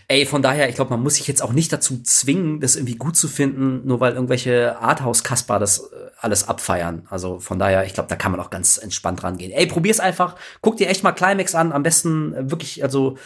Ey, 0.08 0.28
von 0.28 0.44
daher, 0.44 0.70
ich 0.70 0.76
glaube, 0.76 0.92
man 0.92 1.02
muss 1.02 1.16
sich 1.16 1.28
jetzt 1.28 1.42
auch 1.42 1.52
nicht 1.52 1.74
dazu 1.74 2.02
zwingen, 2.04 2.60
das 2.60 2.76
irgendwie 2.76 2.96
gut 2.96 3.18
zu 3.18 3.28
finden, 3.28 3.82
nur 3.88 4.00
weil 4.00 4.14
irgendwelche 4.14 4.78
Arthouse-Kasper 4.80 5.58
das 5.58 5.80
äh, 5.80 6.10
alles 6.20 6.48
abfeiern. 6.48 7.08
Also 7.10 7.40
von 7.40 7.58
daher, 7.58 7.86
ich 7.86 7.96
glaube, 7.96 8.10
da 8.10 8.16
kann 8.16 8.32
man 8.32 8.40
auch 8.40 8.52
ganz 8.52 8.78
entspannt 8.78 9.24
rangehen. 9.24 9.52
Ey, 9.52 9.66
probier's 9.66 10.00
einfach. 10.00 10.36
Guck 10.62 10.78
dir 10.78 10.90
echt 10.90 11.04
mal 11.04 11.12
Climax 11.12 11.56
an. 11.56 11.72
Am 11.72 11.82
besten 11.82 12.36
äh, 12.36 12.52
wirklich, 12.52 12.84
also 12.84 13.18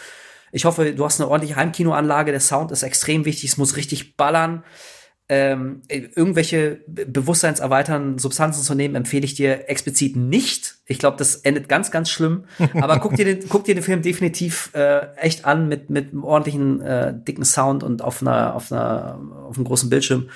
ich 0.54 0.64
hoffe, 0.64 0.94
du 0.94 1.04
hast 1.04 1.20
eine 1.20 1.30
ordentliche 1.30 1.58
Heimkinoanlage. 1.58 2.32
Der 2.32 2.40
Sound 2.40 2.72
ist 2.72 2.84
extrem 2.84 3.26
wichtig. 3.26 3.52
Es 3.52 3.58
muss 3.58 3.76
richtig 3.76 4.16
ballern 4.16 4.64
ähm, 5.30 5.84
irgendwelche 5.88 6.82
bewusstseinserweiternden 6.88 8.18
Substanzen 8.18 8.64
zu 8.64 8.74
nehmen, 8.74 8.96
empfehle 8.96 9.26
ich 9.26 9.36
dir 9.36 9.70
explizit 9.70 10.16
nicht. 10.16 10.78
Ich 10.88 10.98
glaube, 10.98 11.18
das 11.18 11.36
endet 11.36 11.70
ganz, 11.70 11.92
ganz 11.92 12.10
schlimm. 12.10 12.46
Aber 12.82 12.98
guck 12.98 13.16
dir 13.16 13.26
den, 13.26 13.40
guck 13.50 13.64
dir 13.64 13.76
den 13.76 13.84
Film 13.84 14.02
definitiv 14.02 14.72
äh, 14.74 15.16
echt 15.18 15.46
an 15.46 15.68
mit 15.68 15.92
mit 15.92 16.12
einem 16.12 16.24
ordentlichen 16.24 16.82
äh, 16.82 17.14
dicken 17.16 17.46
Sound 17.46 17.84
und 17.84 18.02
auf 18.02 18.22
einer 18.24 18.56
auf 18.56 18.72
einer 18.72 19.20
auf 19.48 19.56
einem 19.56 19.66
großen 19.66 19.90
Bildschirm. 19.90 20.30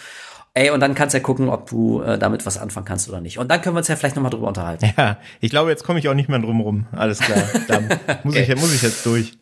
Ey, 0.55 0.69
und 0.69 0.79
dann 0.81 0.93
kannst 0.93 1.15
du 1.15 1.17
ja 1.17 1.23
gucken, 1.23 1.49
ob 1.49 1.67
du 1.67 2.03
äh, 2.03 2.19
damit 2.19 2.45
was 2.45 2.59
anfangen 2.59 2.85
kannst 2.85 3.09
oder 3.09 3.19
nicht. 3.19 3.39
Und 3.39 3.49
dann 3.49 3.61
können 3.61 3.75
wir 3.75 3.79
uns 3.79 3.87
ja 3.87 3.95
vielleicht 3.95 4.15
noch 4.15 4.21
mal 4.21 4.29
drüber 4.29 4.47
unterhalten. 4.47 4.93
Ja, 4.95 5.17
ich 5.39 5.49
glaube, 5.49 5.71
jetzt 5.71 5.83
komme 5.83 5.97
ich 5.97 6.07
auch 6.07 6.13
nicht 6.13 6.29
mehr 6.29 6.37
drum 6.37 6.61
rum. 6.61 6.85
Alles 6.91 7.19
klar. 7.19 7.41
Dann 7.67 7.89
muss 8.23 8.35
okay. 8.35 8.53
ich 8.53 8.61
muss 8.61 8.75
ich 8.75 8.83
jetzt 8.83 9.03
durch. 9.03 9.33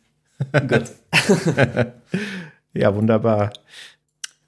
Gut. 0.54 0.84
ja, 2.74 2.96
wunderbar. 2.96 3.52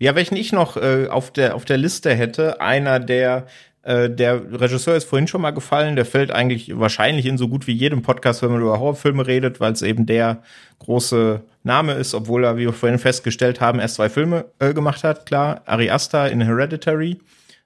Ja, 0.04 0.16
welchen 0.16 0.36
ich 0.36 0.52
noch 0.52 0.76
äh, 0.76 1.08
auf, 1.08 1.32
der, 1.32 1.56
auf 1.56 1.64
der 1.64 1.78
Liste 1.78 2.14
hätte, 2.14 2.60
einer 2.60 3.00
der 3.00 3.48
äh, 3.84 4.10
der 4.10 4.60
Regisseur 4.60 4.98
ist 4.98 5.06
vorhin 5.06 5.30
schon 5.30 5.40
mal 5.40 5.52
gefallen, 5.52 5.96
der 5.96 6.04
fällt 6.04 6.30
eigentlich 6.30 6.78
wahrscheinlich 6.78 7.26
in 7.26 7.38
so 7.38 7.48
gut 7.48 7.68
wie 7.68 7.72
jedem 7.72 8.02
Podcast, 8.02 8.42
wenn 8.42 8.52
man 8.52 8.60
über 8.60 8.82
Horrorfilme 8.82 9.26
redet, 9.26 9.62
weil 9.62 9.72
es 9.72 9.82
eben 9.82 10.06
der 10.06 10.44
große 10.80 11.40
Name 11.64 11.94
ist, 11.94 12.16
obwohl 12.16 12.44
er, 12.44 12.58
wie 12.58 12.66
wir 12.66 12.74
vorhin 12.74 13.00
festgestellt 13.00 13.62
haben, 13.62 13.80
erst 13.80 13.96
zwei 13.96 14.10
Filme 14.10 14.44
äh, 14.60 14.74
gemacht 14.74 15.06
hat. 15.06 15.26
Klar, 15.26 15.62
Ari 15.68 15.90
Aster 15.90 16.30
in 16.30 16.42
Hereditary. 16.42 17.20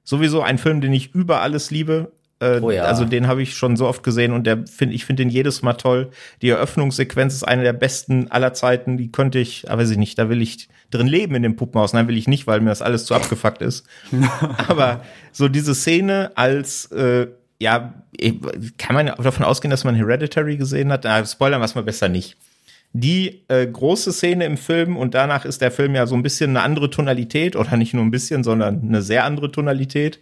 Sowieso 0.03 0.43
ein 0.43 0.59
Film, 0.59 0.79
den 0.79 0.93
ich 0.93 1.15
über 1.15 1.41
alles 1.41 1.71
liebe. 1.71 2.11
Äh, 2.39 2.59
oh 2.61 2.69
ja. 2.69 2.83
Also 2.83 3.05
den 3.05 3.27
habe 3.27 3.41
ich 3.41 3.55
schon 3.55 3.75
so 3.77 3.87
oft 3.87 4.03
gesehen 4.03 4.31
und 4.31 4.45
der 4.45 4.65
find, 4.67 4.93
ich 4.93 5.05
finde 5.05 5.23
den 5.23 5.29
jedes 5.29 5.61
Mal 5.63 5.73
toll. 5.73 6.09
Die 6.41 6.49
Eröffnungssequenz 6.49 7.33
ist 7.33 7.43
eine 7.43 7.63
der 7.63 7.73
besten 7.73 8.29
aller 8.29 8.53
Zeiten. 8.53 8.97
Die 8.97 9.11
könnte 9.11 9.39
ich, 9.39 9.69
aber 9.71 9.81
weiß 9.81 9.91
ich 9.91 9.97
nicht, 9.97 10.19
da 10.19 10.29
will 10.29 10.41
ich 10.41 10.69
drin 10.91 11.07
leben 11.07 11.35
in 11.35 11.43
dem 11.43 11.55
Puppenhaus. 11.55 11.93
Nein, 11.93 12.07
will 12.07 12.17
ich 12.17 12.27
nicht, 12.27 12.45
weil 12.45 12.59
mir 12.61 12.69
das 12.69 12.81
alles 12.81 13.05
zu 13.05 13.15
abgefuckt 13.15 13.61
ist. 13.61 13.85
aber 14.67 15.01
so 15.31 15.47
diese 15.47 15.73
Szene 15.73 16.31
als 16.35 16.85
äh, 16.91 17.27
ja, 17.59 18.03
kann 18.77 18.95
man 18.95 19.07
davon 19.07 19.45
ausgehen, 19.45 19.71
dass 19.71 19.83
man 19.83 19.95
Hereditary 19.95 20.57
gesehen 20.57 20.91
hat? 20.91 21.05
Na, 21.05 21.25
spoilern 21.25 21.59
wir 21.59 21.65
es 21.65 21.75
mal 21.75 21.83
besser 21.83 22.07
nicht. 22.07 22.37
Die 22.93 23.43
äh, 23.47 23.65
große 23.67 24.13
Szene 24.13 24.45
im 24.45 24.57
Film 24.57 24.95
und 24.95 25.13
danach 25.13 25.43
ist 25.43 25.61
der 25.61 25.71
Film 25.71 25.93
ja 25.95 26.07
so 26.07 26.15
ein 26.15 26.23
bisschen 26.23 26.51
eine 26.51 26.61
andere 26.61 26.89
Tonalität 26.89 27.55
oder 27.55 27.77
nicht 27.77 27.93
nur 27.93 28.03
ein 28.03 28.11
bisschen, 28.11 28.43
sondern 28.43 28.81
eine 28.81 29.01
sehr 29.01 29.23
andere 29.25 29.51
Tonalität 29.51 30.19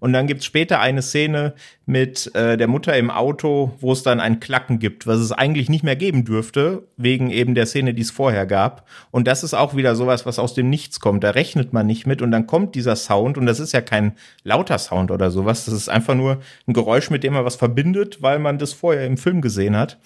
und 0.00 0.12
dann 0.12 0.26
gibt's 0.26 0.46
später 0.46 0.80
eine 0.80 1.02
Szene 1.02 1.54
mit 1.86 2.34
äh, 2.34 2.56
der 2.56 2.68
Mutter 2.68 2.96
im 2.96 3.10
Auto, 3.10 3.72
wo 3.80 3.92
es 3.92 4.02
dann 4.02 4.18
ein 4.18 4.40
Klacken 4.40 4.78
gibt, 4.78 5.06
was 5.06 5.20
es 5.20 5.30
eigentlich 5.30 5.68
nicht 5.68 5.84
mehr 5.84 5.96
geben 5.96 6.24
dürfte, 6.24 6.88
wegen 6.96 7.30
eben 7.30 7.54
der 7.54 7.66
Szene, 7.66 7.94
die 7.94 8.02
es 8.02 8.10
vorher 8.10 8.46
gab. 8.46 8.88
Und 9.10 9.28
das 9.28 9.44
ist 9.44 9.54
auch 9.54 9.76
wieder 9.76 9.94
sowas, 9.94 10.26
was 10.26 10.38
aus 10.38 10.54
dem 10.54 10.70
Nichts 10.70 11.00
kommt. 11.00 11.22
Da 11.22 11.30
rechnet 11.30 11.72
man 11.72 11.86
nicht 11.86 12.06
mit 12.06 12.22
und 12.22 12.30
dann 12.30 12.46
kommt 12.46 12.74
dieser 12.74 12.96
Sound 12.96 13.36
und 13.38 13.46
das 13.46 13.60
ist 13.60 13.72
ja 13.72 13.82
kein 13.82 14.12
lauter 14.42 14.78
Sound 14.78 15.10
oder 15.10 15.30
sowas. 15.30 15.66
Das 15.66 15.74
ist 15.74 15.88
einfach 15.88 16.14
nur 16.14 16.40
ein 16.66 16.72
Geräusch, 16.72 17.10
mit 17.10 17.22
dem 17.22 17.34
man 17.34 17.44
was 17.44 17.56
verbindet, 17.56 18.22
weil 18.22 18.38
man 18.38 18.58
das 18.58 18.72
vorher 18.72 19.06
im 19.06 19.18
Film 19.18 19.42
gesehen 19.42 19.76
hat. 19.76 19.98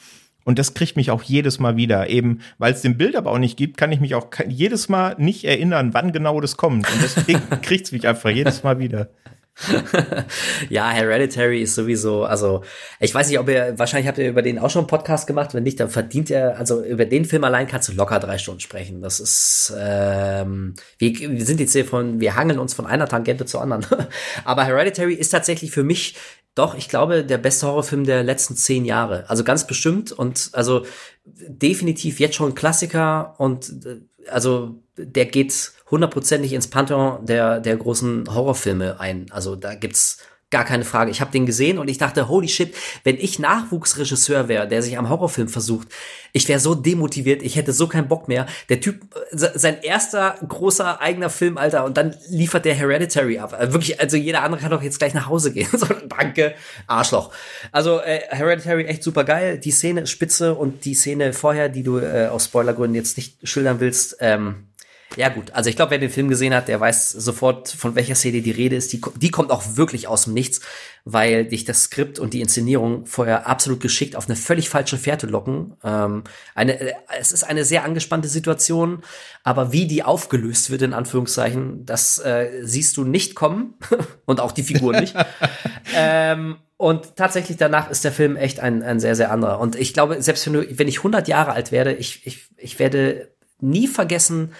Und 0.44 0.58
das 0.58 0.74
kriegt 0.74 0.96
mich 0.96 1.10
auch 1.10 1.22
jedes 1.22 1.58
Mal 1.58 1.76
wieder. 1.76 2.10
Eben, 2.10 2.40
weil 2.58 2.72
es 2.72 2.82
den 2.82 2.98
Bild 2.98 3.16
aber 3.16 3.30
auch 3.30 3.38
nicht 3.38 3.56
gibt, 3.56 3.76
kann 3.76 3.92
ich 3.92 4.00
mich 4.00 4.14
auch 4.14 4.28
jedes 4.46 4.88
Mal 4.88 5.14
nicht 5.18 5.44
erinnern, 5.44 5.94
wann 5.94 6.12
genau 6.12 6.40
das 6.40 6.56
kommt. 6.56 6.90
Und 6.92 7.02
deswegen 7.02 7.40
kriegt's 7.62 7.92
mich 7.92 8.06
einfach 8.06 8.30
jedes 8.30 8.62
Mal 8.62 8.78
wieder. 8.78 9.08
ja, 10.68 10.90
Hereditary 10.90 11.62
ist 11.62 11.74
sowieso, 11.74 12.24
also 12.24 12.62
ich 12.98 13.14
weiß 13.14 13.28
nicht, 13.28 13.38
ob 13.38 13.48
ihr, 13.48 13.78
wahrscheinlich 13.78 14.08
habt 14.08 14.18
ihr 14.18 14.28
über 14.28 14.42
den 14.42 14.58
auch 14.58 14.70
schon 14.70 14.80
einen 14.80 14.88
Podcast 14.88 15.26
gemacht, 15.26 15.54
wenn 15.54 15.62
nicht, 15.62 15.78
dann 15.78 15.90
verdient 15.90 16.30
er, 16.30 16.58
also 16.58 16.82
über 16.82 17.04
den 17.04 17.24
Film 17.24 17.44
allein 17.44 17.68
kannst 17.68 17.88
du 17.88 17.92
locker 17.92 18.18
drei 18.18 18.38
Stunden 18.38 18.60
sprechen. 18.60 19.00
Das 19.00 19.20
ist, 19.20 19.72
ähm, 19.78 20.74
wir, 20.98 21.12
wir 21.12 21.46
sind 21.46 21.60
jetzt 21.60 21.72
hier 21.72 21.84
von, 21.84 22.20
wir 22.20 22.34
hangeln 22.34 22.58
uns 22.58 22.74
von 22.74 22.86
einer 22.86 23.08
Tangente 23.08 23.46
zur 23.46 23.62
anderen. 23.62 23.86
Aber 24.44 24.64
Hereditary 24.64 25.14
ist 25.14 25.30
tatsächlich 25.30 25.70
für 25.70 25.84
mich 25.84 26.16
doch, 26.54 26.76
ich 26.76 26.88
glaube, 26.88 27.24
der 27.24 27.38
beste 27.38 27.66
Horrorfilm 27.66 28.04
der 28.04 28.22
letzten 28.22 28.56
zehn 28.56 28.84
Jahre. 28.84 29.28
Also 29.28 29.44
ganz 29.44 29.66
bestimmt 29.66 30.12
und 30.12 30.50
also 30.52 30.84
definitiv 31.24 32.20
jetzt 32.20 32.36
schon 32.36 32.54
Klassiker 32.54 33.34
und 33.38 33.86
äh, 33.86 34.00
also 34.30 34.82
der 34.96 35.26
geht 35.26 35.72
hundertprozentig 35.94 36.52
ins 36.52 36.68
Pantheon 36.68 37.24
der, 37.24 37.60
der 37.60 37.76
großen 37.76 38.24
Horrorfilme 38.34 38.98
ein. 38.98 39.26
Also 39.30 39.54
da 39.54 39.74
gibt's 39.74 40.18
gar 40.50 40.64
keine 40.64 40.84
Frage. 40.84 41.10
Ich 41.10 41.20
habe 41.20 41.32
den 41.32 41.46
gesehen 41.46 41.78
und 41.78 41.88
ich 41.88 41.98
dachte, 41.98 42.28
holy 42.28 42.46
shit, 42.46 42.74
wenn 43.02 43.16
ich 43.16 43.40
Nachwuchsregisseur 43.40 44.46
wäre, 44.46 44.68
der 44.68 44.82
sich 44.82 44.96
am 44.96 45.08
Horrorfilm 45.08 45.48
versucht, 45.48 45.88
ich 46.32 46.46
wäre 46.48 46.60
so 46.60 46.76
demotiviert, 46.76 47.42
ich 47.42 47.56
hätte 47.56 47.72
so 47.72 47.88
keinen 47.88 48.06
Bock 48.06 48.28
mehr. 48.28 48.46
Der 48.68 48.80
Typ, 48.80 49.00
sein 49.32 49.82
erster 49.82 50.36
großer 50.46 51.00
eigener 51.00 51.30
Film, 51.30 51.58
Alter, 51.58 51.84
und 51.84 51.96
dann 51.96 52.14
liefert 52.28 52.64
der 52.64 52.74
Hereditary 52.74 53.38
ab. 53.38 53.52
Also 53.58 53.72
wirklich, 53.72 54.00
also 54.00 54.16
jeder 54.16 54.42
andere 54.42 54.60
kann 54.60 54.70
doch 54.70 54.82
jetzt 54.82 54.98
gleich 54.98 55.14
nach 55.14 55.28
Hause 55.28 55.52
gehen. 55.52 55.68
so, 55.76 55.86
danke, 56.08 56.54
Arschloch. 56.86 57.32
Also 57.72 57.98
äh, 58.00 58.20
Hereditary 58.28 58.84
echt 58.84 59.02
super 59.02 59.24
geil. 59.24 59.58
Die 59.58 59.72
Szene 59.72 60.02
ist 60.02 60.10
spitze 60.10 60.54
und 60.54 60.84
die 60.84 60.94
Szene 60.94 61.32
vorher, 61.32 61.68
die 61.68 61.82
du 61.82 61.98
äh, 61.98 62.28
aus 62.28 62.44
Spoilergründen 62.44 62.94
jetzt 62.94 63.16
nicht 63.16 63.38
schildern 63.48 63.80
willst, 63.80 64.18
ähm, 64.20 64.68
ja 65.16 65.28
gut, 65.28 65.52
also 65.52 65.70
ich 65.70 65.76
glaube, 65.76 65.92
wer 65.92 65.98
den 65.98 66.10
Film 66.10 66.28
gesehen 66.28 66.54
hat, 66.54 66.68
der 66.68 66.80
weiß 66.80 67.10
sofort, 67.10 67.68
von 67.68 67.94
welcher 67.94 68.14
Szene 68.14 68.42
die 68.42 68.50
Rede 68.50 68.76
ist. 68.76 68.92
Die, 68.92 69.00
die 69.16 69.30
kommt 69.30 69.50
auch 69.50 69.76
wirklich 69.76 70.08
aus 70.08 70.24
dem 70.24 70.34
Nichts, 70.34 70.60
weil 71.04 71.44
dich 71.44 71.64
das 71.64 71.84
Skript 71.84 72.18
und 72.18 72.34
die 72.34 72.40
Inszenierung 72.40 73.06
vorher 73.06 73.46
absolut 73.46 73.80
geschickt 73.80 74.16
auf 74.16 74.26
eine 74.26 74.36
völlig 74.36 74.68
falsche 74.68 74.98
Fährte 74.98 75.26
locken. 75.26 75.76
Ähm, 75.84 76.24
eine, 76.54 76.80
äh, 76.80 76.94
es 77.18 77.32
ist 77.32 77.44
eine 77.44 77.64
sehr 77.64 77.84
angespannte 77.84 78.28
Situation, 78.28 79.02
aber 79.42 79.72
wie 79.72 79.86
die 79.86 80.02
aufgelöst 80.02 80.70
wird, 80.70 80.82
in 80.82 80.94
Anführungszeichen, 80.94 81.84
das 81.86 82.18
äh, 82.18 82.62
siehst 82.62 82.96
du 82.96 83.04
nicht 83.04 83.34
kommen 83.34 83.74
und 84.24 84.40
auch 84.40 84.52
die 84.52 84.62
Figur 84.62 84.98
nicht. 84.98 85.14
ähm, 85.96 86.56
und 86.76 87.16
tatsächlich 87.16 87.56
danach 87.56 87.88
ist 87.90 88.04
der 88.04 88.12
Film 88.12 88.36
echt 88.36 88.60
ein, 88.60 88.82
ein 88.82 88.98
sehr, 88.98 89.14
sehr 89.14 89.30
anderer. 89.30 89.60
Und 89.60 89.76
ich 89.76 89.94
glaube, 89.94 90.20
selbst 90.20 90.46
wenn, 90.46 90.52
du, 90.54 90.78
wenn 90.78 90.88
ich 90.88 90.98
100 90.98 91.28
Jahre 91.28 91.52
alt 91.52 91.70
werde, 91.70 91.92
ich, 91.92 92.26
ich, 92.26 92.46
ich 92.56 92.78
werde 92.78 93.28
nie 93.60 93.86
vergessen, 93.86 94.52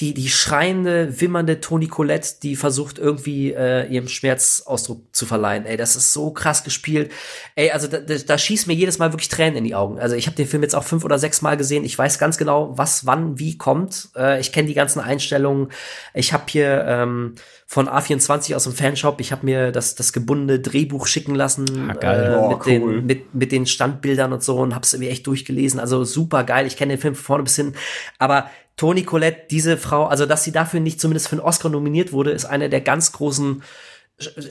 die, 0.00 0.14
die 0.14 0.28
schreiende, 0.28 1.20
wimmernde 1.20 1.60
Toni 1.60 1.88
Colette, 1.88 2.34
die 2.42 2.54
versucht 2.54 2.98
irgendwie 2.98 3.52
äh, 3.52 3.86
ihrem 3.88 4.06
Schmerz 4.06 4.62
Ausdruck 4.64 5.02
zu 5.12 5.26
verleihen. 5.26 5.66
Ey, 5.66 5.76
das 5.76 5.96
ist 5.96 6.12
so 6.12 6.30
krass 6.30 6.62
gespielt. 6.62 7.10
Ey, 7.56 7.72
also 7.72 7.88
da, 7.88 7.98
da, 7.98 8.14
da 8.14 8.38
schießt 8.38 8.68
mir 8.68 8.74
jedes 8.74 8.98
Mal 8.98 9.12
wirklich 9.12 9.28
Tränen 9.28 9.56
in 9.56 9.64
die 9.64 9.74
Augen. 9.74 9.98
Also 9.98 10.14
ich 10.14 10.26
habe 10.26 10.36
den 10.36 10.46
Film 10.46 10.62
jetzt 10.62 10.76
auch 10.76 10.84
fünf 10.84 11.04
oder 11.04 11.18
sechs 11.18 11.42
Mal 11.42 11.56
gesehen. 11.56 11.84
Ich 11.84 11.98
weiß 11.98 12.20
ganz 12.20 12.38
genau, 12.38 12.78
was, 12.78 13.06
wann, 13.06 13.38
wie 13.40 13.58
kommt. 13.58 14.10
Äh, 14.16 14.40
ich 14.40 14.52
kenne 14.52 14.68
die 14.68 14.74
ganzen 14.74 15.00
Einstellungen. 15.00 15.68
Ich 16.14 16.32
habe 16.32 16.44
hier 16.48 16.84
ähm, 16.86 17.34
von 17.66 17.88
A24 17.88 18.54
aus 18.54 18.64
dem 18.64 18.72
Fanshop, 18.72 19.20
ich 19.20 19.32
habe 19.32 19.44
mir 19.44 19.72
das, 19.72 19.96
das 19.96 20.12
gebundene 20.12 20.60
Drehbuch 20.60 21.06
schicken 21.06 21.34
lassen 21.34 21.90
ah, 21.90 22.12
äh, 22.12 22.36
oh, 22.36 22.48
mit, 22.50 22.58
cool. 22.60 22.64
den, 22.72 23.06
mit, 23.06 23.34
mit 23.34 23.52
den 23.52 23.66
Standbildern 23.66 24.32
und 24.32 24.44
so 24.44 24.58
und 24.58 24.74
hab's 24.74 24.92
irgendwie 24.92 25.10
echt 25.10 25.26
durchgelesen. 25.26 25.80
Also 25.80 26.04
super 26.04 26.44
geil. 26.44 26.66
Ich 26.66 26.76
kenne 26.76 26.94
den 26.94 27.00
Film 27.00 27.16
von 27.16 27.24
vorne 27.24 27.42
bis 27.42 27.56
hin. 27.56 27.74
Aber 28.18 28.48
Toni 28.78 29.02
Collette, 29.02 29.42
diese 29.50 29.76
Frau, 29.76 30.06
also 30.06 30.24
dass 30.24 30.44
sie 30.44 30.52
dafür 30.52 30.80
nicht 30.80 31.00
zumindest 31.00 31.28
für 31.28 31.32
einen 31.32 31.42
Oscar 31.42 31.68
nominiert 31.68 32.12
wurde, 32.12 32.30
ist 32.30 32.46
eine 32.46 32.70
der 32.70 32.80
ganz 32.80 33.12
großen 33.12 33.62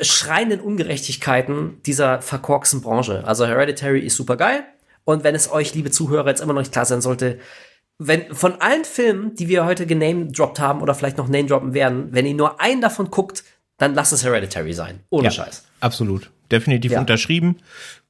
schreienden 0.01 0.59
Ungerechtigkeiten 0.59 1.81
dieser 1.85 2.21
verkorksten 2.21 2.81
Branche. 2.81 3.23
Also 3.25 3.47
Hereditary 3.47 3.99
ist 4.01 4.15
super 4.15 4.37
geil. 4.37 4.63
Und 5.03 5.23
wenn 5.23 5.35
es 5.35 5.51
euch, 5.51 5.73
liebe 5.73 5.89
Zuhörer, 5.91 6.27
jetzt 6.27 6.41
immer 6.41 6.53
noch 6.53 6.61
nicht 6.61 6.71
klar 6.71 6.85
sein 6.85 7.01
sollte, 7.01 7.39
wenn 7.97 8.33
von 8.33 8.61
allen 8.61 8.85
Filmen, 8.85 9.35
die 9.35 9.47
wir 9.47 9.65
heute 9.65 9.87
genamedroppt 9.87 10.59
haben 10.59 10.81
oder 10.81 10.93
vielleicht 10.93 11.17
noch 11.17 11.27
name 11.27 11.47
droppen 11.47 11.73
werden, 11.73 12.09
wenn 12.11 12.25
ihr 12.25 12.35
nur 12.35 12.61
einen 12.61 12.81
davon 12.81 13.09
guckt, 13.09 13.43
dann 13.77 13.95
lasst 13.95 14.13
es 14.13 14.23
Hereditary 14.23 14.73
sein. 14.73 14.99
Ohne 15.09 15.25
ja, 15.25 15.31
Scheiß. 15.31 15.65
Absolut. 15.79 16.29
Definitiv 16.51 16.91
Ja. 16.91 16.99
unterschrieben. 16.99 17.57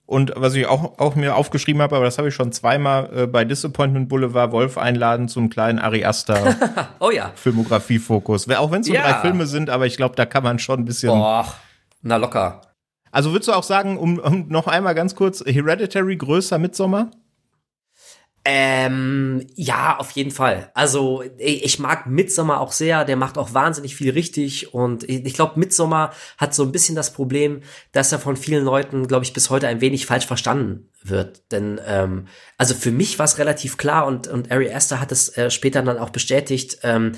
Und 0.08 0.32
was 0.38 0.55
ich 0.55 0.66
auch, 0.68 0.97
auch 0.99 1.16
mir 1.16 1.36
aufgeschrieben 1.36 1.82
habe, 1.82 1.97
aber 1.97 2.05
das 2.05 2.18
habe 2.18 2.30
ich 2.30 2.34
schon 2.34 2.53
zweimal 2.53 3.10
äh, 3.14 3.28
bei 3.28 3.43
Disappointment 3.43 4.08
Boulevard 4.08 4.53
Wolf 4.53 4.78
einladen 4.78 5.28
zum 5.28 5.49
kleinen 5.49 5.80
Ari 5.80 6.05
Aster 6.05 6.55
Oh 6.99 7.12
ja. 7.12 7.32
Filmografie-Fokus. 7.36 8.49
Auch 8.51 8.72
wenn 8.72 8.82
es 8.82 8.88
nur 8.88 8.95
Ja. 8.95 9.03
drei 9.12 9.20
Filme 9.22 9.45
sind, 9.47 9.70
aber 9.70 9.86
ich 9.86 9.97
glaube, 9.97 10.16
da 10.16 10.26
kann 10.26 10.43
man 10.43 10.60
schon 10.60 10.80
ein 10.80 10.86
bisschen. 10.86 11.10
Och, 11.10 11.53
na 12.01 12.16
locker. 12.16 12.62
Also 13.12 13.32
würdest 13.34 13.49
du 13.49 13.53
auch 13.53 13.64
sagen, 13.64 13.97
um, 13.97 14.18
um 14.20 14.47
noch 14.47 14.68
einmal 14.68 14.95
ganz 14.95 15.14
kurz, 15.14 15.43
Hereditary 15.45 16.16
größer 16.16 16.58
Midsommar? 16.58 17.12
Ähm, 18.50 19.45
ja, 19.56 19.98
auf 19.98 20.12
jeden 20.12 20.32
Fall. 20.32 20.72
Also 20.74 21.22
ich 21.38 21.80
mag 21.80 22.08
Midsommar 22.08 22.62
auch 22.62 22.72
sehr, 22.72 23.04
der 23.04 23.18
macht 23.18 23.38
auch 23.38 23.54
wahnsinnig 23.54 23.98
viel 23.98 24.12
richtig 24.12 24.74
und 24.74 25.04
ich, 25.04 25.34
glaube, 25.34 25.60
Midsommar 25.60 26.14
hat 26.38 26.56
so 26.56 26.64
ein 26.64 26.72
bisschen 26.72 26.95
das 26.95 27.12
Problem, 27.12 27.60
dass 27.91 28.14
er 28.14 28.20
von 28.20 28.38
vielen 28.38 28.64
Leuten, 28.64 29.06
glaube 29.10 29.26
ich, 29.26 29.34
bis 29.34 29.50
heute 29.50 29.68
ein 29.68 29.82
wenig 29.82 30.06
falsch 30.06 30.26
verstanden 30.26 30.89
wird. 31.04 31.52
Denn 31.52 31.82
ähm, 31.86 32.30
also 32.58 32.74
für 32.74 32.91
mich 32.91 33.20
war 33.20 33.26
es 33.26 33.38
relativ 33.38 33.76
klar 33.76 34.08
und, 34.08 34.28
und 34.30 34.50
Ari 34.50 34.72
Aster 34.72 35.02
hat 35.02 35.12
es 35.12 35.28
äh, 35.38 35.52
später 35.52 35.82
dann 35.82 35.98
auch 35.98 36.12
bestätigt, 36.12 36.80
ähm, 36.84 37.12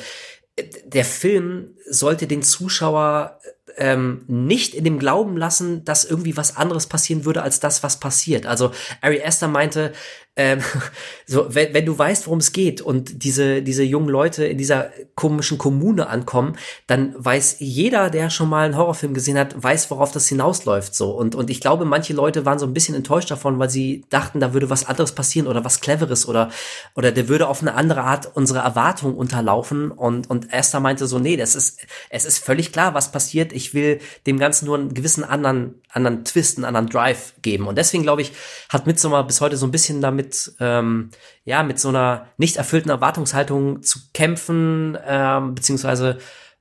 der 0.84 1.06
Film 1.06 1.76
sollte 1.88 2.26
den 2.26 2.42
Zuschauer 2.42 3.40
ähm, 3.78 4.24
nicht 4.28 4.74
in 4.74 4.84
dem 4.84 5.00
Glauben 5.00 5.38
lassen, 5.38 5.84
dass 5.86 6.06
irgendwie 6.06 6.38
was 6.38 6.58
anderes 6.58 6.88
passieren 6.88 7.26
würde 7.26 7.42
als 7.42 7.60
das, 7.60 7.84
was 7.84 8.00
passiert. 8.00 8.46
Also 8.46 8.72
Ari 9.02 9.24
Aster 9.24 9.48
meinte, 9.48 9.94
ähm, 10.40 10.62
so 11.28 11.54
wenn, 11.54 11.74
wenn 11.74 11.86
du 11.86 11.98
weißt, 11.98 12.26
worum 12.26 12.40
es 12.40 12.54
geht 12.54 12.82
und 12.82 13.24
diese 13.24 13.62
diese 13.62 13.84
jungen 13.84 14.08
Leute 14.10 14.46
in 14.46 14.58
dieser 14.58 14.90
komischen 15.16 15.58
Kommune 15.58 16.08
ankommen, 16.08 16.56
dann 16.88 17.14
weiß 17.18 17.58
jeder, 17.60 18.10
der 18.10 18.30
schon 18.30 18.50
mal 18.50 18.66
einen 18.66 18.78
Horrorfilm 18.78 19.14
gesehen 19.14 19.38
hat, 19.38 19.62
weiß, 19.62 19.92
worauf 19.92 20.12
das 20.12 20.28
hinausläuft. 20.28 20.96
So 20.96 21.12
und 21.12 21.36
und 21.36 21.50
ich 21.50 21.60
glaube, 21.60 21.86
manche 21.86 22.14
Leute 22.14 22.46
waren 22.46 22.58
so 22.58 22.66
ein 22.66 22.74
bisschen 22.74 22.96
enttäuscht 22.96 23.30
davon, 23.30 23.60
weil 23.60 23.70
sie 23.70 24.06
dachten, 24.10 24.40
da 24.40 24.54
würde 24.54 24.70
was 24.70 24.88
anderes 24.88 25.12
passieren 25.12 25.48
oder 25.48 25.66
was 25.66 25.82
Cleveres 25.82 26.28
oder 26.28 26.50
oder 26.96 27.12
der 27.12 27.28
würde 27.28 27.48
auf 27.48 27.62
eine 27.62 27.74
andere 27.74 28.02
Art 28.04 28.32
unsere 28.34 28.60
Erwartung 28.60 29.16
unterlaufen 29.16 29.92
und 29.92 30.30
und 30.30 30.54
Esther 30.54 30.80
meinte 30.80 31.06
so, 31.06 31.20
nee, 31.20 31.36
das 31.36 31.56
ist 31.56 31.80
es 32.10 32.24
ist 32.24 32.40
völlig 32.40 32.72
klar, 32.72 32.94
was 32.94 33.12
passiert. 33.12 33.52
Ich 33.60 33.74
will 33.74 34.00
dem 34.26 34.40
Ganzen 34.40 34.66
nur 34.66 34.78
einen 34.78 34.94
gewissen 34.94 35.24
anderen 35.24 35.76
anderen 35.92 36.24
Twist, 36.24 36.58
einen 36.58 36.66
anderen 36.66 36.88
Drive 36.88 37.34
geben 37.42 37.68
und 37.68 37.78
deswegen 37.78 38.04
glaube 38.04 38.22
ich, 38.22 38.32
hat 38.70 38.88
Midsommar 38.88 39.26
bis 39.26 39.42
heute 39.42 39.58
so 39.58 39.66
ein 39.66 39.72
bisschen 39.72 40.02
damit 40.02 40.54
ähm, 40.60 41.10
ja 41.46 41.64
mit 41.64 41.80
so 41.80 41.90
einer 41.90 42.28
nicht 42.38 42.58
erfüllten 42.58 42.90
Erwartungshaltung 42.90 43.84
zu 43.84 44.00
kämpfen 44.14 44.98
ähm, 45.06 45.56
beziehungsweise 45.56 46.20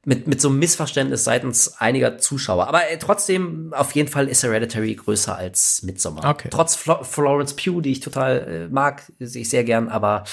mit, 0.09 0.27
mit 0.27 0.41
so 0.41 0.49
einem 0.49 0.59
Missverständnis 0.59 1.25
seitens 1.25 1.75
einiger 1.79 2.17
Zuschauer. 2.17 2.67
Aber 2.67 2.89
äh, 2.89 2.99
trotzdem, 2.99 3.75
auf 3.75 3.93
jeden 3.93 4.09
Fall 4.09 4.29
ist 4.29 4.43
Hereditary 4.43 4.95
größer 4.95 5.37
als 5.37 5.83
Midsommar. 5.83 6.31
Okay. 6.31 6.49
Trotz 6.51 6.77
Flo 6.77 7.03
Florence 7.05 7.55
Pugh, 7.55 7.83
die 7.83 7.93
ich 7.93 8.01
total 8.01 8.69
äh, 8.69 8.73
mag, 8.73 9.03
sehe 9.19 9.43
ich 9.43 9.51
sehr 9.51 9.65
gern, 9.65 9.89
aber 9.89 10.25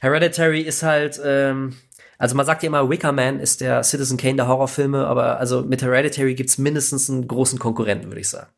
Hereditary 0.00 0.60
ist 0.60 0.84
halt, 0.84 1.20
ähm, 1.24 1.76
also 2.18 2.36
man 2.36 2.44
sagt 2.44 2.62
ja 2.62 2.66
immer, 2.66 2.90
Wicker 2.90 3.12
Man 3.12 3.38
ist 3.38 3.60
der 3.60 3.82
Citizen 3.84 4.16
Kane 4.16 4.36
der 4.36 4.48
Horrorfilme, 4.48 5.06
aber 5.06 5.38
also 5.38 5.62
mit 5.62 5.82
Hereditary 5.82 6.34
gibt's 6.34 6.58
mindestens 6.58 7.08
einen 7.08 7.28
großen 7.28 7.58
Konkurrenten, 7.58 8.08
würde 8.08 8.20
ich 8.20 8.28
sagen. 8.28 8.48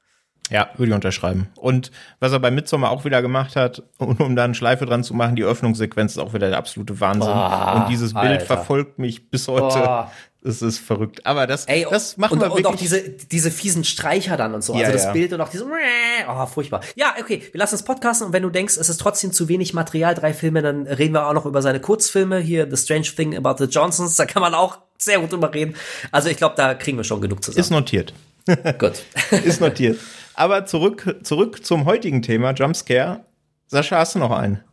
Ja, 0.50 0.70
würde 0.76 0.90
ich 0.90 0.94
unterschreiben. 0.94 1.48
Und 1.56 1.92
was 2.18 2.32
er 2.32 2.40
bei 2.40 2.50
Midsommar 2.50 2.90
auch 2.90 3.04
wieder 3.04 3.22
gemacht 3.22 3.54
hat, 3.54 3.82
und 3.98 4.20
um 4.20 4.34
da 4.34 4.44
eine 4.44 4.54
Schleife 4.54 4.86
dran 4.86 5.04
zu 5.04 5.14
machen, 5.14 5.36
die 5.36 5.44
Öffnungssequenz 5.44 6.12
ist 6.12 6.18
auch 6.18 6.34
wieder 6.34 6.48
der 6.48 6.58
absolute 6.58 6.98
Wahnsinn. 7.00 7.30
Boah, 7.32 7.74
und 7.76 7.88
dieses 7.88 8.14
Bild 8.14 8.26
Alter. 8.26 8.46
verfolgt 8.46 8.98
mich 8.98 9.30
bis 9.30 9.46
heute. 9.46 9.78
Boah. 9.78 10.10
Es 10.42 10.62
ist 10.62 10.78
verrückt. 10.78 11.26
Aber 11.26 11.46
das, 11.46 11.66
Ey, 11.66 11.86
das 11.88 12.16
machen 12.16 12.34
und, 12.34 12.40
wir 12.40 12.46
und 12.46 12.58
wirklich. 12.58 12.66
auch 12.66 12.74
diese, 12.74 13.10
diese 13.10 13.50
fiesen 13.50 13.84
Streicher 13.84 14.38
dann 14.38 14.54
und 14.54 14.64
so. 14.64 14.72
Ja, 14.74 14.80
also 14.80 14.92
das 14.92 15.04
ja. 15.04 15.12
Bild 15.12 15.32
und 15.34 15.40
auch 15.40 15.50
diese, 15.50 15.66
oh, 15.66 16.46
furchtbar. 16.46 16.80
Ja, 16.94 17.14
okay, 17.20 17.42
wir 17.52 17.58
lassen 17.58 17.74
es 17.74 17.82
podcasten 17.82 18.28
und 18.28 18.32
wenn 18.32 18.42
du 18.42 18.48
denkst, 18.48 18.78
es 18.78 18.88
ist 18.88 18.98
trotzdem 18.98 19.32
zu 19.32 19.48
wenig 19.48 19.74
Material, 19.74 20.14
drei 20.14 20.32
Filme, 20.32 20.62
dann 20.62 20.86
reden 20.86 21.12
wir 21.12 21.26
auch 21.26 21.34
noch 21.34 21.44
über 21.44 21.60
seine 21.60 21.80
Kurzfilme. 21.80 22.38
Hier, 22.38 22.66
The 22.70 22.76
Strange 22.76 23.08
Thing 23.14 23.36
About 23.36 23.62
the 23.62 23.70
Johnsons, 23.70 24.16
da 24.16 24.24
kann 24.24 24.40
man 24.40 24.54
auch 24.54 24.78
sehr 24.96 25.18
gut 25.18 25.30
drüber 25.30 25.52
reden. 25.52 25.74
Also 26.10 26.30
ich 26.30 26.38
glaube, 26.38 26.54
da 26.56 26.72
kriegen 26.74 26.96
wir 26.96 27.04
schon 27.04 27.20
genug 27.20 27.44
zusammen. 27.44 27.60
ist 27.60 27.70
notiert. 27.70 28.14
gut. 28.78 29.02
Ist 29.44 29.60
notiert. 29.60 29.98
Aber 30.34 30.64
zurück, 30.64 31.18
zurück 31.22 31.66
zum 31.66 31.84
heutigen 31.84 32.22
Thema, 32.22 32.52
Jumpscare. 32.52 33.24
Sascha, 33.66 33.98
hast 33.98 34.14
du 34.14 34.18
noch 34.18 34.30
einen? 34.30 34.64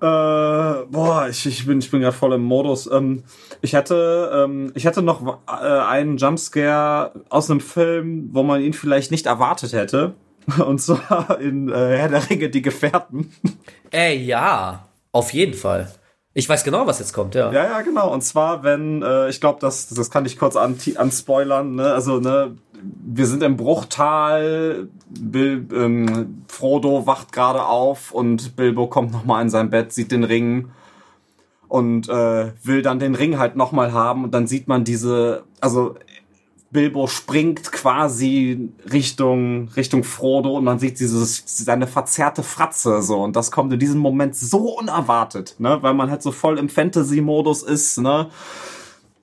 Äh, 0.00 0.86
boah, 0.90 1.26
ich, 1.28 1.46
ich 1.46 1.66
bin, 1.66 1.78
ich 1.78 1.90
bin 1.90 2.00
gerade 2.00 2.16
voll 2.16 2.32
im 2.32 2.42
Modus. 2.42 2.90
Ähm, 2.90 3.24
ich 3.60 3.74
hätte, 3.74 4.30
ähm, 4.34 4.72
ich 4.74 4.84
hätte 4.84 5.02
noch 5.02 5.40
äh, 5.46 5.50
einen 5.50 6.16
Jumpscare 6.16 7.12
aus 7.28 7.50
einem 7.50 7.60
Film, 7.60 8.30
wo 8.32 8.42
man 8.42 8.60
ihn 8.62 8.72
vielleicht 8.72 9.10
nicht 9.10 9.26
erwartet 9.26 9.72
hätte. 9.72 10.14
Und 10.66 10.80
zwar 10.80 11.38
in 11.40 11.68
äh, 11.68 11.96
Herr 11.98 12.08
der 12.08 12.28
Ringe, 12.28 12.48
die 12.48 12.62
Gefährten. 12.62 13.32
Ey, 13.90 14.16
ja, 14.24 14.88
auf 15.12 15.32
jeden 15.32 15.54
Fall. 15.54 15.92
Ich 16.34 16.48
weiß 16.48 16.64
genau, 16.64 16.86
was 16.86 16.98
jetzt 16.98 17.12
kommt, 17.12 17.34
ja. 17.34 17.52
Ja, 17.52 17.64
ja, 17.64 17.80
genau. 17.82 18.10
Und 18.10 18.22
zwar, 18.22 18.62
wenn, 18.62 19.02
äh, 19.02 19.28
ich 19.28 19.40
glaube, 19.40 19.58
das, 19.60 19.88
das 19.88 20.10
kann 20.10 20.24
ich 20.24 20.38
kurz 20.38 20.56
an, 20.56 20.78
anspoilern, 20.96 21.74
ne? 21.74 21.92
Also, 21.92 22.20
ne, 22.20 22.56
wir 22.82 23.26
sind 23.26 23.42
im 23.42 23.56
Bruchtal, 23.56 24.88
Bil, 25.08 25.66
ähm, 25.72 26.44
Frodo 26.48 27.06
wacht 27.06 27.32
gerade 27.32 27.64
auf 27.64 28.12
und 28.12 28.56
Bilbo 28.56 28.86
kommt 28.86 29.12
nochmal 29.12 29.42
in 29.42 29.50
sein 29.50 29.70
Bett, 29.70 29.92
sieht 29.92 30.12
den 30.12 30.24
Ring 30.24 30.70
und 31.68 32.08
äh, 32.08 32.52
will 32.62 32.82
dann 32.82 32.98
den 32.98 33.14
Ring 33.14 33.38
halt 33.38 33.56
nochmal 33.56 33.92
haben 33.92 34.24
und 34.24 34.34
dann 34.34 34.46
sieht 34.46 34.68
man 34.68 34.84
diese, 34.84 35.44
also 35.60 35.94
Bilbo 36.70 37.06
springt 37.06 37.70
quasi 37.70 38.70
Richtung 38.90 39.68
Richtung 39.76 40.04
Frodo 40.04 40.56
und 40.56 40.64
man 40.64 40.78
sieht 40.78 40.98
dieses 41.00 41.42
seine 41.46 41.86
verzerrte 41.86 42.42
Fratze 42.42 43.02
so 43.02 43.22
und 43.22 43.36
das 43.36 43.50
kommt 43.50 43.72
in 43.72 43.78
diesem 43.78 44.00
Moment 44.00 44.34
so 44.34 44.78
unerwartet, 44.78 45.56
ne, 45.58 45.78
weil 45.82 45.94
man 45.94 46.10
halt 46.10 46.22
so 46.22 46.32
voll 46.32 46.58
im 46.58 46.68
Fantasy 46.68 47.20
Modus 47.20 47.62
ist, 47.62 47.98
ne? 47.98 48.28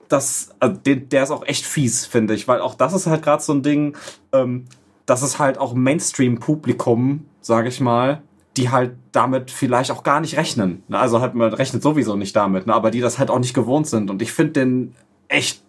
Das 0.10 0.50
also 0.60 0.80
der 0.84 1.24
ist 1.24 1.32
auch 1.32 1.46
echt 1.46 1.66
fies, 1.66 2.06
finde 2.06 2.34
ich, 2.34 2.48
weil 2.48 2.62
auch 2.62 2.76
das 2.76 2.94
ist 2.94 3.08
halt 3.08 3.22
gerade 3.22 3.42
so 3.42 3.54
ein 3.54 3.64
Ding, 3.64 3.96
ähm, 4.34 4.66
das 5.06 5.24
ist 5.24 5.40
halt 5.40 5.58
auch 5.58 5.74
Mainstream 5.74 6.40
Publikum, 6.40 7.26
sage 7.42 7.70
ich 7.70 7.80
mal, 7.80 8.22
die 8.58 8.70
halt 8.70 8.96
damit 9.12 9.52
vielleicht 9.52 9.92
auch 9.92 10.04
gar 10.04 10.20
nicht 10.20 10.36
rechnen. 10.36 10.84
Ne? 10.88 11.00
Also 11.00 11.22
halt 11.22 11.36
man 11.36 11.54
rechnet 11.54 11.84
sowieso 11.84 12.16
nicht 12.16 12.36
damit, 12.36 12.68
ne? 12.68 12.74
aber 12.74 12.92
die 12.92 13.00
das 13.00 13.20
halt 13.20 13.30
auch 13.30 13.40
nicht 13.40 13.54
gewohnt 13.54 13.88
sind 13.88 14.10
und 14.10 14.22
ich 14.22 14.32
finde 14.32 14.54
den 14.54 14.96
echt 15.28 15.62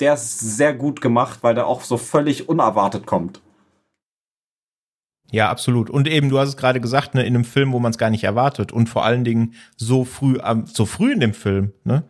der 0.00 0.14
ist 0.14 0.38
sehr 0.38 0.74
gut 0.74 1.00
gemacht, 1.00 1.40
weil 1.42 1.54
der 1.54 1.66
auch 1.66 1.82
so 1.82 1.96
völlig 1.96 2.48
unerwartet 2.48 3.06
kommt. 3.06 3.40
Ja, 5.30 5.50
absolut. 5.50 5.90
Und 5.90 6.08
eben, 6.08 6.30
du 6.30 6.38
hast 6.38 6.48
es 6.48 6.56
gerade 6.56 6.80
gesagt, 6.80 7.14
ne, 7.14 7.20
in 7.22 7.34
einem 7.34 7.44
Film, 7.44 7.72
wo 7.72 7.78
man 7.80 7.90
es 7.90 7.98
gar 7.98 8.08
nicht 8.08 8.24
erwartet 8.24 8.72
und 8.72 8.88
vor 8.88 9.04
allen 9.04 9.24
Dingen 9.24 9.52
so 9.76 10.04
früh, 10.06 10.38
am- 10.40 10.66
so 10.66 10.86
früh 10.86 11.12
in 11.12 11.20
dem 11.20 11.34
Film, 11.34 11.72
ne? 11.84 12.04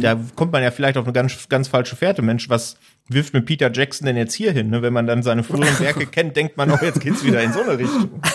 Da 0.00 0.16
kommt 0.36 0.52
man 0.52 0.62
ja 0.62 0.70
vielleicht 0.70 0.96
auf 0.96 1.04
eine 1.04 1.12
ganz, 1.12 1.48
ganz 1.48 1.66
falsche 1.66 1.96
Fährte. 1.96 2.22
Mensch, 2.22 2.48
was 2.48 2.76
wirft 3.10 3.34
mir 3.34 3.42
Peter 3.42 3.70
Jackson 3.72 4.06
denn 4.06 4.16
jetzt 4.16 4.34
hier 4.34 4.52
hin? 4.52 4.70
Ne? 4.70 4.82
Wenn 4.82 4.92
man 4.92 5.06
dann 5.06 5.22
seine 5.22 5.42
früheren 5.42 5.78
Werke 5.80 6.06
kennt, 6.06 6.36
denkt 6.36 6.56
man, 6.56 6.70
oh, 6.70 6.78
jetzt 6.80 7.00
geht's 7.00 7.24
wieder 7.24 7.42
in 7.42 7.52
so 7.52 7.60
eine 7.60 7.78
Richtung. 7.78 8.20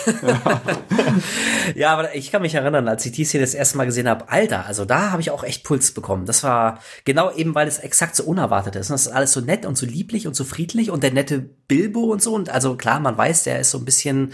Ja, 1.74 1.92
aber 1.92 2.14
ich 2.14 2.30
kann 2.30 2.42
mich 2.42 2.54
erinnern, 2.54 2.88
als 2.88 3.04
ich 3.06 3.12
die 3.12 3.24
Szene 3.24 3.42
das 3.42 3.54
erste 3.54 3.76
Mal 3.76 3.86
gesehen 3.86 4.08
habe, 4.08 4.28
Alter, 4.28 4.66
also 4.66 4.84
da 4.84 5.10
habe 5.10 5.20
ich 5.20 5.30
auch 5.30 5.42
echt 5.44 5.64
Puls 5.64 5.92
bekommen. 5.92 6.26
Das 6.26 6.42
war 6.44 6.78
genau 7.04 7.32
eben, 7.32 7.54
weil 7.54 7.66
es 7.66 7.78
exakt 7.78 8.16
so 8.16 8.24
unerwartet 8.24 8.76
ist. 8.76 8.90
Das 8.90 9.06
ist 9.06 9.12
alles 9.12 9.32
so 9.32 9.40
nett 9.40 9.66
und 9.66 9.76
so 9.76 9.86
lieblich 9.86 10.26
und 10.26 10.36
so 10.36 10.44
friedlich 10.44 10.90
und 10.90 11.02
der 11.02 11.12
nette 11.12 11.40
Bilbo 11.68 12.04
und 12.04 12.22
so. 12.22 12.34
Und 12.34 12.50
also 12.50 12.76
klar, 12.76 13.00
man 13.00 13.18
weiß, 13.18 13.44
der 13.44 13.60
ist 13.60 13.70
so 13.70 13.78
ein 13.78 13.84
bisschen, 13.84 14.32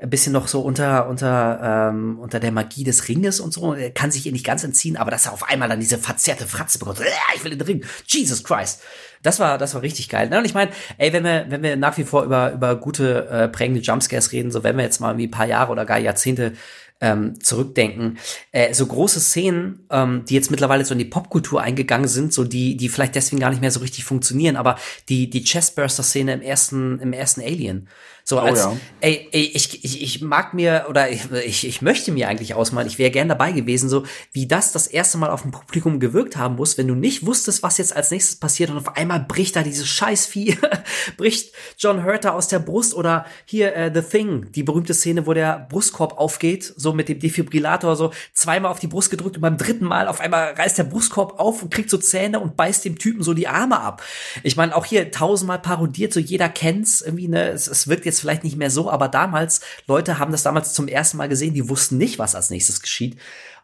ein 0.00 0.10
bisschen 0.10 0.32
noch 0.32 0.46
so 0.46 0.60
unter, 0.60 1.08
unter, 1.08 1.88
ähm, 1.90 2.18
unter 2.20 2.38
der 2.38 2.52
Magie 2.52 2.84
des 2.84 3.08
Ringes 3.08 3.40
und 3.40 3.52
so. 3.52 3.74
Er 3.74 3.90
kann 3.90 4.12
sich 4.12 4.26
ihr 4.26 4.32
nicht 4.32 4.46
ganz 4.46 4.62
entziehen, 4.62 4.96
aber 4.96 5.10
dass 5.10 5.26
er 5.26 5.32
auf 5.32 5.48
einmal 5.48 5.68
dann 5.68 5.80
diese 5.80 5.98
verzerrte 5.98 6.46
Fratze 6.46 6.78
bekommt. 6.78 7.00
"Ah, 7.00 7.32
Ich 7.34 7.42
will 7.42 7.50
den 7.50 7.60
Ring. 7.60 7.84
Jesus 8.06 8.44
Christ. 8.44 8.80
Das 9.24 9.40
war, 9.40 9.58
das 9.58 9.74
war 9.74 9.82
richtig 9.82 10.08
geil. 10.08 10.32
Und 10.32 10.44
ich 10.44 10.54
meine, 10.54 10.70
ey, 10.98 11.12
wenn 11.12 11.24
wir, 11.24 11.46
wenn 11.48 11.62
wir 11.64 11.76
nach 11.76 11.98
wie 11.98 12.04
vor 12.04 12.22
über, 12.22 12.52
über 12.52 12.76
gute, 12.76 13.26
äh, 13.28 13.48
prägende 13.48 13.80
Jumpscares 13.80 14.30
reden, 14.30 14.52
so 14.52 14.62
wenn 14.62 14.76
wir 14.76 14.84
jetzt 14.84 15.00
mal 15.00 15.10
irgendwie 15.10 15.26
ein 15.26 15.32
paar 15.32 15.46
Jahre 15.46 15.72
oder 15.72 15.84
gar 15.84 15.98
Jahrzehnte 15.98 16.52
ähm, 17.00 17.40
zurückdenken, 17.40 18.18
äh, 18.52 18.74
so 18.74 18.86
große 18.86 19.20
Szenen, 19.20 19.86
ähm, 19.90 20.24
die 20.28 20.34
jetzt 20.34 20.50
mittlerweile 20.50 20.84
so 20.84 20.92
in 20.94 20.98
die 20.98 21.04
Popkultur 21.04 21.60
eingegangen 21.62 22.08
sind, 22.08 22.32
so 22.32 22.44
die, 22.44 22.76
die 22.76 22.88
vielleicht 22.88 23.14
deswegen 23.14 23.40
gar 23.40 23.50
nicht 23.50 23.60
mehr 23.60 23.70
so 23.70 23.80
richtig 23.80 24.04
funktionieren, 24.04 24.56
aber 24.56 24.76
die, 25.08 25.30
die 25.30 25.44
Chestburster-Szene 25.44 26.32
im 26.34 26.40
ersten, 26.42 26.98
im 27.00 27.12
ersten 27.12 27.40
Alien. 27.40 27.88
So 28.28 28.38
als, 28.38 28.66
oh 28.66 28.72
ja. 28.72 28.76
ey, 29.00 29.26
ey 29.32 29.52
ich, 29.54 29.82
ich, 29.82 30.02
ich 30.02 30.20
mag 30.20 30.52
mir 30.52 30.84
oder 30.90 31.08
ich, 31.08 31.32
ich, 31.32 31.66
ich 31.66 31.80
möchte 31.80 32.12
mir 32.12 32.28
eigentlich 32.28 32.52
ausmalen, 32.52 32.86
ich 32.86 32.98
wäre 32.98 33.10
gern 33.10 33.26
dabei 33.26 33.52
gewesen, 33.52 33.88
so 33.88 34.04
wie 34.32 34.46
das 34.46 34.70
das 34.70 34.86
erste 34.86 35.16
Mal 35.16 35.30
auf 35.30 35.40
dem 35.40 35.50
Publikum 35.50 35.98
gewirkt 35.98 36.36
haben 36.36 36.56
muss, 36.56 36.76
wenn 36.76 36.88
du 36.88 36.94
nicht 36.94 37.24
wusstest, 37.24 37.62
was 37.62 37.78
jetzt 37.78 37.96
als 37.96 38.10
nächstes 38.10 38.36
passiert 38.36 38.68
und 38.68 38.76
auf 38.76 38.98
einmal 38.98 39.20
bricht 39.20 39.56
da 39.56 39.62
dieses 39.62 39.88
Scheißvieh, 39.88 40.58
bricht 41.16 41.54
John 41.78 42.04
Hurter 42.04 42.34
aus 42.34 42.48
der 42.48 42.58
Brust 42.58 42.92
oder 42.92 43.24
hier 43.46 43.74
äh, 43.74 43.90
The 43.94 44.02
Thing, 44.02 44.52
die 44.52 44.62
berühmte 44.62 44.92
Szene, 44.92 45.26
wo 45.26 45.32
der 45.32 45.66
Brustkorb 45.70 46.18
aufgeht, 46.18 46.74
so 46.76 46.92
mit 46.92 47.08
dem 47.08 47.20
Defibrillator 47.20 47.96
so 47.96 48.12
zweimal 48.34 48.70
auf 48.70 48.78
die 48.78 48.88
Brust 48.88 49.08
gedrückt 49.08 49.36
und 49.36 49.40
beim 49.40 49.56
dritten 49.56 49.86
Mal 49.86 50.06
auf 50.06 50.20
einmal 50.20 50.52
reißt 50.52 50.76
der 50.76 50.84
Brustkorb 50.84 51.40
auf 51.40 51.62
und 51.62 51.72
kriegt 51.72 51.88
so 51.88 51.96
Zähne 51.96 52.40
und 52.40 52.58
beißt 52.58 52.84
dem 52.84 52.98
Typen 52.98 53.22
so 53.22 53.32
die 53.32 53.48
Arme 53.48 53.80
ab. 53.80 54.02
Ich 54.42 54.58
meine, 54.58 54.76
auch 54.76 54.84
hier 54.84 55.10
tausendmal 55.10 55.60
parodiert, 55.60 56.12
so 56.12 56.20
jeder 56.20 56.50
kennt's 56.50 57.00
irgendwie, 57.00 57.28
ne, 57.28 57.48
es, 57.48 57.68
es 57.68 57.88
wirkt 57.88 58.04
jetzt 58.04 58.17
jetzt 58.18 58.20
vielleicht 58.20 58.44
nicht 58.44 58.56
mehr 58.56 58.70
so, 58.70 58.90
aber 58.90 59.08
damals, 59.08 59.60
Leute 59.86 60.18
haben 60.18 60.32
das 60.32 60.42
damals 60.42 60.72
zum 60.72 60.88
ersten 60.88 61.16
Mal 61.16 61.28
gesehen, 61.28 61.54
die 61.54 61.68
wussten 61.68 61.96
nicht, 61.96 62.18
was 62.18 62.34
als 62.34 62.50
nächstes 62.50 62.82
geschieht. 62.82 63.16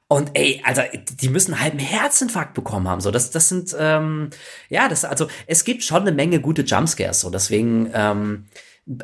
Und 0.06 0.32
ey, 0.34 0.62
also 0.64 0.82
die 1.20 1.28
müssen 1.28 1.60
halt 1.60 1.72
einen 1.72 1.80
Herzinfarkt 1.80 2.54
bekommen 2.54 2.88
haben. 2.88 3.00
So, 3.00 3.10
das, 3.10 3.30
das 3.30 3.48
sind, 3.48 3.74
ähm, 3.78 4.30
ja, 4.68 4.88
das, 4.88 5.04
also 5.04 5.28
es 5.46 5.64
gibt 5.64 5.82
schon 5.82 6.02
eine 6.02 6.12
Menge 6.12 6.40
gute 6.40 6.62
Jumpscares. 6.62 7.20
So, 7.20 7.30
deswegen, 7.30 7.90
ähm, 7.94 8.44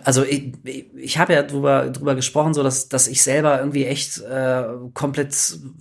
also 0.05 0.23
ich, 0.25 0.53
ich 0.95 1.19
habe 1.19 1.33
ja 1.33 1.43
drüber, 1.43 1.89
drüber 1.89 2.15
gesprochen, 2.15 2.53
so 2.53 2.63
dass, 2.63 2.91
dass 2.91 3.09
ich 3.09 3.23
selber 3.23 3.59
irgendwie 3.59 3.87
echt 3.87 4.19
äh, 4.21 4.65
komplett 4.93 5.35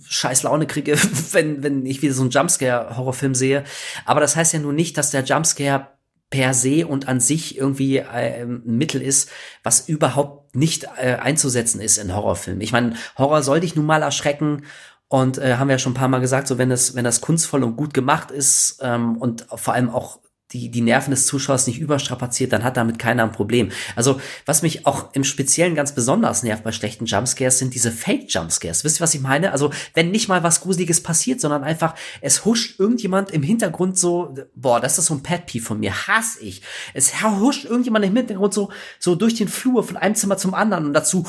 scheiß 0.08 0.42
Laune 0.42 0.66
kriege, 0.66 0.96
wenn, 1.32 1.62
wenn 1.62 1.84
ich 1.84 2.00
wieder 2.00 2.14
so 2.14 2.22
einen 2.22 2.30
Jumpscare-Horrorfilm 2.30 3.34
sehe. 3.34 3.64
Aber 4.06 4.20
das 4.20 4.36
heißt 4.36 4.54
ja 4.54 4.58
nur 4.58 4.72
nicht, 4.72 4.96
dass 4.96 5.10
der 5.10 5.22
Jumpscare 5.22 5.88
per 6.30 6.54
se 6.54 6.86
und 6.86 7.08
an 7.08 7.20
sich 7.20 7.58
irgendwie 7.58 7.98
äh, 7.98 8.42
ein 8.42 8.62
Mittel 8.64 9.02
ist, 9.02 9.30
was 9.62 9.88
überhaupt 9.88 10.54
nicht 10.54 10.86
äh, 10.96 11.14
einzusetzen 11.14 11.80
ist 11.80 11.98
in 11.98 12.14
Horrorfilmen. 12.14 12.60
Ich 12.62 12.72
meine, 12.72 12.94
Horror 13.18 13.42
soll 13.42 13.60
dich 13.60 13.76
nun 13.76 13.86
mal 13.86 14.02
erschrecken 14.02 14.64
und 15.08 15.38
äh, 15.38 15.56
haben 15.56 15.68
wir 15.68 15.74
ja 15.74 15.78
schon 15.78 15.92
ein 15.92 15.96
paar 15.96 16.08
Mal 16.08 16.20
gesagt, 16.20 16.46
so 16.46 16.56
wenn 16.56 16.70
das, 16.70 16.94
wenn 16.94 17.04
das 17.04 17.20
kunstvoll 17.20 17.64
und 17.64 17.76
gut 17.76 17.92
gemacht 17.92 18.30
ist 18.30 18.78
ähm, 18.80 19.16
und 19.16 19.46
vor 19.54 19.74
allem 19.74 19.90
auch 19.90 20.20
die, 20.52 20.68
die 20.68 20.80
Nerven 20.80 21.12
des 21.12 21.26
Zuschauers 21.26 21.66
nicht 21.66 21.78
überstrapaziert, 21.78 22.52
dann 22.52 22.64
hat 22.64 22.76
damit 22.76 22.98
keiner 22.98 23.22
ein 23.22 23.32
Problem. 23.32 23.70
Also, 23.94 24.20
was 24.46 24.62
mich 24.62 24.86
auch 24.86 25.14
im 25.14 25.24
Speziellen 25.24 25.74
ganz 25.74 25.94
besonders 25.94 26.42
nervt 26.42 26.64
bei 26.64 26.72
schlechten 26.72 27.06
Jumpscares, 27.06 27.58
sind 27.58 27.74
diese 27.74 27.92
Fake-Jumpscares. 27.92 28.84
Wisst 28.84 29.00
ihr, 29.00 29.02
was 29.02 29.14
ich 29.14 29.20
meine? 29.20 29.52
Also, 29.52 29.70
wenn 29.94 30.10
nicht 30.10 30.28
mal 30.28 30.42
was 30.42 30.60
Gruseliges 30.60 31.02
passiert, 31.02 31.40
sondern 31.40 31.62
einfach, 31.62 31.94
es 32.20 32.44
huscht 32.44 32.80
irgendjemand 32.80 33.30
im 33.30 33.42
Hintergrund 33.42 33.98
so, 33.98 34.34
boah, 34.54 34.80
das 34.80 34.98
ist 34.98 35.06
so 35.06 35.14
ein 35.14 35.22
pet 35.22 35.46
pee 35.46 35.60
von 35.60 35.78
mir, 35.78 36.06
hasse 36.06 36.42
ich. 36.42 36.62
Es 36.94 37.22
huscht 37.22 37.64
irgendjemand 37.64 38.04
im 38.04 38.16
Hintergrund 38.16 38.52
so, 38.52 38.70
so 38.98 39.14
durch 39.14 39.34
den 39.34 39.48
Flur 39.48 39.84
von 39.84 39.96
einem 39.96 40.14
Zimmer 40.14 40.36
zum 40.36 40.54
anderen 40.54 40.86
und 40.86 40.94
dazu, 40.94 41.24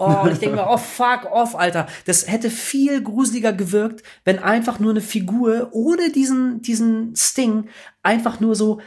Oh, 0.00 0.22
und 0.22 0.32
ich 0.32 0.38
denke 0.38 0.56
mir, 0.56 0.66
oh 0.66 0.78
fuck 0.78 1.30
off, 1.30 1.54
Alter. 1.54 1.86
Das 2.06 2.26
hätte 2.26 2.48
viel 2.48 3.02
gruseliger 3.02 3.52
gewirkt, 3.52 4.02
wenn 4.24 4.38
einfach 4.38 4.78
nur 4.78 4.92
eine 4.92 5.02
Figur 5.02 5.68
ohne 5.72 6.10
diesen, 6.10 6.62
diesen 6.62 7.14
Sting 7.14 7.68
einfach 8.02 8.40
nur 8.40 8.54
so, 8.54 8.80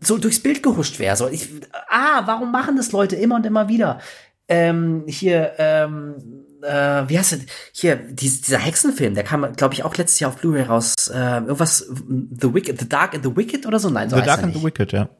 so 0.00 0.16
durchs 0.16 0.40
Bild 0.40 0.62
gehuscht 0.62 0.98
wäre. 0.98 1.14
So, 1.14 1.28
ich, 1.28 1.50
ah, 1.90 2.22
warum 2.24 2.52
machen 2.52 2.76
das 2.76 2.92
Leute 2.92 3.16
immer 3.16 3.34
und 3.34 3.44
immer 3.44 3.68
wieder? 3.68 4.00
Ähm, 4.48 5.04
hier, 5.06 5.52
ähm, 5.58 6.14
äh, 6.62 7.02
wie 7.06 7.18
heißt 7.18 7.32
das? 7.32 7.40
Hier, 7.72 7.96
die, 7.96 8.30
dieser 8.30 8.58
Hexenfilm, 8.58 9.14
der 9.14 9.24
kam, 9.24 9.52
glaube 9.56 9.74
ich, 9.74 9.84
auch 9.84 9.94
letztes 9.96 10.20
Jahr 10.20 10.30
auf 10.30 10.38
Blu-ray 10.38 10.62
raus. 10.62 10.94
Äh, 11.12 11.40
irgendwas, 11.40 11.80
The 11.80 12.54
Wicked, 12.54 12.80
The 12.80 12.88
Dark 12.88 13.14
and 13.14 13.22
the 13.22 13.36
Wicked 13.36 13.66
oder 13.66 13.78
so? 13.78 13.90
Nein, 13.90 14.08
so 14.08 14.16
The 14.16 14.22
Dark 14.22 14.42
and 14.42 14.54
the 14.54 14.62
Wicked, 14.62 14.92
ja. 14.92 15.10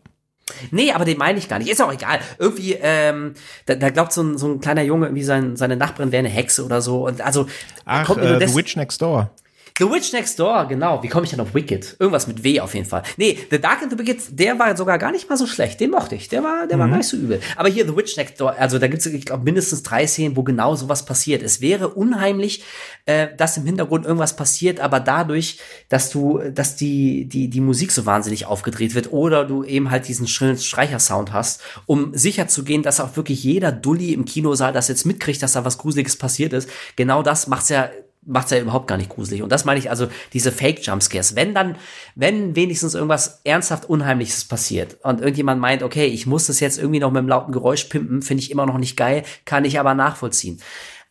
Nee, 0.71 0.93
aber 0.93 1.05
den 1.05 1.19
meine 1.19 1.39
ich 1.39 1.49
gar 1.49 1.59
nicht. 1.59 1.71
Ist 1.71 1.83
auch 1.83 1.93
egal. 1.93 2.21
Irgendwie, 2.39 2.77
ähm, 2.81 3.35
da, 3.67 3.75
da 3.75 3.91
glaubt 3.91 4.13
so 4.13 4.23
ein, 4.23 4.39
so 4.39 4.47
ein 4.47 4.61
kleiner 4.61 4.83
Junge, 4.83 5.07
irgendwie 5.07 5.25
sein, 5.25 5.57
seine 5.57 5.77
Nachbarin 5.77 6.13
wäre 6.13 6.21
eine 6.21 6.29
Hexe 6.29 6.65
oder 6.65 6.81
so. 6.81 7.07
Und 7.07 7.21
also 7.21 7.47
Ach, 7.85 8.07
kommt 8.07 8.23
äh, 8.23 8.47
The 8.47 8.55
Witch 8.55 8.77
Next 8.77 9.03
Door. 9.03 9.31
The 9.79 9.85
Witch 9.91 10.11
Next 10.15 10.39
Door, 10.39 10.69
genau. 10.69 11.03
Wie 11.03 11.09
komme 11.09 11.25
ich 11.25 11.31
denn 11.31 11.41
auf 11.41 11.53
Wicked? 11.53 11.97
Irgendwas 11.99 12.27
mit 12.27 12.43
W 12.43 12.61
auf 12.61 12.75
jeden 12.75 12.87
Fall. 12.87 13.03
Nee, 13.19 13.39
The 13.51 13.61
Dark 13.61 13.83
and 13.83 13.93
the 13.93 13.99
Wicked, 13.99 14.23
der 14.31 14.59
war 14.59 14.75
sogar 14.75 14.97
gar 14.97 15.13
nicht 15.13 15.29
mal 15.29 15.37
so 15.37 15.47
schlecht. 15.47 15.81
Den 15.81 15.91
mochte 15.91 16.15
ich. 16.15 16.31
Der 16.31 16.43
war, 16.43 16.67
der 16.67 16.79
mhm. 16.79 16.81
war 16.81 16.89
gar 16.89 16.97
nicht 16.97 17.09
so 17.09 17.19
übel. 17.19 17.41
Aber 17.57 17.69
hier 17.69 17.85
The 17.85 17.95
Witch 17.95 18.17
Next 18.17 18.41
Door, 18.41 18.55
also 18.59 18.79
da 18.79 18.89
gibt's, 18.89 19.05
ich 19.05 19.27
glaube, 19.27 19.45
mindestens 19.45 19.83
drei 19.83 20.07
Szenen, 20.07 20.35
wo 20.35 20.45
genau 20.45 20.75
sowas 20.77 21.05
passiert. 21.05 21.43
Es 21.43 21.61
wäre 21.61 21.89
unheimlich, 21.89 22.65
äh, 23.05 23.29
dass 23.37 23.59
im 23.59 23.67
Hintergrund 23.67 24.07
irgendwas 24.07 24.35
passiert, 24.35 24.81
aber 24.81 24.99
dadurch, 24.99 25.59
dass 25.91 26.09
du, 26.09 26.39
dass 26.39 26.77
die, 26.77 27.27
die, 27.27 27.51
die 27.51 27.61
Musik 27.61 27.93
so 27.93 28.07
wahnsinnig 28.07 28.47
aufgedreht 28.47 28.95
wird 28.95 29.13
oder 29.13 29.45
du 29.45 29.63
eben 29.63 29.91
halt 29.91 30.09
diesen 30.09 30.27
schrillen 30.27 30.57
Streichersound 30.57 31.35
hast, 31.35 31.61
um 31.85 32.15
sicher 32.15 32.49
zu 32.49 32.65
gehen, 32.65 32.83
dass 32.83 32.99
auch 32.99 33.15
wirklich 33.17 33.45
jeder 33.45 33.73
Dulli 33.73 34.15
im 34.15 34.25
Kinosaal 34.25 34.73
das 34.73 34.89
jetzt 34.89 35.05
mitkriegt, 35.05 35.43
dass 35.43 35.53
da 35.53 35.67
was 35.67 35.77
Gruseliges 35.77 36.17
passiert 36.17 36.55
ist. 36.55 36.71
Genau 36.97 37.23
das 37.23 37.47
macht's 37.47 37.69
ja 37.69 37.91
macht's 38.27 38.51
ja 38.51 38.59
überhaupt 38.59 38.89
gar 38.89 38.99
nicht 38.99 39.11
gruselig. 39.11 39.43
Und 39.43 39.51
das 39.51 39.65
meine 39.65 39.79
ich 39.79 39.89
also, 39.89 40.09
diese 40.33 40.53
Fake-Jumpscares. 40.53 41.37
Wenn 41.37 41.55
dann, 41.55 41.77
wenn 42.15 42.57
wenigstens 42.57 42.95
irgendwas 42.95 43.41
ernsthaft 43.45 43.89
Unheimliches 43.89 44.45
passiert 44.45 44.99
und 45.03 45.21
irgendjemand 45.21 45.61
meint, 45.61 45.83
okay, 45.83 46.07
ich 46.07 46.27
muss 46.27 46.47
das 46.47 46.61
jetzt 46.61 46.79
irgendwie 46.79 47.01
noch 47.01 47.11
mit 47.11 47.21
einem 47.21 47.29
lauten 47.29 47.53
Geräusch 47.53 47.85
pimpen, 47.85 48.23
finde 48.23 48.43
ich 48.43 48.51
immer 48.51 48.67
noch 48.67 48.79
nicht 48.79 48.97
geil, 48.97 49.23
kann 49.45 49.65
ich 49.65 49.79
aber 49.79 49.95
nachvollziehen. 49.95 50.61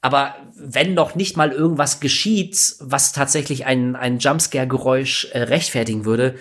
Aber 0.01 0.35
wenn 0.55 0.93
noch 0.93 1.15
nicht 1.15 1.35
mal 1.35 1.51
irgendwas 1.51 1.99
geschieht, 1.99 2.75
was 2.79 3.11
tatsächlich 3.11 3.65
ein, 3.65 3.95
ein 3.95 4.19
Jumpscare-Geräusch 4.19 5.29
äh, 5.31 5.43
rechtfertigen 5.43 6.05
würde, 6.05 6.35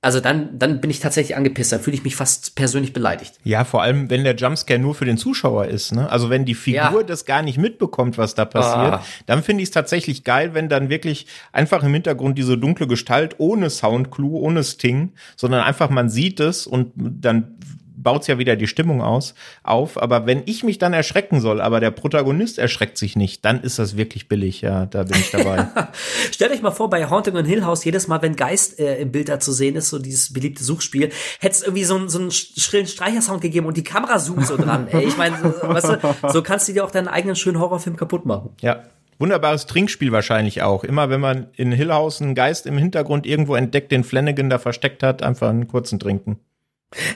also 0.00 0.20
dann, 0.20 0.56
dann 0.56 0.80
bin 0.80 0.90
ich 0.90 1.00
tatsächlich 1.00 1.36
angepisst, 1.36 1.72
dann 1.72 1.80
fühle 1.80 1.96
ich 1.96 2.04
mich 2.04 2.14
fast 2.14 2.54
persönlich 2.54 2.92
beleidigt. 2.92 3.34
Ja, 3.42 3.64
vor 3.64 3.82
allem, 3.82 4.08
wenn 4.10 4.22
der 4.22 4.36
Jumpscare 4.36 4.78
nur 4.78 4.94
für 4.94 5.04
den 5.04 5.18
Zuschauer 5.18 5.66
ist, 5.66 5.92
ne? 5.92 6.08
Also 6.08 6.30
wenn 6.30 6.44
die 6.44 6.54
Figur 6.54 7.00
ja. 7.00 7.02
das 7.02 7.24
gar 7.24 7.42
nicht 7.42 7.58
mitbekommt, 7.58 8.16
was 8.16 8.36
da 8.36 8.44
passiert, 8.44 8.94
ah. 8.94 9.04
dann 9.26 9.42
finde 9.42 9.62
ich 9.62 9.70
es 9.70 9.72
tatsächlich 9.72 10.22
geil, 10.22 10.54
wenn 10.54 10.68
dann 10.68 10.88
wirklich 10.88 11.26
einfach 11.50 11.82
im 11.82 11.92
Hintergrund 11.92 12.38
diese 12.38 12.56
dunkle 12.56 12.86
Gestalt 12.86 13.34
ohne 13.38 13.70
Soundclue, 13.70 14.40
ohne 14.40 14.62
Sting, 14.62 15.14
sondern 15.36 15.62
einfach 15.62 15.90
man 15.90 16.08
sieht 16.08 16.38
es 16.38 16.68
und 16.68 16.92
dann 16.94 17.57
baut's 18.02 18.26
ja 18.26 18.38
wieder 18.38 18.56
die 18.56 18.66
Stimmung 18.66 19.02
aus, 19.02 19.34
auf. 19.62 20.00
Aber 20.00 20.26
wenn 20.26 20.42
ich 20.46 20.64
mich 20.64 20.78
dann 20.78 20.92
erschrecken 20.92 21.40
soll, 21.40 21.60
aber 21.60 21.80
der 21.80 21.90
Protagonist 21.90 22.58
erschreckt 22.58 22.98
sich 22.98 23.16
nicht, 23.16 23.44
dann 23.44 23.62
ist 23.62 23.78
das 23.78 23.96
wirklich 23.96 24.28
billig. 24.28 24.60
Ja, 24.60 24.86
da 24.86 25.02
bin 25.02 25.18
ich 25.18 25.30
dabei. 25.30 25.68
Stellt 26.32 26.52
euch 26.52 26.62
mal 26.62 26.70
vor, 26.70 26.90
bei 26.90 27.08
Haunting 27.08 27.36
on 27.36 27.44
Hill 27.44 27.64
House, 27.64 27.84
jedes 27.84 28.08
Mal, 28.08 28.22
wenn 28.22 28.36
Geist 28.36 28.78
äh, 28.78 28.98
im 28.98 29.12
Bild 29.12 29.28
da 29.28 29.40
zu 29.40 29.52
sehen 29.52 29.76
ist, 29.76 29.90
so 29.90 29.98
dieses 29.98 30.32
beliebte 30.32 30.64
Suchspiel, 30.64 31.10
hätte 31.40 31.54
es 31.54 31.62
irgendwie 31.62 31.84
so, 31.84 32.08
so 32.08 32.18
einen 32.18 32.30
schrillen 32.30 32.86
Streichersound 32.86 33.40
gegeben 33.40 33.66
und 33.66 33.76
die 33.76 33.84
Kamera 33.84 34.18
zoomt 34.18 34.46
so 34.46 34.56
dran. 34.56 34.88
Ey, 34.90 35.04
ich 35.04 35.16
meine, 35.16 35.36
so, 35.38 35.68
weißt 35.68 35.88
du, 35.88 36.28
so 36.32 36.42
kannst 36.42 36.68
du 36.68 36.72
dir 36.72 36.84
auch 36.84 36.90
deinen 36.90 37.08
eigenen 37.08 37.36
schönen 37.36 37.58
Horrorfilm 37.60 37.96
kaputt 37.96 38.26
machen. 38.26 38.50
Ja, 38.60 38.84
Wunderbares 39.20 39.66
Trinkspiel 39.66 40.12
wahrscheinlich 40.12 40.62
auch. 40.62 40.84
Immer 40.84 41.10
wenn 41.10 41.20
man 41.20 41.48
in 41.56 41.72
Hillhouse 41.72 42.22
einen 42.22 42.36
Geist 42.36 42.66
im 42.66 42.78
Hintergrund 42.78 43.26
irgendwo 43.26 43.56
entdeckt, 43.56 43.90
den 43.90 44.04
Flanagan 44.04 44.48
da 44.48 44.60
versteckt 44.60 45.02
hat, 45.02 45.24
einfach 45.24 45.48
einen 45.48 45.66
kurzen 45.66 45.98
trinken. 45.98 46.38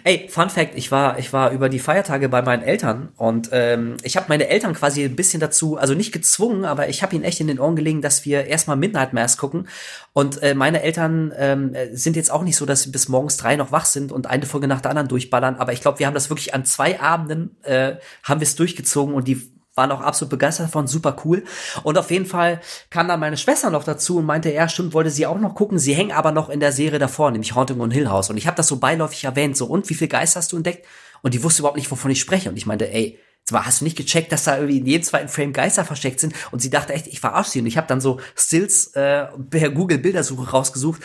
Ey, 0.04 0.28
Fun 0.28 0.50
Fact, 0.50 0.76
ich 0.76 0.92
war, 0.92 1.18
ich 1.18 1.32
war 1.32 1.50
über 1.50 1.70
die 1.70 1.78
Feiertage 1.78 2.28
bei 2.28 2.42
meinen 2.42 2.62
Eltern 2.62 3.08
und 3.16 3.48
ähm, 3.52 3.96
ich 4.02 4.18
habe 4.18 4.26
meine 4.28 4.48
Eltern 4.48 4.74
quasi 4.74 5.02
ein 5.02 5.16
bisschen 5.16 5.40
dazu, 5.40 5.78
also 5.78 5.94
nicht 5.94 6.12
gezwungen, 6.12 6.66
aber 6.66 6.90
ich 6.90 7.02
habe 7.02 7.14
ihnen 7.14 7.24
echt 7.24 7.40
in 7.40 7.46
den 7.46 7.58
Ohren 7.58 7.74
gelegen, 7.74 8.02
dass 8.02 8.26
wir 8.26 8.44
erstmal 8.44 8.76
Midnight 8.76 9.14
Mass 9.14 9.38
gucken. 9.38 9.68
Und 10.12 10.42
äh, 10.42 10.54
meine 10.54 10.82
Eltern 10.82 11.32
ähm, 11.38 11.74
sind 11.92 12.16
jetzt 12.16 12.30
auch 12.30 12.42
nicht 12.42 12.56
so, 12.56 12.66
dass 12.66 12.82
sie 12.82 12.90
bis 12.90 13.08
morgens 13.08 13.38
drei 13.38 13.56
noch 13.56 13.72
wach 13.72 13.86
sind 13.86 14.12
und 14.12 14.26
eine 14.26 14.44
Folge 14.44 14.68
nach 14.68 14.82
der 14.82 14.90
anderen 14.90 15.08
durchballern, 15.08 15.56
aber 15.56 15.72
ich 15.72 15.80
glaube, 15.80 16.00
wir 16.00 16.06
haben 16.06 16.14
das 16.14 16.28
wirklich 16.28 16.52
an 16.52 16.66
zwei 16.66 17.00
Abenden, 17.00 17.56
äh, 17.62 17.94
haben 18.24 18.40
wir 18.40 18.46
es 18.46 18.56
durchgezogen 18.56 19.14
und 19.14 19.26
die 19.26 19.51
waren 19.74 19.90
auch 19.90 20.00
absolut 20.00 20.30
begeistert 20.30 20.66
davon, 20.66 20.86
super 20.86 21.16
cool. 21.24 21.44
Und 21.82 21.96
auf 21.96 22.10
jeden 22.10 22.26
Fall 22.26 22.60
kam 22.90 23.08
dann 23.08 23.20
meine 23.20 23.36
Schwester 23.36 23.70
noch 23.70 23.84
dazu 23.84 24.18
und 24.18 24.26
meinte, 24.26 24.52
ja, 24.52 24.68
stimmt, 24.68 24.92
wollte 24.92 25.10
sie 25.10 25.26
auch 25.26 25.38
noch 25.38 25.54
gucken. 25.54 25.78
Sie 25.78 25.94
hängen 25.94 26.12
aber 26.12 26.32
noch 26.32 26.50
in 26.50 26.60
der 26.60 26.72
Serie 26.72 26.98
davor, 26.98 27.30
nämlich 27.30 27.54
Haunting 27.54 27.80
on 27.80 27.90
Hill 27.90 28.08
House. 28.08 28.30
Und 28.30 28.36
ich 28.36 28.46
habe 28.46 28.56
das 28.56 28.68
so 28.68 28.76
beiläufig 28.76 29.24
erwähnt, 29.24 29.56
so, 29.56 29.66
und 29.66 29.88
wie 29.88 29.94
viel 29.94 30.08
Geist 30.08 30.36
hast 30.36 30.52
du 30.52 30.56
entdeckt? 30.56 30.86
Und 31.22 31.34
die 31.34 31.42
wusste 31.42 31.62
überhaupt 31.62 31.78
nicht, 31.78 31.90
wovon 31.90 32.10
ich 32.10 32.20
spreche. 32.20 32.50
Und 32.50 32.56
ich 32.56 32.66
meinte, 32.66 32.92
ey, 32.92 33.18
zwar 33.44 33.66
hast 33.66 33.80
du 33.80 33.84
nicht 33.84 33.96
gecheckt, 33.96 34.30
dass 34.30 34.44
da 34.44 34.56
irgendwie 34.56 34.78
in 34.78 34.86
jedem 34.86 35.02
zweiten 35.02 35.28
Frame 35.28 35.52
Geister 35.52 35.84
versteckt 35.84 36.20
sind 36.20 36.34
und 36.52 36.62
sie 36.62 36.70
dachte 36.70 36.92
echt, 36.92 37.08
ich 37.08 37.18
verarsche 37.18 37.50
sie 37.50 37.60
und 37.60 37.66
ich 37.66 37.76
habe 37.76 37.88
dann 37.88 38.00
so 38.00 38.20
Stills 38.36 38.88
äh, 38.94 39.26
per 39.50 39.70
Google 39.70 39.98
Bildersuche 39.98 40.50
rausgesucht 40.50 41.02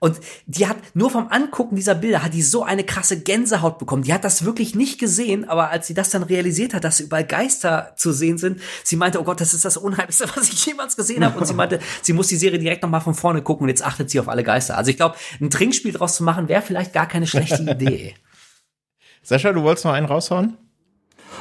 und 0.00 0.20
die 0.46 0.66
hat 0.66 0.76
nur 0.94 1.10
vom 1.10 1.28
Angucken 1.28 1.76
dieser 1.76 1.94
Bilder 1.94 2.22
hat 2.22 2.34
die 2.34 2.42
so 2.42 2.62
eine 2.62 2.84
krasse 2.84 3.20
Gänsehaut 3.20 3.78
bekommen. 3.78 4.02
Die 4.02 4.12
hat 4.12 4.24
das 4.24 4.44
wirklich 4.44 4.74
nicht 4.74 4.98
gesehen, 4.98 5.48
aber 5.48 5.70
als 5.70 5.86
sie 5.86 5.94
das 5.94 6.10
dann 6.10 6.22
realisiert 6.22 6.74
hat, 6.74 6.84
dass 6.84 7.00
überall 7.00 7.24
Geister 7.24 7.92
zu 7.96 8.12
sehen 8.12 8.38
sind, 8.38 8.60
sie 8.84 8.96
meinte, 8.96 9.20
oh 9.20 9.24
Gott, 9.24 9.40
das 9.40 9.54
ist 9.54 9.64
das 9.64 9.76
Unheimlichste, 9.76 10.28
was 10.34 10.48
ich 10.48 10.64
jemals 10.66 10.96
gesehen 10.96 11.24
habe 11.24 11.38
und 11.38 11.46
sie 11.46 11.54
meinte, 11.54 11.80
sie 12.02 12.12
muss 12.12 12.28
die 12.28 12.36
Serie 12.36 12.58
direkt 12.58 12.82
noch 12.82 12.90
mal 12.90 13.00
von 13.00 13.14
vorne 13.14 13.42
gucken 13.42 13.64
und 13.64 13.68
jetzt 13.68 13.84
achtet 13.84 14.10
sie 14.10 14.20
auf 14.20 14.28
alle 14.28 14.42
Geister. 14.42 14.76
Also 14.76 14.90
ich 14.90 14.96
glaube, 14.96 15.16
ein 15.40 15.50
Trinkspiel 15.50 15.92
draus 15.92 16.16
zu 16.16 16.24
machen 16.24 16.48
wäre 16.48 16.62
vielleicht 16.62 16.92
gar 16.92 17.06
keine 17.06 17.26
schlechte 17.26 17.62
Idee. 17.70 18.14
Sascha, 19.22 19.52
du 19.52 19.62
wolltest 19.62 19.84
noch 19.84 19.92
einen 19.92 20.06
raushauen? 20.06 20.56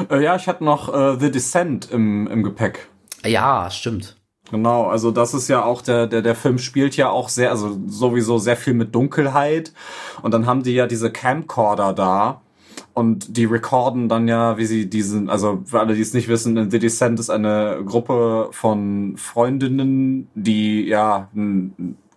Äh, 0.10 0.24
ja, 0.24 0.36
ich 0.36 0.48
hatte 0.48 0.64
noch 0.64 0.94
äh, 0.94 1.20
The 1.20 1.32
Descent 1.32 1.92
im, 1.92 2.28
im 2.28 2.44
Gepäck. 2.44 2.90
Ja, 3.24 3.70
stimmt. 3.70 4.18
Genau, 4.56 4.88
also 4.88 5.12
das 5.12 5.34
ist 5.34 5.50
ja 5.50 5.66
auch 5.66 5.82
der, 5.82 6.08
der, 6.08 6.22
der 6.22 6.34
Film 6.34 6.60
spielt 6.60 6.96
ja 6.96 7.10
auch 7.10 7.28
sehr, 7.28 7.52
also 7.52 7.78
sowieso 7.88 8.38
sehr 8.38 8.56
viel 8.56 8.74
mit 8.74 8.96
Dunkelheit. 8.96 9.74
Und 10.22 10.34
dann 10.34 10.46
haben 10.46 10.64
die 10.64 10.72
ja 10.74 10.88
diese 10.88 11.12
Camcorder 11.12 11.92
da. 11.92 12.42
und 12.96 13.38
die 13.38 13.46
recorden 13.46 14.08
dann 14.08 14.28
ja, 14.28 14.58
wie 14.58 14.66
sie 14.66 14.90
diesen, 14.90 15.30
also 15.30 15.62
für 15.66 15.82
alle, 15.82 15.96
die 15.96 16.02
es 16.02 16.14
nicht 16.14 16.30
wissen, 16.30 16.72
The 16.72 16.80
Descent 16.80 17.20
ist 17.20 17.30
eine 17.30 17.84
Gruppe 17.86 18.48
von 18.52 19.18
Freundinnen, 19.18 20.30
die 20.34 20.88
ja 20.88 21.30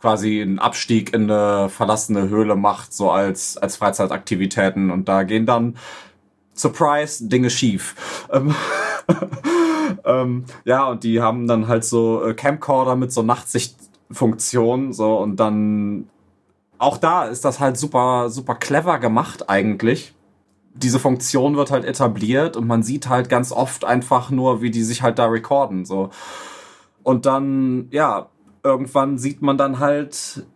quasi 0.01 0.41
einen 0.41 0.61
Abstieg 0.61 1.13
in 1.13 1.29
eine 1.29 1.69
verlassene 1.69 2.29
Höhle 2.29 2.55
macht, 2.55 2.93
so 2.93 3.11
als, 3.11 3.57
als 3.57 3.77
Freizeitaktivitäten. 3.77 4.91
Und 4.93 5.09
da 5.09 5.25
gehen 5.25 5.47
dann, 5.47 5.77
Surprise, 6.59 7.29
Dinge 7.29 7.51
schief. 7.51 8.27
Ähm, 8.33 8.55
ähm, 10.05 10.45
ja, 10.65 10.89
und 10.89 11.05
die 11.05 11.21
haben 11.21 11.47
dann 11.47 11.69
halt 11.69 11.85
so 11.85 12.25
äh, 12.25 12.35
Camcorder 12.35 12.97
mit 12.97 13.13
so 13.13 13.23
Nachtsichtfunktion, 13.23 14.93
so 14.93 15.19
und 15.19 15.37
dann 15.37 16.09
auch 16.79 16.97
da 16.97 17.25
ist 17.25 17.45
das 17.45 17.61
halt 17.61 17.77
super, 17.77 18.31
super 18.31 18.55
clever 18.55 18.99
gemacht 18.99 19.49
eigentlich. 19.51 20.15
Diese 20.75 21.01
Funktion 21.01 21.57
wird 21.57 21.73
halt 21.73 21.85
etabliert 21.85 22.57
und 22.57 22.67
man 22.67 22.85
sieht 22.85 23.09
halt 23.09 23.29
ganz 23.29 23.51
oft 23.51 23.85
einfach 23.85 24.31
nur, 24.31 24.63
wie 24.63 24.71
die 24.71 24.85
sich 24.85 25.03
halt 25.03 25.19
da 25.19 25.27
recorden, 25.27 25.85
so. 25.85 26.11
Und 27.03 27.27
dann, 27.27 27.89
ja, 27.91 28.29
irgendwann 28.63 29.19
sieht 29.19 29.43
man 29.43 29.59
dann 29.59 29.81
halt 29.81 30.47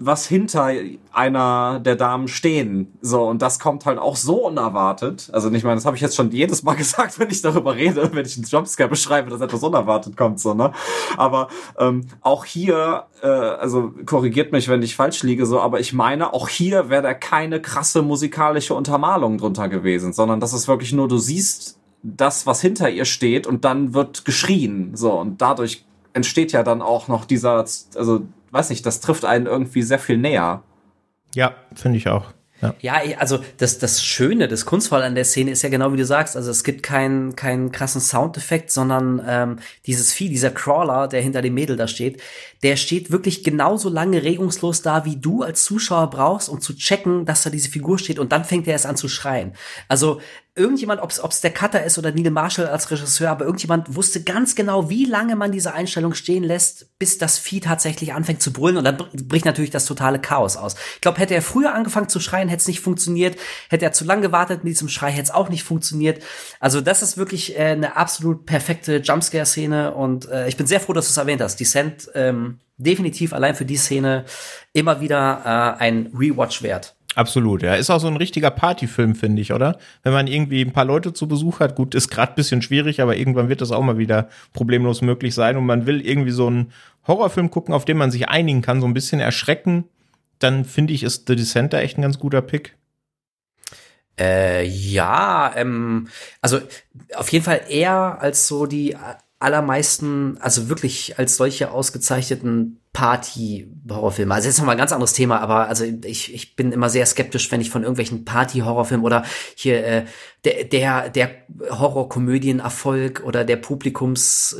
was 0.00 0.26
hinter 0.26 0.70
einer 1.12 1.78
der 1.78 1.94
Damen 1.94 2.26
stehen. 2.26 2.96
So, 3.02 3.22
und 3.24 3.42
das 3.42 3.60
kommt 3.60 3.84
halt 3.84 3.98
auch 3.98 4.16
so 4.16 4.46
unerwartet. 4.46 5.28
Also 5.32 5.52
ich 5.52 5.62
meine, 5.62 5.76
das 5.76 5.84
habe 5.84 5.94
ich 5.94 6.02
jetzt 6.02 6.16
schon 6.16 6.30
jedes 6.30 6.62
Mal 6.62 6.74
gesagt, 6.76 7.18
wenn 7.18 7.30
ich 7.30 7.42
darüber 7.42 7.76
rede, 7.76 8.10
wenn 8.12 8.24
ich 8.24 8.36
einen 8.36 8.46
Jumpscare 8.46 8.88
beschreibe, 8.88 9.30
dass 9.30 9.42
etwas 9.42 9.62
unerwartet 9.62 10.16
kommt, 10.16 10.40
so, 10.40 10.54
ne? 10.54 10.72
Aber 11.16 11.48
ähm, 11.78 12.06
auch 12.22 12.46
hier, 12.46 13.04
äh, 13.22 13.26
also 13.26 13.92
korrigiert 14.06 14.52
mich, 14.52 14.68
wenn 14.68 14.82
ich 14.82 14.96
falsch 14.96 15.22
liege, 15.22 15.44
so, 15.44 15.60
aber 15.60 15.80
ich 15.80 15.92
meine, 15.92 16.32
auch 16.32 16.48
hier 16.48 16.88
wäre 16.88 17.02
da 17.02 17.14
keine 17.14 17.60
krasse 17.60 18.00
musikalische 18.00 18.74
Untermalung 18.74 19.36
drunter 19.36 19.68
gewesen, 19.68 20.14
sondern 20.14 20.40
das 20.40 20.54
ist 20.54 20.66
wirklich 20.66 20.92
nur, 20.92 21.08
du 21.08 21.18
siehst 21.18 21.78
das, 22.02 22.46
was 22.46 22.62
hinter 22.62 22.88
ihr 22.88 23.04
steht 23.04 23.46
und 23.46 23.66
dann 23.66 23.92
wird 23.92 24.24
geschrien. 24.24 24.92
So, 24.94 25.12
und 25.12 25.42
dadurch 25.42 25.84
entsteht 26.12 26.52
ja 26.52 26.62
dann 26.62 26.82
auch 26.82 27.08
noch 27.08 27.24
dieser, 27.24 27.64
also 27.94 28.22
weiß 28.50 28.70
nicht, 28.70 28.84
das 28.86 29.00
trifft 29.00 29.24
einen 29.24 29.46
irgendwie 29.46 29.82
sehr 29.82 29.98
viel 29.98 30.18
näher. 30.18 30.62
Ja, 31.34 31.54
finde 31.74 31.98
ich 31.98 32.08
auch. 32.08 32.32
Ja. 32.62 32.74
ja, 32.80 33.16
also 33.18 33.38
das, 33.56 33.78
das 33.78 34.04
Schöne, 34.04 34.46
das 34.46 34.66
Kunstvolle 34.66 35.04
an 35.04 35.14
der 35.14 35.24
Szene 35.24 35.50
ist 35.50 35.62
ja 35.62 35.70
genau 35.70 35.92
wie 35.92 35.96
du 35.96 36.04
sagst. 36.04 36.36
Also 36.36 36.50
es 36.50 36.62
gibt 36.62 36.82
keinen 36.82 37.34
keinen 37.34 37.72
krassen 37.72 38.02
Soundeffekt, 38.02 38.70
sondern 38.70 39.22
ähm, 39.26 39.58
dieses 39.86 40.12
Vieh, 40.12 40.28
dieser 40.28 40.50
Crawler, 40.50 41.08
der 41.08 41.22
hinter 41.22 41.40
dem 41.40 41.54
Mädel 41.54 41.76
da 41.76 41.88
steht, 41.88 42.20
der 42.62 42.76
steht 42.76 43.10
wirklich 43.10 43.44
genauso 43.44 43.88
lange 43.88 44.22
regungslos 44.22 44.82
da, 44.82 45.06
wie 45.06 45.16
du 45.16 45.42
als 45.42 45.64
Zuschauer 45.64 46.10
brauchst, 46.10 46.50
um 46.50 46.60
zu 46.60 46.76
checken, 46.76 47.24
dass 47.24 47.42
da 47.42 47.50
diese 47.50 47.70
Figur 47.70 47.98
steht 47.98 48.18
und 48.18 48.30
dann 48.30 48.44
fängt 48.44 48.66
er 48.66 48.74
erst 48.74 48.86
an 48.86 48.96
zu 48.96 49.08
schreien. 49.08 49.54
Also 49.88 50.20
irgendjemand, 50.54 51.00
ob 51.00 51.10
es 51.10 51.40
der 51.40 51.52
Cutter 51.52 51.84
ist 51.84 51.98
oder 51.98 52.12
Neil 52.12 52.30
Marshall 52.30 52.66
als 52.66 52.90
Regisseur, 52.90 53.30
aber 53.30 53.44
irgendjemand 53.44 53.94
wusste 53.94 54.22
ganz 54.22 54.54
genau, 54.54 54.90
wie 54.90 55.04
lange 55.04 55.36
man 55.36 55.52
diese 55.52 55.74
Einstellung 55.74 56.14
stehen 56.14 56.44
lässt, 56.44 56.98
bis 56.98 57.18
das 57.18 57.38
Vieh 57.38 57.60
tatsächlich 57.60 58.12
anfängt 58.12 58.42
zu 58.42 58.52
brüllen 58.52 58.76
und 58.76 58.84
dann 58.84 58.98
bricht 59.12 59.44
natürlich 59.44 59.70
das 59.70 59.86
totale 59.86 60.18
Chaos 60.18 60.56
aus. 60.56 60.76
Ich 60.94 61.00
glaube, 61.00 61.18
hätte 61.18 61.34
er 61.34 61.42
früher 61.42 61.74
angefangen 61.74 62.08
zu 62.08 62.20
schreien, 62.20 62.48
hätte 62.48 62.60
es 62.60 62.68
nicht 62.68 62.80
funktioniert. 62.80 63.38
Hätte 63.68 63.84
er 63.84 63.92
zu 63.92 64.04
lange 64.04 64.22
gewartet 64.22 64.64
mit 64.64 64.72
diesem 64.72 64.88
Schrei, 64.88 65.10
hätte 65.10 65.24
es 65.24 65.30
auch 65.30 65.48
nicht 65.48 65.64
funktioniert. 65.64 66.22
Also 66.58 66.80
das 66.80 67.02
ist 67.02 67.16
wirklich 67.16 67.58
äh, 67.58 67.70
eine 67.70 67.96
absolut 67.96 68.46
perfekte 68.46 68.96
Jumpscare-Szene 68.96 69.94
und 69.94 70.28
äh, 70.28 70.48
ich 70.48 70.56
bin 70.56 70.66
sehr 70.66 70.80
froh, 70.80 70.92
dass 70.92 71.06
du 71.06 71.10
es 71.10 71.16
erwähnt 71.16 71.40
hast. 71.40 71.60
Descent 71.60 72.10
ähm, 72.14 72.58
definitiv 72.76 73.32
allein 73.32 73.54
für 73.54 73.64
die 73.64 73.76
Szene 73.76 74.24
immer 74.72 75.00
wieder 75.00 75.76
äh, 75.78 75.82
ein 75.82 76.10
Rewatch 76.18 76.62
wert. 76.62 76.96
Absolut, 77.16 77.62
ja. 77.62 77.74
Ist 77.74 77.90
auch 77.90 77.98
so 77.98 78.06
ein 78.06 78.16
richtiger 78.16 78.50
Partyfilm, 78.50 79.14
finde 79.14 79.42
ich, 79.42 79.52
oder? 79.52 79.78
Wenn 80.02 80.12
man 80.12 80.26
irgendwie 80.28 80.62
ein 80.62 80.72
paar 80.72 80.84
Leute 80.84 81.12
zu 81.12 81.26
Besuch 81.26 81.58
hat, 81.58 81.74
gut, 81.74 81.94
ist 81.94 82.08
gerade 82.08 82.34
bisschen 82.34 82.62
schwierig, 82.62 83.00
aber 83.00 83.16
irgendwann 83.16 83.48
wird 83.48 83.60
das 83.60 83.72
auch 83.72 83.82
mal 83.82 83.98
wieder 83.98 84.28
problemlos 84.52 85.02
möglich 85.02 85.34
sein 85.34 85.56
und 85.56 85.66
man 85.66 85.86
will 85.86 86.06
irgendwie 86.06 86.30
so 86.30 86.46
einen 86.46 86.72
Horrorfilm 87.06 87.50
gucken, 87.50 87.74
auf 87.74 87.84
den 87.84 87.96
man 87.96 88.12
sich 88.12 88.28
einigen 88.28 88.62
kann, 88.62 88.80
so 88.80 88.86
ein 88.86 88.94
bisschen 88.94 89.20
erschrecken, 89.20 89.84
dann 90.38 90.64
finde 90.64 90.92
ich, 90.92 91.02
ist 91.02 91.26
The 91.26 91.36
Descent 91.36 91.74
echt 91.74 91.98
ein 91.98 92.02
ganz 92.02 92.18
guter 92.18 92.42
Pick. 92.42 92.76
Äh, 94.18 94.66
ja, 94.66 95.52
ähm, 95.56 96.08
also 96.40 96.60
auf 97.14 97.32
jeden 97.32 97.44
Fall 97.44 97.62
eher 97.68 98.18
als 98.20 98.46
so 98.46 98.66
die 98.66 98.96
allermeisten, 99.40 100.36
also 100.40 100.68
wirklich 100.68 101.18
als 101.18 101.36
solche 101.36 101.70
ausgezeichneten 101.72 102.78
Party-Horrorfilme. 102.92 104.34
Also 104.34 104.48
jetzt 104.48 104.58
noch 104.58 104.66
mal 104.66 104.72
ein 104.72 104.78
ganz 104.78 104.92
anderes 104.92 105.14
Thema, 105.14 105.40
aber 105.40 105.66
also 105.68 105.84
ich, 106.04 106.34
ich 106.34 106.56
bin 106.56 106.72
immer 106.72 106.90
sehr 106.90 107.06
skeptisch, 107.06 107.50
wenn 107.50 107.62
ich 107.62 107.70
von 107.70 107.82
irgendwelchen 107.82 108.26
Party-Horrorfilmen 108.26 109.06
oder 109.06 109.24
hier 109.54 109.86
äh, 109.86 110.04
der, 110.44 110.64
der, 110.64 111.08
der 111.08 111.30
Horrorkomödien-Erfolg 111.70 113.22
oder 113.24 113.44
der 113.44 113.56
Publikums 113.56 114.56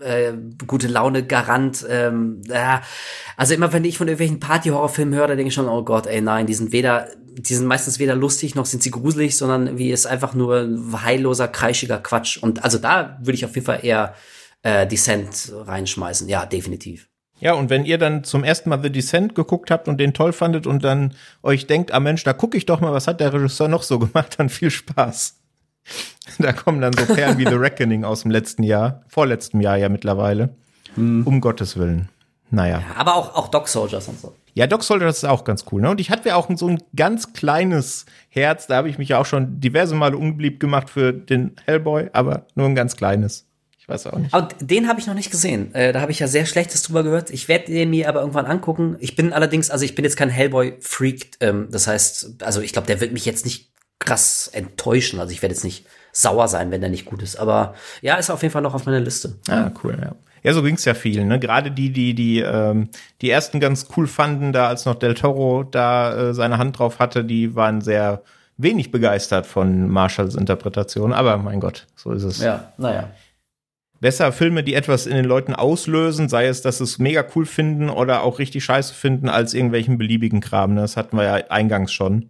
äh, 0.00 0.28
äh, 0.28 0.34
gute 0.68 0.86
Laune 0.86 1.26
Garant. 1.26 1.84
Ähm, 1.88 2.42
äh, 2.48 2.78
also 3.36 3.54
immer 3.54 3.72
wenn 3.72 3.84
ich 3.84 3.98
von 3.98 4.06
irgendwelchen 4.06 4.38
Party-Horrorfilmen 4.38 5.14
höre, 5.14 5.26
da 5.26 5.34
denke 5.34 5.48
ich 5.48 5.54
schon, 5.54 5.68
oh 5.68 5.82
Gott, 5.82 6.06
ey 6.06 6.20
nein, 6.20 6.46
die 6.46 6.54
sind 6.54 6.70
weder, 6.70 7.08
die 7.38 7.54
sind 7.54 7.66
meistens 7.66 7.98
weder 7.98 8.14
lustig 8.14 8.54
noch 8.54 8.66
sind 8.66 8.82
sie 8.82 8.90
gruselig, 8.90 9.36
sondern 9.36 9.78
wie 9.78 9.90
ist 9.90 10.06
einfach 10.06 10.34
nur 10.34 10.68
heilloser, 11.02 11.48
kreischiger 11.48 11.98
Quatsch. 11.98 12.36
Und 12.36 12.64
also 12.64 12.78
da 12.78 13.18
würde 13.20 13.34
ich 13.34 13.44
auf 13.44 13.54
jeden 13.54 13.66
Fall 13.66 13.80
eher 13.82 14.14
äh, 14.62 14.86
Descent 14.86 15.52
reinschmeißen. 15.52 16.28
Ja, 16.28 16.46
definitiv. 16.46 17.08
Ja, 17.40 17.54
und 17.54 17.70
wenn 17.70 17.84
ihr 17.84 17.98
dann 17.98 18.22
zum 18.22 18.44
ersten 18.44 18.70
Mal 18.70 18.80
The 18.80 18.90
Descent 18.90 19.34
geguckt 19.34 19.72
habt 19.72 19.88
und 19.88 19.98
den 19.98 20.14
toll 20.14 20.32
fandet 20.32 20.66
und 20.66 20.84
dann 20.84 21.14
euch 21.42 21.66
denkt, 21.66 21.92
ah 21.92 21.98
Mensch, 21.98 22.22
da 22.22 22.32
gucke 22.32 22.56
ich 22.56 22.66
doch 22.66 22.80
mal, 22.80 22.92
was 22.92 23.08
hat 23.08 23.18
der 23.18 23.32
Regisseur 23.32 23.66
noch 23.66 23.82
so 23.82 23.98
gemacht, 23.98 24.34
dann 24.38 24.48
viel 24.48 24.70
Spaß. 24.70 25.38
Da 26.38 26.52
kommen 26.52 26.80
dann 26.80 26.92
so 26.92 27.04
Perlen 27.12 27.38
wie 27.38 27.48
The 27.48 27.54
Reckoning 27.54 28.04
aus 28.04 28.22
dem 28.22 28.30
letzten 28.30 28.62
Jahr, 28.62 29.02
vorletztem 29.08 29.60
Jahr 29.60 29.76
ja 29.76 29.88
mittlerweile. 29.88 30.54
Mhm. 30.94 31.26
Um 31.26 31.40
Gottes 31.40 31.76
Willen. 31.76 32.08
Naja. 32.50 32.78
Ja, 32.78 32.96
aber 32.96 33.16
auch, 33.16 33.34
auch 33.34 33.48
Dog 33.48 33.66
Soldiers 33.66 34.06
und 34.06 34.20
so. 34.20 34.34
Ja, 34.54 34.66
Dog 34.66 34.82
Soldiers 34.82 35.18
ist 35.18 35.24
auch 35.24 35.44
ganz 35.44 35.64
cool. 35.72 35.80
Ne? 35.80 35.90
Und 35.90 36.00
ich 36.00 36.10
hatte 36.10 36.28
ja 36.28 36.36
auch 36.36 36.48
so 36.56 36.68
ein 36.68 36.82
ganz 36.94 37.32
kleines 37.32 38.04
Herz, 38.28 38.66
da 38.66 38.76
habe 38.76 38.88
ich 38.88 38.98
mich 38.98 39.08
ja 39.08 39.18
auch 39.18 39.26
schon 39.26 39.60
diverse 39.60 39.94
Male 39.94 40.16
unbeliebt 40.16 40.60
gemacht 40.60 40.90
für 40.90 41.12
den 41.12 41.56
Hellboy, 41.64 42.10
aber 42.12 42.46
nur 42.54 42.66
ein 42.66 42.74
ganz 42.74 42.96
kleines. 42.96 43.46
Ich 43.78 43.88
weiß 43.88 44.06
auch 44.08 44.18
nicht. 44.18 44.32
Aber 44.32 44.48
den 44.60 44.88
habe 44.88 45.00
ich 45.00 45.06
noch 45.06 45.14
nicht 45.14 45.30
gesehen. 45.30 45.74
Äh, 45.74 45.92
da 45.92 46.00
habe 46.00 46.12
ich 46.12 46.20
ja 46.20 46.28
sehr 46.28 46.46
Schlechtes 46.46 46.82
drüber 46.82 47.02
gehört. 47.02 47.30
Ich 47.30 47.48
werde 47.48 47.72
den 47.72 47.90
mir 47.90 48.08
aber 48.08 48.20
irgendwann 48.20 48.46
angucken. 48.46 48.96
Ich 49.00 49.16
bin 49.16 49.32
allerdings, 49.32 49.70
also 49.70 49.84
ich 49.84 49.96
bin 49.96 50.04
jetzt 50.04 50.16
kein 50.16 50.28
Hellboy-Freak. 50.28 51.38
Ähm, 51.40 51.68
das 51.70 51.88
heißt, 51.88 52.42
also 52.42 52.60
ich 52.60 52.72
glaube, 52.72 52.86
der 52.86 53.00
wird 53.00 53.12
mich 53.12 53.24
jetzt 53.24 53.44
nicht 53.44 53.72
krass 53.98 54.48
enttäuschen. 54.52 55.18
Also 55.18 55.32
ich 55.32 55.42
werde 55.42 55.54
jetzt 55.54 55.64
nicht 55.64 55.86
sauer 56.12 56.46
sein, 56.46 56.70
wenn 56.70 56.80
der 56.80 56.90
nicht 56.90 57.06
gut 57.06 57.22
ist. 57.22 57.36
Aber 57.36 57.74
ja, 58.02 58.14
ist 58.16 58.30
auf 58.30 58.42
jeden 58.42 58.52
Fall 58.52 58.62
noch 58.62 58.74
auf 58.74 58.86
meiner 58.86 59.00
Liste. 59.00 59.36
Ah, 59.48 59.70
cool, 59.82 59.98
ja. 60.00 60.14
Ja, 60.42 60.52
so 60.52 60.62
ging's 60.62 60.84
ja 60.84 60.94
vielen. 60.94 61.28
Ne? 61.28 61.38
Gerade 61.38 61.70
die, 61.70 61.90
die 61.90 62.14
die 62.14 62.40
ähm, 62.40 62.88
die 63.20 63.30
ersten 63.30 63.60
ganz 63.60 63.88
cool 63.96 64.06
fanden, 64.06 64.52
da 64.52 64.68
als 64.68 64.84
noch 64.84 64.96
Del 64.96 65.14
Toro 65.14 65.62
da 65.62 66.30
äh, 66.30 66.34
seine 66.34 66.58
Hand 66.58 66.78
drauf 66.78 66.98
hatte, 66.98 67.24
die 67.24 67.54
waren 67.54 67.80
sehr 67.80 68.22
wenig 68.56 68.90
begeistert 68.90 69.46
von 69.46 69.88
Marshalls 69.88 70.34
Interpretation. 70.34 71.12
Aber 71.12 71.36
mein 71.36 71.60
Gott, 71.60 71.86
so 71.96 72.12
ist 72.12 72.24
es. 72.24 72.40
Ja, 72.40 72.72
naja 72.76 73.08
besser 74.02 74.32
Filme, 74.32 74.64
die 74.64 74.74
etwas 74.74 75.06
in 75.06 75.14
den 75.14 75.24
Leuten 75.24 75.54
auslösen, 75.54 76.28
sei 76.28 76.48
es, 76.48 76.60
dass 76.60 76.78
sie 76.78 76.84
es 76.84 76.98
mega 76.98 77.24
cool 77.34 77.46
finden 77.46 77.88
oder 77.88 78.24
auch 78.24 78.40
richtig 78.40 78.64
scheiße 78.64 78.92
finden, 78.92 79.28
als 79.28 79.54
irgendwelchen 79.54 79.96
beliebigen 79.96 80.40
Kram. 80.40 80.74
Das 80.74 80.96
hatten 80.96 81.16
wir 81.16 81.22
ja 81.22 81.34
eingangs 81.48 81.92
schon. 81.92 82.28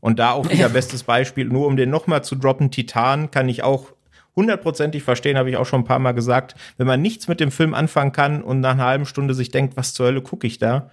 Und 0.00 0.18
da 0.18 0.32
auch 0.32 0.50
wieder 0.50 0.68
bestes 0.68 1.04
Beispiel, 1.04 1.46
nur 1.46 1.68
um 1.68 1.76
den 1.76 1.88
nochmal 1.88 2.24
zu 2.24 2.34
droppen, 2.34 2.72
Titan 2.72 3.30
kann 3.30 3.48
ich 3.48 3.62
auch 3.62 3.92
hundertprozentig 4.36 5.02
verstehen, 5.02 5.38
habe 5.38 5.50
ich 5.50 5.56
auch 5.56 5.66
schon 5.66 5.82
ein 5.82 5.86
paar 5.86 5.98
Mal 5.98 6.12
gesagt. 6.12 6.54
Wenn 6.76 6.86
man 6.86 7.02
nichts 7.02 7.28
mit 7.28 7.40
dem 7.40 7.50
Film 7.50 7.74
anfangen 7.74 8.12
kann 8.12 8.42
und 8.42 8.60
nach 8.60 8.72
einer 8.72 8.86
halben 8.86 9.06
Stunde 9.06 9.34
sich 9.34 9.50
denkt, 9.50 9.76
was 9.76 9.94
zur 9.94 10.06
Hölle 10.06 10.22
gucke 10.22 10.46
ich 10.46 10.58
da, 10.58 10.90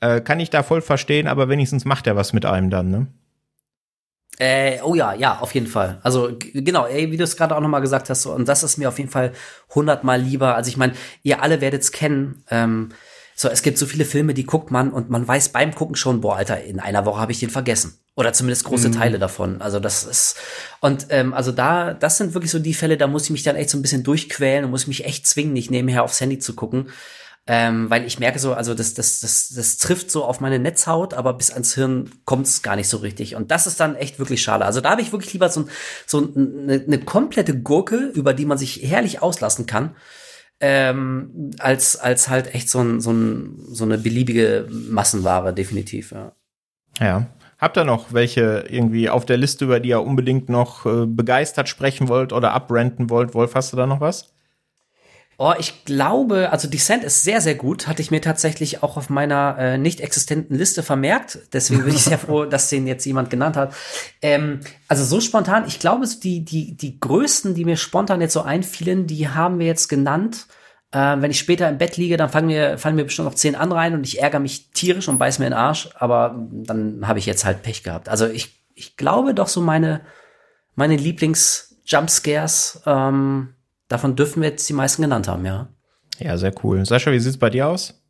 äh, 0.00 0.20
kann 0.20 0.40
ich 0.40 0.50
da 0.50 0.62
voll 0.62 0.82
verstehen, 0.82 1.26
aber 1.26 1.48
wenigstens 1.48 1.84
macht 1.84 2.06
er 2.06 2.16
was 2.16 2.32
mit 2.32 2.46
einem 2.46 2.70
dann, 2.70 2.90
ne? 2.90 3.06
Äh, 4.38 4.80
oh 4.82 4.94
ja, 4.94 5.12
ja, 5.12 5.38
auf 5.40 5.52
jeden 5.52 5.66
Fall. 5.66 6.00
Also 6.02 6.30
genau, 6.38 6.86
ey, 6.86 7.10
wie 7.10 7.18
du 7.18 7.24
es 7.24 7.36
gerade 7.36 7.54
auch 7.54 7.60
nochmal 7.60 7.82
gesagt 7.82 8.08
hast, 8.08 8.22
so, 8.22 8.32
und 8.32 8.48
das 8.48 8.62
ist 8.62 8.78
mir 8.78 8.88
auf 8.88 8.98
jeden 8.98 9.10
Fall 9.10 9.32
hundertmal 9.74 10.18
lieber. 10.18 10.54
Also 10.54 10.68
ich 10.68 10.78
meine, 10.78 10.94
ihr 11.22 11.42
alle 11.42 11.60
werdet 11.60 11.82
es 11.82 11.92
kennen. 11.92 12.42
Ähm, 12.50 12.88
so, 13.36 13.48
es 13.48 13.60
gibt 13.62 13.76
so 13.76 13.84
viele 13.84 14.06
Filme, 14.06 14.32
die 14.32 14.44
guckt 14.44 14.70
man 14.70 14.92
und 14.92 15.10
man 15.10 15.28
weiß 15.28 15.50
beim 15.50 15.74
Gucken 15.74 15.94
schon, 15.94 16.22
boah, 16.22 16.36
Alter, 16.36 16.62
in 16.62 16.80
einer 16.80 17.04
Woche 17.04 17.20
habe 17.20 17.32
ich 17.32 17.40
den 17.40 17.50
vergessen. 17.50 17.99
Oder 18.20 18.32
zumindest 18.32 18.64
große 18.64 18.88
mhm. 18.88 18.92
Teile 18.92 19.18
davon. 19.18 19.60
Also 19.60 19.80
das 19.80 20.04
ist 20.04 20.36
und 20.80 21.06
ähm, 21.10 21.34
also 21.34 21.50
da, 21.52 21.94
das 21.94 22.18
sind 22.18 22.34
wirklich 22.34 22.50
so 22.50 22.58
die 22.58 22.74
Fälle, 22.74 22.96
da 22.96 23.06
muss 23.06 23.24
ich 23.24 23.30
mich 23.30 23.42
dann 23.42 23.56
echt 23.56 23.70
so 23.70 23.78
ein 23.78 23.82
bisschen 23.82 24.04
durchquälen 24.04 24.64
und 24.64 24.70
muss 24.70 24.86
mich 24.86 25.04
echt 25.04 25.26
zwingen, 25.26 25.52
nicht 25.52 25.70
nebenher 25.70 26.04
aufs 26.04 26.20
Handy 26.20 26.38
zu 26.38 26.54
gucken 26.54 26.86
ähm, 27.46 27.90
weil 27.90 28.06
ich 28.06 28.20
merke 28.20 28.38
so, 28.38 28.54
also 28.54 28.74
das, 28.74 28.94
das, 28.94 29.18
das, 29.20 29.48
das 29.48 29.76
trifft 29.78 30.10
so 30.10 30.24
auf 30.24 30.40
meine 30.40 30.58
Netzhaut, 30.58 31.14
aber 31.14 31.32
bis 31.32 31.50
ans 31.50 31.74
Hirn 31.74 32.10
kommt 32.24 32.46
es 32.46 32.62
gar 32.62 32.76
nicht 32.76 32.88
so 32.88 32.98
richtig. 32.98 33.34
Und 33.34 33.50
das 33.50 33.66
ist 33.66 33.80
dann 33.80 33.96
echt 33.96 34.20
wirklich 34.20 34.40
schade. 34.40 34.64
Also 34.64 34.80
da 34.80 34.90
habe 34.90 35.02
ich 35.02 35.10
wirklich 35.10 35.32
lieber 35.32 35.48
so, 35.48 35.66
so 36.06 36.32
eine, 36.36 36.84
eine 36.86 37.00
komplette 37.00 37.58
Gurke, 37.58 37.96
über 38.14 38.34
die 38.34 38.44
man 38.44 38.58
sich 38.58 38.82
herrlich 38.82 39.20
auslassen 39.20 39.66
kann. 39.66 39.96
Ähm, 40.60 41.50
als, 41.58 41.96
als 41.96 42.28
halt 42.28 42.54
echt 42.54 42.68
so, 42.68 42.80
ein, 42.80 43.00
so, 43.00 43.10
ein, 43.10 43.58
so 43.68 43.84
eine 43.84 43.98
beliebige 43.98 44.68
Massenware, 44.70 45.52
definitiv, 45.52 46.12
ja. 46.12 46.32
Ja. 47.00 47.26
Habt 47.60 47.76
ihr 47.76 47.84
noch 47.84 48.12
welche 48.12 48.64
irgendwie 48.68 49.10
auf 49.10 49.26
der 49.26 49.36
Liste, 49.36 49.66
über 49.66 49.80
die 49.80 49.90
ihr 49.90 50.00
unbedingt 50.00 50.48
noch 50.48 50.86
äh, 50.86 51.04
begeistert 51.06 51.68
sprechen 51.68 52.08
wollt 52.08 52.32
oder 52.32 52.52
abrenten 52.52 53.10
wollt? 53.10 53.34
Wolf, 53.34 53.54
hast 53.54 53.72
du 53.72 53.76
da 53.76 53.86
noch 53.86 54.00
was? 54.00 54.32
Oh, 55.36 55.54
ich 55.58 55.86
glaube, 55.86 56.52
also 56.52 56.68
Descent 56.68 57.02
ist 57.02 57.22
sehr, 57.22 57.40
sehr 57.40 57.54
gut. 57.54 57.86
Hatte 57.86 58.02
ich 58.02 58.10
mir 58.10 58.20
tatsächlich 58.20 58.82
auch 58.82 58.96
auf 58.96 59.08
meiner 59.08 59.56
äh, 59.58 59.78
nicht 59.78 60.00
existenten 60.00 60.56
Liste 60.56 60.82
vermerkt. 60.82 61.38
Deswegen 61.52 61.84
bin 61.84 61.94
ich 61.94 62.04
sehr 62.04 62.18
froh, 62.18 62.44
dass 62.44 62.68
den 62.68 62.86
jetzt 62.86 63.04
jemand 63.06 63.30
genannt 63.30 63.56
hat. 63.56 63.74
Ähm, 64.20 64.60
also 64.88 65.04
so 65.04 65.20
spontan, 65.20 65.64
ich 65.66 65.78
glaube, 65.78 66.06
die, 66.22 66.44
die, 66.44 66.76
die 66.76 67.00
größten, 67.00 67.54
die 67.54 67.64
mir 67.64 67.76
spontan 67.76 68.20
jetzt 68.20 68.34
so 68.34 68.42
einfielen, 68.42 69.06
die 69.06 69.28
haben 69.28 69.58
wir 69.58 69.66
jetzt 69.66 69.88
genannt. 69.88 70.46
Äh, 70.92 71.16
wenn 71.20 71.30
ich 71.30 71.38
später 71.38 71.68
im 71.68 71.78
Bett 71.78 71.96
liege, 71.96 72.16
dann 72.16 72.30
fallen 72.30 72.46
mir, 72.46 72.78
fallen 72.78 72.96
mir 72.96 73.04
bestimmt 73.04 73.28
noch 73.28 73.34
zehn 73.34 73.54
andere 73.54 73.78
ein 73.78 73.94
und 73.94 74.06
ich 74.06 74.20
ärgere 74.20 74.40
mich 74.40 74.70
tierisch 74.72 75.08
und 75.08 75.18
beiß 75.18 75.38
mir 75.38 75.46
in 75.46 75.52
den 75.52 75.58
Arsch. 75.58 75.90
Aber 75.94 76.34
dann 76.50 77.06
habe 77.06 77.18
ich 77.18 77.26
jetzt 77.26 77.44
halt 77.44 77.62
Pech 77.62 77.82
gehabt. 77.82 78.08
Also 78.08 78.26
ich, 78.26 78.64
ich 78.74 78.96
glaube 78.96 79.34
doch 79.34 79.48
so 79.48 79.60
meine, 79.60 80.00
meine 80.74 80.96
Lieblings-Jumpscares, 80.96 82.82
ähm, 82.86 83.54
Davon 83.90 84.14
dürfen 84.14 84.40
wir 84.40 84.50
jetzt 84.50 84.68
die 84.68 84.72
meisten 84.72 85.02
genannt 85.02 85.26
haben, 85.26 85.44
ja. 85.44 85.66
Ja, 86.20 86.38
sehr 86.38 86.54
cool. 86.62 86.86
Sascha, 86.86 87.10
wie 87.10 87.18
sieht's 87.18 87.36
bei 87.36 87.50
dir 87.50 87.66
aus? 87.66 88.00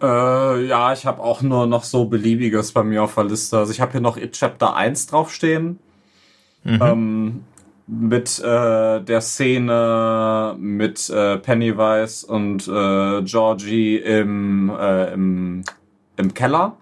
Äh, 0.00 0.66
ja, 0.66 0.94
ich 0.94 1.04
habe 1.04 1.22
auch 1.22 1.42
nur 1.42 1.66
noch 1.66 1.84
so 1.84 2.06
beliebiges 2.06 2.72
bei 2.72 2.82
mir 2.82 3.02
auf 3.02 3.14
der 3.14 3.24
Liste. 3.24 3.58
Also 3.58 3.70
ich 3.70 3.82
habe 3.82 3.92
hier 3.92 4.00
noch 4.00 4.16
It 4.16 4.32
Chapter 4.32 4.74
1 4.74 5.08
draufstehen. 5.08 5.78
Mhm. 6.64 6.82
Ähm, 6.82 7.44
mit 7.88 8.38
äh, 8.38 9.00
der 9.00 9.20
Szene 9.20 10.54
mit 10.58 11.08
äh, 11.08 11.38
Pennywise 11.38 12.26
und 12.26 12.68
äh, 12.68 13.22
Georgie 13.22 13.96
im, 13.96 14.70
äh, 14.78 15.12
im, 15.12 15.64
im 16.16 16.34
Keller 16.34 16.76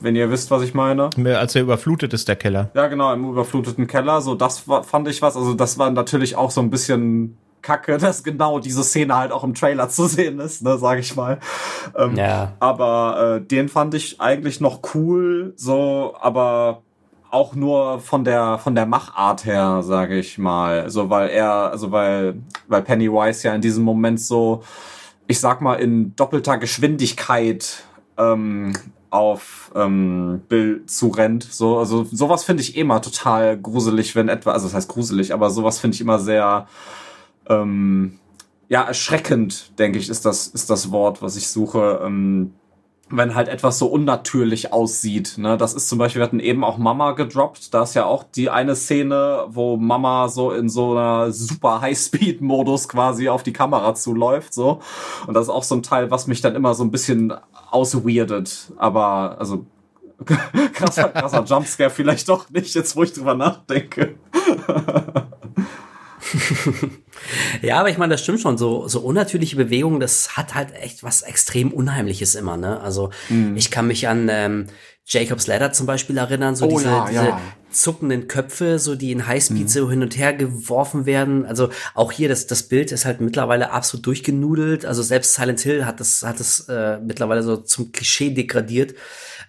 wenn 0.00 0.16
ihr 0.16 0.30
wisst, 0.30 0.50
was 0.50 0.62
ich 0.62 0.74
meine. 0.74 1.10
Als 1.38 1.54
er 1.54 1.62
überflutet 1.62 2.12
ist, 2.12 2.28
der 2.28 2.36
Keller. 2.36 2.70
Ja, 2.74 2.88
genau, 2.88 3.12
im 3.12 3.30
überfluteten 3.30 3.86
Keller. 3.86 4.20
So, 4.20 4.34
das 4.34 4.68
war, 4.68 4.84
fand 4.84 5.08
ich 5.08 5.22
was. 5.22 5.36
Also, 5.36 5.54
das 5.54 5.78
war 5.78 5.90
natürlich 5.90 6.36
auch 6.36 6.50
so 6.50 6.60
ein 6.60 6.70
bisschen 6.70 7.38
kacke, 7.62 7.98
dass 7.98 8.22
genau 8.22 8.60
diese 8.60 8.84
Szene 8.84 9.16
halt 9.16 9.32
auch 9.32 9.42
im 9.42 9.54
Trailer 9.54 9.88
zu 9.88 10.06
sehen 10.06 10.38
ist, 10.38 10.62
ne, 10.62 10.78
sag 10.78 10.98
ich 11.00 11.16
mal. 11.16 11.40
Ähm, 11.96 12.14
ja. 12.16 12.52
Aber 12.60 13.38
äh, 13.40 13.46
den 13.46 13.68
fand 13.68 13.94
ich 13.94 14.20
eigentlich 14.20 14.60
noch 14.60 14.80
cool, 14.94 15.54
so, 15.56 16.14
aber 16.20 16.82
auch 17.34 17.56
nur 17.56 17.98
von 17.98 18.24
der 18.24 18.58
von 18.58 18.74
der 18.76 18.86
Machart 18.86 19.44
her, 19.44 19.82
sage 19.82 20.18
ich 20.18 20.38
mal. 20.38 20.82
Also 20.82 21.10
weil 21.10 21.28
er, 21.30 21.70
also 21.70 21.90
weil 21.90 22.36
weil 22.68 22.82
Pennywise 22.82 23.48
ja 23.48 23.54
in 23.54 23.60
diesem 23.60 23.82
Moment 23.82 24.20
so, 24.20 24.62
ich 25.26 25.40
sag 25.40 25.60
mal 25.60 25.74
in 25.74 26.14
doppelter 26.14 26.58
Geschwindigkeit 26.58 27.84
ähm, 28.18 28.72
auf 29.10 29.72
ähm, 29.74 30.42
Bill 30.48 30.84
zurennt. 30.86 31.42
So, 31.42 31.78
also 31.78 32.04
sowas 32.04 32.44
finde 32.44 32.62
ich 32.62 32.76
immer 32.76 33.02
total 33.02 33.58
gruselig, 33.58 34.14
wenn 34.14 34.28
etwa, 34.28 34.52
also 34.52 34.66
das 34.66 34.74
heißt 34.74 34.88
gruselig, 34.88 35.34
aber 35.34 35.50
sowas 35.50 35.80
finde 35.80 35.96
ich 35.96 36.00
immer 36.00 36.20
sehr 36.20 36.68
ähm, 37.48 38.18
ja 38.68 38.82
erschreckend, 38.82 39.76
denke 39.78 39.98
ich, 39.98 40.08
ist 40.08 40.24
das 40.24 40.46
ist 40.46 40.70
das 40.70 40.92
Wort, 40.92 41.20
was 41.20 41.36
ich 41.36 41.48
suche. 41.48 42.00
Ähm, 42.04 42.54
wenn 43.16 43.34
halt 43.34 43.48
etwas 43.48 43.78
so 43.78 43.86
unnatürlich 43.86 44.72
aussieht. 44.72 45.34
Ne? 45.38 45.56
Das 45.56 45.74
ist 45.74 45.88
zum 45.88 45.98
Beispiel, 45.98 46.20
wir 46.20 46.26
hatten 46.26 46.40
eben 46.40 46.64
auch 46.64 46.78
Mama 46.78 47.12
gedroppt. 47.12 47.72
Da 47.74 47.82
ist 47.82 47.94
ja 47.94 48.04
auch 48.04 48.24
die 48.24 48.50
eine 48.50 48.76
Szene, 48.76 49.44
wo 49.48 49.76
Mama 49.76 50.28
so 50.28 50.50
in 50.52 50.68
so 50.68 50.92
einer 50.92 51.32
super 51.32 51.80
High-Speed-Modus 51.80 52.88
quasi 52.88 53.28
auf 53.28 53.42
die 53.42 53.52
Kamera 53.52 53.94
zuläuft. 53.94 54.54
So. 54.54 54.80
Und 55.26 55.34
das 55.34 55.44
ist 55.44 55.50
auch 55.50 55.62
so 55.62 55.74
ein 55.76 55.82
Teil, 55.82 56.10
was 56.10 56.26
mich 56.26 56.40
dann 56.40 56.54
immer 56.54 56.74
so 56.74 56.84
ein 56.84 56.90
bisschen 56.90 57.32
ausweirdet. 57.70 58.72
Aber 58.76 59.36
also 59.38 59.66
krasser, 60.72 61.08
krasser 61.08 61.44
Jumpscare 61.44 61.90
vielleicht 61.90 62.28
doch 62.28 62.50
nicht, 62.50 62.74
jetzt 62.74 62.96
wo 62.96 63.02
ich 63.02 63.12
drüber 63.12 63.34
nachdenke. 63.34 64.14
ja, 67.62 67.78
aber 67.78 67.90
ich 67.90 67.98
meine, 67.98 68.14
das 68.14 68.22
stimmt 68.22 68.40
schon. 68.40 68.58
So, 68.58 68.88
so 68.88 69.00
unnatürliche 69.00 69.56
Bewegungen, 69.56 70.00
das 70.00 70.36
hat 70.36 70.54
halt 70.54 70.74
echt 70.74 71.02
was 71.02 71.22
extrem 71.22 71.72
Unheimliches 71.72 72.34
immer, 72.34 72.56
ne? 72.56 72.80
Also, 72.80 73.10
mm. 73.28 73.56
ich 73.56 73.70
kann 73.70 73.86
mich 73.86 74.08
an 74.08 74.28
ähm, 74.30 74.66
Jacob's 75.06 75.46
Ladder 75.46 75.72
zum 75.72 75.86
Beispiel 75.86 76.16
erinnern, 76.16 76.56
so 76.56 76.66
oh, 76.66 76.78
diese, 76.78 76.88
ja, 76.88 77.06
diese 77.08 77.24
ja. 77.24 77.40
zuckenden 77.70 78.26
Köpfe, 78.26 78.78
so 78.78 78.96
die 78.96 79.12
in 79.12 79.26
Highspeed 79.26 79.66
mm. 79.66 79.68
so 79.68 79.90
hin 79.90 80.02
und 80.02 80.16
her 80.16 80.32
geworfen 80.32 81.04
werden. 81.04 81.44
Also 81.44 81.68
auch 81.94 82.10
hier, 82.10 82.28
das, 82.28 82.46
das 82.46 82.64
Bild 82.64 82.90
ist 82.90 83.04
halt 83.04 83.20
mittlerweile 83.20 83.70
absolut 83.70 84.06
durchgenudelt. 84.06 84.86
Also 84.86 85.02
selbst 85.02 85.34
Silent 85.34 85.60
Hill 85.60 85.84
hat 85.84 86.00
das, 86.00 86.22
hat 86.22 86.40
das 86.40 86.68
äh, 86.68 86.98
mittlerweile 87.00 87.42
so 87.42 87.58
zum 87.58 87.92
Klischee 87.92 88.30
degradiert. 88.30 88.94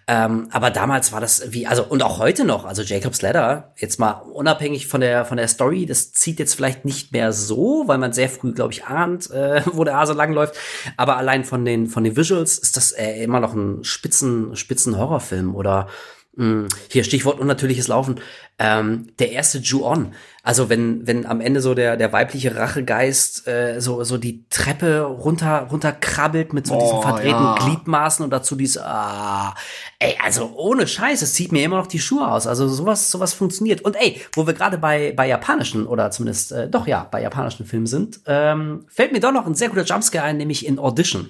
Ähm, 0.08 0.48
aber 0.52 0.70
damals 0.70 1.12
war 1.12 1.20
das 1.20 1.52
wie, 1.52 1.66
also 1.66 1.84
und 1.84 2.00
auch 2.00 2.20
heute 2.20 2.44
noch, 2.44 2.64
also 2.64 2.82
Jacob's 2.82 3.22
Ladder, 3.22 3.72
jetzt 3.76 3.98
mal 3.98 4.12
unabhängig 4.12 4.86
von 4.86 5.00
der 5.00 5.24
von 5.24 5.36
der 5.36 5.48
Story, 5.48 5.84
das 5.84 6.12
zieht 6.12 6.38
jetzt 6.38 6.54
vielleicht 6.54 6.84
nicht 6.84 7.10
mehr 7.10 7.32
so, 7.32 7.84
weil 7.88 7.98
man 7.98 8.12
sehr 8.12 8.28
früh, 8.28 8.52
glaube 8.52 8.72
ich, 8.72 8.84
ahnt, 8.84 9.28
äh, 9.32 9.62
wo 9.72 9.82
der 9.82 9.96
Hase 9.96 10.12
langläuft. 10.12 10.54
Aber 10.96 11.16
allein 11.16 11.44
von 11.44 11.64
den 11.64 11.88
von 11.88 12.04
den 12.04 12.16
Visuals 12.16 12.56
ist 12.56 12.76
das 12.76 12.92
äh, 12.92 13.22
immer 13.24 13.40
noch 13.40 13.54
ein 13.54 13.82
spitzen 13.82 14.54
spitzen 14.54 14.96
Horrorfilm 14.96 15.56
oder 15.56 15.88
hm, 16.36 16.68
hier 16.88 17.02
Stichwort 17.02 17.40
unnatürliches 17.40 17.88
Laufen. 17.88 18.20
Ähm, 18.58 19.08
der 19.18 19.32
erste 19.32 19.58
Ju-On. 19.58 20.14
Also 20.42 20.70
wenn, 20.70 21.06
wenn 21.06 21.26
am 21.26 21.42
Ende 21.42 21.60
so 21.60 21.74
der, 21.74 21.98
der 21.98 22.10
weibliche 22.14 22.56
Rachegeist 22.56 23.46
äh, 23.46 23.80
so, 23.80 24.02
so 24.02 24.16
die 24.16 24.48
Treppe 24.48 25.02
runter, 25.02 25.68
runter 25.70 25.92
krabbelt 25.92 26.54
mit 26.54 26.66
so 26.66 26.74
oh, 26.74 26.80
diesen 26.80 27.02
verdrehten 27.02 27.44
ja. 27.44 27.54
Gliedmaßen 27.56 28.24
und 28.24 28.30
dazu 28.30 28.56
dieses, 28.56 28.78
ah, 28.78 29.54
ey, 29.98 30.16
also 30.24 30.54
ohne 30.56 30.86
Scheiß, 30.86 31.20
es 31.20 31.34
zieht 31.34 31.52
mir 31.52 31.64
immer 31.64 31.76
noch 31.76 31.86
die 31.86 31.98
Schuhe 31.98 32.26
aus. 32.30 32.46
Also 32.46 32.66
sowas, 32.66 33.10
sowas 33.10 33.34
funktioniert. 33.34 33.82
Und 33.82 33.94
ey, 33.96 34.22
wo 34.32 34.46
wir 34.46 34.54
gerade 34.54 34.78
bei, 34.78 35.12
bei 35.14 35.28
japanischen 35.28 35.86
oder 35.86 36.10
zumindest, 36.10 36.52
äh, 36.52 36.70
doch 36.70 36.86
ja, 36.86 37.06
bei 37.10 37.20
japanischen 37.20 37.66
Filmen 37.66 37.86
sind, 37.86 38.20
ähm, 38.24 38.86
fällt 38.88 39.12
mir 39.12 39.20
doch 39.20 39.32
noch 39.32 39.46
ein 39.46 39.54
sehr 39.54 39.68
guter 39.68 39.84
Jumpscare 39.84 40.24
ein, 40.24 40.38
nämlich 40.38 40.64
in 40.64 40.78
Audition. 40.78 41.28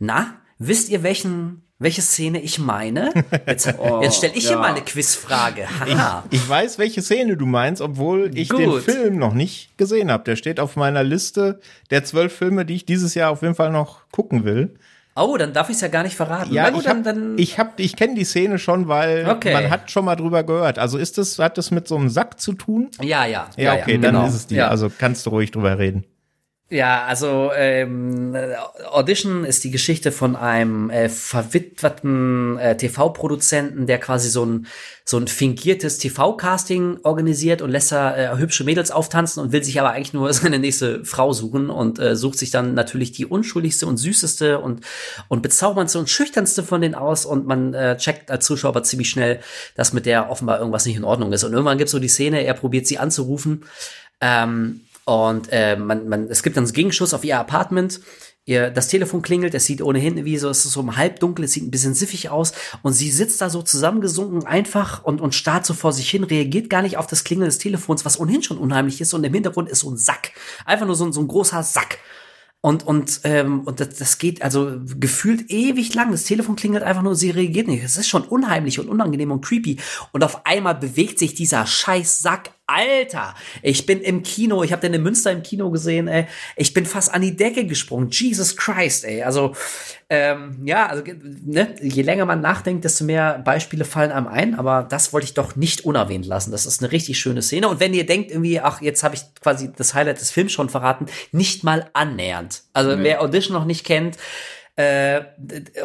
Na, 0.00 0.40
wisst 0.58 0.88
ihr, 0.88 1.04
welchen 1.04 1.65
welche 1.78 2.02
Szene 2.02 2.40
ich 2.40 2.58
meine. 2.58 3.12
Jetzt, 3.46 3.74
oh, 3.78 4.00
jetzt 4.02 4.16
stelle 4.16 4.34
ich 4.34 4.44
ja. 4.44 4.50
hier 4.50 4.58
mal 4.58 4.72
eine 4.72 4.82
Quizfrage. 4.82 5.66
Ich, 5.86 6.40
ich, 6.40 6.48
weiß, 6.48 6.78
welche 6.78 7.02
Szene 7.02 7.36
du 7.36 7.46
meinst, 7.46 7.82
obwohl 7.82 8.36
ich 8.36 8.48
Gut. 8.48 8.60
den 8.60 8.80
Film 8.80 9.18
noch 9.18 9.34
nicht 9.34 9.76
gesehen 9.76 10.10
habe. 10.10 10.24
Der 10.24 10.36
steht 10.36 10.58
auf 10.60 10.76
meiner 10.76 11.02
Liste 11.02 11.60
der 11.90 12.04
zwölf 12.04 12.34
Filme, 12.34 12.64
die 12.64 12.76
ich 12.76 12.86
dieses 12.86 13.14
Jahr 13.14 13.30
auf 13.30 13.42
jeden 13.42 13.54
Fall 13.54 13.70
noch 13.70 14.08
gucken 14.10 14.44
will. 14.44 14.74
Oh, 15.18 15.36
dann 15.38 15.54
darf 15.54 15.70
ich 15.70 15.76
es 15.76 15.80
ja 15.80 15.88
gar 15.88 16.02
nicht 16.02 16.14
verraten. 16.14 16.52
Ja, 16.52 16.68
gut, 16.68 16.82
ich 16.82 16.88
hab, 16.88 17.02
dann, 17.02 17.38
ich 17.38 17.58
hab, 17.58 17.80
ich 17.80 17.96
kenne 17.96 18.14
die 18.14 18.24
Szene 18.24 18.58
schon, 18.58 18.86
weil 18.86 19.26
okay. 19.26 19.54
man 19.54 19.70
hat 19.70 19.90
schon 19.90 20.04
mal 20.04 20.14
drüber 20.14 20.44
gehört. 20.44 20.78
Also 20.78 20.98
ist 20.98 21.16
das, 21.16 21.38
hat 21.38 21.56
das 21.56 21.70
mit 21.70 21.88
so 21.88 21.96
einem 21.96 22.10
Sack 22.10 22.38
zu 22.38 22.52
tun? 22.52 22.90
Ja, 23.00 23.24
ja. 23.24 23.48
Ja, 23.56 23.74
okay, 23.74 23.92
ja, 23.92 23.98
dann 23.98 24.14
genau. 24.14 24.26
ist 24.26 24.34
es 24.34 24.46
die. 24.46 24.56
Ja. 24.56 24.68
Also 24.68 24.90
kannst 24.96 25.24
du 25.24 25.30
ruhig 25.30 25.50
drüber 25.52 25.78
reden. 25.78 26.04
Ja, 26.68 27.04
also 27.04 27.52
ähm, 27.54 28.36
Audition 28.90 29.44
ist 29.44 29.62
die 29.62 29.70
Geschichte 29.70 30.10
von 30.10 30.34
einem 30.34 30.90
äh, 30.90 31.08
verwitwerten 31.08 32.58
äh, 32.58 32.76
TV-Produzenten, 32.76 33.86
der 33.86 34.00
quasi 34.00 34.28
so 34.28 34.44
ein 34.44 34.66
so 35.04 35.16
ein 35.16 35.28
fingiertes 35.28 35.98
TV-Casting 35.98 36.98
organisiert 37.04 37.62
und 37.62 37.70
lässt 37.70 37.92
da 37.92 38.16
äh, 38.16 38.36
hübsche 38.36 38.64
Mädels 38.64 38.90
auftanzen 38.90 39.40
und 39.40 39.52
will 39.52 39.62
sich 39.62 39.78
aber 39.78 39.90
eigentlich 39.92 40.12
nur 40.12 40.32
seine 40.32 40.58
nächste 40.58 41.04
Frau 41.04 41.32
suchen 41.32 41.70
und 41.70 42.00
äh, 42.00 42.16
sucht 42.16 42.38
sich 42.38 42.50
dann 42.50 42.74
natürlich 42.74 43.12
die 43.12 43.26
unschuldigste 43.26 43.86
und 43.86 43.96
süßeste 43.98 44.58
und 44.58 44.84
und 45.28 45.42
bezauberndste 45.42 46.00
und 46.00 46.10
schüchternste 46.10 46.64
von 46.64 46.80
denen 46.80 46.96
aus 46.96 47.26
und 47.26 47.46
man 47.46 47.74
äh, 47.74 47.96
checkt 47.96 48.28
als 48.28 48.44
Zuschauer 48.44 48.82
ziemlich 48.82 49.08
schnell, 49.08 49.38
dass 49.76 49.92
mit 49.92 50.04
der 50.04 50.30
offenbar 50.30 50.58
irgendwas 50.58 50.84
nicht 50.84 50.96
in 50.96 51.04
Ordnung 51.04 51.32
ist. 51.32 51.44
Und 51.44 51.52
irgendwann 51.52 51.78
gibt's 51.78 51.92
so 51.92 52.00
die 52.00 52.08
Szene, 52.08 52.42
er 52.42 52.54
probiert 52.54 52.88
sie 52.88 52.98
anzurufen. 52.98 53.62
Ähm, 54.20 54.80
und 55.06 55.48
äh, 55.52 55.76
man, 55.76 56.08
man, 56.08 56.26
es 56.28 56.42
gibt 56.42 56.56
dann 56.56 56.64
einen 56.64 56.72
Gegenschuss 56.72 57.14
auf 57.14 57.24
ihr 57.24 57.38
Apartment. 57.38 58.00
Ihr, 58.44 58.70
das 58.70 58.88
Telefon 58.88 59.22
klingelt, 59.22 59.54
es 59.54 59.64
sieht 59.64 59.80
ohnehin 59.80 60.24
wie 60.24 60.36
so, 60.36 60.48
es 60.48 60.64
ist 60.64 60.72
so 60.72 60.80
im 60.80 60.96
Halbdunkel, 60.96 61.44
es 61.44 61.52
sieht 61.52 61.64
ein 61.64 61.70
bisschen 61.70 61.94
siffig 61.94 62.28
aus 62.28 62.52
und 62.82 62.92
sie 62.92 63.10
sitzt 63.10 63.40
da 63.40 63.48
so 63.48 63.62
zusammengesunken 63.62 64.46
einfach 64.46 65.04
und, 65.04 65.20
und 65.20 65.34
starrt 65.34 65.64
so 65.64 65.74
vor 65.74 65.92
sich 65.92 66.10
hin, 66.10 66.24
reagiert 66.24 66.70
gar 66.70 66.82
nicht 66.82 66.96
auf 66.96 67.06
das 67.06 67.22
Klingeln 67.22 67.46
des 67.46 67.58
Telefons, 67.58 68.04
was 68.04 68.18
ohnehin 68.18 68.42
schon 68.42 68.58
unheimlich 68.58 69.00
ist 69.00 69.14
und 69.14 69.22
im 69.24 69.34
Hintergrund 69.34 69.68
ist 69.68 69.80
so 69.80 69.90
ein 69.90 69.96
Sack. 69.96 70.32
Einfach 70.64 70.86
nur 70.86 70.96
so, 70.96 71.10
so 71.10 71.20
ein 71.20 71.28
großer 71.28 71.62
Sack. 71.62 71.98
Und, 72.60 72.84
und, 72.84 73.20
ähm, 73.22 73.60
und 73.60 73.78
das, 73.78 73.90
das 73.90 74.18
geht 74.18 74.42
also 74.42 74.80
gefühlt 74.98 75.50
ewig 75.52 75.94
lang. 75.94 76.10
Das 76.10 76.24
Telefon 76.24 76.56
klingelt 76.56 76.82
einfach 76.82 77.02
nur, 77.02 77.14
sie 77.14 77.30
reagiert 77.30 77.68
nicht. 77.68 77.84
Es 77.84 77.96
ist 77.96 78.08
schon 78.08 78.24
unheimlich 78.24 78.80
und 78.80 78.88
unangenehm 78.88 79.30
und 79.30 79.44
creepy. 79.44 79.78
Und 80.10 80.24
auf 80.24 80.46
einmal 80.46 80.74
bewegt 80.74 81.20
sich 81.20 81.34
dieser 81.34 81.64
scheiß 81.64 82.18
Sack 82.18 82.55
Alter, 82.68 83.34
ich 83.62 83.86
bin 83.86 84.00
im 84.00 84.24
Kino, 84.24 84.64
ich 84.64 84.72
habe 84.72 84.82
den 84.82 84.94
in 84.94 85.02
Münster 85.02 85.30
im 85.30 85.42
Kino 85.42 85.70
gesehen, 85.70 86.08
ey. 86.08 86.26
Ich 86.56 86.74
bin 86.74 86.84
fast 86.84 87.14
an 87.14 87.22
die 87.22 87.36
Decke 87.36 87.64
gesprungen. 87.64 88.08
Jesus 88.10 88.56
Christ, 88.56 89.04
ey. 89.04 89.22
Also, 89.22 89.54
ähm, 90.10 90.58
ja, 90.64 90.86
also, 90.86 91.04
ne, 91.44 91.76
je 91.80 92.02
länger 92.02 92.26
man 92.26 92.40
nachdenkt, 92.40 92.84
desto 92.84 93.04
mehr 93.04 93.38
Beispiele 93.38 93.84
fallen 93.84 94.10
einem 94.10 94.26
ein, 94.26 94.54
aber 94.56 94.82
das 94.82 95.12
wollte 95.12 95.26
ich 95.26 95.34
doch 95.34 95.54
nicht 95.54 95.84
unerwähnt 95.84 96.26
lassen. 96.26 96.50
Das 96.50 96.66
ist 96.66 96.82
eine 96.82 96.90
richtig 96.90 97.20
schöne 97.20 97.40
Szene. 97.40 97.68
Und 97.68 97.78
wenn 97.78 97.94
ihr 97.94 98.04
denkt, 98.04 98.32
irgendwie, 98.32 98.60
ach, 98.60 98.82
jetzt 98.82 99.04
habe 99.04 99.14
ich 99.14 99.22
quasi 99.40 99.70
das 99.76 99.94
Highlight 99.94 100.20
des 100.20 100.32
Films 100.32 100.52
schon 100.52 100.68
verraten, 100.68 101.06
nicht 101.30 101.62
mal 101.62 101.88
annähernd. 101.92 102.62
Also, 102.72 102.96
nee. 102.96 103.04
wer 103.04 103.22
Audition 103.22 103.56
noch 103.56 103.64
nicht 103.64 103.84
kennt, 103.84 104.16
Äh, 104.76 105.22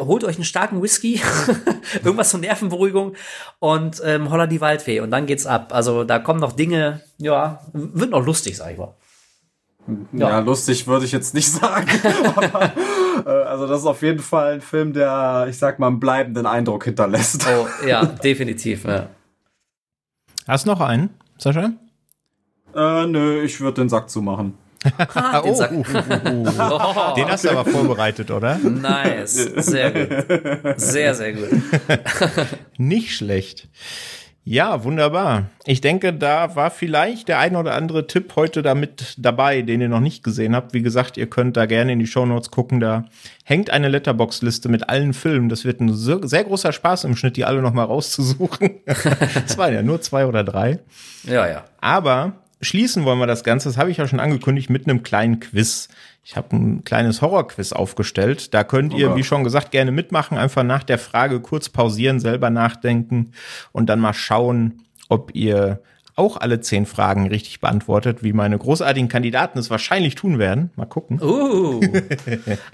holt 0.00 0.22
euch 0.22 0.36
einen 0.36 0.44
starken 0.44 0.82
Whisky, 0.82 1.18
irgendwas 2.04 2.28
zur 2.28 2.40
Nervenberuhigung 2.40 3.14
und 3.58 4.02
ähm, 4.04 4.30
holla 4.30 4.46
die 4.46 4.60
Waldfee 4.60 5.00
und 5.00 5.10
dann 5.10 5.24
geht's 5.24 5.46
ab. 5.46 5.72
Also 5.72 6.04
da 6.04 6.18
kommen 6.18 6.40
noch 6.40 6.52
Dinge, 6.52 7.00
ja, 7.16 7.62
wird 7.72 8.10
noch 8.10 8.24
lustig, 8.24 8.58
sag 8.58 8.72
ich 8.72 8.78
mal. 8.78 8.94
Ja, 10.12 10.28
ja 10.28 10.38
lustig 10.40 10.86
würde 10.86 11.06
ich 11.06 11.12
jetzt 11.12 11.34
nicht 11.34 11.50
sagen. 11.52 11.88
aber, 12.36 12.72
äh, 13.26 13.44
also 13.44 13.66
das 13.66 13.80
ist 13.80 13.86
auf 13.86 14.02
jeden 14.02 14.20
Fall 14.20 14.54
ein 14.54 14.60
Film, 14.60 14.92
der, 14.92 15.46
ich 15.48 15.56
sag 15.56 15.78
mal, 15.78 15.86
einen 15.86 15.98
bleibenden 15.98 16.44
Eindruck 16.44 16.84
hinterlässt. 16.84 17.46
Oh, 17.46 17.86
ja, 17.86 18.04
definitiv. 18.04 18.84
Ja. 18.84 19.08
Hast 20.46 20.66
du 20.66 20.70
noch 20.70 20.80
einen, 20.80 21.10
Sascha? 21.38 21.72
Äh, 22.74 23.06
nö, 23.06 23.42
ich 23.42 23.60
würde 23.60 23.80
den 23.80 23.88
Sack 23.88 24.10
zumachen. 24.10 24.58
Ah, 25.14 25.40
den, 25.40 25.52
oh, 25.52 25.60
uh, 25.60 25.64
uh, 25.64 27.10
uh. 27.10 27.14
den 27.14 27.28
hast 27.28 27.44
du 27.44 27.50
aber 27.50 27.64
vorbereitet, 27.64 28.30
oder? 28.30 28.58
Nice. 28.58 29.34
Sehr 29.56 29.90
gut. 29.90 30.80
Sehr, 30.80 31.14
sehr 31.14 31.32
gut. 31.32 31.50
Nicht 32.78 33.14
schlecht. 33.16 33.68
Ja, 34.44 34.82
wunderbar. 34.82 35.50
Ich 35.66 35.80
denke, 35.80 36.12
da 36.12 36.56
war 36.56 36.72
vielleicht 36.72 37.28
der 37.28 37.38
ein 37.38 37.54
oder 37.54 37.74
andere 37.74 38.08
Tipp 38.08 38.34
heute 38.34 38.62
damit 38.62 39.14
dabei, 39.16 39.62
den 39.62 39.80
ihr 39.80 39.88
noch 39.88 40.00
nicht 40.00 40.24
gesehen 40.24 40.56
habt. 40.56 40.74
Wie 40.74 40.82
gesagt, 40.82 41.16
ihr 41.16 41.30
könnt 41.30 41.56
da 41.56 41.66
gerne 41.66 41.92
in 41.92 42.00
die 42.00 42.08
Shownotes 42.08 42.50
gucken. 42.50 42.80
Da 42.80 43.04
hängt 43.44 43.70
eine 43.70 43.88
Letterbox-Liste 43.88 44.68
mit 44.68 44.88
allen 44.88 45.12
Filmen. 45.12 45.48
Das 45.48 45.64
wird 45.64 45.80
ein 45.80 45.94
sehr 45.94 46.42
großer 46.42 46.72
Spaß 46.72 47.04
im 47.04 47.14
Schnitt, 47.14 47.36
die 47.36 47.44
alle 47.44 47.62
noch 47.62 47.72
mal 47.72 47.84
rauszusuchen. 47.84 48.70
Es 49.46 49.56
waren 49.58 49.74
ja 49.74 49.82
nur 49.82 50.00
zwei 50.00 50.26
oder 50.26 50.42
drei. 50.42 50.80
Ja, 51.22 51.46
ja. 51.46 51.64
Aber 51.80 52.32
schließen 52.62 53.04
wollen 53.04 53.18
wir 53.18 53.26
das 53.26 53.44
Ganze, 53.44 53.68
das 53.68 53.76
habe 53.76 53.90
ich 53.90 53.96
ja 53.96 54.06
schon 54.06 54.20
angekündigt, 54.20 54.70
mit 54.70 54.88
einem 54.88 55.02
kleinen 55.02 55.40
Quiz. 55.40 55.88
Ich 56.24 56.36
habe 56.36 56.56
ein 56.56 56.84
kleines 56.84 57.20
Horrorquiz 57.20 57.72
aufgestellt. 57.72 58.54
Da 58.54 58.62
könnt 58.62 58.94
ihr, 58.94 59.16
wie 59.16 59.24
schon 59.24 59.42
gesagt, 59.44 59.72
gerne 59.72 59.90
mitmachen. 59.90 60.38
Einfach 60.38 60.62
nach 60.62 60.84
der 60.84 60.98
Frage 60.98 61.40
kurz 61.40 61.68
pausieren, 61.68 62.20
selber 62.20 62.48
nachdenken 62.48 63.32
und 63.72 63.86
dann 63.86 63.98
mal 63.98 64.14
schauen, 64.14 64.84
ob 65.08 65.34
ihr 65.34 65.82
auch 66.22 66.36
alle 66.36 66.60
zehn 66.60 66.86
Fragen 66.86 67.26
richtig 67.28 67.60
beantwortet, 67.60 68.22
wie 68.22 68.32
meine 68.32 68.56
großartigen 68.56 69.08
Kandidaten 69.08 69.58
es 69.58 69.70
wahrscheinlich 69.70 70.14
tun 70.14 70.38
werden. 70.38 70.70
Mal 70.76 70.86
gucken. 70.86 71.20
Uh. 71.20 71.80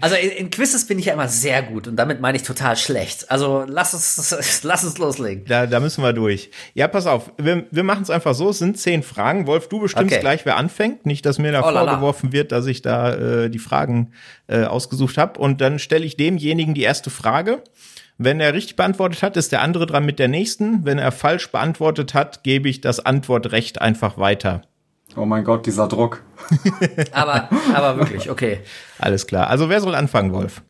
Also 0.01 0.17
in, 0.17 0.31
in 0.31 0.51
Quizzes 0.51 0.87
bin 0.87 0.99
ich 0.99 1.07
ja 1.07 1.15
immer 1.15 1.29
sehr 1.29 1.63
gut 1.63 1.89
und 1.89 1.97
damit 1.97 2.21
meine 2.21 2.37
ich 2.37 2.43
total 2.43 2.77
schlecht. 2.77 3.31
Also 3.31 3.65
lass 3.67 3.95
uns, 3.95 4.61
lass 4.63 4.85
uns 4.85 4.99
loslegen. 4.99 5.45
Da, 5.47 5.67
da 5.67 5.81
müssen 5.81 6.03
wir 6.03 6.13
durch. 6.13 6.51
Ja, 6.75 6.89
pass 6.89 7.07
auf, 7.07 7.33
wir, 7.39 7.67
wir 7.71 7.83
machen 7.83 8.03
es 8.03 8.11
einfach 8.11 8.35
so, 8.35 8.51
es 8.51 8.59
sind 8.59 8.79
zehn 8.79 9.03
Fragen. 9.03 9.47
Wolf, 9.47 9.69
du 9.69 9.81
bestimmst 9.81 10.13
Okay. 10.13 10.21
gleich, 10.21 10.47
wer 10.47 10.57
anfängt. 10.57 11.07
Nicht, 11.07 11.27
dass 11.27 11.39
mir 11.39 11.53
da 11.53 11.61
Oh 11.61 11.73
vorgeworfen 11.73 12.33
wird, 12.33 12.53
dass 12.53 12.67
ich 12.67 12.83
da 12.83 13.15
äh, 13.15 13.51
die 13.51 13.59
Fragen 13.59 14.13
äh, 14.47 14.65
ausgesucht 14.65 15.19
habe. 15.19 15.39
Und 15.41 15.61
dann 15.61 15.79
stelle 15.79 16.05
ich 16.05 16.17
demjenigen 16.17 16.75
die 16.75 16.83
erste 16.83 17.11
Frage. 17.11 17.63
Wenn 18.19 18.41
er 18.41 18.53
richtig 18.53 18.75
beantwortet 18.75 19.23
hat, 19.23 19.37
ist 19.37 19.53
der 19.53 19.63
andere 19.63 19.87
dran 19.87 20.05
mit 20.05 20.19
der 20.19 20.27
nächsten. 20.27 20.85
Wenn 20.85 20.99
er 20.99 21.13
falsch 21.13 21.53
beantwortet 21.53 22.15
hat, 22.15 22.43
gebe 22.43 22.69
ich 22.69 22.81
das 22.81 22.99
Antwortrecht 22.99 23.81
einfach 23.81 24.19
weiter. 24.19 24.63
Oh 25.17 25.25
mein 25.25 25.45
Gott, 25.45 25.67
dieser 25.67 25.87
Druck. 25.87 26.23
Aber, 27.13 27.49
aber 27.75 27.99
wirklich, 27.99 28.31
okay. 28.31 28.61
Alles 28.99 29.27
klar. 29.27 29.49
Also 29.49 29.69
wer 29.69 29.81
soll 29.81 29.95
anfangen, 29.95 30.33
Wolf? 30.33 30.63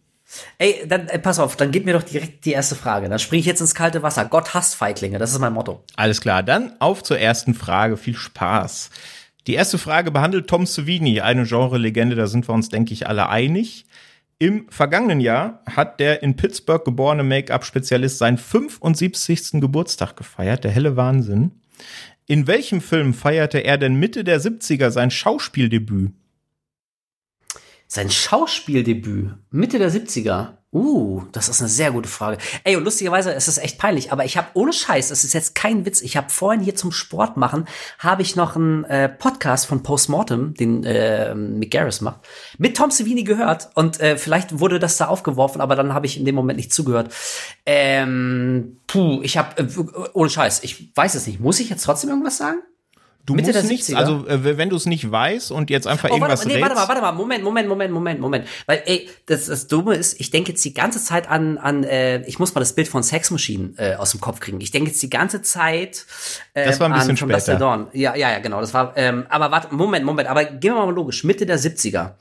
Ey, 0.58 0.86
dann 0.86 1.08
äh, 1.08 1.18
pass 1.18 1.38
auf, 1.38 1.56
dann 1.56 1.70
gib 1.70 1.86
mir 1.86 1.94
doch 1.94 2.02
direkt 2.02 2.44
die 2.44 2.52
erste 2.52 2.74
Frage. 2.74 3.08
Dann 3.08 3.18
springe 3.18 3.40
ich 3.40 3.46
jetzt 3.46 3.60
ins 3.60 3.74
kalte 3.74 4.02
Wasser. 4.02 4.24
Gott 4.26 4.54
hasst 4.54 4.74
Feiglinge, 4.74 5.18
das 5.18 5.32
ist 5.32 5.38
mein 5.38 5.52
Motto. 5.52 5.82
Alles 5.96 6.20
klar, 6.20 6.42
dann 6.42 6.74
auf 6.80 7.02
zur 7.02 7.18
ersten 7.18 7.54
Frage. 7.54 7.96
Viel 7.96 8.14
Spaß. 8.14 8.90
Die 9.46 9.54
erste 9.54 9.78
Frage 9.78 10.10
behandelt 10.10 10.48
Tom 10.48 10.66
Savini, 10.66 11.20
eine 11.20 11.44
Genre-Legende, 11.44 12.16
da 12.16 12.26
sind 12.26 12.46
wir 12.46 12.54
uns, 12.54 12.68
denke 12.68 12.92
ich, 12.92 13.06
alle 13.06 13.28
einig. 13.28 13.86
Im 14.40 14.68
vergangenen 14.70 15.18
Jahr 15.18 15.62
hat 15.66 15.98
der 15.98 16.22
in 16.22 16.36
Pittsburgh 16.36 16.84
geborene 16.84 17.24
Make-up-Spezialist 17.24 18.18
seinen 18.18 18.38
75. 18.38 19.60
Geburtstag 19.60 20.16
gefeiert, 20.16 20.62
der 20.62 20.70
helle 20.70 20.96
Wahnsinn. 20.96 21.50
In 22.26 22.46
welchem 22.46 22.80
Film 22.80 23.14
feierte 23.14 23.58
er 23.58 23.78
denn 23.78 23.96
Mitte 23.96 24.22
der 24.22 24.40
70er 24.40 24.90
sein 24.90 25.10
Schauspieldebüt? 25.10 26.12
Sein 27.90 28.10
Schauspieldebüt, 28.10 29.30
Mitte 29.50 29.78
der 29.78 29.90
70er. 29.90 30.58
Uh, 30.70 31.22
das 31.32 31.48
ist 31.48 31.62
eine 31.62 31.70
sehr 31.70 31.90
gute 31.90 32.10
Frage. 32.10 32.36
Ey, 32.64 32.76
und 32.76 32.84
lustigerweise 32.84 33.32
ist 33.32 33.48
es 33.48 33.56
echt 33.56 33.78
peinlich, 33.78 34.12
aber 34.12 34.26
ich 34.26 34.36
habe 34.36 34.48
ohne 34.52 34.74
Scheiß, 34.74 35.08
das 35.08 35.24
ist 35.24 35.32
jetzt 35.32 35.54
kein 35.54 35.86
Witz, 35.86 36.02
ich 36.02 36.18
habe 36.18 36.28
vorhin 36.28 36.60
hier 36.60 36.74
zum 36.74 36.92
Sport 36.92 37.38
machen, 37.38 37.64
habe 37.98 38.20
ich 38.20 38.36
noch 38.36 38.56
einen 38.56 38.84
äh, 38.84 39.08
Podcast 39.08 39.64
von 39.64 39.82
Postmortem, 39.82 40.52
den 40.52 40.84
äh, 40.84 41.34
Mick 41.34 41.70
Garris 41.70 42.02
macht, 42.02 42.20
mit 42.58 42.76
Tom 42.76 42.90
Savini 42.90 43.24
gehört 43.24 43.70
und 43.74 43.98
äh, 44.00 44.18
vielleicht 44.18 44.60
wurde 44.60 44.78
das 44.78 44.98
da 44.98 45.06
aufgeworfen, 45.06 45.62
aber 45.62 45.74
dann 45.74 45.94
habe 45.94 46.04
ich 46.04 46.18
in 46.18 46.26
dem 46.26 46.34
Moment 46.34 46.58
nicht 46.58 46.74
zugehört. 46.74 47.14
Ähm, 47.64 48.80
puh, 48.86 49.22
ich 49.22 49.38
habe, 49.38 49.62
äh, 49.62 49.66
ohne 50.12 50.28
Scheiß, 50.28 50.62
ich 50.62 50.94
weiß 50.94 51.14
es 51.14 51.26
nicht. 51.26 51.40
Muss 51.40 51.58
ich 51.58 51.70
jetzt 51.70 51.84
trotzdem 51.84 52.10
irgendwas 52.10 52.36
sagen? 52.36 52.58
Du 53.28 53.34
Mitte 53.34 53.52
musst 53.52 53.68
nichts, 53.68 53.90
70er? 53.90 53.96
also 53.96 54.26
äh, 54.26 54.56
wenn 54.56 54.70
du 54.70 54.76
es 54.76 54.86
nicht 54.86 55.10
weißt 55.10 55.52
und 55.52 55.68
jetzt 55.68 55.86
einfach 55.86 56.08
Oh, 56.08 56.12
warte, 56.12 56.24
irgendwas 56.24 56.46
mal, 56.46 56.54
nee, 56.54 56.62
warte 56.62 56.74
mal, 56.74 56.88
warte 56.88 57.02
mal, 57.02 57.12
Moment, 57.12 57.44
Moment, 57.44 57.68
Moment, 57.68 57.92
Moment, 57.92 58.20
Moment. 58.20 58.46
Weil, 58.64 58.82
ey, 58.86 59.10
das, 59.26 59.46
das 59.46 59.66
Dumme 59.66 59.96
ist, 59.96 60.18
ich 60.18 60.30
denke 60.30 60.52
jetzt 60.52 60.64
die 60.64 60.72
ganze 60.72 61.04
Zeit 61.04 61.28
an, 61.28 61.58
an 61.58 61.84
äh, 61.84 62.22
ich 62.22 62.38
muss 62.38 62.54
mal 62.54 62.60
das 62.60 62.72
Bild 62.72 62.88
von 62.88 63.02
Sex 63.02 63.30
Machine 63.30 63.74
äh, 63.76 63.96
aus 63.96 64.12
dem 64.12 64.22
Kopf 64.22 64.40
kriegen. 64.40 64.62
Ich 64.62 64.70
denke 64.70 64.88
jetzt 64.88 65.02
die 65.02 65.10
ganze 65.10 65.42
Zeit 65.42 66.06
äh, 66.54 66.64
Das 66.64 66.80
war 66.80 66.86
ein 66.86 66.94
bisschen 66.94 67.10
an 67.10 67.40
später. 67.40 67.56
Dawn. 67.56 67.88
Ja, 67.92 68.16
ja, 68.16 68.30
ja, 68.30 68.38
genau. 68.38 68.62
Das 68.62 68.72
war, 68.72 68.96
ähm, 68.96 69.26
aber 69.28 69.50
warte, 69.50 69.74
Moment, 69.74 70.06
Moment, 70.06 70.26
aber 70.26 70.44
gehen 70.44 70.72
wir 70.72 70.86
mal 70.86 70.94
logisch, 70.94 71.22
Mitte 71.22 71.44
der 71.44 71.58
70er. 71.58 72.14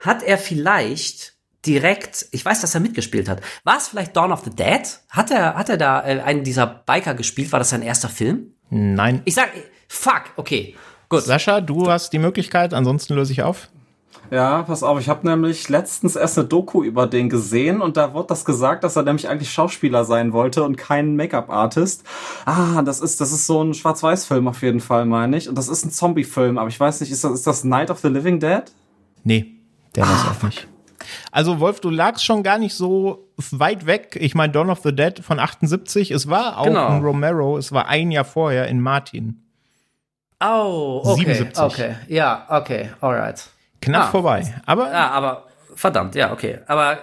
Hat 0.00 0.22
er 0.22 0.38
vielleicht 0.38 1.34
direkt, 1.66 2.26
ich 2.30 2.42
weiß, 2.42 2.62
dass 2.62 2.74
er 2.74 2.80
mitgespielt 2.80 3.28
hat. 3.28 3.42
War 3.64 3.76
es 3.76 3.88
vielleicht 3.88 4.16
Dawn 4.16 4.32
of 4.32 4.44
the 4.44 4.50
Dead? 4.50 4.80
Hat 5.10 5.30
er, 5.30 5.56
hat 5.56 5.68
er 5.68 5.76
da 5.76 6.06
äh, 6.06 6.20
einen 6.20 6.42
dieser 6.42 6.66
Biker 6.66 7.12
gespielt? 7.12 7.52
War 7.52 7.58
das 7.58 7.68
sein 7.68 7.82
erster 7.82 8.08
Film? 8.08 8.54
Nein. 8.70 9.20
Ich 9.26 9.34
sag, 9.34 9.50
fuck, 9.94 10.22
okay. 10.36 10.74
Gut. 11.08 11.22
Sascha, 11.22 11.60
du 11.60 11.90
hast 11.90 12.12
die 12.12 12.18
Möglichkeit, 12.18 12.74
ansonsten 12.74 13.14
löse 13.14 13.32
ich 13.32 13.42
auf. 13.42 13.68
Ja, 14.30 14.62
pass 14.62 14.82
auf, 14.82 14.98
ich 14.98 15.08
habe 15.10 15.26
nämlich 15.28 15.68
letztens 15.68 16.16
erst 16.16 16.38
eine 16.38 16.48
Doku 16.48 16.82
über 16.82 17.06
den 17.06 17.28
gesehen 17.28 17.82
und 17.82 17.96
da 17.98 18.14
wurde 18.14 18.28
das 18.28 18.44
gesagt, 18.46 18.82
dass 18.82 18.96
er 18.96 19.02
nämlich 19.02 19.28
eigentlich 19.28 19.52
Schauspieler 19.52 20.04
sein 20.06 20.32
wollte 20.32 20.64
und 20.64 20.76
kein 20.76 21.14
Make-up-Artist. 21.14 22.04
Ah, 22.46 22.80
das 22.82 23.00
ist 23.00 23.20
das 23.20 23.32
ist 23.32 23.46
so 23.46 23.62
ein 23.62 23.74
Schwarz-Weiß-Film 23.74 24.48
auf 24.48 24.62
jeden 24.62 24.80
Fall, 24.80 25.04
meine 25.04 25.36
ich. 25.36 25.48
Und 25.48 25.56
das 25.58 25.68
ist 25.68 25.84
ein 25.84 25.90
Zombie-Film, 25.90 26.56
aber 26.58 26.68
ich 26.68 26.80
weiß 26.80 27.00
nicht, 27.02 27.10
ist 27.12 27.22
das, 27.22 27.32
ist 27.32 27.46
das 27.46 27.64
Night 27.64 27.90
of 27.90 28.00
the 28.00 28.08
Living 28.08 28.40
Dead? 28.40 28.62
Nee, 29.24 29.46
der 29.94 30.04
Ah, 30.04 30.08
war 30.08 30.16
es 30.32 30.38
auch 30.38 30.42
nicht. 30.42 30.68
Also 31.30 31.60
Wolf, 31.60 31.80
du 31.80 31.90
lagst 31.90 32.24
schon 32.24 32.42
gar 32.42 32.56
nicht 32.58 32.74
so 32.74 33.28
weit 33.50 33.84
weg. 33.84 34.16
Ich 34.18 34.34
meine, 34.34 34.52
Dawn 34.54 34.70
of 34.70 34.80
the 34.82 34.94
Dead 34.94 35.20
von 35.20 35.38
78, 35.38 36.10
es 36.10 36.28
war 36.30 36.58
auch 36.58 36.64
Genau. 36.64 36.86
ein 36.88 37.02
Romero, 37.02 37.58
es 37.58 37.72
war 37.72 37.88
ein 37.88 38.10
Jahr 38.10 38.24
vorher 38.24 38.68
in 38.68 38.80
Martin. 38.80 39.42
Oh, 40.46 41.00
okay, 41.04 41.34
77. 41.34 41.58
okay, 41.64 41.94
ja, 42.08 42.46
okay, 42.48 42.90
alright. 43.00 43.42
Knapp 43.80 44.04
Ah. 44.04 44.10
vorbei. 44.10 44.54
Aber 44.66 44.90
Ja, 44.90 45.10
aber 45.10 45.46
verdammt, 45.74 46.14
ja, 46.14 46.32
okay. 46.32 46.58
Aber 46.66 46.98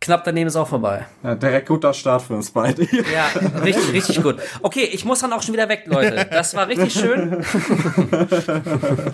knapp 0.00 0.24
daneben 0.24 0.48
ist 0.48 0.56
auch 0.56 0.68
vorbei. 0.68 1.06
Ja, 1.22 1.34
direkt 1.34 1.68
guter 1.68 1.92
Start 1.94 2.22
für 2.22 2.34
uns 2.34 2.50
beide. 2.50 2.82
Ja, 2.92 3.26
richtig, 3.62 3.92
richtig 3.92 4.22
gut. 4.22 4.36
Okay, 4.62 4.88
ich 4.92 5.04
muss 5.04 5.20
dann 5.20 5.32
auch 5.32 5.42
schon 5.42 5.54
wieder 5.54 5.68
weg, 5.68 5.84
Leute. 5.86 6.26
Das 6.30 6.54
war 6.54 6.68
richtig 6.68 6.92
schön. 6.92 7.42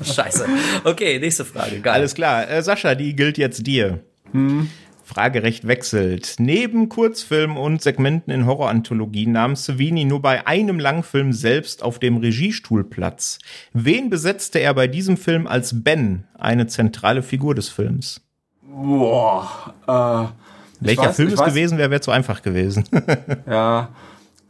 Scheiße. 0.05 0.47
Okay, 0.85 1.19
nächste 1.19 1.45
Frage. 1.45 1.81
Geil. 1.81 1.95
alles 1.95 2.15
klar. 2.15 2.49
Äh, 2.49 2.63
Sascha, 2.63 2.95
die 2.95 3.15
gilt 3.15 3.39
jetzt 3.39 3.67
dir. 3.67 4.01
Fragerecht 5.17 5.67
wechselt. 5.67 6.37
Neben 6.39 6.89
Kurzfilmen 6.89 7.59
und 7.59 7.83
Segmenten 7.83 8.33
in 8.33 8.47
Horroranthologien 8.47 9.33
nahm 9.33 9.57
Savini 9.57 10.07
nur 10.07 10.23
bei 10.23 10.47
einem 10.47 10.79
Langfilm 10.81 11.35
selbst 11.35 11.83
auf 11.83 11.99
dem 11.99 12.17
Regiestuhl 12.17 12.83
Platz. 12.83 13.39
Wen 13.75 14.09
besetzte 14.09 14.59
er 14.61 14.73
bei 14.73 14.87
diesem 14.89 15.19
Film 15.19 15.47
als 15.47 15.83
Ben, 15.83 16.25
eine 16.39 16.67
zentrale 16.67 17.23
Figur 17.23 17.55
des 17.55 17.69
Films? 17.69 18.23
Boah. 18.63 19.75
Äh, 19.87 20.33
Welcher 20.81 21.11
weiß- 21.11 21.13
Film 21.13 21.29
es 21.29 21.39
weiß- 21.39 21.45
gewesen 21.51 21.77
wäre, 21.77 21.91
wäre 21.91 22.01
zu 22.01 22.11
einfach 22.11 22.41
gewesen. 22.41 22.85
Ja. 23.47 23.91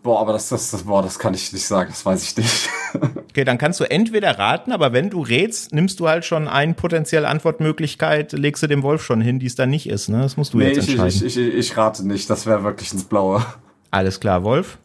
Boah, 0.05 0.21
aber 0.21 0.33
das, 0.33 0.49
das, 0.49 0.71
das, 0.71 0.85
boah, 0.85 1.03
das 1.03 1.19
kann 1.19 1.35
ich 1.35 1.53
nicht 1.53 1.65
sagen, 1.67 1.91
das 1.91 2.07
weiß 2.07 2.23
ich 2.23 2.37
nicht. 2.37 2.69
Okay, 3.33 3.45
dann 3.45 3.57
kannst 3.57 3.81
du 3.81 3.85
entweder 3.85 4.39
raten, 4.39 4.73
aber 4.73 4.93
wenn 4.93 5.09
du 5.09 5.23
rätst, 5.23 5.73
nimmst 5.73 5.99
du 6.01 6.07
halt 6.07 6.27
schon 6.27 6.49
eine 6.49 6.75
potenzielle 6.75 7.29
Antwortmöglichkeit, 7.29 8.33
legst 8.33 8.63
du 8.63 8.67
dem 8.67 8.83
Wolf 8.83 9.03
schon 9.03 9.23
hin, 9.23 9.39
die 9.39 9.47
es 9.47 9.55
dann 9.55 9.71
nicht 9.71 9.89
ist. 9.89 10.11
Ne? 10.11 10.21
Das 10.21 10.37
musst 10.37 10.53
du 10.53 10.59
nee, 10.59 10.67
jetzt 10.67 10.87
ich, 10.87 10.91
entscheiden. 10.91 11.27
ich, 11.27 11.39
ich, 11.39 11.55
ich 11.55 11.77
rate 11.79 12.07
nicht, 12.07 12.29
das 12.29 12.45
wäre 12.45 12.63
wirklich 12.63 12.93
ins 12.93 13.05
Blaue. 13.05 13.43
Alles 13.91 14.21
klar, 14.21 14.45
Wolf. 14.45 14.77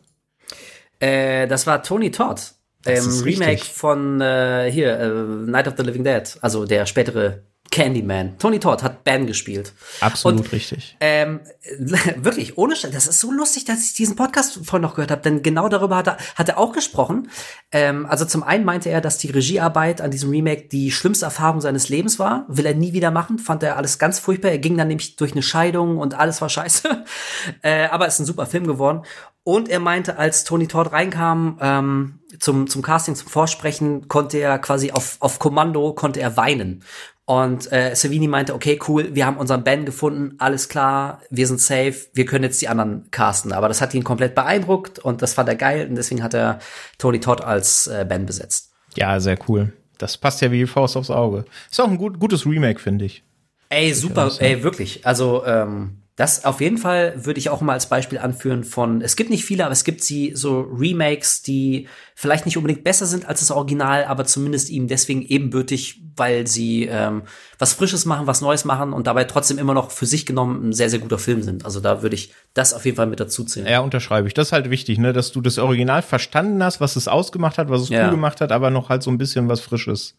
Äh, 1.01 1.47
das 1.47 1.67
war 1.67 1.83
Tony 1.83 2.09
Todd. 2.09 2.39
Ähm, 2.85 2.95
ist 2.95 3.25
Remake 3.25 3.51
richtig. 3.51 3.73
von 3.73 4.21
äh, 4.21 4.71
hier, 4.71 4.97
äh, 4.97 5.09
Night 5.09 5.67
of 5.67 5.73
the 5.75 5.83
Living 5.83 6.05
Dead. 6.05 6.23
Also 6.39 6.65
der 6.65 6.85
spätere 6.85 7.43
Candyman. 7.71 8.37
Tony 8.37 8.59
Todd 8.59 8.83
hat 8.83 9.03
Ben 9.03 9.27
gespielt. 9.27 9.73
Absolut 10.01 10.41
Und, 10.41 10.51
richtig. 10.51 10.97
Ähm, 10.99 11.41
wirklich, 12.17 12.57
ohne 12.57 12.75
Scheiß, 12.75 12.91
das 12.91 13.07
ist 13.07 13.19
so 13.19 13.31
lustig, 13.31 13.65
dass 13.65 13.83
ich 13.83 13.93
diesen 13.93 14.15
Podcast 14.15 14.59
vorhin 14.63 14.81
noch 14.81 14.95
gehört 14.95 15.11
habe, 15.11 15.21
denn 15.21 15.43
genau 15.43 15.69
darüber 15.69 15.97
hat 15.97 16.07
er, 16.07 16.17
hat 16.35 16.49
er 16.49 16.57
auch 16.57 16.71
gesprochen. 16.71 17.29
Ähm, 17.71 18.05
also 18.05 18.25
zum 18.25 18.43
einen 18.43 18.65
meinte 18.65 18.89
er, 18.89 19.01
dass 19.01 19.17
die 19.17 19.31
Regiearbeit 19.31 20.01
an 20.01 20.11
diesem 20.11 20.29
Remake 20.29 20.67
die 20.69 20.91
schlimmste 20.91 21.25
Erfahrung 21.25 21.61
seines 21.61 21.89
Lebens 21.89 22.19
war. 22.19 22.45
Will 22.47 22.65
er 22.65 22.75
nie 22.75 22.93
wieder 22.93 23.11
machen, 23.11 23.39
fand 23.39 23.63
er 23.63 23.77
alles 23.77 23.99
ganz 23.99 24.19
furchtbar. 24.19 24.51
Er 24.51 24.59
ging 24.59 24.77
dann 24.77 24.87
nämlich 24.87 25.15
durch 25.15 25.33
eine 25.33 25.43
Scheidung 25.43 25.97
und 25.97 26.13
alles 26.13 26.41
war 26.41 26.49
scheiße. 26.49 27.03
äh, 27.61 27.87
aber 27.87 28.07
es 28.07 28.15
ist 28.15 28.21
ein 28.21 28.25
super 28.25 28.45
Film 28.45 28.67
geworden. 28.67 29.03
Und 29.43 29.69
er 29.69 29.79
meinte, 29.79 30.17
als 30.17 30.43
Tony 30.43 30.67
Todd 30.67 30.91
reinkam 30.91 31.57
ähm, 31.61 32.19
zum, 32.37 32.67
zum 32.67 32.81
Casting, 32.81 33.15
zum 33.15 33.29
Vorsprechen, 33.29 34.09
konnte 34.09 34.39
er 34.39 34.59
quasi 34.59 34.91
auf, 34.91 35.15
auf 35.21 35.39
Kommando, 35.39 35.93
konnte 35.93 36.19
er 36.19 36.35
weinen. 36.35 36.83
Und 37.29 37.69
äh, 37.73 37.93
Savini 37.93 38.29
meinte, 38.29 38.55
okay, 38.55 38.79
cool, 38.87 39.13
wir 39.13 39.25
haben 39.25 39.35
unseren 39.35 39.65
Ben 39.65 39.83
gefunden, 39.83 40.35
alles 40.37 40.69
klar, 40.69 41.21
wir 41.29 41.45
sind 41.45 41.59
safe, 41.59 41.93
wir 42.13 42.25
können 42.25 42.45
jetzt 42.45 42.61
die 42.61 42.69
anderen 42.69 43.11
casten. 43.11 43.51
Aber 43.51 43.67
das 43.67 43.81
hat 43.81 43.93
ihn 43.93 44.05
komplett 44.05 44.33
beeindruckt 44.33 44.97
und 44.99 45.21
das 45.21 45.33
fand 45.33 45.49
er 45.49 45.55
geil 45.55 45.87
und 45.89 45.95
deswegen 45.95 46.23
hat 46.23 46.33
er 46.33 46.59
Tony 46.97 47.19
Todd 47.19 47.41
als 47.41 47.87
äh, 47.87 48.05
Ben 48.07 48.25
besetzt. 48.25 48.71
Ja, 48.95 49.19
sehr 49.19 49.37
cool. 49.49 49.73
Das 49.97 50.15
passt 50.15 50.39
ja 50.41 50.53
wie 50.53 50.59
die 50.59 50.67
Faust 50.67 50.95
aufs 50.95 51.09
Auge. 51.09 51.43
Ist 51.69 51.81
auch 51.81 51.89
ein 51.89 51.97
gut, 51.97 52.17
gutes 52.17 52.45
Remake, 52.45 52.79
finde 52.79 53.03
ich. 53.03 53.23
Ey, 53.67 53.93
super, 53.93 54.31
ey, 54.39 54.63
wirklich. 54.63 55.05
Also, 55.05 55.45
ähm, 55.45 56.03
das 56.17 56.45
auf 56.45 56.61
jeden 56.61 56.79
Fall 56.79 57.13
würde 57.25 57.39
ich 57.39 57.51
auch 57.51 57.61
mal 57.61 57.73
als 57.73 57.89
Beispiel 57.89 58.17
anführen 58.17 58.63
von, 58.63 59.01
es 59.01 59.15
gibt 59.15 59.29
nicht 59.29 59.45
viele, 59.45 59.63
aber 59.65 59.71
es 59.71 59.83
gibt 59.83 60.03
sie 60.03 60.31
so 60.33 60.61
Remakes, 60.61 61.43
die 61.43 61.87
vielleicht 62.15 62.47
nicht 62.47 62.57
unbedingt 62.57 62.83
besser 62.83 63.05
sind 63.05 63.27
als 63.27 63.41
das 63.41 63.51
Original, 63.51 64.03
aber 64.05 64.25
zumindest 64.25 64.71
ihm 64.71 64.87
deswegen 64.87 65.21
ebenbürtig, 65.21 66.01
weil 66.15 66.47
sie 66.47 66.85
ähm, 66.85 67.21
was 67.59 67.73
Frisches 67.73 68.05
machen, 68.05 68.25
was 68.25 68.41
Neues 68.41 68.65
machen 68.65 68.93
und 68.93 69.05
dabei 69.05 69.25
trotzdem 69.25 69.59
immer 69.59 69.75
noch 69.75 69.91
für 69.91 70.07
sich 70.07 70.25
genommen 70.25 70.69
ein 70.69 70.73
sehr, 70.73 70.89
sehr 70.89 70.97
guter 70.97 71.19
Film 71.19 71.43
sind. 71.43 71.65
Also 71.65 71.81
da 71.81 72.01
würde 72.01 72.15
ich 72.15 72.33
das 72.55 72.73
auf 72.73 72.83
jeden 72.85 72.97
Fall 72.97 73.05
mit 73.05 73.19
dazu 73.19 73.43
zählen. 73.43 73.67
Ja, 73.67 73.81
unterschreibe 73.81 74.27
ich. 74.27 74.33
Das 74.33 74.47
ist 74.47 74.53
halt 74.53 74.71
wichtig, 74.71 74.97
ne, 74.97 75.13
dass 75.13 75.31
du 75.31 75.41
das 75.41 75.59
Original 75.59 76.01
verstanden 76.01 76.63
hast, 76.63 76.81
was 76.81 76.95
es 76.95 77.07
ausgemacht 77.07 77.59
hat, 77.59 77.69
was 77.69 77.81
es 77.81 77.89
Ja. 77.89 78.05
cool 78.05 78.11
gemacht 78.11 78.41
hat, 78.41 78.51
aber 78.51 78.71
noch 78.71 78.89
halt 78.89 79.03
so 79.03 79.11
ein 79.11 79.19
bisschen 79.19 79.49
was 79.49 79.59
Frisches 79.59 80.15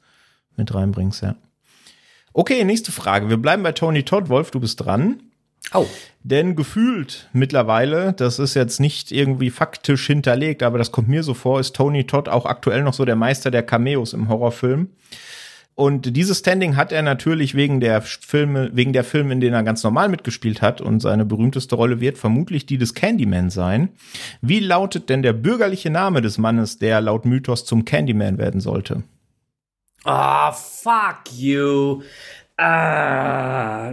mit 0.57 0.73
reinbringst, 0.73 1.23
ja. 1.23 1.35
Okay, 2.33 2.63
nächste 2.63 2.93
Frage. 2.93 3.29
Wir 3.29 3.37
bleiben 3.37 3.65
bei 3.65 3.73
Tony 3.73 4.05
Todd. 4.05 4.29
Wolf, 4.29 4.53
du 4.53 4.61
bist 4.61 4.79
dran. 4.85 5.23
Oh, 5.75 5.87
Denn 6.23 6.57
gefühlt 6.57 7.29
mittlerweile, 7.33 8.15
das 8.15 8.39
ist 8.39 8.55
jetzt 8.55 8.81
nicht 8.81 9.13
irgendwie 9.13 9.51
faktisch 9.51 10.07
hinterlegt, 10.07 10.63
aber 10.63 10.79
das 10.79 10.93
kommt 10.93 11.09
mir 11.09 11.23
so 11.23 11.35
vor, 11.35 11.61
ist 11.61 11.77
Tony 11.77 12.05
Todd 12.05 12.29
auch 12.29 12.47
aktuell 12.47 12.83
noch 12.83 12.95
so 12.95 13.05
der 13.05 13.17
Meister 13.17 13.51
der 13.51 13.63
Cameos 13.63 14.13
im 14.13 14.29
Horrorfilm. 14.29 14.89
Und 15.79 16.17
dieses 16.17 16.41
Standing 16.41 16.75
hat 16.75 16.91
er 16.91 17.03
natürlich 17.03 17.55
wegen 17.55 17.79
der 17.79 18.03
Filme, 18.03 18.71
wegen 18.73 18.93
der 18.93 19.05
Filme, 19.05 19.33
in 19.33 19.41
denen 19.41 19.55
er 19.55 19.63
ganz 19.63 19.85
normal 19.85 20.09
mitgespielt 20.09 20.61
hat. 20.61 20.81
Und 20.81 20.99
seine 20.99 21.25
berühmteste 21.25 21.77
Rolle 21.77 22.01
wird 22.01 22.19
vermutlich 22.19 22.67
die 22.67 22.79
des 22.79 22.95
Candyman 22.95 23.49
sein. 23.49 23.91
Wie 24.43 24.59
lautet 24.59 25.09
denn 25.09 25.23
der 25.23 25.35
bürgerliche 25.35 25.89
Name 25.89 26.21
des 26.21 26.37
Mannes, 26.37 26.81
der 26.81 27.01
laut 27.01 27.27
Mythos 27.27 27.65
zum 27.65 27.85
Candyman 27.85 28.39
werden 28.39 28.61
sollte? 28.61 29.05
Ah, 30.03 30.51
fuck 30.51 31.33
you. 31.33 32.03
Ah, 32.61 33.93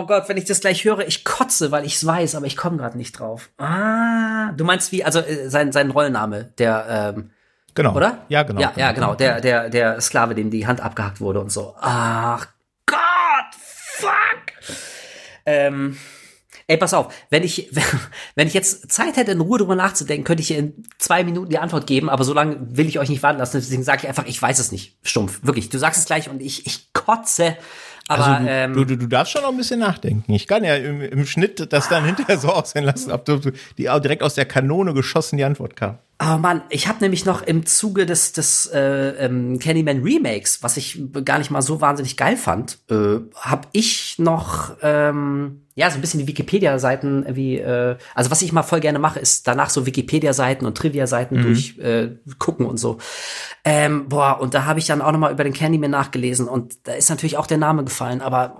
oh 0.00 0.06
Gott, 0.06 0.28
wenn 0.28 0.38
ich 0.38 0.44
das 0.46 0.60
gleich 0.60 0.82
höre, 0.84 1.06
ich 1.06 1.24
kotze, 1.24 1.70
weil 1.70 1.84
ich 1.84 1.96
es 1.96 2.06
weiß, 2.06 2.34
aber 2.36 2.46
ich 2.46 2.56
komme 2.56 2.78
gerade 2.78 2.96
nicht 2.96 3.18
drauf. 3.18 3.50
Ah, 3.58 4.50
du 4.52 4.64
meinst 4.64 4.92
wie, 4.92 5.04
also 5.04 5.18
äh, 5.20 5.50
sein, 5.50 5.72
sein 5.72 5.90
Rollenname, 5.90 6.52
der, 6.58 7.14
ähm, 7.16 7.30
Genau. 7.74 7.94
oder? 7.94 8.24
Ja, 8.28 8.42
genau. 8.42 8.60
Ja, 8.60 8.72
ja, 8.76 8.92
genau, 8.92 9.14
der, 9.14 9.40
der, 9.40 9.68
der 9.70 10.00
Sklave, 10.00 10.34
dem 10.34 10.50
die 10.50 10.66
Hand 10.66 10.80
abgehackt 10.80 11.20
wurde 11.20 11.40
und 11.40 11.52
so. 11.52 11.76
Ach 11.78 12.48
Gott, 12.86 12.98
fuck. 13.54 14.10
Ähm, 15.46 15.96
ey, 16.66 16.76
pass 16.76 16.94
auf, 16.94 17.14
wenn 17.30 17.44
ich, 17.44 17.70
wenn 18.34 18.48
ich 18.48 18.54
jetzt 18.54 18.90
Zeit 18.90 19.16
hätte, 19.16 19.32
in 19.32 19.40
Ruhe 19.42 19.58
drüber 19.58 19.76
nachzudenken, 19.76 20.24
könnte 20.24 20.42
ich 20.42 20.50
in 20.50 20.82
zwei 20.98 21.22
Minuten 21.24 21.50
die 21.50 21.58
Antwort 21.58 21.86
geben, 21.86 22.08
aber 22.08 22.24
so 22.24 22.32
lange 22.32 22.56
will 22.76 22.88
ich 22.88 22.98
euch 22.98 23.10
nicht 23.10 23.22
warten 23.22 23.38
lassen, 23.38 23.58
deswegen 23.58 23.84
sage 23.84 24.00
ich 24.02 24.08
einfach, 24.08 24.24
ich 24.26 24.40
weiß 24.42 24.58
es 24.58 24.72
nicht. 24.72 24.96
Stumpf, 25.04 25.40
wirklich. 25.44 25.68
Du 25.68 25.78
sagst 25.78 26.00
es 26.00 26.06
gleich 26.06 26.28
und 26.30 26.40
ich, 26.40 26.66
ich 26.66 26.92
kotze. 26.94 27.56
Aber 28.08 28.26
Also 28.26 28.44
du, 28.44 28.50
ähm, 28.50 28.72
du, 28.72 28.84
du, 28.84 28.96
du 28.96 29.06
darfst 29.06 29.32
schon 29.32 29.42
noch 29.42 29.50
ein 29.50 29.56
bisschen 29.56 29.80
nachdenken. 29.80 30.32
Ich 30.32 30.46
kann 30.46 30.64
ja 30.64 30.74
im, 30.74 31.00
im 31.02 31.26
Schnitt 31.26 31.72
das 31.72 31.88
dann 31.88 32.04
hinterher 32.04 32.38
so 32.38 32.48
aussehen 32.48 32.84
lassen, 32.84 33.12
ob 33.12 33.24
du 33.24 33.38
die 33.76 33.90
auch 33.90 34.00
direkt 34.00 34.22
aus 34.22 34.34
der 34.34 34.46
Kanone 34.46 34.94
geschossen 34.94 35.36
die 35.36 35.44
Antwort 35.44 35.76
kam. 35.76 35.98
Oh 36.20 36.38
Mann, 36.38 36.62
ich 36.68 36.88
habe 36.88 36.98
nämlich 37.00 37.26
noch 37.26 37.42
im 37.42 37.64
Zuge 37.64 38.04
des, 38.04 38.32
des 38.32 38.66
äh, 38.66 38.80
ähm, 39.24 39.60
Candyman 39.60 40.02
Remakes, 40.02 40.64
was 40.64 40.76
ich 40.76 41.00
gar 41.24 41.38
nicht 41.38 41.52
mal 41.52 41.62
so 41.62 41.80
wahnsinnig 41.80 42.16
geil 42.16 42.36
fand, 42.36 42.78
äh, 42.90 43.18
habe 43.36 43.68
ich 43.72 44.18
noch 44.18 44.72
ähm, 44.82 45.62
ja 45.78 45.88
so 45.92 45.96
ein 45.96 46.00
bisschen 46.00 46.18
die 46.18 46.26
Wikipedia-Seiten 46.26 47.24
wie 47.36 47.56
äh, 47.58 47.96
also 48.16 48.32
was 48.32 48.42
ich 48.42 48.52
mal 48.52 48.64
voll 48.64 48.80
gerne 48.80 48.98
mache, 48.98 49.20
ist 49.20 49.46
danach 49.46 49.70
so 49.70 49.86
Wikipedia-Seiten 49.86 50.66
und 50.66 50.76
Trivia-Seiten 50.76 51.40
durch 51.40 51.78
äh, 51.78 52.16
gucken 52.40 52.66
und 52.66 52.78
so. 52.78 52.98
Ähm, 53.64 54.08
boah, 54.08 54.40
und 54.40 54.54
da 54.54 54.64
habe 54.64 54.80
ich 54.80 54.86
dann 54.86 55.00
auch 55.00 55.12
noch 55.12 55.20
mal 55.20 55.30
über 55.30 55.44
den 55.44 55.52
Candyman 55.52 55.92
nachgelesen 55.92 56.48
und 56.48 56.88
da 56.88 56.94
ist 56.94 57.10
natürlich 57.10 57.36
auch 57.36 57.46
der 57.46 57.58
Name 57.58 57.84
gefallen, 57.84 58.20
aber 58.22 58.56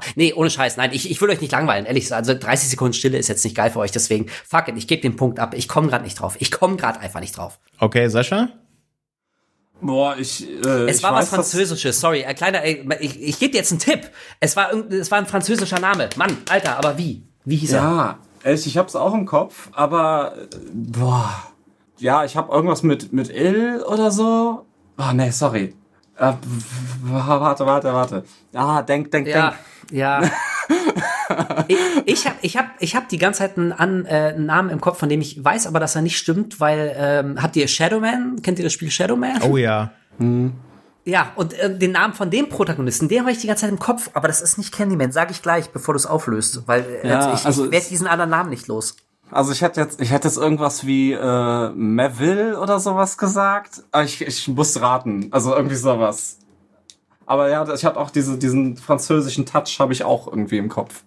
oh, 0.00 0.10
nee, 0.14 0.32
ohne 0.32 0.48
Scheiß, 0.48 0.78
nein, 0.78 0.90
ich, 0.94 1.10
ich 1.10 1.20
will 1.20 1.28
euch 1.28 1.42
nicht 1.42 1.52
langweilen, 1.52 1.84
ehrlich 1.84 2.04
gesagt. 2.04 2.26
Also 2.26 2.38
30 2.38 2.70
Sekunden 2.70 2.94
Stille 2.94 3.18
ist 3.18 3.28
jetzt 3.28 3.44
nicht 3.44 3.54
geil 3.54 3.70
für 3.70 3.80
euch, 3.80 3.92
deswegen 3.92 4.28
fuck 4.48 4.68
it, 4.68 4.78
ich 4.78 4.86
gebe 4.88 5.02
den 5.02 5.16
Punkt 5.16 5.38
ab. 5.38 5.52
Ich 5.54 5.68
komme 5.68 5.88
gerade 5.88 6.04
nicht 6.04 6.18
drauf. 6.18 6.36
Ich 6.38 6.50
komme 6.50 6.76
gerade 6.76 6.98
einfach 7.00 7.20
nicht 7.20 7.36
drauf. 7.36 7.58
Okay, 7.78 8.08
Sascha? 8.08 8.48
Boah, 9.82 10.16
ich. 10.16 10.48
Äh, 10.48 10.86
Es 10.88 10.98
ich 10.98 11.02
war 11.02 11.12
was 11.12 11.18
weiß, 11.20 11.30
dass- 11.30 11.50
Französisches, 11.50 12.00
sorry, 12.00 12.24
ein 12.24 12.34
kleiner, 12.36 12.62
ey, 12.62 12.88
ich, 13.00 13.20
ich 13.20 13.38
gebe 13.38 13.52
dir 13.52 13.58
jetzt 13.58 13.72
einen 13.72 13.80
Tipp. 13.80 14.10
Es 14.40 14.56
war, 14.56 14.72
es 14.72 15.10
war 15.10 15.18
ein 15.18 15.26
französischer 15.26 15.80
Name. 15.80 16.08
Mann, 16.16 16.36
Alter, 16.48 16.78
aber 16.78 16.96
wie? 16.98 17.22
Wie 17.44 17.56
hieß 17.56 17.72
er? 17.72 17.82
Ja, 17.82 18.18
ich 18.54 18.76
hab's 18.78 18.94
auch 18.96 19.12
im 19.14 19.26
Kopf, 19.26 19.68
aber 19.72 20.34
äh, 20.36 20.46
boah. 20.72 21.32
Ja, 21.98 22.24
ich 22.24 22.36
habe 22.36 22.52
irgendwas 22.52 22.82
mit 22.82 23.12
mit 23.12 23.28
Il 23.28 23.82
oder 23.82 24.10
so. 24.10 24.66
Ah, 24.96 25.12
nee, 25.12 25.30
sorry. 25.30 25.74
Äh, 26.16 26.32
warte, 27.02 27.66
warte, 27.66 27.92
warte. 27.92 28.24
Ah, 28.54 28.82
denk, 28.82 29.10
denk, 29.10 29.26
Ja, 29.26 29.54
denk. 29.88 29.98
ja. 29.98 30.20
ich 31.68 31.78
ich 32.06 32.26
habe 32.26 32.36
ich 32.42 32.56
hab, 32.56 32.66
ich 32.80 32.96
hab 32.96 33.08
die 33.08 33.18
ganze 33.18 33.38
Zeit 33.40 33.56
einen, 33.56 33.72
An, 33.72 34.04
äh, 34.06 34.32
einen 34.34 34.46
Namen 34.46 34.70
im 34.70 34.80
Kopf, 34.80 34.98
von 34.98 35.08
dem 35.08 35.20
ich 35.20 35.42
weiß, 35.42 35.66
aber 35.66 35.80
dass 35.80 35.94
er 35.96 36.02
nicht 36.02 36.18
stimmt, 36.18 36.60
weil 36.60 36.94
ähm, 36.96 37.42
habt 37.42 37.56
ihr 37.56 37.66
Shadowman? 37.68 38.42
Kennt 38.42 38.58
ihr 38.58 38.64
das 38.64 38.72
Spiel 38.72 38.90
Shadowman? 38.90 39.42
Oh 39.42 39.56
ja. 39.56 39.92
Ja, 41.04 41.32
und 41.34 41.52
äh, 41.58 41.76
den 41.76 41.92
Namen 41.92 42.14
von 42.14 42.30
dem 42.30 42.48
Protagonisten, 42.48 43.08
den 43.08 43.20
habe 43.20 43.32
ich 43.32 43.38
die 43.38 43.48
ganze 43.48 43.62
Zeit 43.62 43.70
im 43.70 43.78
Kopf, 43.78 44.10
aber 44.14 44.28
das 44.28 44.40
ist 44.40 44.56
nicht 44.56 44.72
Candyman, 44.72 45.10
sag 45.10 45.30
ich 45.32 45.42
gleich, 45.42 45.70
bevor 45.70 45.94
du 45.94 45.96
es 45.98 46.06
auflöst, 46.06 46.62
weil 46.66 46.84
äh, 47.02 47.08
Ja, 47.08 47.34
ich, 47.34 47.44
also 47.44 47.64
ich 47.64 47.70
werde 47.72 47.82
es- 47.84 47.88
diesen 47.88 48.06
anderen 48.06 48.30
Namen 48.30 48.50
nicht 48.50 48.68
los. 48.68 48.96
Also 49.30 49.50
ich 49.52 49.62
hätte 49.62 49.80
jetzt, 49.80 49.98
ich 50.00 50.10
hätte 50.12 50.28
jetzt 50.28 50.36
irgendwas 50.36 50.86
wie 50.86 51.12
äh, 51.12 51.70
Meville 51.70 52.60
oder 52.60 52.78
sowas 52.78 53.16
gesagt. 53.16 53.82
Aber 53.90 54.04
ich, 54.04 54.20
ich 54.20 54.46
muss 54.48 54.78
raten. 54.80 55.28
Also 55.30 55.56
irgendwie 55.56 55.74
sowas. 55.76 56.36
Aber 57.24 57.48
ja, 57.48 57.66
ich 57.72 57.84
habe 57.86 57.98
auch 57.98 58.10
diese, 58.10 58.36
diesen 58.36 58.76
französischen 58.76 59.46
Touch 59.46 59.78
habe 59.80 59.94
ich 59.94 60.04
auch 60.04 60.26
irgendwie 60.28 60.58
im 60.58 60.68
Kopf. 60.68 61.02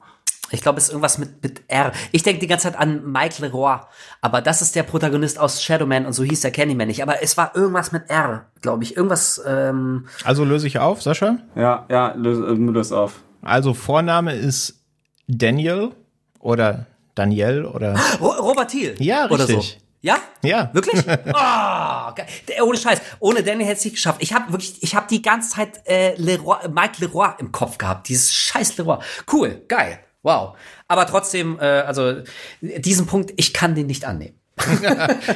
Ich 0.51 0.61
glaube, 0.61 0.77
es 0.77 0.85
ist 0.85 0.89
irgendwas 0.91 1.17
mit, 1.17 1.41
mit 1.41 1.63
R. 1.67 1.91
Ich 2.11 2.23
denke 2.23 2.39
die 2.39 2.47
ganze 2.47 2.71
Zeit 2.71 2.79
an 2.79 3.11
Mike 3.11 3.41
Leroy, 3.41 3.79
aber 4.21 4.41
das 4.41 4.61
ist 4.61 4.75
der 4.75 4.83
Protagonist 4.83 5.39
aus 5.39 5.61
Shadowman 5.63 6.05
und 6.05 6.13
so 6.13 6.23
hieß 6.23 6.41
der 6.41 6.51
Candyman 6.51 6.87
nicht. 6.87 7.01
Aber 7.01 7.23
es 7.23 7.35
war 7.37 7.55
irgendwas 7.55 7.91
mit 7.91 8.09
R, 8.09 8.45
glaube 8.61 8.83
ich. 8.83 8.95
Irgendwas, 8.95 9.41
ähm, 9.45 10.07
Also 10.23 10.43
löse 10.43 10.67
ich 10.67 10.79
auf, 10.79 11.01
Sascha. 11.01 11.37
Ja, 11.55 11.85
ja, 11.89 12.13
löse, 12.15 12.45
äh, 12.45 12.53
löse 12.53 12.97
auf. 12.97 13.21
Also 13.41 13.73
Vorname 13.73 14.33
ist 14.35 14.81
Daniel 15.27 15.91
oder 16.39 16.85
Daniel 17.15 17.65
oder 17.65 17.95
Ro 18.21 18.29
Robert 18.29 18.69
Thiel. 18.69 18.95
Ja, 18.99 19.29
Oder 19.29 19.47
so. 19.47 19.55
richtig. 19.55 19.79
Ja? 20.01 20.17
ja. 20.43 20.69
Wirklich? 20.73 21.03
oh, 21.33 22.63
ohne 22.63 22.77
Scheiß. 22.77 23.01
Ohne 23.19 23.41
Danny 23.41 23.63
hätte 23.63 23.77
es 23.77 23.85
nicht 23.85 23.95
geschafft. 23.95 24.21
Ich 24.21 24.33
habe 24.33 24.51
wirklich, 24.51 24.83
ich 24.83 24.95
habe 24.95 25.07
die 25.09 25.23
ganze 25.23 25.55
Zeit 25.55 25.81
äh, 25.87 26.13
Leroy, 26.17 26.67
Mike 26.69 26.97
Leroy 26.99 27.29
im 27.39 27.51
Kopf 27.51 27.79
gehabt. 27.79 28.07
Dieses 28.09 28.31
scheiß 28.31 28.77
Leroy. 28.77 28.99
Cool, 29.31 29.63
geil. 29.67 29.97
Wow. 30.25 30.57
Aber 30.87 31.05
trotzdem, 31.05 31.59
äh, 31.59 31.63
also 31.63 32.23
diesen 32.61 33.05
Punkt, 33.05 33.31
ich 33.37 33.53
kann 33.53 33.75
den 33.75 33.85
nicht 33.85 34.05
annehmen. 34.05 34.39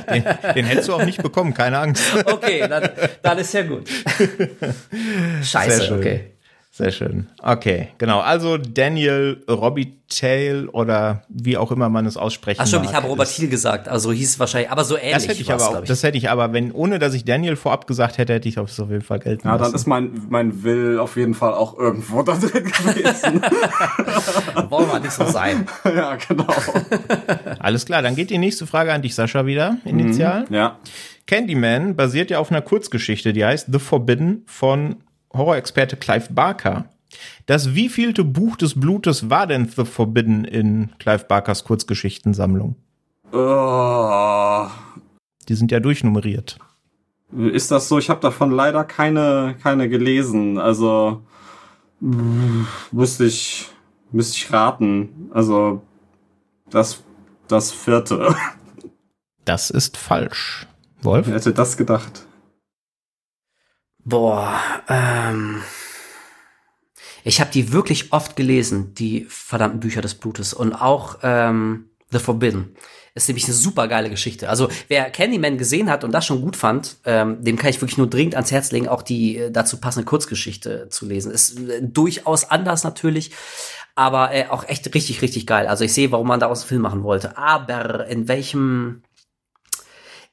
Den, 0.09 0.23
den 0.55 0.65
hättest 0.65 0.87
du 0.87 0.93
auch 0.93 1.03
nicht 1.03 1.21
bekommen, 1.21 1.53
keine 1.53 1.77
Angst. 1.77 2.01
Okay, 2.25 2.65
dann, 2.69 2.89
dann 3.21 3.37
ist 3.37 3.53
ja 3.53 3.63
gut. 3.63 3.89
Scheiße, 5.43 5.93
okay. 5.93 6.37
Sehr 6.71 6.91
schön. 6.91 7.27
Okay, 7.41 7.89
genau. 7.97 8.19
Also 8.19 8.57
Daniel 8.57 9.43
Robitaille 9.49 10.69
oder 10.71 11.23
wie 11.27 11.57
auch 11.57 11.71
immer 11.71 11.89
man 11.89 12.05
es 12.05 12.15
aussprechen 12.15 12.61
Ach 12.61 12.67
stimmt, 12.67 12.83
mag, 12.85 12.91
ich 12.91 12.95
habe 12.95 13.07
Robert 13.07 13.27
Thiel 13.27 13.49
gesagt, 13.49 13.87
also 13.89 14.11
hieß 14.13 14.29
es 14.29 14.39
wahrscheinlich, 14.39 14.69
aber 14.71 14.83
so 14.85 14.95
ähnlich 14.95 15.13
Das 15.13 15.27
hätte 15.27 15.41
ich 15.41 15.51
aber 15.51 15.67
auch, 15.67 15.81
ich. 15.81 15.87
das 15.87 16.03
hätte 16.03 16.17
ich 16.17 16.29
aber, 16.29 16.53
wenn, 16.53 16.71
ohne 16.71 16.99
dass 16.99 17.15
ich 17.15 17.25
Daniel 17.25 17.55
vorab 17.55 17.87
gesagt 17.87 18.17
hätte, 18.19 18.33
hätte 18.33 18.47
ich 18.47 18.55
es 18.57 18.79
auf 18.79 18.89
jeden 18.89 19.01
Fall 19.01 19.19
gelten 19.19 19.47
Ja, 19.47 19.53
dann 19.53 19.61
lassen. 19.63 19.75
ist 19.75 19.87
mein, 19.87 20.21
mein 20.29 20.63
Will 20.63 20.99
auf 20.99 21.17
jeden 21.17 21.33
Fall 21.33 21.53
auch 21.53 21.77
irgendwo 21.77 22.21
da 22.21 22.33
drin 22.35 22.63
gewesen. 22.63 23.41
Wollen 24.69 24.87
wir 24.87 24.99
nicht 24.99 25.11
so 25.11 25.25
sein. 25.25 25.65
ja, 25.83 26.15
genau. 26.15 26.47
Alles 27.59 27.85
klar, 27.85 28.03
dann 28.03 28.15
geht 28.15 28.29
die 28.29 28.37
nächste 28.37 28.67
Frage 28.67 28.93
an 28.93 29.01
dich, 29.01 29.15
Sascha, 29.15 29.45
wieder, 29.47 29.77
initial. 29.85 30.45
Ja. 30.49 30.77
Candyman 31.25 31.95
basiert 31.95 32.29
ja 32.29 32.39
auf 32.39 32.51
einer 32.51 32.61
Kurzgeschichte, 32.61 33.33
die 33.33 33.43
heißt 33.43 33.67
The 33.71 33.79
Forbidden 33.79 34.43
von 34.45 34.97
Horrorexperte 35.33 35.97
Clive 35.97 36.31
Barker. 36.33 36.85
Das 37.45 37.73
wievielte 37.73 38.23
Buch 38.23 38.55
des 38.55 38.79
Blutes 38.79 39.29
war 39.29 39.47
denn 39.47 39.67
The 39.67 39.85
Forbidden 39.85 40.45
in 40.45 40.89
Clive 40.99 41.25
Barkers 41.25 41.63
Kurzgeschichtensammlung? 41.63 42.75
Oh, 43.31 44.67
Die 45.47 45.55
sind 45.55 45.71
ja 45.71 45.79
durchnummeriert. 45.79 46.59
ist 47.35 47.71
das 47.71 47.87
so? 47.87 47.97
Ich 47.99 48.09
habe 48.09 48.19
davon 48.21 48.51
leider 48.51 48.83
keine, 48.83 49.55
keine 49.61 49.89
gelesen. 49.89 50.57
Also 50.59 51.23
müsste 51.99 53.25
ich, 53.25 53.67
müsste 54.11 54.37
ich 54.37 54.53
raten. 54.53 55.29
Also 55.33 55.81
das, 56.69 57.03
das 57.47 57.71
vierte. 57.71 58.35
Das 59.45 59.69
ist 59.71 59.97
falsch. 59.97 60.67
Wolf? 61.01 61.27
Wer 61.27 61.35
hätte 61.35 61.53
das 61.53 61.75
gedacht? 61.77 62.25
Boah, 64.09 64.59
ähm. 64.87 65.61
Ich 67.23 67.39
habe 67.39 67.51
die 67.51 67.71
wirklich 67.71 68.11
oft 68.11 68.35
gelesen, 68.35 68.95
die 68.95 69.25
verdammten 69.29 69.79
Bücher 69.79 70.01
des 70.01 70.15
Blutes. 70.15 70.51
Und 70.51 70.73
auch 70.73 71.19
ähm, 71.21 71.89
The 72.09 72.17
Forbidden. 72.17 72.75
Ist 73.13 73.27
nämlich 73.27 73.45
eine 73.45 73.53
super 73.53 73.87
geile 73.87 74.09
Geschichte. 74.09 74.49
Also 74.49 74.69
wer 74.87 75.11
Candyman 75.11 75.59
gesehen 75.59 75.91
hat 75.91 76.03
und 76.03 76.11
das 76.11 76.25
schon 76.25 76.41
gut 76.41 76.55
fand, 76.55 76.97
ähm, 77.05 77.43
dem 77.43 77.55
kann 77.57 77.69
ich 77.69 77.81
wirklich 77.81 77.97
nur 77.99 78.09
dringend 78.09 78.33
ans 78.33 78.51
Herz 78.51 78.71
legen, 78.71 78.87
auch 78.87 79.03
die 79.03 79.37
äh, 79.37 79.51
dazu 79.51 79.77
passende 79.77 80.05
Kurzgeschichte 80.05 80.89
zu 80.89 81.05
lesen. 81.05 81.31
Ist 81.31 81.59
äh, 81.59 81.81
durchaus 81.83 82.49
anders 82.49 82.83
natürlich, 82.83 83.31
aber 83.93 84.33
äh, 84.33 84.47
auch 84.47 84.67
echt 84.67 84.91
richtig, 84.95 85.21
richtig 85.21 85.45
geil. 85.45 85.67
Also 85.67 85.83
ich 85.83 85.93
sehe, 85.93 86.11
warum 86.11 86.27
man 86.27 86.39
daraus 86.39 86.61
einen 86.61 86.69
Film 86.69 86.81
machen 86.81 87.03
wollte. 87.03 87.37
Aber 87.37 88.07
in 88.07 88.27
welchem 88.27 89.03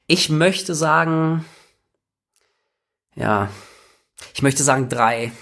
ich 0.07 0.31
möchte 0.31 0.75
sagen, 0.75 1.45
ja, 3.17 3.51
ich 4.35 4.43
möchte 4.43 4.63
sagen 4.63 4.89
drei. 4.89 5.33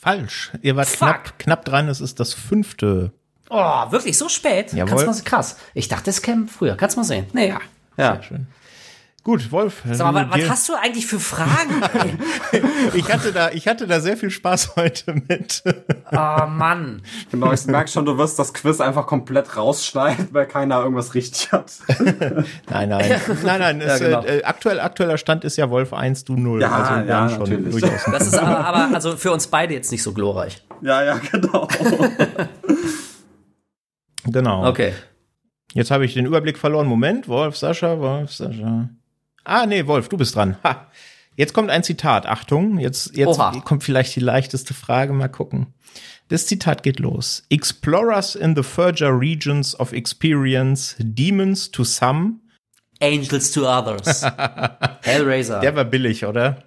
Falsch. 0.00 0.50
Ihr 0.62 0.76
wart 0.76 0.88
Fuck. 0.88 0.98
knapp, 0.98 1.38
knapp 1.38 1.64
dran. 1.64 1.88
Es 1.88 2.00
ist 2.00 2.18
das 2.18 2.34
fünfte. 2.34 3.12
Oh, 3.50 3.90
wirklich 3.90 4.18
so 4.18 4.28
spät? 4.28 4.72
Jawohl. 4.72 5.04
Kannst 5.04 5.24
mal, 5.24 5.30
krass. 5.30 5.56
Ich 5.74 5.88
dachte, 5.88 6.10
es 6.10 6.22
käme 6.22 6.48
früher. 6.48 6.76
Kannst 6.76 6.96
du 6.96 7.00
mal 7.00 7.04
sehen. 7.04 7.26
Nee. 7.32 7.48
Ja. 7.48 7.60
ja. 7.96 8.14
Sehr 8.14 8.22
schön. 8.22 8.46
Gut, 9.24 9.52
Wolf. 9.52 9.82
Sag 9.88 10.12
mal, 10.12 10.28
was, 10.30 10.50
hast 10.50 10.68
du 10.68 10.72
eigentlich 10.74 11.06
für 11.06 11.20
Fragen? 11.20 11.80
ich 12.94 13.12
hatte 13.12 13.32
da, 13.32 13.50
ich 13.50 13.68
hatte 13.68 13.86
da 13.86 14.00
sehr 14.00 14.16
viel 14.16 14.30
Spaß 14.30 14.74
heute 14.74 15.14
mit. 15.14 15.62
oh 16.10 16.46
Mann. 16.48 17.02
Genau, 17.30 17.52
ich 17.52 17.64
merke 17.66 17.88
schon, 17.88 18.04
du 18.04 18.18
wirst 18.18 18.40
das 18.40 18.52
Quiz 18.52 18.80
einfach 18.80 19.06
komplett 19.06 19.56
rausschneiden, 19.56 20.30
weil 20.32 20.46
keiner 20.46 20.80
irgendwas 20.80 21.14
richtig 21.14 21.52
hat. 21.52 21.72
Nein, 22.68 22.88
nein, 22.88 22.88
nein, 22.88 23.60
nein. 23.60 23.80
Ja, 23.80 23.98
genau. 23.98 24.24
äh, 24.24 24.42
aktuell, 24.42 24.80
aktueller 24.80 25.18
Stand 25.18 25.44
ist 25.44 25.56
ja 25.56 25.70
Wolf 25.70 25.92
1, 25.92 26.24
du 26.24 26.36
0. 26.36 26.60
Ja, 26.60 26.72
also 26.72 26.94
wir 26.94 27.04
ja, 27.04 27.20
haben 27.20 27.30
schon 27.30 27.38
natürlich. 27.40 27.80
durchaus. 27.80 28.04
Das 28.10 28.26
ist 28.26 28.34
aber, 28.34 28.64
aber 28.64 28.94
also 28.94 29.16
für 29.16 29.30
uns 29.30 29.46
beide 29.46 29.74
jetzt 29.74 29.92
nicht 29.92 30.02
so 30.02 30.12
glorreich. 30.12 30.64
Ja, 30.80 31.04
ja, 31.04 31.20
genau. 31.30 31.68
Genau. 34.24 34.68
Okay. 34.68 34.92
Jetzt 35.74 35.90
habe 35.90 36.04
ich 36.04 36.14
den 36.14 36.26
Überblick 36.26 36.56
verloren. 36.56 36.86
Moment, 36.86 37.28
Wolf, 37.28 37.56
Sascha, 37.56 37.98
Wolf, 37.98 38.32
Sascha. 38.32 38.88
Ah, 39.44 39.66
nee, 39.66 39.86
Wolf, 39.86 40.08
du 40.08 40.16
bist 40.16 40.36
dran. 40.36 40.56
Ha. 40.64 40.86
Jetzt 41.34 41.54
kommt 41.54 41.70
ein 41.70 41.82
Zitat. 41.82 42.26
Achtung, 42.26 42.78
jetzt, 42.78 43.16
jetzt 43.16 43.38
Oha. 43.38 43.58
kommt 43.60 43.82
vielleicht 43.82 44.14
die 44.16 44.20
leichteste 44.20 44.74
Frage. 44.74 45.12
Mal 45.12 45.28
gucken. 45.28 45.68
Das 46.28 46.46
Zitat 46.46 46.82
geht 46.82 46.98
los. 46.98 47.42
Explorers 47.48 48.34
in 48.34 48.54
the 48.54 48.62
further 48.62 49.18
regions 49.18 49.78
of 49.78 49.92
experience, 49.92 50.94
demons 50.98 51.70
to 51.70 51.84
some. 51.84 52.40
Angels 53.00 53.50
to 53.50 53.66
Others. 53.66 54.22
Hellraiser. 55.02 55.60
Der 55.60 55.74
war 55.74 55.84
billig, 55.84 56.24
oder? 56.24 56.62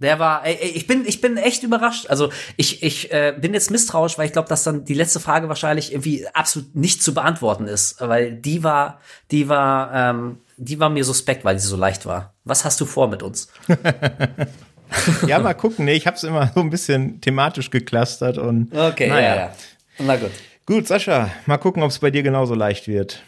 Der 0.00 0.18
war, 0.18 0.46
ey, 0.46 0.54
ich 0.54 0.86
bin, 0.86 1.04
ich 1.06 1.20
bin 1.20 1.36
echt 1.36 1.62
überrascht. 1.62 2.06
Also 2.08 2.30
ich, 2.56 2.82
ich 2.82 3.12
äh, 3.12 3.34
bin 3.38 3.52
jetzt 3.52 3.70
misstrauisch, 3.70 4.16
weil 4.16 4.26
ich 4.26 4.32
glaube, 4.32 4.48
dass 4.48 4.62
dann 4.62 4.84
die 4.84 4.94
letzte 4.94 5.20
Frage 5.20 5.48
wahrscheinlich 5.48 5.92
irgendwie 5.92 6.26
absolut 6.32 6.74
nicht 6.76 7.02
zu 7.02 7.14
beantworten 7.14 7.66
ist, 7.66 7.96
weil 8.00 8.32
die 8.32 8.62
war, 8.62 9.00
die 9.30 9.48
war, 9.48 9.92
ähm, 9.94 10.38
die 10.56 10.78
war 10.78 10.88
mir 10.88 11.04
suspekt, 11.04 11.44
weil 11.44 11.58
sie 11.58 11.66
so 11.66 11.76
leicht 11.76 12.06
war. 12.06 12.34
Was 12.44 12.64
hast 12.64 12.80
du 12.80 12.86
vor 12.86 13.08
mit 13.08 13.22
uns? 13.22 13.48
Ja, 15.26 15.38
mal 15.38 15.54
gucken. 15.54 15.84
Nee, 15.84 15.94
ich 15.94 16.06
habe 16.06 16.16
es 16.16 16.24
immer 16.24 16.50
so 16.54 16.60
ein 16.60 16.70
bisschen 16.70 17.20
thematisch 17.20 17.70
geclustert 17.70 18.38
und. 18.38 18.74
Okay, 18.74 19.08
naja. 19.08 19.28
ja, 19.28 19.36
ja. 19.36 19.52
Na 19.98 20.16
gut. 20.16 20.30
Gut, 20.66 20.86
Sascha, 20.86 21.30
mal 21.46 21.58
gucken, 21.58 21.82
ob 21.82 21.90
es 21.90 21.98
bei 21.98 22.10
dir 22.10 22.22
genauso 22.22 22.54
leicht 22.54 22.88
wird. 22.88 23.22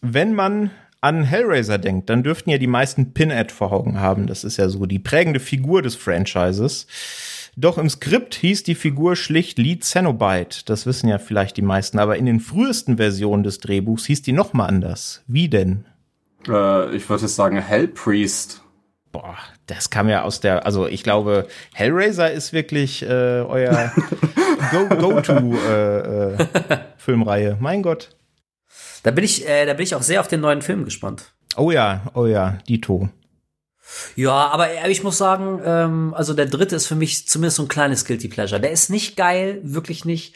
Wenn 0.00 0.34
man 0.34 0.70
an 1.00 1.24
Hellraiser 1.24 1.78
denkt, 1.78 2.10
dann 2.10 2.22
dürften 2.22 2.50
ja 2.50 2.58
die 2.58 2.66
meisten 2.66 3.12
Pinhead 3.12 3.52
vor 3.52 3.72
Augen 3.72 4.00
haben. 4.00 4.26
Das 4.26 4.44
ist 4.44 4.56
ja 4.56 4.68
so 4.68 4.86
die 4.86 4.98
prägende 4.98 5.40
Figur 5.40 5.82
des 5.82 5.94
Franchises. 5.94 6.86
Doch 7.56 7.78
im 7.78 7.88
Skript 7.88 8.34
hieß 8.34 8.62
die 8.62 8.74
Figur 8.74 9.16
schlicht 9.16 9.58
Lee 9.58 9.78
Cenobite. 9.78 10.64
Das 10.64 10.86
wissen 10.86 11.08
ja 11.08 11.18
vielleicht 11.18 11.56
die 11.56 11.62
meisten. 11.62 11.98
Aber 11.98 12.16
in 12.16 12.26
den 12.26 12.40
frühesten 12.40 12.98
Versionen 12.98 13.42
des 13.42 13.58
Drehbuchs 13.58 14.06
hieß 14.06 14.22
die 14.22 14.32
noch 14.32 14.52
mal 14.52 14.66
anders. 14.66 15.22
Wie 15.26 15.48
denn? 15.48 15.84
äh, 16.48 16.94
ich 16.94 17.08
würde 17.08 17.28
sagen 17.28 17.60
Hellpriest. 17.60 18.62
Boah, 19.10 19.36
das 19.66 19.90
kam 19.90 20.08
ja 20.08 20.22
aus 20.22 20.40
der, 20.40 20.66
also 20.66 20.86
ich 20.86 21.02
glaube, 21.02 21.48
Hellraiser 21.72 22.30
ist 22.30 22.52
wirklich 22.52 23.02
äh, 23.02 23.40
euer 23.40 23.90
Go-To-Filmreihe. 24.70 27.56
mein 27.60 27.82
Gott. 27.82 28.10
Da 29.02 29.10
bin 29.10 29.24
ich, 29.24 29.48
äh, 29.48 29.66
da 29.66 29.74
bin 29.74 29.84
ich 29.84 29.94
auch 29.94 30.02
sehr 30.02 30.20
auf 30.20 30.28
den 30.28 30.40
neuen 30.40 30.62
Film 30.62 30.84
gespannt. 30.84 31.32
Oh 31.56 31.70
ja, 31.70 32.02
oh 32.14 32.26
ja, 32.26 32.58
Dito. 32.68 33.08
Ja, 34.16 34.48
aber 34.48 34.70
äh, 34.70 34.90
ich 34.90 35.02
muss 35.02 35.18
sagen, 35.18 35.60
ähm, 35.64 36.14
also 36.14 36.34
der 36.34 36.46
dritte 36.46 36.76
ist 36.76 36.86
für 36.86 36.94
mich 36.94 37.26
zumindest 37.28 37.56
so 37.56 37.62
ein 37.62 37.68
kleines 37.68 38.04
Guilty 38.04 38.28
Pleasure. 38.28 38.60
Der 38.60 38.70
ist 38.70 38.90
nicht 38.90 39.16
geil, 39.16 39.60
wirklich 39.62 40.04
nicht. 40.04 40.34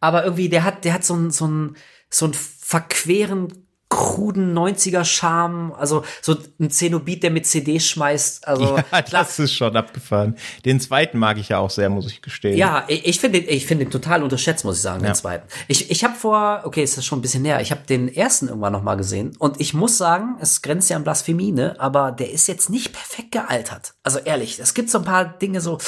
Aber 0.00 0.24
irgendwie, 0.24 0.48
der 0.48 0.64
hat, 0.64 0.84
der 0.84 0.94
hat 0.94 1.04
so 1.04 1.14
ein, 1.14 1.30
so 1.30 1.46
ein, 1.46 1.76
so 2.10 2.26
ein 2.26 2.34
verqueren, 2.34 3.67
kruden 3.98 4.56
90er 4.56 5.04
Charme. 5.04 5.72
Also 5.76 6.04
so 6.22 6.36
ein 6.60 6.70
Zenobit, 6.70 7.24
der 7.24 7.30
mit 7.32 7.46
CDs 7.46 7.84
schmeißt. 7.88 8.46
Also 8.46 8.76
Ja, 8.92 9.02
klar, 9.02 9.24
das 9.24 9.38
ist 9.40 9.52
schon 9.52 9.76
abgefahren. 9.76 10.36
Den 10.64 10.78
zweiten 10.80 11.18
mag 11.18 11.36
ich 11.38 11.48
ja 11.48 11.58
auch 11.58 11.70
sehr, 11.70 11.90
muss 11.90 12.06
ich 12.06 12.22
gestehen. 12.22 12.56
Ja, 12.56 12.84
ich, 12.86 13.06
ich 13.06 13.18
finde 13.20 13.40
den, 13.40 13.50
ich 13.52 13.66
finde 13.66 13.84
den 13.86 13.90
total 13.90 14.22
unterschätzt, 14.22 14.64
muss 14.64 14.76
ich 14.76 14.82
sagen, 14.82 15.02
Ja. 15.02 15.10
den 15.10 15.16
zweiten. 15.16 15.48
Ich, 15.66 15.90
ich 15.90 16.04
habe 16.04 16.14
vor, 16.14 16.62
okay, 16.64 16.82
ist 16.84 16.96
das 16.96 17.04
schon 17.04 17.18
ein 17.18 17.22
bisschen 17.22 17.42
näher, 17.42 17.60
ich 17.60 17.72
habe 17.72 17.80
den 17.88 18.08
ersten 18.14 18.46
irgendwann 18.48 18.72
noch 18.72 18.82
mal 18.82 18.94
gesehen 18.94 19.34
und 19.38 19.60
ich 19.60 19.74
muss 19.74 19.98
sagen, 19.98 20.36
es 20.40 20.62
grenzt 20.62 20.88
ja 20.90 20.96
an 20.96 21.02
Blasphemie, 21.04 21.50
ne, 21.52 21.74
aber 21.78 22.12
der 22.12 22.30
ist 22.30 22.46
jetzt 22.46 22.70
nicht 22.70 22.92
perfekt 22.92 23.32
gealtert. 23.32 23.94
Also 24.04 24.20
ehrlich, 24.20 24.58
es 24.60 24.74
gibt 24.74 24.90
so 24.90 24.98
ein 24.98 25.04
paar 25.04 25.24
Dinge 25.24 25.60
so, 25.60 25.78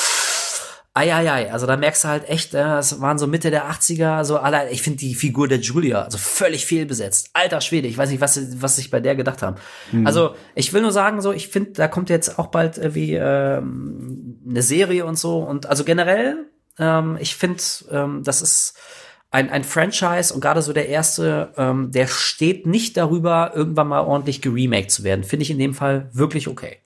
Eieiei, 0.93 1.53
also 1.53 1.67
da 1.67 1.77
merkst 1.77 2.03
du 2.03 2.09
halt 2.09 2.29
echt, 2.29 2.53
äh, 2.53 2.79
es 2.79 3.01
waren 3.01 3.17
so 3.17 3.29
Mitte 3.29 3.53
der 3.53 3.71
80er, 3.71 4.25
so 4.25 4.39
alle, 4.39 4.71
ich 4.71 4.83
finde 4.83 4.99
die 4.99 5.15
Figur 5.15 5.47
der 5.47 5.61
Julia, 5.61 6.03
also 6.03 6.19
völlig 6.19 6.67
fehlbesetzt. 6.67 7.31
Alter 7.33 7.61
Schwede, 7.61 7.87
ich 7.87 7.97
weiß 7.97 8.11
nicht, 8.11 8.21
was, 8.21 8.61
was 8.61 8.75
sich 8.75 8.91
bei 8.91 8.99
der 8.99 9.15
gedacht 9.15 9.41
haben. 9.43 9.57
Also 10.05 10.35
ich 10.57 10.73
will 10.73 10.83
nur 10.83 10.91
sagen, 10.91 11.21
so, 11.21 11.33
ich 11.33 11.47
finde, 11.49 11.73
da 11.73 11.87
kommt 11.87 12.11
jetzt 12.11 12.41
auch 12.41 12.49
bald 12.49 12.77
irgendwie 12.77 13.15
ähm, 13.15 14.41
eine 14.49 14.63
Serie 14.63 15.05
und 15.05 15.17
so. 15.17 15.39
Und 15.39 15.67
also 15.67 15.85
generell, 15.85 16.51
ähm, 16.79 17.17
ich 17.21 17.37
finde, 17.37 17.63
ähm, 17.93 18.23
das 18.25 18.43
ist 18.43 18.75
ein, 19.31 19.49
ein 19.49 19.63
Franchise 19.63 20.35
und 20.35 20.41
gerade 20.41 20.61
so 20.61 20.73
der 20.73 20.89
erste, 20.89 21.53
ähm, 21.57 21.93
der 21.93 22.09
steht 22.09 22.67
nicht 22.67 22.97
darüber, 22.97 23.53
irgendwann 23.55 23.87
mal 23.87 24.01
ordentlich 24.01 24.43
geremaked 24.43 24.91
zu 24.91 25.05
werden. 25.05 25.23
Finde 25.23 25.45
ich 25.45 25.53
in 25.53 25.59
dem 25.59 25.73
Fall 25.75 26.11
wirklich 26.13 26.49
okay. 26.49 26.79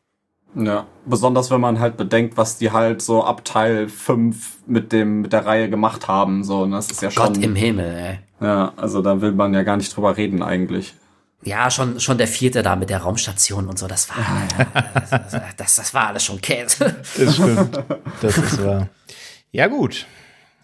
Ja, 0.54 0.86
besonders 1.04 1.50
wenn 1.50 1.60
man 1.60 1.80
halt 1.80 1.96
bedenkt, 1.96 2.36
was 2.36 2.58
die 2.58 2.70
halt 2.70 3.02
so 3.02 3.24
ab 3.24 3.44
Teil 3.44 3.88
5 3.88 4.58
mit 4.66 4.92
dem 4.92 5.22
mit 5.22 5.32
der 5.32 5.44
Reihe 5.46 5.68
gemacht 5.68 6.06
haben, 6.06 6.44
so, 6.44 6.62
und 6.62 6.70
das 6.70 6.90
ist 6.90 7.02
ja 7.02 7.08
Gott 7.08 7.34
schon 7.34 7.42
im 7.42 7.56
Himmel, 7.56 7.96
ey. 7.96 8.18
Ja, 8.40 8.72
also 8.76 9.02
da 9.02 9.20
will 9.20 9.32
man 9.32 9.52
ja 9.54 9.62
gar 9.62 9.76
nicht 9.76 9.94
drüber 9.96 10.16
reden 10.16 10.42
eigentlich. 10.42 10.94
Ja, 11.42 11.70
schon, 11.70 12.00
schon 12.00 12.18
der 12.18 12.26
vierte 12.26 12.62
da 12.62 12.74
mit 12.74 12.88
der 12.88 12.98
Raumstation 12.98 13.68
und 13.68 13.78
so, 13.78 13.86
das 13.86 14.08
war, 14.08 14.16
das, 15.10 15.40
das, 15.56 15.76
das 15.76 15.94
war 15.94 16.08
alles 16.08 16.24
schon 16.24 16.40
Käse. 16.40 16.96
Das 17.18 17.34
stimmt. 17.34 17.82
Das 18.20 18.38
ist 18.38 18.64
wahr. 18.64 18.88
Ja, 19.50 19.66
gut. 19.66 20.06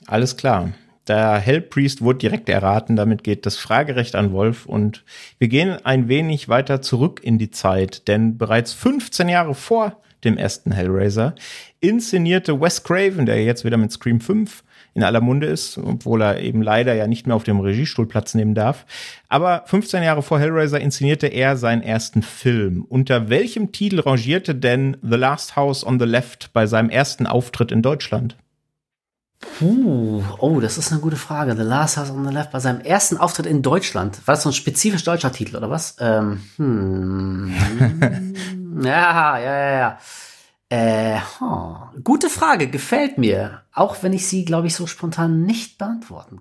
Alles 0.06 0.36
klar. 0.36 0.70
Der 1.08 1.38
Hellpriest 1.38 2.02
wurde 2.02 2.18
direkt 2.18 2.48
erraten, 2.48 2.94
damit 2.94 3.24
geht 3.24 3.46
das 3.46 3.56
Fragerecht 3.56 4.14
an 4.14 4.32
Wolf 4.32 4.66
und 4.66 5.04
wir 5.38 5.48
gehen 5.48 5.84
ein 5.84 6.08
wenig 6.08 6.48
weiter 6.48 6.82
zurück 6.82 7.20
in 7.22 7.38
die 7.38 7.50
Zeit, 7.50 8.06
denn 8.06 8.38
bereits 8.38 8.72
15 8.74 9.28
Jahre 9.28 9.54
vor 9.54 10.00
dem 10.24 10.36
ersten 10.36 10.72
Hellraiser 10.72 11.34
inszenierte 11.80 12.60
Wes 12.60 12.82
Craven, 12.84 13.26
der 13.26 13.42
jetzt 13.42 13.64
wieder 13.64 13.76
mit 13.76 13.90
Scream 13.90 14.20
5 14.20 14.62
in 14.94 15.02
aller 15.02 15.20
Munde 15.20 15.46
ist, 15.46 15.78
obwohl 15.78 16.20
er 16.20 16.40
eben 16.40 16.62
leider 16.62 16.94
ja 16.94 17.06
nicht 17.06 17.26
mehr 17.26 17.36
auf 17.36 17.44
dem 17.44 17.60
Regiestuhl 17.60 18.06
Platz 18.06 18.34
nehmen 18.34 18.54
darf. 18.54 18.86
Aber 19.28 19.62
15 19.66 20.02
Jahre 20.02 20.22
vor 20.22 20.40
Hellraiser 20.40 20.80
inszenierte 20.80 21.28
er 21.28 21.56
seinen 21.56 21.82
ersten 21.82 22.22
Film. 22.22 22.84
Unter 22.88 23.28
welchem 23.28 23.72
Titel 23.72 24.00
rangierte 24.00 24.54
denn 24.54 24.96
The 25.02 25.16
Last 25.16 25.56
House 25.56 25.86
on 25.86 25.98
the 25.98 26.06
Left 26.06 26.52
bei 26.52 26.66
seinem 26.66 26.90
ersten 26.90 27.26
Auftritt 27.26 27.72
in 27.72 27.82
Deutschland? 27.82 28.36
Puh, 29.40 30.22
oh, 30.38 30.60
das 30.60 30.76
ist 30.78 30.92
eine 30.92 31.00
gute 31.00 31.16
Frage. 31.16 31.56
The 31.56 31.62
Last 31.62 31.96
House 31.96 32.10
on 32.10 32.26
the 32.26 32.32
Left 32.32 32.52
bei 32.52 32.60
seinem 32.60 32.80
ersten 32.80 33.16
Auftritt 33.16 33.46
in 33.46 33.62
Deutschland. 33.62 34.26
War 34.26 34.34
das 34.34 34.42
so 34.42 34.50
ein 34.50 34.54
spezifisch 34.54 35.04
deutscher 35.04 35.32
Titel 35.32 35.56
oder 35.56 35.70
was? 35.70 35.96
Ähm, 35.98 36.42
hm. 36.56 37.54
ja, 38.82 39.38
ja, 39.38 39.38
ja, 39.38 39.78
ja. 39.78 39.98
Äh, 40.68 41.20
huh. 41.40 41.76
gute 42.04 42.28
Frage, 42.28 42.68
gefällt 42.68 43.18
mir. 43.18 43.62
Auch 43.72 44.02
wenn 44.02 44.12
ich 44.12 44.26
sie, 44.28 44.44
glaube 44.44 44.66
ich, 44.66 44.74
so 44.74 44.86
spontan 44.86 45.42
nicht 45.42 45.78
beantworten 45.78 46.38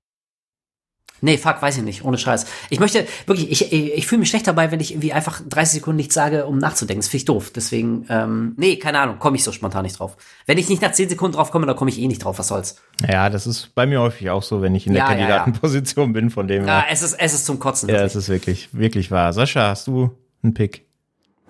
Nee, 1.22 1.38
fuck, 1.38 1.62
weiß 1.62 1.78
ich 1.78 1.84
nicht, 1.84 2.04
ohne 2.04 2.18
Scheiß. 2.18 2.46
Ich 2.70 2.80
möchte, 2.80 3.06
wirklich, 3.26 3.52
ich, 3.52 3.72
ich, 3.74 3.94
ich 3.94 4.08
fühle 4.08 4.20
mich 4.20 4.30
schlecht 4.30 4.48
dabei, 4.48 4.72
wenn 4.72 4.80
ich 4.80 4.92
irgendwie 4.92 5.14
einfach 5.14 5.42
30 5.48 5.76
Sekunden 5.80 5.98
nichts 5.98 6.14
sage, 6.16 6.46
um 6.46 6.58
nachzudenken. 6.58 7.02
Das 7.02 7.08
finde 7.10 7.18
ich 7.18 7.26
doof. 7.26 7.52
Deswegen, 7.56 8.06
ähm, 8.10 8.54
nee, 8.58 8.78
keine 8.78 9.00
Ahnung, 9.00 9.20
komme 9.20 9.36
ich 9.38 9.44
so 9.44 9.52
spontan 9.52 9.84
nicht 9.84 10.00
drauf. 10.00 10.18
Wenn 10.46 10.58
ich 10.58 10.70
nicht 10.70 10.82
nach 10.82 10.92
10 10.92 11.10
Sekunden 11.10 11.36
drauf 11.36 11.52
komme, 11.52 11.66
dann 11.66 11.76
komme 11.76 11.90
ich 11.90 12.00
eh 12.00 12.08
nicht 12.08 12.24
drauf, 12.24 12.40
was 12.40 12.48
soll's. 12.48 12.76
Ja, 13.08 13.30
das 13.30 13.48
ist 13.48 13.74
bei 13.76 13.86
mir 13.86 14.02
häufig 14.02 14.30
auch 14.30 14.44
so, 14.44 14.62
wenn 14.62 14.76
ich 14.76 14.88
in 14.88 14.94
der 14.94 15.04
Ja, 15.04 15.12
ja, 15.12 15.18
ja. 15.18 15.18
Kandidatenposition 15.40 16.14
bin, 16.14 16.30
von 16.30 16.48
dem 16.48 16.66
Ja, 16.66 16.82
her. 16.82 16.86
es 16.92 17.02
ist, 17.02 17.14
es 17.20 17.34
ist 17.34 17.46
zum 17.46 17.60
Kotzen. 17.60 17.90
Ja, 17.90 17.96
wirklich. 17.96 18.12
es 18.12 18.16
ist 18.16 18.30
wirklich, 18.30 18.70
wirklich 18.74 19.12
wahr. 19.12 19.34
Sascha, 19.34 19.70
hast 19.70 19.88
du 19.88 20.12
einen 20.44 20.54
Pick? 20.54 20.86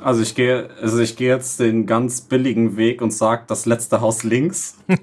Also 0.01 0.21
ich 0.21 0.35
gehe, 0.35 0.69
also 0.81 0.99
ich 0.99 1.15
gehe 1.15 1.29
jetzt 1.29 1.59
den 1.59 1.85
ganz 1.85 2.21
billigen 2.21 2.77
Weg 2.77 3.01
und 3.01 3.11
sag 3.11 3.47
das 3.47 3.65
letzte 3.65 4.01
Haus 4.01 4.23
links. 4.23 4.77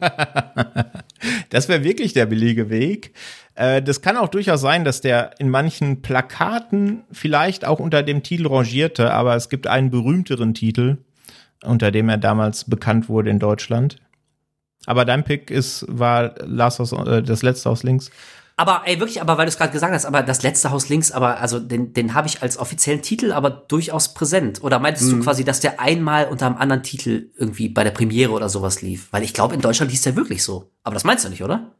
Das 1.48 1.68
wäre 1.68 1.82
wirklich 1.82 2.12
der 2.12 2.26
billige 2.26 2.68
Weg. 2.68 3.12
Äh, 3.54 3.80
Das 3.82 4.02
kann 4.02 4.16
auch 4.16 4.28
durchaus 4.28 4.60
sein, 4.60 4.84
dass 4.84 5.00
der 5.00 5.30
in 5.38 5.48
manchen 5.48 6.02
Plakaten 6.02 7.04
vielleicht 7.10 7.64
auch 7.64 7.80
unter 7.80 8.02
dem 8.02 8.22
Titel 8.22 8.46
rangierte, 8.48 9.12
aber 9.12 9.34
es 9.34 9.48
gibt 9.48 9.66
einen 9.66 9.90
berühmteren 9.90 10.52
Titel, 10.54 10.98
unter 11.64 11.90
dem 11.90 12.08
er 12.10 12.18
damals 12.18 12.64
bekannt 12.64 13.08
wurde 13.08 13.30
in 13.30 13.38
Deutschland. 13.38 13.96
Aber 14.84 15.04
dein 15.04 15.24
Pick 15.24 15.50
ist, 15.50 15.86
war 15.88 16.34
Last 16.44 16.78
House, 16.78 16.92
äh, 16.92 17.22
das 17.22 17.42
letzte 17.42 17.70
aus 17.70 17.82
links. 17.82 18.10
Aber 18.58 18.82
ey, 18.86 18.98
wirklich, 19.00 19.20
aber 19.20 19.36
weil 19.36 19.44
du 19.44 19.50
es 19.50 19.58
gerade 19.58 19.72
gesagt 19.72 19.92
hast, 19.92 20.06
aber 20.06 20.22
das 20.22 20.42
letzte 20.42 20.70
Haus 20.70 20.88
links, 20.88 21.12
aber 21.12 21.40
also 21.40 21.60
den, 21.60 21.92
den 21.92 22.14
habe 22.14 22.26
ich 22.26 22.40
als 22.40 22.56
offiziellen 22.58 23.02
Titel 23.02 23.32
aber 23.32 23.50
durchaus 23.50 24.14
präsent. 24.14 24.62
Oder 24.64 24.78
meintest 24.78 25.12
du 25.12 25.20
quasi, 25.20 25.44
dass 25.44 25.60
der 25.60 25.78
einmal 25.78 26.24
unter 26.28 26.46
einem 26.46 26.56
anderen 26.56 26.82
Titel 26.82 27.28
irgendwie 27.36 27.68
bei 27.68 27.84
der 27.84 27.90
Premiere 27.90 28.32
oder 28.32 28.48
sowas 28.48 28.80
lief? 28.80 29.08
Weil 29.10 29.24
ich 29.24 29.34
glaube, 29.34 29.54
in 29.54 29.60
Deutschland 29.60 29.90
hieß 29.90 30.00
der 30.02 30.16
wirklich 30.16 30.42
so. 30.42 30.70
Aber 30.84 30.94
das 30.94 31.04
meinst 31.04 31.26
du 31.26 31.28
nicht, 31.28 31.42
oder? 31.42 31.72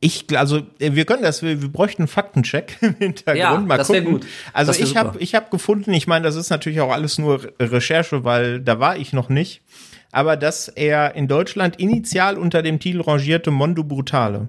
Ich, 0.00 0.26
also 0.36 0.58
äh, 0.80 0.94
wir 0.94 1.04
können 1.04 1.22
das, 1.22 1.40
wir, 1.42 1.62
wir 1.62 1.68
bräuchten 1.72 2.02
einen 2.02 2.08
Faktencheck 2.08 2.78
im 2.80 2.96
Hintergrund. 2.96 3.38
Ja, 3.38 3.56
Mal 3.60 3.76
das 3.78 3.86
gucken. 3.86 4.04
gut. 4.04 4.26
Also 4.52 4.72
Das 4.72 4.80
ich 4.80 4.96
habe 4.96 5.18
ich 5.20 5.36
hab 5.36 5.52
gefunden, 5.52 5.92
ich 5.92 6.08
meine, 6.08 6.24
das 6.24 6.34
ist 6.34 6.50
natürlich 6.50 6.80
auch 6.80 6.90
alles 6.90 7.16
nur 7.16 7.44
Re- 7.44 7.52
Recherche, 7.60 8.24
weil 8.24 8.60
da 8.60 8.80
war 8.80 8.96
ich 8.96 9.12
noch 9.12 9.28
nicht. 9.28 9.62
Aber 10.10 10.36
dass 10.36 10.66
er 10.66 11.14
in 11.14 11.28
Deutschland 11.28 11.76
initial 11.78 12.38
unter 12.38 12.60
dem 12.62 12.80
Titel 12.80 13.02
rangierte 13.02 13.52
Mondo 13.52 13.84
Brutale. 13.84 14.48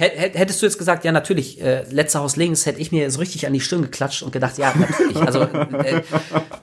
Hä- 0.00 0.12
hä- 0.16 0.30
Hättest 0.38 0.62
du 0.62 0.66
jetzt 0.66 0.78
gesagt, 0.78 1.04
ja, 1.04 1.10
natürlich, 1.10 1.60
äh, 1.60 1.82
letzter 1.90 2.20
Haus 2.20 2.36
links, 2.36 2.66
hätte 2.66 2.80
ich 2.80 2.92
mir 2.92 3.10
so 3.10 3.18
richtig 3.18 3.48
an 3.48 3.52
die 3.52 3.60
Stirn 3.60 3.82
geklatscht 3.82 4.22
und 4.22 4.30
gedacht, 4.30 4.56
ja, 4.56 4.72
natürlich. 4.78 5.16
Also 5.16 5.40
äh, 5.42 6.02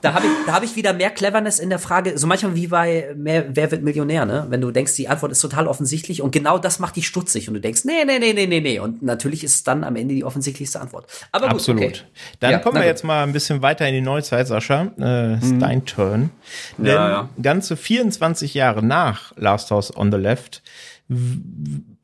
da 0.00 0.14
habe 0.14 0.24
ich, 0.24 0.32
da 0.46 0.54
hab 0.54 0.62
ich 0.62 0.74
wieder 0.74 0.94
mehr 0.94 1.10
Cleverness 1.10 1.58
in 1.58 1.68
der 1.68 1.78
Frage, 1.78 2.16
so 2.16 2.26
manchmal 2.26 2.54
wie 2.54 2.68
bei 2.68 3.12
mehr, 3.14 3.44
Wer 3.54 3.70
wird 3.70 3.82
Millionär, 3.82 4.24
ne? 4.24 4.46
Wenn 4.48 4.62
du 4.62 4.70
denkst, 4.70 4.94
die 4.96 5.08
Antwort 5.08 5.32
ist 5.32 5.40
total 5.40 5.66
offensichtlich 5.68 6.22
und 6.22 6.30
genau 6.30 6.56
das 6.58 6.78
macht 6.78 6.96
dich 6.96 7.06
stutzig 7.06 7.48
und 7.48 7.54
du 7.54 7.60
denkst, 7.60 7.84
nee, 7.84 8.04
nee, 8.06 8.18
nee, 8.18 8.32
nee, 8.32 8.46
nee, 8.46 8.60
nee. 8.60 8.78
Und 8.78 9.02
natürlich 9.02 9.44
ist 9.44 9.54
es 9.54 9.64
dann 9.64 9.84
am 9.84 9.96
Ende 9.96 10.14
die 10.14 10.24
offensichtlichste 10.24 10.80
Antwort. 10.80 11.06
Aber 11.30 11.48
gut, 11.48 11.56
Absolut. 11.56 11.82
okay. 11.82 11.94
Dann 12.40 12.52
Ja, 12.52 12.58
kommen 12.58 12.76
wir 12.76 12.80
gut. 12.82 12.86
jetzt 12.88 13.04
mal 13.04 13.22
ein 13.22 13.32
bisschen 13.34 13.60
weiter 13.60 13.86
in 13.86 13.92
die 13.94 14.00
Neuzeit, 14.00 14.46
Sascha. 14.46 14.92
Äh, 14.98 15.34
ist 15.34 15.54
dein 15.60 15.84
Turn. 15.84 16.30
Denn 16.78 16.86
Ja, 16.86 17.08
ja. 17.10 17.28
ganze 17.42 17.76
24 17.76 18.54
Jahre 18.54 18.82
nach 18.82 19.32
Last 19.36 19.70
House 19.70 19.94
on 19.94 20.10
the 20.10 20.16
Left 20.16 20.62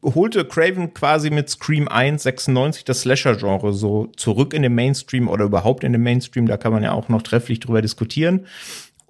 holte 0.03 0.45
Craven 0.45 0.95
quasi 0.95 1.31
mit 1.31 1.49
Scream 1.49 1.89
1 1.89 2.23
96 2.23 2.85
das 2.85 3.03
Slasher-Genre 3.03 3.73
so 3.73 4.07
zurück 4.17 4.53
in 4.53 4.63
den 4.63 4.75
Mainstream 4.75 5.29
oder 5.29 5.45
überhaupt 5.45 5.85
in 5.85 5.93
den 5.93 6.03
Mainstream. 6.03 6.47
Da 6.47 6.57
kann 6.57 6.73
man 6.73 6.83
ja 6.83 6.93
auch 6.93 7.09
noch 7.09 7.23
trefflich 7.23 7.61
drüber 7.61 7.83
diskutieren. 7.83 8.47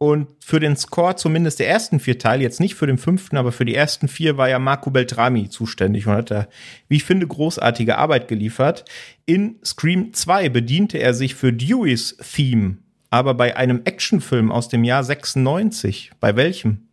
Und 0.02 0.27
für 0.40 0.59
den 0.59 0.77
Score 0.77 1.14
zumindest 1.14 1.60
der 1.60 1.69
ersten 1.69 2.01
vier 2.01 2.19
Teile, 2.19 2.43
jetzt 2.43 2.59
nicht 2.59 2.74
für 2.74 2.89
den 2.89 2.98
fünften, 2.98 3.36
aber 3.36 3.52
für 3.52 3.64
die 3.64 3.77
ersten 3.77 4.09
vier 4.09 4.36
war 4.36 4.48
ja 4.48 4.59
Marco 4.59 4.90
Beltrami 4.90 5.48
zuständig 5.48 6.09
und 6.09 6.14
hat 6.14 6.32
da, 6.32 6.48
wie 6.89 6.97
ich 6.97 7.05
finde, 7.05 7.24
großartige 7.24 7.98
Arbeit 7.98 8.27
geliefert. 8.27 8.85
In 9.27 9.60
Scream 9.64 10.12
2 10.12 10.48
bediente 10.48 10.98
er 10.98 11.14
sich 11.14 11.36
für 11.36 11.52
Deweys 11.52 12.16
Theme, 12.16 12.78
aber 13.10 13.35
bei 13.35 13.56
einem 13.56 13.82
Actionfilm 13.85 14.51
aus 14.51 14.69
dem 14.69 14.82
Jahr 14.82 15.05
96. 15.05 16.10
Bei 16.19 16.35
welchem? 16.35 16.89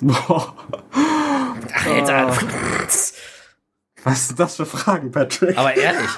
Boah, 0.00 0.54
Alter. 1.74 2.28
was 4.04 4.28
sind 4.28 4.38
das 4.38 4.56
für 4.56 4.66
Fragen, 4.66 5.10
Patrick? 5.10 5.56
Aber 5.58 5.74
ehrlich. 5.76 6.10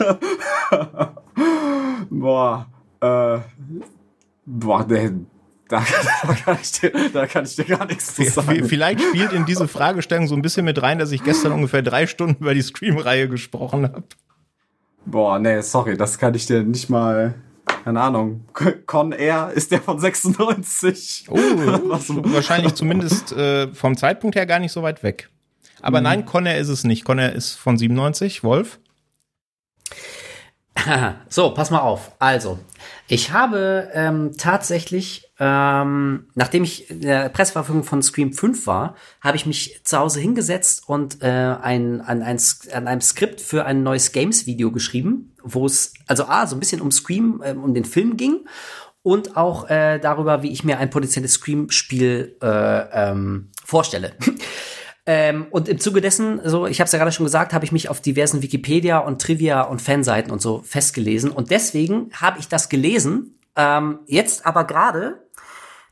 Boah, 2.10 2.66
äh, 3.00 3.38
boah, 4.46 4.84
der, 4.84 5.10
da, 5.68 5.84
da, 6.26 6.34
kann 6.34 6.58
ich 6.60 6.72
dir, 6.72 6.92
da 7.12 7.26
kann 7.26 7.44
ich 7.44 7.56
dir 7.56 7.64
gar 7.64 7.86
nichts 7.86 8.14
zu 8.14 8.24
sagen. 8.24 8.64
Vielleicht 8.64 9.00
spielt 9.00 9.32
in 9.32 9.44
diese 9.44 9.68
Fragestellung 9.68 10.26
so 10.26 10.34
ein 10.34 10.42
bisschen 10.42 10.64
mit 10.64 10.80
rein, 10.82 10.98
dass 10.98 11.12
ich 11.12 11.22
gestern 11.22 11.52
ungefähr 11.52 11.82
drei 11.82 12.06
Stunden 12.06 12.42
über 12.42 12.54
die 12.54 12.62
Scream-Reihe 12.62 13.28
gesprochen 13.28 13.84
habe. 13.84 14.04
Boah, 15.04 15.38
nee, 15.38 15.60
sorry, 15.60 15.96
das 15.96 16.18
kann 16.18 16.34
ich 16.34 16.46
dir 16.46 16.62
nicht 16.62 16.90
mal, 16.90 17.34
keine 17.84 18.00
Ahnung. 18.00 18.44
Con 18.86 19.12
Air 19.12 19.52
ist 19.54 19.70
der 19.70 19.80
von 19.80 19.98
96. 19.98 21.26
Oh, 21.30 21.36
wahrscheinlich 21.36 22.74
zumindest 22.74 23.32
äh, 23.32 23.72
vom 23.72 23.96
Zeitpunkt 23.96 24.36
her 24.36 24.46
gar 24.46 24.58
nicht 24.58 24.72
so 24.72 24.82
weit 24.82 25.02
weg. 25.02 25.30
Aber 25.80 26.00
nein, 26.00 26.26
Conner 26.26 26.56
ist 26.56 26.68
es 26.68 26.84
nicht. 26.84 27.04
Conner 27.04 27.32
ist 27.32 27.54
von 27.54 27.78
97, 27.78 28.42
Wolf. 28.42 28.78
So, 31.28 31.50
pass 31.50 31.70
mal 31.70 31.80
auf. 31.80 32.12
Also, 32.18 32.58
ich 33.08 33.32
habe 33.32 33.90
ähm, 33.92 34.32
tatsächlich, 34.38 35.30
ähm, 35.38 36.28
nachdem 36.34 36.64
ich 36.64 36.90
in 36.90 37.00
der 37.00 37.28
Presseverfügung 37.30 37.84
von 37.84 38.02
Scream 38.02 38.32
5 38.32 38.66
war, 38.66 38.94
habe 39.20 39.36
ich 39.36 39.46
mich 39.46 39.80
zu 39.84 39.98
Hause 39.98 40.20
hingesetzt 40.20 40.84
und 40.86 41.22
äh, 41.22 41.26
ein, 41.26 42.00
an, 42.00 42.22
ein, 42.22 42.38
an 42.72 42.88
einem 42.88 43.00
Skript 43.00 43.40
für 43.40 43.64
ein 43.64 43.82
neues 43.82 44.12
Games-Video 44.12 44.70
geschrieben, 44.70 45.34
wo 45.42 45.66
es 45.66 45.94
also 46.06 46.24
A, 46.24 46.46
so 46.46 46.56
ein 46.56 46.60
bisschen 46.60 46.80
um 46.80 46.92
Scream, 46.92 47.42
ähm, 47.44 47.64
um 47.64 47.74
den 47.74 47.84
Film 47.84 48.16
ging 48.16 48.46
und 49.02 49.36
auch 49.36 49.68
äh, 49.70 49.98
darüber, 49.98 50.42
wie 50.42 50.52
ich 50.52 50.64
mir 50.64 50.78
ein 50.78 50.90
potenzielles 50.90 51.34
Scream-Spiel 51.34 52.36
äh, 52.42 53.10
ähm, 53.10 53.50
vorstelle. 53.64 54.12
Ähm, 55.10 55.46
und 55.50 55.70
im 55.70 55.80
Zuge 55.80 56.02
dessen, 56.02 56.38
so, 56.44 56.66
ich 56.66 56.80
habe 56.80 56.86
es 56.86 56.92
ja 56.92 56.98
gerade 56.98 57.12
schon 57.12 57.24
gesagt, 57.24 57.54
habe 57.54 57.64
ich 57.64 57.72
mich 57.72 57.88
auf 57.88 58.02
diversen 58.02 58.42
Wikipedia 58.42 58.98
und 58.98 59.22
Trivia 59.22 59.62
und 59.62 59.80
Fanseiten 59.80 60.30
und 60.30 60.42
so 60.42 60.60
festgelesen. 60.60 61.30
Und 61.30 61.50
deswegen 61.50 62.10
habe 62.12 62.38
ich 62.38 62.48
das 62.48 62.68
gelesen. 62.68 63.38
Ähm, 63.56 64.00
jetzt 64.04 64.44
aber 64.44 64.64
gerade, 64.64 65.26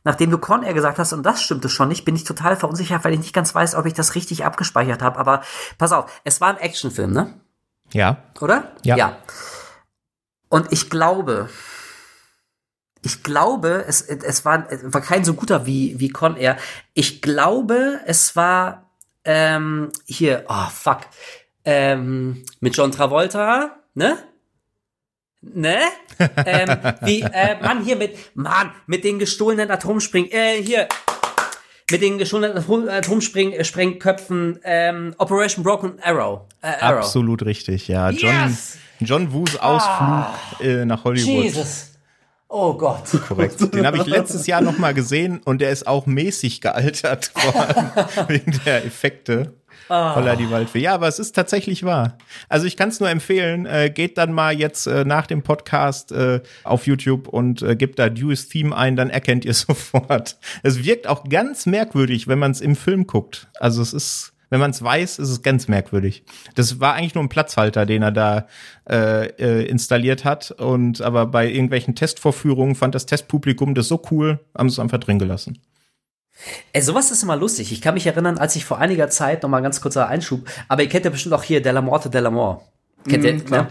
nachdem 0.03 0.29
du 0.29 0.37
Con 0.37 0.61
Air 0.61 0.75
gesagt 0.75 0.99
hast, 0.99 1.13
und 1.13 1.23
das 1.23 1.41
stimmte 1.41 1.67
schon 1.67 1.87
nicht, 1.87 2.05
bin 2.05 2.15
ich 2.15 2.25
total 2.25 2.55
verunsichert, 2.57 3.03
weil 3.03 3.13
ich 3.13 3.19
nicht 3.19 3.33
ganz 3.33 3.55
weiß, 3.55 3.73
ob 3.73 3.87
ich 3.87 3.95
das 3.95 4.13
richtig 4.13 4.45
abgespeichert 4.45 5.01
habe. 5.01 5.17
Aber 5.17 5.41
pass 5.79 5.93
auf, 5.93 6.11
es 6.23 6.39
war 6.39 6.49
ein 6.49 6.57
Actionfilm, 6.57 7.11
ne? 7.11 7.33
Ja. 7.93 8.17
Oder? 8.39 8.71
Ja. 8.83 8.97
ja. 8.97 9.17
Und 10.49 10.71
ich 10.71 10.91
glaube, 10.91 11.49
ich 13.01 13.23
glaube, 13.23 13.83
es, 13.87 14.01
es, 14.01 14.45
war, 14.45 14.71
es 14.71 14.93
war 14.93 15.01
kein 15.01 15.25
so 15.25 15.33
guter 15.33 15.65
wie, 15.65 15.99
wie 15.99 16.09
Con 16.09 16.37
Air. 16.37 16.57
Ich 16.93 17.23
glaube, 17.23 17.99
es 18.05 18.35
war 18.35 18.86
ähm, 19.27 19.89
hier, 20.05 20.45
oh 20.47 20.69
fuck, 20.71 21.01
ähm, 21.65 22.43
mit 22.61 22.75
John 22.75 22.91
Travolta, 22.91 23.75
ne? 23.93 24.17
Ne? 25.41 25.77
ähm, 26.45 26.69
wie, 27.01 27.21
äh, 27.21 27.61
Mann, 27.61 27.83
hier 27.83 27.97
mit, 27.97 28.17
Mann, 28.35 28.71
mit 28.87 29.03
den 29.03 29.19
gestohlenen 29.19 29.69
Atomspring, 29.69 30.29
äh, 30.31 30.63
hier, 30.63 30.87
mit 31.91 32.01
den 32.01 32.17
gestohlenen 32.17 32.57
Atom 32.57 33.19
äh, 33.19 33.63
Sprengköpfen, 33.63 34.59
ähm, 34.63 35.13
Operation 35.17 35.63
Broken 35.63 35.99
Arrow. 36.01 36.41
Äh, 36.61 36.73
Arrow. 36.79 36.99
Absolut 36.99 37.45
richtig, 37.45 37.87
ja. 37.87 38.09
John, 38.09 38.49
Yes! 38.49 38.77
John 38.99 39.31
Woos 39.31 39.57
Ausflug 39.57 40.61
äh, 40.61 40.85
nach 40.85 41.03
Hollywood. 41.03 41.43
Jesus. 41.43 41.96
Oh 42.49 42.73
Gott. 42.73 43.03
Korrekt. 43.27 43.73
Den 43.73 43.85
habe 43.85 43.97
ich 43.97 44.05
letztes 44.05 44.47
Jahr 44.47 44.61
noch 44.61 44.77
mal 44.77 44.93
gesehen 44.93 45.41
und 45.43 45.59
der 45.59 45.71
ist 45.71 45.87
auch 45.87 46.05
mäßig 46.05 46.61
gealtert, 46.61 47.31
vor 47.35 47.55
allem 47.55 48.29
wegen 48.29 48.59
der 48.65 48.85
Effekte. 48.85 49.53
Holla 49.89 50.35
die 50.35 50.49
Waldfee. 50.49 50.79
Ja, 50.79 50.93
aber 50.93 51.07
es 51.07 51.19
ist 51.19 51.33
tatsächlich 51.33 51.83
wahr. 51.83 52.17
Also 52.49 52.65
ich 52.65 52.75
kann 52.75 52.89
es 52.89 52.99
nur 52.99 53.09
empfehlen, 53.09 53.65
äh, 53.65 53.89
geht 53.89 54.17
dann 54.17 54.33
mal 54.33 54.53
jetzt 54.53 54.85
äh, 54.85 55.05
nach 55.05 55.27
dem 55.27 55.43
Podcast 55.43 56.11
äh, 56.11 56.41
auf 56.63 56.87
YouTube 56.87 57.27
und 57.29 57.61
äh, 57.61 57.75
gebt 57.75 57.97
da 57.97 58.09
Dewey's 58.09 58.49
Theme 58.49 58.75
ein, 58.75 58.95
dann 58.95 59.09
erkennt 59.09 59.45
ihr 59.45 59.53
sofort. 59.53 60.37
Es 60.63 60.83
wirkt 60.83 61.07
auch 61.07 61.23
ganz 61.23 61.65
merkwürdig, 61.65 62.27
wenn 62.27 62.39
man 62.39 62.51
es 62.51 62.61
im 62.61 62.75
Film 62.75 63.07
guckt. 63.07 63.47
Also 63.59 63.81
es 63.81 63.93
ist, 63.93 64.33
wenn 64.49 64.59
man 64.59 64.71
es 64.71 64.81
weiß, 64.81 65.19
ist 65.19 65.29
es 65.29 65.41
ganz 65.41 65.67
merkwürdig. 65.67 66.23
Das 66.55 66.79
war 66.79 66.93
eigentlich 66.93 67.15
nur 67.15 67.23
ein 67.23 67.29
Platzhalter, 67.29 67.85
den 67.85 68.01
er 68.01 68.11
da 68.11 68.47
äh, 68.89 69.27
äh, 69.27 69.65
installiert 69.67 70.25
hat. 70.25 70.51
Und 70.51 71.01
aber 71.01 71.25
bei 71.25 71.49
irgendwelchen 71.49 71.95
Testvorführungen 71.95 72.75
fand 72.75 72.95
das 72.95 73.05
Testpublikum 73.05 73.75
das 73.75 73.87
so 73.87 74.01
cool, 74.11 74.39
haben 74.57 74.69
sie 74.69 74.75
es 74.75 74.79
einfach 74.79 74.99
drin 74.99 75.19
gelassen. 75.19 75.59
Ey, 76.71 76.81
sowas 76.81 77.11
ist 77.11 77.23
immer 77.23 77.35
lustig. 77.35 77.71
Ich 77.71 77.81
kann 77.81 77.95
mich 77.95 78.05
erinnern, 78.05 78.37
als 78.37 78.55
ich 78.55 78.63
vor 78.63 78.77
einiger 78.77 79.09
Zeit, 79.09 79.43
noch 79.43 79.49
mal 79.49 79.61
ganz 79.61 79.81
kurzer 79.81 80.07
Einschub, 80.07 80.47
aber 80.67 80.83
ihr 80.83 80.89
kennt 80.89 81.05
ja 81.05 81.11
bestimmt 81.11 81.33
auch 81.33 81.43
hier 81.43 81.61
Della 81.61 81.81
Morte 81.81 82.09
Della 82.09 82.29
Mort. 82.29 82.61
Kennt 83.07 83.23
ihr? 83.23 83.39
klar. 83.39 83.63
Ne? 83.63 83.69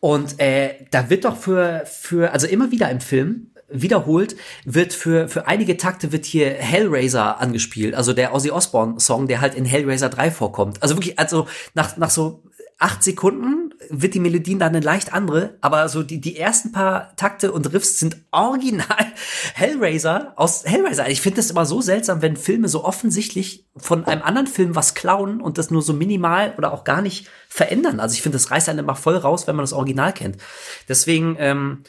Und 0.00 0.40
äh, 0.40 0.86
da 0.90 1.10
wird 1.10 1.26
doch 1.26 1.36
für, 1.36 1.82
für, 1.84 2.32
also 2.32 2.46
immer 2.46 2.70
wieder 2.70 2.90
im 2.90 3.00
Film 3.00 3.49
wiederholt, 3.72 4.36
wird 4.64 4.92
für, 4.92 5.28
für 5.28 5.46
einige 5.46 5.76
Takte 5.76 6.12
wird 6.12 6.24
hier 6.24 6.50
Hellraiser 6.50 7.40
angespielt, 7.40 7.94
also 7.94 8.12
der 8.12 8.34
Ozzy 8.34 8.50
Osbourne 8.50 9.00
Song, 9.00 9.26
der 9.26 9.40
halt 9.40 9.54
in 9.54 9.64
Hellraiser 9.64 10.08
3 10.08 10.30
vorkommt. 10.30 10.82
Also 10.82 10.96
wirklich, 10.96 11.18
also 11.18 11.46
nach, 11.74 11.96
nach 11.96 12.10
so 12.10 12.42
acht 12.80 13.04
Sekunden 13.04 13.74
wird 13.90 14.14
die 14.14 14.20
Melodie 14.20 14.56
dann 14.56 14.74
eine 14.74 14.80
leicht 14.80 15.12
andere, 15.12 15.58
aber 15.60 15.88
so 15.90 16.02
die, 16.02 16.20
die 16.20 16.38
ersten 16.38 16.72
paar 16.72 17.14
Takte 17.16 17.52
und 17.52 17.72
Riffs 17.72 17.98
sind 17.98 18.16
original 18.30 18.86
Hellraiser 19.54 20.32
aus 20.36 20.64
Hellraiser. 20.64 21.08
Ich 21.10 21.20
finde 21.20 21.36
das 21.36 21.50
immer 21.50 21.66
so 21.66 21.82
seltsam, 21.82 22.22
wenn 22.22 22.36
Filme 22.36 22.68
so 22.68 22.84
offensichtlich 22.84 23.66
von 23.76 24.06
einem 24.06 24.22
anderen 24.22 24.46
Film 24.46 24.74
was 24.74 24.94
klauen 24.94 25.42
und 25.42 25.58
das 25.58 25.70
nur 25.70 25.82
so 25.82 25.92
minimal 25.92 26.54
oder 26.56 26.72
auch 26.72 26.84
gar 26.84 27.02
nicht 27.02 27.28
verändern. 27.48 28.00
Also 28.00 28.14
ich 28.14 28.22
finde, 28.22 28.36
das 28.36 28.50
reißt 28.50 28.70
einen 28.70 28.78
immer 28.78 28.96
voll 28.96 29.16
raus, 29.16 29.46
wenn 29.46 29.56
man 29.56 29.64
das 29.64 29.74
Original 29.74 30.14
kennt. 30.14 30.38
Deswegen, 30.88 31.36
ähm, 31.38 31.84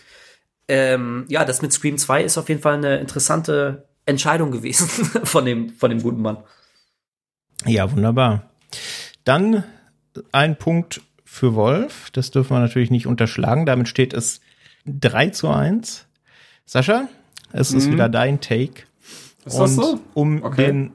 ähm, 0.72 1.26
ja, 1.28 1.44
das 1.44 1.62
mit 1.62 1.74
Scream 1.74 1.98
2 1.98 2.24
ist 2.24 2.38
auf 2.38 2.48
jeden 2.48 2.62
Fall 2.62 2.76
eine 2.76 2.98
interessante 3.00 3.90
Entscheidung 4.06 4.52
gewesen 4.52 4.88
von 5.26 5.44
dem, 5.44 5.70
von 5.72 5.90
dem 5.90 6.02
guten 6.02 6.22
Mann. 6.22 6.38
Ja, 7.66 7.92
wunderbar. 7.92 8.50
Dann 9.26 9.66
ein 10.32 10.56
Punkt 10.56 11.02
für 11.26 11.56
Wolf. 11.56 12.10
Das 12.12 12.32
dürfen 12.32 12.56
wir 12.56 12.62
natürlich 12.62 12.90
nicht 12.90 13.06
unterschlagen. 13.06 13.66
Damit 13.66 13.90
steht 13.90 14.14
es 14.14 14.40
3 14.86 15.32
zu 15.32 15.50
1. 15.50 16.08
Sascha, 16.66 17.10
es 17.52 17.72
mhm. 17.72 17.78
ist 17.78 17.92
wieder 17.92 18.08
dein 18.08 18.40
Take. 18.40 18.84
Ist 19.44 19.56
Und 19.56 19.62
das 19.62 19.76
so? 19.76 20.00
um 20.14 20.42
okay. 20.42 20.68
den 20.68 20.92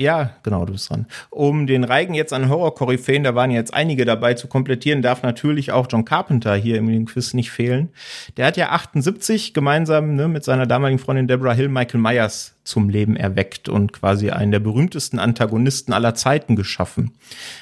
ja, 0.00 0.30
genau, 0.44 0.64
du 0.64 0.72
bist 0.72 0.90
dran. 0.90 1.06
Um 1.28 1.66
den 1.66 1.82
Reigen 1.82 2.14
jetzt 2.14 2.32
an 2.32 2.48
Horror-Koryphäen, 2.48 3.24
da 3.24 3.34
waren 3.34 3.50
jetzt 3.50 3.74
einige 3.74 4.04
dabei 4.04 4.34
zu 4.34 4.46
komplettieren, 4.46 5.02
darf 5.02 5.22
natürlich 5.22 5.72
auch 5.72 5.88
John 5.90 6.04
Carpenter 6.04 6.54
hier 6.54 6.76
im 6.76 7.04
Quiz 7.06 7.34
nicht 7.34 7.50
fehlen. 7.50 7.88
Der 8.36 8.46
hat 8.46 8.56
ja 8.56 8.70
78 8.70 9.54
gemeinsam 9.54 10.14
ne, 10.14 10.28
mit 10.28 10.44
seiner 10.44 10.66
damaligen 10.66 11.00
Freundin 11.00 11.26
Deborah 11.26 11.52
Hill 11.52 11.68
Michael 11.68 12.00
Myers 12.00 12.57
zum 12.68 12.88
Leben 12.90 13.16
erweckt 13.16 13.68
und 13.68 13.92
quasi 13.92 14.30
einen 14.30 14.52
der 14.52 14.60
berühmtesten 14.60 15.18
Antagonisten 15.18 15.92
aller 15.92 16.14
Zeiten 16.14 16.54
geschaffen. 16.54 17.16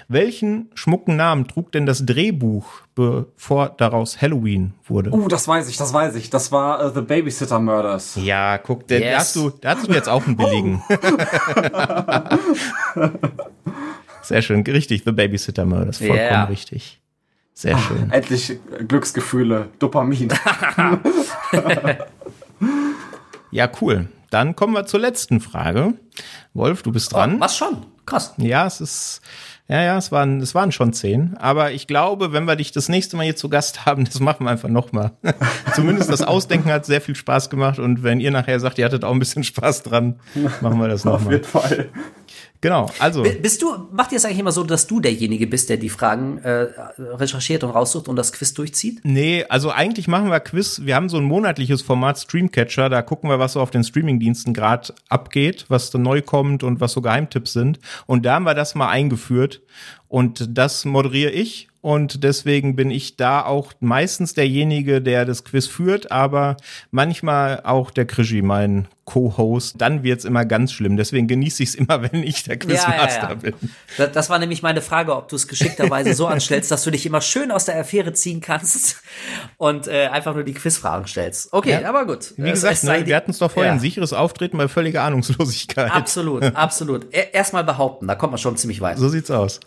Welchen 0.08 0.68
schmucken 0.74 1.16
Namen 1.16 1.46
trug 1.46 1.70
denn 1.72 1.86
das 1.86 2.04
Drehbuch, 2.04 2.66
bevor 2.94 3.70
daraus 3.70 4.20
Halloween 4.20 4.74
wurde? 4.84 5.12
Uh, 5.12 5.28
das 5.28 5.46
weiß 5.46 5.68
ich, 5.68 5.76
das 5.76 5.92
weiß 5.92 6.16
ich. 6.16 6.28
Das 6.28 6.50
war 6.50 6.84
uh, 6.84 6.90
The 6.92 7.02
Babysitter 7.02 7.60
Murders. 7.60 8.18
Ja, 8.20 8.58
guck, 8.58 8.90
yes. 8.90 9.00
da, 9.00 9.16
hast 9.16 9.36
du, 9.36 9.50
da 9.50 9.76
hast 9.76 9.88
du 9.88 9.92
jetzt 9.92 10.08
auch 10.08 10.26
einen 10.26 10.36
billigen. 10.36 10.82
Sehr 14.22 14.42
schön, 14.42 14.62
richtig, 14.62 15.04
The 15.04 15.12
Babysitter 15.12 15.64
Murders, 15.64 15.98
vollkommen 15.98 16.18
yeah. 16.18 16.44
richtig. 16.44 17.00
Sehr 17.54 17.78
schön. 17.78 18.08
Ach, 18.10 18.14
endlich 18.14 18.58
Glücksgefühle, 18.88 19.68
Dopamin. 19.78 20.28
ja, 23.52 23.70
cool. 23.80 24.08
Dann 24.30 24.56
kommen 24.56 24.74
wir 24.74 24.86
zur 24.86 25.00
letzten 25.00 25.40
Frage. 25.40 25.94
Wolf, 26.54 26.82
du 26.82 26.92
bist 26.92 27.12
dran. 27.12 27.36
Oh, 27.36 27.40
was 27.40 27.56
schon? 27.56 27.86
Krass. 28.06 28.34
Ja, 28.38 28.66
es 28.66 28.80
ist, 28.80 29.20
ja, 29.68 29.82
ja, 29.82 29.98
es 29.98 30.12
waren, 30.12 30.40
es 30.40 30.54
waren 30.54 30.70
schon 30.70 30.92
zehn. 30.92 31.36
Aber 31.38 31.72
ich 31.72 31.88
glaube, 31.88 32.32
wenn 32.32 32.44
wir 32.44 32.54
dich 32.54 32.70
das 32.70 32.88
nächste 32.88 33.16
Mal 33.16 33.24
hier 33.24 33.36
zu 33.36 33.48
Gast 33.48 33.84
haben, 33.84 34.04
das 34.06 34.20
machen 34.20 34.46
wir 34.46 34.50
einfach 34.50 34.68
nochmal. 34.68 35.12
Zumindest 35.74 36.10
das 36.10 36.22
Ausdenken 36.22 36.70
hat 36.70 36.86
sehr 36.86 37.00
viel 37.00 37.16
Spaß 37.16 37.50
gemacht. 37.50 37.78
Und 37.78 38.02
wenn 38.02 38.20
ihr 38.20 38.30
nachher 38.30 38.60
sagt, 38.60 38.78
ihr 38.78 38.84
hattet 38.84 39.04
auch 39.04 39.12
ein 39.12 39.18
bisschen 39.18 39.44
Spaß 39.44 39.82
dran, 39.82 40.20
machen 40.60 40.78
wir 40.78 40.88
das 40.88 41.04
nochmal. 41.04 41.26
Auf 41.26 41.32
jeden 41.32 41.44
Fall. 41.44 41.88
Genau, 42.66 42.90
also. 42.98 43.22
Bist 43.22 43.62
du, 43.62 43.86
macht 43.92 44.10
ihr 44.10 44.16
es 44.16 44.24
eigentlich 44.24 44.40
immer 44.40 44.50
so, 44.50 44.64
dass 44.64 44.88
du 44.88 44.98
derjenige 44.98 45.46
bist, 45.46 45.68
der 45.68 45.76
die 45.76 45.88
Fragen 45.88 46.38
äh, 46.38 46.66
recherchiert 46.98 47.62
und 47.62 47.70
raussucht 47.70 48.08
und 48.08 48.16
das 48.16 48.32
Quiz 48.32 48.54
durchzieht? 48.54 49.02
Nee, 49.04 49.44
also 49.48 49.70
eigentlich 49.70 50.08
machen 50.08 50.32
wir 50.32 50.40
Quiz, 50.40 50.80
wir 50.82 50.96
haben 50.96 51.08
so 51.08 51.16
ein 51.16 51.22
monatliches 51.22 51.82
Format 51.82 52.18
Streamcatcher, 52.18 52.88
da 52.88 53.02
gucken 53.02 53.30
wir, 53.30 53.38
was 53.38 53.52
so 53.52 53.60
auf 53.60 53.70
den 53.70 53.84
Streamingdiensten 53.84 54.52
gerade 54.52 54.92
abgeht, 55.08 55.66
was 55.68 55.92
da 55.92 55.98
neu 55.98 56.22
kommt 56.22 56.64
und 56.64 56.80
was 56.80 56.92
so 56.92 57.02
Geheimtipps 57.02 57.52
sind. 57.52 57.78
Und 58.06 58.26
da 58.26 58.34
haben 58.34 58.44
wir 58.44 58.54
das 58.54 58.74
mal 58.74 58.88
eingeführt. 58.88 59.62
Und 60.16 60.56
das 60.56 60.86
moderiere 60.86 61.30
ich 61.30 61.68
und 61.82 62.24
deswegen 62.24 62.74
bin 62.74 62.90
ich 62.90 63.16
da 63.16 63.44
auch 63.44 63.72
meistens 63.78 64.32
derjenige, 64.32 65.02
der 65.02 65.24
das 65.24 65.44
Quiz 65.44 65.66
führt, 65.66 66.10
aber 66.10 66.56
manchmal 66.90 67.60
auch 67.64 67.90
der 67.90 68.06
Krischi, 68.06 68.40
mein 68.42 68.88
Co-Host. 69.04 69.76
Dann 69.78 70.02
wird's 70.02 70.24
immer 70.24 70.44
ganz 70.44 70.72
schlimm. 70.72 70.96
Deswegen 70.96 71.28
genieße 71.28 71.62
ich 71.62 71.68
es 71.68 71.74
immer, 71.76 72.02
wenn 72.12 72.24
ich 72.24 72.42
der 72.42 72.58
Quizmaster 72.58 73.22
ja, 73.22 73.22
ja, 73.22 73.28
ja. 73.28 73.34
bin. 73.34 73.54
Das 74.12 74.28
war 74.28 74.40
nämlich 74.40 74.62
meine 74.62 74.82
Frage, 74.82 75.14
ob 75.14 75.28
du 75.28 75.36
es 75.36 75.46
geschickterweise 75.46 76.12
so 76.14 76.26
anstellst, 76.26 76.72
dass 76.72 76.82
du 76.82 76.90
dich 76.90 77.06
immer 77.06 77.20
schön 77.20 77.52
aus 77.52 77.66
der 77.66 77.78
Affäre 77.78 78.12
ziehen 78.12 78.40
kannst 78.40 79.00
und 79.56 79.86
äh, 79.86 80.08
einfach 80.08 80.34
nur 80.34 80.42
die 80.42 80.54
Quizfragen 80.54 81.06
stellst. 81.06 81.52
Okay, 81.52 81.84
aber 81.84 82.04
gut. 82.04 82.34
Wie 82.36 82.50
gesagt, 82.50 82.82
ne, 82.82 83.06
wir 83.06 83.14
hatten 83.14 83.30
es 83.30 83.38
doch 83.38 83.52
vorhin, 83.52 83.74
ein 83.74 83.80
sicheres 83.80 84.12
Auftreten 84.12 84.58
bei 84.58 84.66
völliger 84.66 85.04
Ahnungslosigkeit. 85.04 85.92
Absolut, 85.92 86.42
absolut. 86.56 87.06
Erstmal 87.12 87.62
behaupten, 87.62 88.08
da 88.08 88.16
kommt 88.16 88.32
man 88.32 88.38
schon 88.38 88.56
ziemlich 88.56 88.80
weit. 88.80 88.98
So 88.98 89.08
sieht's 89.08 89.30
aus. 89.30 89.60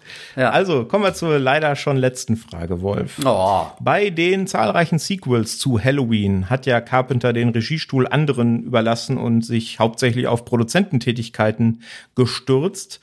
Also, 0.47 0.85
kommen 0.85 1.03
wir 1.03 1.13
zur 1.13 1.39
leider 1.39 1.75
schon 1.75 1.97
letzten 1.97 2.19
letzten 2.19 2.37
Frage, 2.37 2.81
Wolf. 2.81 3.19
Oh. 3.25 3.67
Bei 3.79 4.09
den 4.09 4.47
zahlreichen 4.47 4.99
Sequels 4.99 5.57
zu 5.57 5.81
Halloween 5.83 6.49
hat 6.49 6.65
ja 6.65 6.81
Carpenter 6.81 7.33
den 7.33 7.49
Regiestuhl 7.49 8.07
anderen 8.07 8.63
überlassen 8.63 9.17
und 9.17 9.45
sich 9.45 9.79
hauptsächlich 9.79 10.27
auf 10.27 10.45
Produzententätigkeiten 10.45 11.81
gestürzt, 12.15 12.99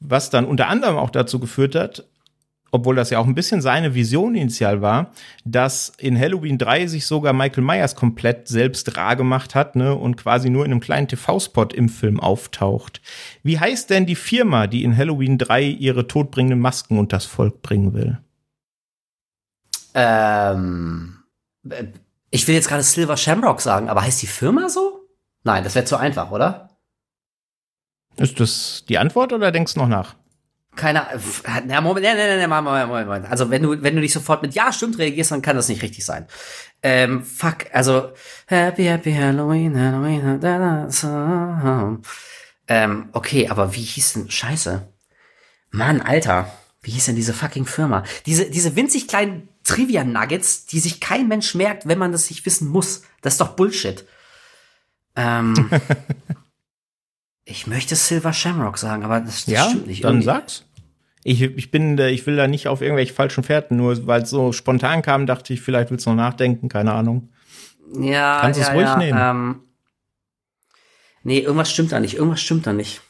was 0.00 0.30
dann 0.30 0.44
unter 0.44 0.68
anderem 0.68 0.96
auch 0.96 1.10
dazu 1.10 1.38
geführt 1.38 1.74
hat, 1.74 2.04
obwohl 2.70 2.96
das 2.96 3.10
ja 3.10 3.18
auch 3.18 3.26
ein 3.26 3.34
bisschen 3.34 3.60
seine 3.62 3.94
Vision 3.94 4.34
initial 4.34 4.82
war, 4.82 5.12
dass 5.44 5.92
in 5.98 6.18
Halloween 6.18 6.58
3 6.58 6.86
sich 6.86 7.06
sogar 7.06 7.32
Michael 7.32 7.64
Myers 7.64 7.94
komplett 7.94 8.48
selbst 8.48 8.96
rar 8.96 9.16
gemacht 9.16 9.54
hat 9.54 9.76
ne, 9.76 9.94
und 9.94 10.16
quasi 10.16 10.50
nur 10.50 10.64
in 10.64 10.72
einem 10.72 10.80
kleinen 10.80 11.08
TV-Spot 11.08 11.68
im 11.74 11.88
Film 11.88 12.20
auftaucht. 12.20 13.00
Wie 13.42 13.58
heißt 13.58 13.90
denn 13.90 14.06
die 14.06 14.16
Firma, 14.16 14.66
die 14.66 14.84
in 14.84 14.96
Halloween 14.96 15.38
3 15.38 15.62
ihre 15.62 16.06
todbringenden 16.06 16.60
Masken 16.60 16.98
unters 16.98 17.24
Volk 17.24 17.62
bringen 17.62 17.94
will? 17.94 18.18
Ähm, 19.94 21.22
ich 22.30 22.46
will 22.46 22.54
jetzt 22.54 22.68
gerade 22.68 22.82
Silver 22.82 23.16
Shamrock 23.16 23.60
sagen, 23.60 23.88
aber 23.88 24.02
heißt 24.02 24.20
die 24.20 24.26
Firma 24.26 24.68
so? 24.68 25.08
Nein, 25.44 25.64
das 25.64 25.74
wäre 25.74 25.84
zu 25.84 25.96
einfach, 25.96 26.30
oder? 26.30 26.70
Ist 28.16 28.40
das 28.40 28.84
die 28.88 28.98
Antwort 28.98 29.32
oder 29.32 29.52
denkst 29.52 29.74
du 29.74 29.80
noch 29.80 29.88
nach? 29.88 30.14
Keine 30.76 31.06
na, 31.66 31.80
Moment, 31.80 32.06
nee, 32.06 32.14
nee, 32.14 32.36
nee, 32.36 32.46
Moment, 32.46 32.88
Moment, 32.88 33.08
Moment. 33.08 33.26
Also 33.30 33.50
wenn 33.50 33.62
du, 33.62 33.82
wenn 33.82 33.94
du 33.94 34.00
nicht 34.00 34.12
sofort 34.12 34.42
mit 34.42 34.54
Ja, 34.54 34.72
stimmt 34.72 34.98
reagierst, 34.98 35.32
dann 35.32 35.42
kann 35.42 35.56
das 35.56 35.68
nicht 35.68 35.82
richtig 35.82 36.04
sein. 36.04 36.26
Ähm, 36.82 37.24
fuck, 37.24 37.66
also 37.72 38.12
Happy, 38.46 38.84
Happy 38.84 39.12
Halloween, 39.12 39.78
Halloween, 39.78 40.40
da, 40.40 40.58
da, 40.58 41.98
ähm, 42.68 43.08
okay, 43.12 43.48
aber 43.48 43.74
wie 43.74 43.82
hieß 43.82 44.14
denn, 44.14 44.30
scheiße. 44.30 44.86
Mann, 45.70 46.00
Alter, 46.00 46.52
wie 46.82 46.90
hieß 46.92 47.06
denn 47.06 47.16
diese 47.16 47.34
fucking 47.34 47.66
Firma? 47.66 48.04
Diese, 48.26 48.50
diese 48.50 48.76
winzig 48.76 49.08
kleinen 49.08 49.48
Trivia-Nuggets, 49.64 50.66
die 50.66 50.78
sich 50.78 51.00
kein 51.00 51.28
Mensch 51.28 51.54
merkt, 51.54 51.88
wenn 51.88 51.98
man 51.98 52.12
das 52.12 52.30
nicht 52.30 52.46
wissen 52.46 52.68
muss. 52.68 53.02
Das 53.22 53.34
ist 53.34 53.40
doch 53.40 53.56
Bullshit. 53.56 54.06
Ähm, 55.16 55.70
ich 57.48 57.66
möchte 57.68 57.94
Silver 57.94 58.32
Shamrock 58.32 58.76
sagen, 58.76 59.04
aber 59.04 59.20
das, 59.20 59.44
das 59.44 59.54
ja, 59.54 59.68
stimmt 59.68 59.86
nicht. 59.86 60.04
Dann 60.04 60.16
irgendwie. 60.16 60.26
sag's. 60.26 60.64
Ich, 61.22 61.42
ich 61.42 61.70
bin, 61.70 61.96
ich 61.98 62.26
will 62.26 62.36
da 62.36 62.46
nicht 62.46 62.68
auf 62.68 62.82
irgendwelche 62.82 63.14
falschen 63.14 63.42
Fährten, 63.42 63.76
nur 63.76 64.06
weil 64.06 64.22
es 64.22 64.30
so 64.30 64.52
spontan 64.52 65.02
kam, 65.02 65.26
dachte 65.26 65.52
ich, 65.52 65.60
vielleicht 65.60 65.90
willst 65.90 66.06
du 66.06 66.10
noch 66.10 66.16
nachdenken, 66.16 66.68
keine 66.68 66.92
Ahnung. 66.92 67.30
Ja, 68.00 68.40
Kannst 68.40 68.60
ja, 68.60 68.66
es 68.66 68.74
ruhig 68.74 68.84
ja, 68.84 68.96
nehmen. 68.96 69.18
Ähm, 69.20 69.60
nee, 71.22 71.38
irgendwas 71.38 71.70
stimmt 71.70 71.92
da 71.92 72.00
nicht. 72.00 72.14
Irgendwas 72.14 72.40
stimmt 72.40 72.66
da 72.66 72.72
nicht. 72.72 73.00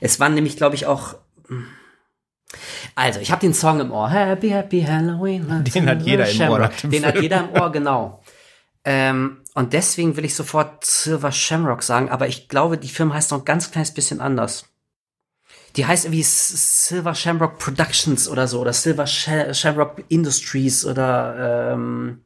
Es 0.00 0.20
waren 0.20 0.34
nämlich, 0.34 0.56
glaube 0.56 0.74
ich, 0.74 0.86
auch. 0.86 1.16
Also, 2.96 3.20
ich 3.20 3.30
habe 3.30 3.40
den 3.40 3.54
Song 3.54 3.80
im 3.80 3.92
Ohr. 3.92 4.10
Happy, 4.10 4.48
happy 4.48 4.82
Halloween. 4.82 5.64
Den 5.64 5.88
hat 5.88 6.02
jeder 6.02 6.28
im 6.28 6.40
Ohr. 6.42 6.70
Den 6.82 7.06
hat 7.06 7.20
jeder 7.20 7.40
im 7.40 7.60
Ohr, 7.60 7.70
genau. 7.70 8.22
Ähm, 8.84 9.38
und 9.56 9.72
deswegen 9.72 10.18
will 10.18 10.26
ich 10.26 10.34
sofort 10.34 10.84
Silver 10.84 11.32
Shamrock 11.32 11.82
sagen, 11.82 12.10
aber 12.10 12.28
ich 12.28 12.50
glaube, 12.50 12.76
die 12.76 12.90
Firma 12.90 13.14
heißt 13.14 13.30
noch 13.30 13.38
ein 13.38 13.44
ganz 13.46 13.70
kleines 13.70 13.90
bisschen 13.90 14.20
anders. 14.20 14.66
Die 15.76 15.86
heißt 15.86 16.04
irgendwie 16.04 16.22
Silver 16.22 17.14
Shamrock 17.14 17.58
Productions 17.58 18.28
oder 18.28 18.48
so, 18.48 18.60
oder 18.60 18.74
Silver 18.74 19.06
Shamrock 19.06 20.04
Industries 20.08 20.84
oder 20.84 21.72
ähm, 21.72 22.20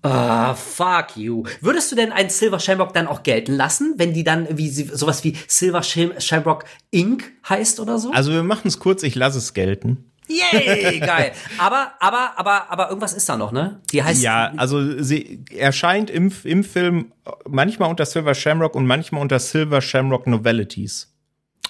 Ah, 0.00 0.54
fuck 0.54 1.16
you. 1.16 1.42
Würdest 1.60 1.92
du 1.92 1.96
denn 1.96 2.10
einen 2.10 2.30
Silver 2.30 2.58
Shamrock 2.58 2.94
dann 2.94 3.06
auch 3.06 3.22
gelten 3.22 3.52
lassen, 3.52 3.92
wenn 3.98 4.14
die 4.14 4.24
dann 4.24 4.46
wie 4.56 4.70
sowas 4.70 5.24
wie 5.24 5.36
Silver 5.46 5.82
Shamrock 5.82 6.64
Inc. 6.90 7.30
heißt 7.46 7.80
oder 7.80 7.98
so? 7.98 8.12
Also 8.12 8.32
wir 8.32 8.44
machen 8.44 8.68
es 8.68 8.78
kurz, 8.78 9.02
ich 9.02 9.14
lasse 9.14 9.36
es 9.36 9.52
gelten. 9.52 10.07
Yay, 10.28 11.00
geil. 11.00 11.32
Aber, 11.58 11.92
aber, 12.00 12.32
aber, 12.36 12.70
aber 12.70 12.88
irgendwas 12.88 13.14
ist 13.14 13.28
da 13.28 13.36
noch, 13.36 13.50
ne? 13.52 13.80
Die 13.92 14.02
heißt. 14.02 14.22
Ja, 14.22 14.52
also 14.56 15.02
sie 15.02 15.44
erscheint 15.56 16.10
im, 16.10 16.32
im 16.44 16.64
Film 16.64 17.12
manchmal 17.48 17.88
unter 17.90 18.04
Silver 18.06 18.34
Shamrock 18.34 18.74
und 18.74 18.86
manchmal 18.86 19.22
unter 19.22 19.38
Silver 19.38 19.80
Shamrock 19.80 20.26
Novelties. 20.26 21.12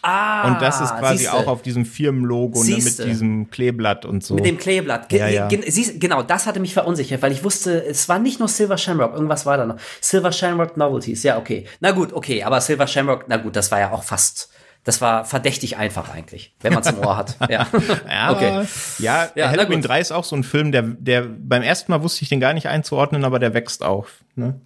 Ah, 0.02 0.46
und 0.52 0.62
das 0.62 0.80
ist 0.80 0.94
quasi 0.96 1.18
siehste. 1.24 1.34
auch 1.34 1.48
auf 1.48 1.62
diesem 1.62 1.84
Firmenlogo 1.84 2.62
ne, 2.62 2.76
mit 2.76 2.98
diesem 3.04 3.50
Kleeblatt 3.50 4.04
und 4.04 4.22
so. 4.22 4.34
Mit 4.34 4.44
dem 4.46 4.56
Kleeblatt. 4.56 5.08
Ge 5.08 5.18
Ja, 5.18 5.26
ja. 5.28 5.48
gen- 5.48 5.62
siehst- 5.62 6.00
genau, 6.00 6.22
das 6.22 6.46
hatte 6.46 6.60
mich 6.60 6.72
verunsichert, 6.72 7.20
weil 7.20 7.32
ich 7.32 7.42
wusste, 7.42 7.84
es 7.84 8.08
war 8.08 8.20
nicht 8.20 8.38
nur 8.38 8.46
Silver 8.48 8.78
Shamrock, 8.78 9.14
irgendwas 9.14 9.44
war 9.44 9.56
da 9.56 9.66
noch. 9.66 9.76
Silver 10.00 10.30
Shamrock 10.30 10.76
Novelties, 10.76 11.24
ja, 11.24 11.36
okay. 11.36 11.66
Na 11.80 11.90
gut, 11.90 12.12
okay, 12.12 12.44
aber 12.44 12.60
Silver 12.60 12.86
Shamrock, 12.86 13.24
na 13.26 13.38
gut, 13.38 13.56
das 13.56 13.72
war 13.72 13.80
ja 13.80 13.90
auch 13.90 14.04
fast, 14.04 14.50
das 14.84 15.00
war 15.00 15.24
verdächtig 15.24 15.76
einfach 15.76 16.14
eigentlich, 16.14 16.54
wenn 16.60 16.72
man 16.72 16.82
es 16.82 16.88
im 16.90 16.98
Ohr 16.98 17.16
hat. 17.16 17.36
Ja, 17.50 17.66
Ja, 18.08 18.32
okay. 18.32 18.66
ja, 18.98 19.28
Ja, 19.34 19.50
Halloween 19.50 19.80
gut. 19.80 19.90
3 19.90 20.00
ist 20.00 20.12
auch 20.12 20.24
so 20.24 20.36
ein 20.36 20.44
Film, 20.44 20.72
der, 20.72 20.82
der 20.82 21.22
beim 21.22 21.62
ersten 21.62 21.92
Mal 21.92 22.02
wusste 22.02 22.22
ich 22.22 22.28
den 22.28 22.40
gar 22.40 22.54
nicht 22.54 22.68
einzuordnen, 22.68 23.24
aber 23.24 23.38
der 23.38 23.54
wächst 23.54 23.82
auch. 23.84 24.06
Ne? 24.34 24.60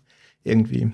Irgendwie. 0.44 0.92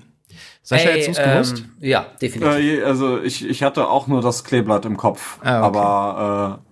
Sascha, 0.61 0.89
Ey, 0.89 1.01
hättest 1.01 1.07
du 1.17 1.21
es 1.21 1.27
gewusst? 1.31 1.63
ähm, 1.81 1.87
ja, 1.87 2.05
definitiv. 2.21 2.59
Äh, 2.59 2.83
also 2.83 3.21
ich, 3.21 3.47
ich 3.47 3.63
hatte 3.63 3.87
auch 3.87 4.07
nur 4.07 4.21
das 4.21 4.43
Kleeblatt 4.43 4.85
im 4.85 4.97
Kopf. 4.97 5.39
Ah, 5.41 5.65
okay. 5.67 5.77
Aber 5.79 6.61
äh, 6.63 6.69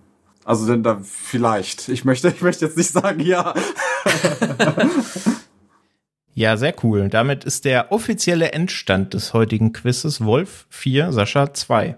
also 0.48 0.66
denn 0.66 0.82
da 0.82 1.00
vielleicht. 1.02 1.88
Ich 1.88 2.04
möchte, 2.04 2.28
ich 2.34 2.40
möchte 2.40 2.64
jetzt 2.66 2.76
nicht 2.76 2.90
sagen, 2.90 3.20
ja. 3.20 3.54
Ja, 6.34 6.56
sehr 6.56 6.72
cool. 6.84 7.08
Damit 7.08 7.42
ist 7.44 7.64
der 7.64 7.90
offizielle 7.90 8.52
Endstand 8.52 9.12
des 9.12 9.34
heutigen 9.34 9.72
Quizzes 9.72 10.24
Wolf 10.24 10.66
4, 10.70 11.10
Sascha 11.12 11.52
2. 11.52 11.96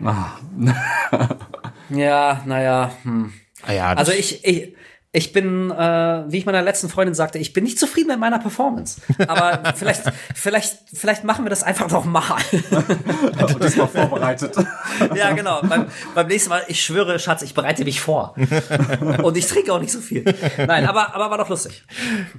ja, 1.90 2.42
naja, 2.46 2.90
hm. 3.02 3.32
Ah 3.66 3.72
ja, 3.72 3.94
das- 3.94 4.08
Also 4.08 4.18
ich, 4.18 4.44
ich, 4.44 4.74
ich 5.12 5.32
bin, 5.32 5.70
äh, 5.72 6.24
wie 6.28 6.38
ich 6.38 6.46
meiner 6.46 6.62
letzten 6.62 6.88
Freundin 6.88 7.14
sagte, 7.14 7.38
ich 7.38 7.52
bin 7.52 7.64
nicht 7.64 7.78
zufrieden 7.78 8.08
mit 8.08 8.20
meiner 8.20 8.38
Performance. 8.38 9.00
Aber 9.26 9.72
vielleicht, 9.74 10.04
vielleicht, 10.34 10.78
vielleicht 10.94 11.24
machen 11.24 11.44
wir 11.44 11.50
das 11.50 11.62
einfach 11.64 11.90
noch 11.90 12.04
mal. 12.04 12.36
Und 13.52 13.62
diesmal 13.64 13.88
vorbereitet. 13.88 14.54
ja, 15.14 15.32
genau. 15.32 15.62
Beim, 15.62 15.86
beim 16.14 16.26
nächsten 16.28 16.50
Mal, 16.50 16.62
ich 16.68 16.82
schwöre, 16.84 17.18
Schatz, 17.18 17.42
ich 17.42 17.54
bereite 17.54 17.84
mich 17.84 18.00
vor. 18.00 18.34
Und 19.22 19.36
ich 19.36 19.46
trinke 19.48 19.72
auch 19.72 19.80
nicht 19.80 19.92
so 19.92 20.00
viel. 20.00 20.24
Nein, 20.56 20.86
aber, 20.86 21.14
aber 21.14 21.28
war 21.30 21.38
doch 21.38 21.48
lustig. 21.48 21.84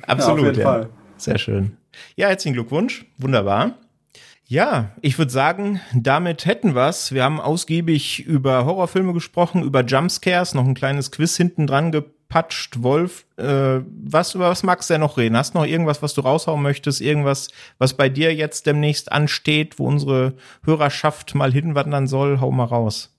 Absolut, 0.08 0.40
Ja, 0.40 0.50
auf 0.50 0.56
jeden 0.56 0.60
ja. 0.62 0.66
Fall. 0.72 0.90
Sehr 1.18 1.38
schön. 1.38 1.78
Ja, 2.16 2.30
herzlichen 2.30 2.54
Glückwunsch. 2.54 3.06
Wunderbar. 3.18 3.74
Ja, 4.52 4.92
ich 5.00 5.18
würde 5.18 5.32
sagen, 5.32 5.80
damit 5.94 6.46
hätten 6.46 6.76
wir's. 6.76 7.14
Wir 7.14 7.24
haben 7.24 7.40
ausgiebig 7.40 8.26
über 8.26 8.66
Horrorfilme 8.66 9.14
gesprochen, 9.14 9.64
über 9.64 9.86
Jumpscares, 9.86 10.54
noch 10.56 10.66
ein 10.66 10.74
kleines 10.74 11.10
Quiz 11.10 11.38
hinten 11.38 11.68
dran 11.68 11.94
gepatscht. 11.94 12.84
Wolf, 12.84 13.26
äh, 13.38 13.80
was, 13.86 14.36
über 14.36 14.50
was 14.50 14.64
magst 14.64 14.90
du 14.90 14.96
denn 14.96 15.00
noch 15.00 15.16
reden? 15.16 15.38
Hast 15.38 15.56
noch 15.56 15.66
irgendwas, 15.66 16.02
was 16.02 16.14
du 16.16 16.20
raushauen 16.20 16.62
möchtest? 16.62 17.00
Irgendwas, 17.00 17.48
was 17.78 17.94
bei 17.94 18.10
dir 18.10 18.36
jetzt 18.36 18.66
demnächst 18.66 19.10
ansteht, 19.14 19.80
wo 19.80 19.88
unsere 19.88 20.34
Hörerschaft 20.66 21.34
mal 21.34 21.54
hinwandern 21.54 22.08
soll? 22.08 22.42
Hau 22.42 22.52
mal 22.52 22.66
raus. 22.66 23.16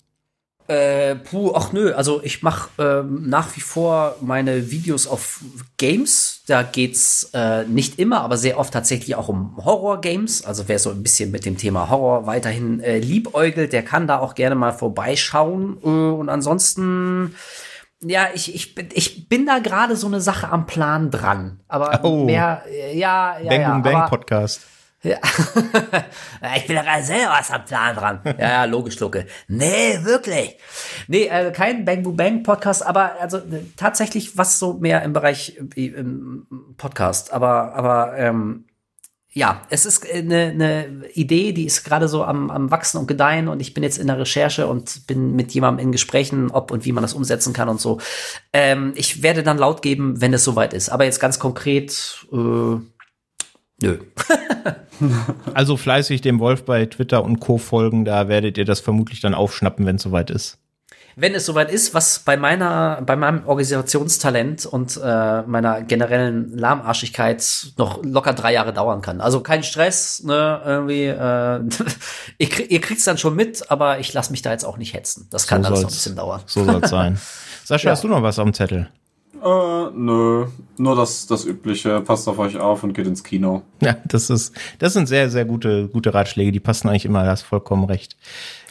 Äh, 0.69 1.17
puh, 1.17 1.53
ach 1.55 1.73
nö, 1.73 1.93
also 1.93 2.21
ich 2.23 2.43
mache 2.43 2.71
ähm, 2.79 3.29
nach 3.29 3.57
wie 3.57 3.61
vor 3.61 4.17
meine 4.21 4.71
Videos 4.71 5.07
auf 5.07 5.41
Games. 5.77 6.43
Da 6.47 6.63
geht's 6.63 7.31
äh, 7.35 7.65
nicht 7.65 7.99
immer, 7.99 8.21
aber 8.23 8.37
sehr 8.37 8.59
oft 8.59 8.73
tatsächlich 8.73 9.17
auch 9.17 9.29
um 9.29 9.57
Horror-Games. 9.65 10.45
Also 10.45 10.69
wer 10.69 10.79
so 10.79 10.91
ein 10.91 11.03
bisschen 11.03 11.31
mit 11.31 11.45
dem 11.45 11.57
Thema 11.57 11.91
Horror 11.91 12.27
weiterhin 12.27 12.81
äh, 12.81 12.99
liebäugelt, 12.99 13.73
der 13.73 13.83
kann 13.85 14.07
da 14.07 14.21
auch 14.21 14.35
gerne 14.35 14.55
mal 14.55 14.73
vorbeischauen. 14.73 15.79
Äh, 15.83 15.87
und 15.89 16.29
ansonsten, 16.29 17.35
ja, 18.01 18.27
ich, 18.33 18.55
ich, 18.55 18.75
bin- 18.75 18.89
ich 18.95 19.29
bin 19.29 19.47
da 19.47 19.59
gerade 19.59 19.97
so 19.97 20.07
eine 20.07 20.21
Sache 20.21 20.49
am 20.49 20.67
Plan 20.67 21.11
dran. 21.11 21.61
Aber 21.69 22.01
Oh. 22.05 22.25
mehr, 22.25 22.63
äh, 22.71 22.97
ja, 22.97 23.39
ja, 23.41 23.49
Bang 23.51 23.61
ja. 23.61 23.79
Bang 23.79 23.95
aber- 23.97 24.09
Podcast. 24.11 24.63
ja. 25.05 25.19
ich 26.57 26.67
bin 26.69 26.77
da 26.77 27.03
selber 27.03 27.33
was 27.39 27.51
am 27.51 27.65
Plan 27.65 27.97
dran. 27.97 28.21
Ja, 28.25 28.35
ja, 28.39 28.65
logisch, 28.67 29.01
Lucke. 29.01 29.27
Nee, 29.49 29.99
wirklich. 30.03 30.57
Nee, 31.09 31.25
äh, 31.27 31.51
kein 31.51 31.85
Bang 31.85 32.05
Boo 32.05 32.13
Bang 32.13 32.45
Podcast, 32.45 32.87
aber 32.87 33.21
also 33.21 33.39
äh, 33.39 33.65
tatsächlich 33.77 34.39
was 34.39 34.61
so 34.61 34.75
mehr 34.75 35.03
im 35.03 35.13
Bereich 35.13 35.59
äh, 35.75 35.87
ähm, 35.87 36.47
Podcast. 36.77 37.33
Aber, 37.33 37.75
aber 37.75 38.17
ähm, 38.17 38.67
ja, 39.35 39.63
es 39.71 39.87
ist 39.87 40.07
eine, 40.13 40.51
eine 40.51 41.09
Idee, 41.15 41.53
die 41.53 41.65
ist 41.65 41.85
gerade 41.85 42.07
so 42.07 42.23
am, 42.23 42.51
am 42.51 42.71
Wachsen 42.71 42.99
und 42.99 43.07
Gedeihen 43.07 43.49
und 43.49 43.61
ich 43.61 43.73
bin 43.73 43.83
jetzt 43.83 43.97
in 43.97 44.07
der 44.07 44.19
Recherche 44.19 44.67
und 44.67 45.07
bin 45.07 45.35
mit 45.35 45.53
jemandem 45.53 45.87
in 45.87 45.93
Gesprächen, 45.93 46.51
ob 46.51 46.71
und 46.71 46.85
wie 46.85 46.93
man 46.93 47.03
das 47.03 47.15
umsetzen 47.15 47.55
kann 47.55 47.71
und 47.71 47.81
so. 47.81 47.99
Ähm, 48.53 48.93
ich 48.95 49.23
werde 49.23 49.43
dann 49.43 49.57
laut 49.57 49.81
geben, 49.81 50.21
wenn 50.21 50.35
es 50.35 50.45
soweit 50.45 50.75
ist. 50.75 50.91
Aber 50.91 51.05
jetzt 51.05 51.19
ganz 51.19 51.39
konkret, 51.39 52.27
äh, 52.31 52.77
nö. 53.83 53.99
Also 55.55 55.77
fleißig 55.77 56.21
dem 56.21 56.39
Wolf 56.39 56.65
bei 56.65 56.87
Twitter 56.87 57.25
und 57.25 57.41
Co. 57.41 57.59
folgen, 57.59 58.05
da 58.05 58.29
werdet 58.29 58.57
ihr 58.57 58.65
das 58.65 58.79
vermutlich 58.81 59.21
dann 59.21 59.35
aufschnappen, 59.35 59.85
wenn 59.85 59.97
es 59.97 60.03
soweit 60.03 60.31
ist. 60.31 60.59
wenn 61.17 61.35
es 61.35 61.45
soweit 61.45 61.73
ist, 61.73 61.93
was 61.93 62.21
bei 62.21 62.37
meiner, 62.37 63.03
bei 63.05 63.17
meinem 63.17 63.45
Organisationstalent 63.47 64.65
und 64.65 65.01
äh, 65.03 65.43
meiner 65.43 65.83
generellen 65.83 66.57
Lahmarschigkeit 66.57 67.73
noch 67.79 68.05
locker 68.05 68.33
drei 68.35 68.53
Jahre 68.53 68.73
dauern 68.73 69.03
kann. 69.03 69.21
Also 69.21 69.41
kein 69.41 69.65
Stress, 69.65 70.23
ne, 70.23 70.61
irgendwie. 70.65 71.07
Äh, 71.07 71.61
ihr, 72.39 72.49
krieg, 72.49 72.71
ihr 72.71 72.81
kriegt's 72.81 73.05
dann 73.05 73.19
schon 73.19 73.35
mit, 73.35 73.71
aber 73.73 73.99
ich 73.99 74.13
lasse 74.13 74.31
mich 74.31 74.43
da 74.43 74.53
jetzt 74.53 74.65
auch 74.65 74.77
nicht 74.79 74.95
hetzen. 74.95 75.27
Das 75.31 75.49
kann 75.49 75.63
So 75.63 75.69
alles 75.69 75.81
noch 75.83 75.89
ein 75.89 75.93
bisschen 75.93 76.17
dauern. 76.17 76.41
So 76.47 76.65
soll's 76.65 76.91
sein. 76.91 77.19
Sascha, 77.65 77.87
Ja. 77.89 77.93
hast 77.93 78.05
du 78.05 78.09
noch 78.09 78.23
was 78.23 78.39
am 78.39 78.55
Zettel? 78.55 78.89
Äh, 79.43 79.91
nö. 79.95 80.47
Nur 80.79 80.97
das, 80.97 81.27
das 81.27 81.45
Übliche. 81.45 82.01
Passt 82.01 82.29
auf 82.29 82.39
euch 82.39 82.59
auf 82.59 82.83
und 82.85 82.93
geht 82.93 83.07
ins 83.07 83.25
Kino. 83.25 83.63
Ja, 83.81 83.97
das 84.05 84.31
ist, 84.31 84.55
das 84.79 84.93
sind 84.93 85.07
sehr, 85.07 85.31
sehr 85.31 85.45
gute, 85.45 85.89
gute 85.89 86.15
Ratschläge. 86.15 86.53
Die 86.53 86.61
passen 86.61 86.89
eigentlich 86.89 87.05
immer, 87.05 87.25
da 87.25 87.31
hast 87.31 87.43
vollkommen 87.43 87.85
recht. 87.85 88.17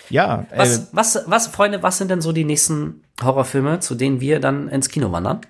Ja, 0.09 0.45
äh, 0.51 0.57
Was, 0.57 0.89
was, 0.91 1.23
was, 1.27 1.47
Freunde, 1.47 1.83
was 1.83 1.97
sind 1.97 2.11
denn 2.11 2.21
so 2.21 2.31
die 2.31 2.43
nächsten 2.43 3.03
Horrorfilme, 3.21 3.79
zu 3.79 3.95
denen 3.95 4.21
wir 4.21 4.39
dann 4.39 4.67
ins 4.67 4.89
Kino 4.89 5.11
wandern? 5.11 5.41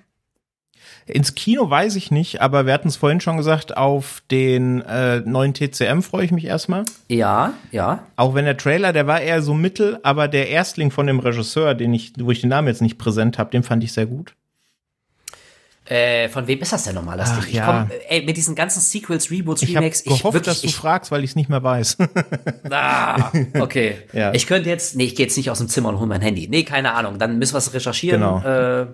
ins 1.06 1.34
Kino 1.34 1.68
weiß 1.68 1.96
ich 1.96 2.10
nicht, 2.10 2.40
aber 2.40 2.66
wir 2.66 2.72
hatten 2.72 2.88
es 2.88 2.96
vorhin 2.96 3.20
schon 3.20 3.36
gesagt, 3.36 3.76
auf 3.76 4.22
den 4.30 4.82
äh, 4.82 5.20
neuen 5.20 5.54
TCM 5.54 6.00
freue 6.00 6.24
ich 6.24 6.32
mich 6.32 6.44
erstmal. 6.44 6.84
Ja, 7.08 7.54
ja. 7.70 8.04
Auch 8.16 8.34
wenn 8.34 8.44
der 8.44 8.56
Trailer, 8.56 8.92
der 8.92 9.06
war 9.06 9.20
eher 9.20 9.42
so 9.42 9.54
mittel, 9.54 9.98
aber 10.02 10.28
der 10.28 10.48
Erstling 10.48 10.90
von 10.90 11.06
dem 11.06 11.18
Regisseur, 11.18 11.74
den 11.74 11.92
ich, 11.92 12.12
wo 12.20 12.30
ich 12.30 12.40
den 12.40 12.50
Namen 12.50 12.68
jetzt 12.68 12.82
nicht 12.82 12.98
präsent 12.98 13.38
habe, 13.38 13.50
den 13.50 13.62
fand 13.62 13.82
ich 13.84 13.92
sehr 13.92 14.06
gut. 14.06 14.34
Äh, 15.84 16.28
von 16.28 16.46
wem 16.46 16.60
ist 16.60 16.72
das 16.72 16.84
denn 16.84 16.94
nochmal, 16.94 17.18
das 17.18 17.30
Ach, 17.30 17.40
Ding? 17.40 17.48
Ich 17.48 17.54
ja. 17.54 17.66
komm, 17.88 17.98
ey, 18.08 18.22
mit 18.24 18.36
diesen 18.36 18.54
ganzen 18.54 18.80
Sequels, 18.80 19.30
Reboots, 19.32 19.62
Ich 19.62 19.70
habe 19.70 19.80
Remakes, 19.80 20.04
gehofft, 20.04 20.24
wirklich, 20.24 20.42
dass 20.44 20.60
du 20.60 20.68
ich, 20.68 20.76
fragst, 20.76 21.10
weil 21.10 21.24
ich 21.24 21.30
es 21.30 21.36
nicht 21.36 21.48
mehr 21.48 21.62
weiß. 21.62 21.96
Ah, 22.70 23.32
okay. 23.58 23.96
Ja. 24.12 24.32
Ich 24.32 24.46
könnte 24.46 24.68
jetzt, 24.68 24.94
nee, 24.96 25.04
ich 25.04 25.16
gehe 25.16 25.26
jetzt 25.26 25.36
nicht 25.36 25.50
aus 25.50 25.58
dem 25.58 25.68
Zimmer 25.68 25.88
und 25.88 25.98
hole 25.98 26.06
mein 26.06 26.20
Handy. 26.20 26.46
Nee, 26.48 26.62
keine 26.62 26.92
Ahnung. 26.92 27.18
Dann 27.18 27.38
müssen 27.38 27.54
wir 27.54 27.58
es 27.58 27.74
recherchieren. 27.74 28.20
Genau. 28.20 28.42
Äh, 28.42 28.86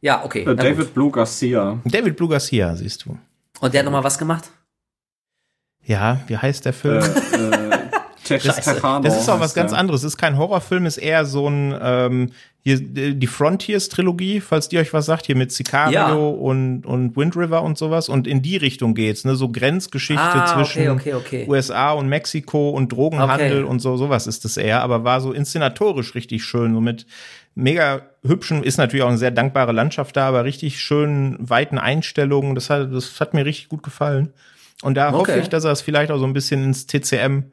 ja, 0.00 0.24
okay. 0.24 0.40
Äh, 0.40 0.44
gut. 0.46 0.58
David 0.58 0.94
Blue 0.94 1.10
Garcia. 1.10 1.78
David 1.84 2.16
Blue 2.16 2.28
Garcia, 2.28 2.74
siehst 2.74 3.04
du. 3.04 3.16
Und 3.60 3.72
der 3.72 3.80
hat 3.80 3.84
nochmal 3.84 4.02
was 4.04 4.18
gemacht? 4.18 4.50
Ja, 5.84 6.20
wie 6.26 6.36
heißt 6.36 6.64
der 6.64 6.72
Film? 6.72 7.02
Äh, 7.02 7.36
äh. 7.36 7.78
Tejano 8.24 9.00
Das 9.02 9.20
ist 9.20 9.28
auch 9.28 9.40
was 9.40 9.54
ganz 9.54 9.70
der. 9.72 9.80
anderes. 9.80 10.02
Es 10.02 10.12
ist 10.12 10.16
kein 10.16 10.36
Horrorfilm, 10.36 10.86
ist 10.86 10.98
eher 10.98 11.24
so 11.24 11.48
ein 11.48 11.76
ähm, 11.80 12.32
hier 12.64 12.76
äh, 12.96 13.14
die 13.14 13.26
Frontiers-Trilogie, 13.26 14.40
falls 14.40 14.68
die 14.68 14.78
euch 14.78 14.92
was 14.92 15.06
sagt, 15.06 15.26
hier 15.26 15.36
mit 15.36 15.50
Sicario 15.52 15.96
Ja. 15.98 16.14
und 16.14 16.86
und 16.86 17.16
Wind 17.16 17.36
River 17.36 17.62
und 17.62 17.76
sowas. 17.78 18.08
Und 18.08 18.26
in 18.26 18.40
die 18.42 18.56
Richtung 18.56 18.94
geht's, 18.94 19.24
ne? 19.24 19.34
So 19.36 19.48
Grenzgeschichte 19.48 20.20
Ah, 20.22 20.38
okay, 20.42 20.52
zwischen 20.64 20.90
okay, 20.90 21.14
okay. 21.14 21.44
USA 21.48 21.92
und 21.92 22.08
Mexiko 22.08 22.70
und 22.70 22.92
Drogenhandel 22.92 23.62
Okay. 23.64 23.70
und 23.70 23.80
so 23.80 23.96
sowas 23.96 24.26
ist 24.26 24.44
es 24.44 24.56
eher, 24.56 24.82
aber 24.82 25.04
war 25.04 25.20
so 25.20 25.32
inszenatorisch 25.32 26.14
richtig 26.14 26.44
schön, 26.44 26.74
so 26.74 26.80
mit 26.80 27.06
mega 27.54 28.02
hübschen, 28.24 28.62
ist 28.62 28.78
natürlich 28.78 29.02
auch 29.04 29.08
eine 29.08 29.18
sehr 29.18 29.30
dankbare 29.30 29.72
Landschaft 29.72 30.16
da, 30.16 30.28
aber 30.28 30.44
richtig 30.44 30.78
schönen 30.80 31.36
weiten 31.40 31.78
Einstellungen. 31.78 32.54
Das 32.54 32.70
hat 32.70 32.92
das 32.92 33.20
hat 33.20 33.34
mir 33.34 33.44
richtig 33.44 33.68
gut 33.68 33.82
gefallen. 33.82 34.32
Und 34.82 34.94
da 34.96 35.12
hoffe 35.12 35.32
Okay. 35.32 35.40
ich, 35.40 35.48
dass 35.48 35.64
er 35.64 35.72
es 35.72 35.80
vielleicht 35.82 36.10
auch 36.10 36.18
so 36.18 36.24
ein 36.24 36.32
bisschen 36.32 36.64
ins 36.64 36.86
TCM 36.86 37.44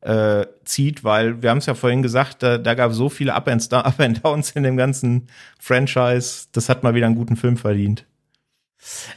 äh, 0.00 0.46
zieht, 0.64 1.04
weil 1.04 1.42
wir 1.42 1.50
haben 1.50 1.58
es 1.58 1.66
ja 1.66 1.74
vorhin 1.74 2.02
gesagt, 2.02 2.42
da, 2.42 2.58
da 2.58 2.74
gab 2.74 2.92
es 2.92 2.96
so 2.96 3.08
viele 3.08 3.34
Up 3.34 3.48
and, 3.48 3.72
Up 3.72 3.98
and 4.00 4.24
Downs 4.24 4.52
in 4.52 4.62
dem 4.62 4.76
ganzen 4.76 5.28
Franchise. 5.58 6.46
Das 6.52 6.68
hat 6.68 6.82
mal 6.82 6.94
wieder 6.94 7.06
einen 7.06 7.16
guten 7.16 7.36
Film 7.36 7.56
verdient. 7.56 8.06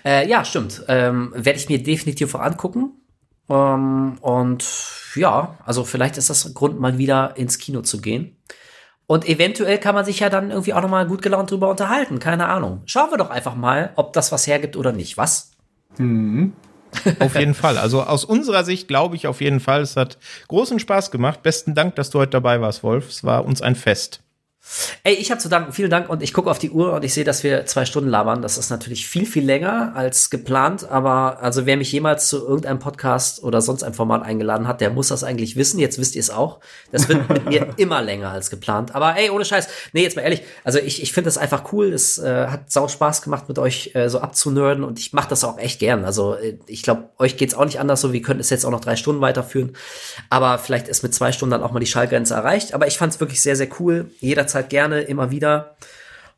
Äh, 0.03 0.27
ja, 0.27 0.43
stimmt. 0.43 0.83
Ähm, 0.87 1.31
Werde 1.35 1.59
ich 1.59 1.69
mir 1.69 1.81
definitiv 1.81 2.35
angucken. 2.35 2.93
Ähm, 3.49 4.17
und 4.21 4.65
ja, 5.15 5.57
also 5.65 5.83
vielleicht 5.83 6.17
ist 6.17 6.29
das 6.29 6.45
ein 6.45 6.53
Grund, 6.53 6.79
mal 6.79 6.97
wieder 6.97 7.37
ins 7.37 7.57
Kino 7.57 7.81
zu 7.81 8.01
gehen. 8.01 8.37
Und 9.07 9.27
eventuell 9.27 9.77
kann 9.77 9.93
man 9.93 10.05
sich 10.05 10.21
ja 10.21 10.29
dann 10.29 10.51
irgendwie 10.51 10.73
auch 10.73 10.81
noch 10.81 10.89
mal 10.89 11.05
gut 11.05 11.21
gelaunt 11.21 11.51
drüber 11.51 11.69
unterhalten. 11.69 12.19
Keine 12.19 12.47
Ahnung. 12.47 12.81
Schauen 12.85 13.11
wir 13.11 13.17
doch 13.17 13.29
einfach 13.29 13.55
mal, 13.55 13.91
ob 13.95 14.13
das 14.13 14.31
was 14.31 14.47
hergibt 14.47 14.77
oder 14.77 14.93
nicht. 14.93 15.17
Was? 15.17 15.51
Auf 17.19 17.37
jeden 17.37 17.53
Fall. 17.53 17.77
Also 17.77 18.03
aus 18.03 18.25
unserer 18.25 18.63
Sicht 18.63 18.87
glaube 18.87 19.15
ich 19.15 19.27
auf 19.27 19.41
jeden 19.41 19.59
Fall, 19.59 19.81
es 19.81 19.95
hat 19.95 20.17
großen 20.47 20.79
Spaß 20.79 21.11
gemacht. 21.11 21.43
Besten 21.43 21.75
Dank, 21.75 21.95
dass 21.95 22.09
du 22.09 22.19
heute 22.19 22.31
dabei 22.31 22.61
warst, 22.61 22.83
Wolf. 22.83 23.09
Es 23.09 23.23
war 23.23 23.45
uns 23.45 23.61
ein 23.61 23.75
Fest. 23.75 24.21
Ey, 25.03 25.15
ich 25.15 25.31
habe 25.31 25.41
zu 25.41 25.49
danken, 25.49 25.73
vielen 25.73 25.89
Dank 25.89 26.07
und 26.09 26.21
ich 26.21 26.33
gucke 26.33 26.49
auf 26.49 26.59
die 26.59 26.69
Uhr 26.69 26.93
und 26.93 27.03
ich 27.03 27.13
sehe, 27.13 27.23
dass 27.23 27.43
wir 27.43 27.65
zwei 27.65 27.85
Stunden 27.85 28.09
labern. 28.09 28.43
Das 28.43 28.59
ist 28.59 28.69
natürlich 28.69 29.07
viel, 29.07 29.25
viel 29.25 29.43
länger 29.43 29.93
als 29.95 30.29
geplant, 30.29 30.87
aber 30.87 31.41
also 31.41 31.65
wer 31.65 31.77
mich 31.77 31.91
jemals 31.91 32.27
zu 32.27 32.45
irgendeinem 32.45 32.77
Podcast 32.77 33.43
oder 33.43 33.61
sonst 33.61 33.83
einem 33.83 33.95
Format 33.95 34.21
eingeladen 34.21 34.67
hat, 34.67 34.79
der 34.79 34.91
muss 34.91 35.07
das 35.07 35.23
eigentlich 35.23 35.55
wissen. 35.55 35.79
Jetzt 35.79 35.97
wisst 35.97 36.15
ihr 36.15 36.19
es 36.19 36.29
auch. 36.29 36.59
Das 36.91 37.09
wird 37.09 37.27
mit 37.27 37.45
mir 37.45 37.69
immer 37.77 38.03
länger 38.03 38.29
als 38.29 38.51
geplant. 38.51 38.93
Aber 38.93 39.17
ey, 39.17 39.31
ohne 39.31 39.45
Scheiß. 39.45 39.67
Nee, 39.93 40.03
jetzt 40.03 40.15
mal 40.15 40.21
ehrlich, 40.21 40.43
also 40.63 40.77
ich, 40.77 41.01
ich 41.01 41.11
finde 41.11 41.29
das 41.29 41.39
einfach 41.39 41.73
cool. 41.73 41.91
Es 41.91 42.19
äh, 42.19 42.47
hat 42.47 42.71
sau 42.71 42.87
Spaß 42.87 43.23
gemacht, 43.23 43.47
mit 43.47 43.57
euch 43.57 43.95
äh, 43.95 44.09
so 44.09 44.19
abzunörden 44.19 44.83
und 44.83 44.99
ich 44.99 45.11
mache 45.11 45.29
das 45.29 45.43
auch 45.43 45.57
echt 45.57 45.79
gern. 45.79 46.05
Also 46.05 46.35
äh, 46.35 46.59
ich 46.67 46.83
glaube, 46.83 47.09
euch 47.17 47.35
geht's 47.35 47.55
auch 47.55 47.65
nicht 47.65 47.79
anders 47.79 48.01
so. 48.01 48.13
Wir 48.13 48.21
könnten 48.21 48.41
es 48.41 48.51
jetzt 48.51 48.65
auch 48.65 48.71
noch 48.71 48.81
drei 48.81 48.95
Stunden 48.95 49.21
weiterführen. 49.21 49.75
Aber 50.29 50.59
vielleicht 50.59 50.87
ist 50.87 51.01
mit 51.01 51.15
zwei 51.15 51.31
Stunden 51.31 51.51
dann 51.51 51.63
auch 51.63 51.71
mal 51.71 51.79
die 51.79 51.87
Schallgrenze 51.87 52.35
erreicht. 52.35 52.75
Aber 52.75 52.85
ich 52.85 52.99
fand 52.99 53.13
es 53.13 53.19
wirklich 53.19 53.41
sehr, 53.41 53.55
sehr 53.55 53.67
cool. 53.79 54.11
Jederzeit 54.51 54.69
gerne, 54.69 55.01
immer 55.01 55.31
wieder. 55.31 55.75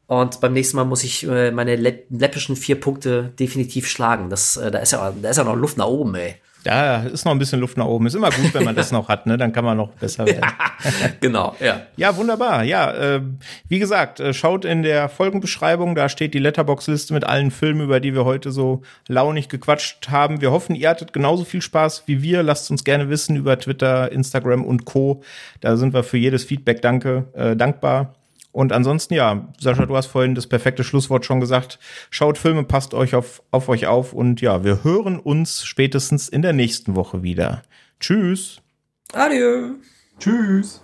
Und 0.08 0.42
beim 0.42 0.54
nächsten 0.54 0.78
Mal 0.78 0.84
muss 0.84 1.04
ich 1.04 1.28
äh, 1.28 1.52
meine 1.52 1.76
läppischen 1.76 2.56
vier 2.56 2.80
Punkte 2.80 3.32
definitiv 3.40 3.88
schlagen. 3.88 4.30
Das, 4.30 4.58
äh, 4.58 4.70
da, 4.70 4.80
ist 4.80 4.92
ja, 4.92 5.14
da 5.20 5.30
ist 5.30 5.38
ja 5.38 5.44
noch 5.44 5.56
Luft 5.56 5.78
nach 5.78 5.88
oben, 5.88 6.16
ey. 6.16 6.36
Da 6.64 7.04
ist 7.04 7.26
noch 7.26 7.32
ein 7.32 7.40
bisschen 7.40 7.60
Luft 7.60 7.78
nach 7.78 7.86
oben. 7.86 8.08
Ist 8.08 8.16
immer 8.16 8.30
gut, 8.30 8.54
wenn 8.54 8.64
man 8.64 8.76
das 8.76 8.92
noch 8.92 9.10
hat, 9.10 9.26
ne? 9.26 9.38
Dann 9.38 9.52
kann 9.52 9.66
man 9.66 9.78
noch 9.78 9.90
besser 9.90 10.26
werden. 10.26 10.42
ja, 10.84 11.10
genau, 11.20 11.56
ja. 11.60 11.82
Ja, 11.98 12.16
wunderbar. 12.16 12.64
Ja, 12.64 12.92
äh, 12.92 13.22
wie 13.68 13.80
gesagt, 13.80 14.20
äh, 14.20 14.34
schaut 14.34 14.66
in 14.66 14.84
der 14.84 15.10
Folgenbeschreibung, 15.10 15.96
da 15.96 16.10
steht 16.10 16.34
die 16.34 16.40
Letterbox-Liste 16.40 17.14
mit 17.14 17.26
allen 17.26 17.52
Filmen, 17.52 17.82
über 17.82 18.00
die 18.00 18.14
wir 18.14 18.26
heute 18.26 18.52
so 18.52 18.82
launig 19.08 19.50
gequatscht 19.50 20.10
haben. 20.10 20.42
Wir 20.42 20.52
hoffen, 20.52 20.76
ihr 20.76 20.90
hattet 20.90 21.14
genauso 21.14 21.44
viel 21.44 21.62
Spaß 21.62 22.04
wie 22.06 22.22
wir. 22.22 22.44
Lasst 22.44 22.72
uns 22.72 22.84
gerne 22.84 23.10
wissen 23.10 23.36
über 23.36 23.60
Twitter, 23.60 24.12
Instagram 24.12 24.64
und 24.64 24.86
Co. 24.86 25.22
Da 25.60 25.76
sind 25.76 25.94
wir 25.94 26.04
für 26.04 26.18
jedes 26.18 26.44
Feedback 26.46 26.82
danke, 26.82 27.26
äh, 27.34 27.56
dankbar. 27.56 28.16
Und 28.54 28.72
ansonsten, 28.72 29.16
ja, 29.16 29.50
Sascha, 29.60 29.88
du 29.88 29.98
hast 29.98 30.06
vorhin 30.06 30.36
das 30.36 30.48
perfekte 30.48 30.84
Schlusswort 30.84 31.26
schon 31.26 31.40
gesagt. 31.40 31.80
Schaut 32.12 32.38
Filme, 32.38 32.64
passt 32.64 32.94
euch 32.94 33.16
auf, 33.16 33.42
auf 33.50 33.68
euch 33.68 33.88
auf 33.88 34.14
und 34.14 34.42
ja, 34.42 34.64
wir 34.64 34.84
hören 34.84 35.20
uns 35.20 35.66
spätestens 35.66 36.30
in 36.30 36.44
der 36.44 36.54
nächsten 36.54 36.96
Woche 36.96 37.24
wieder. 37.24 37.64
Tschüss. 38.00 38.62
Adieu. 39.12 39.76
Tschüss. 40.20 40.83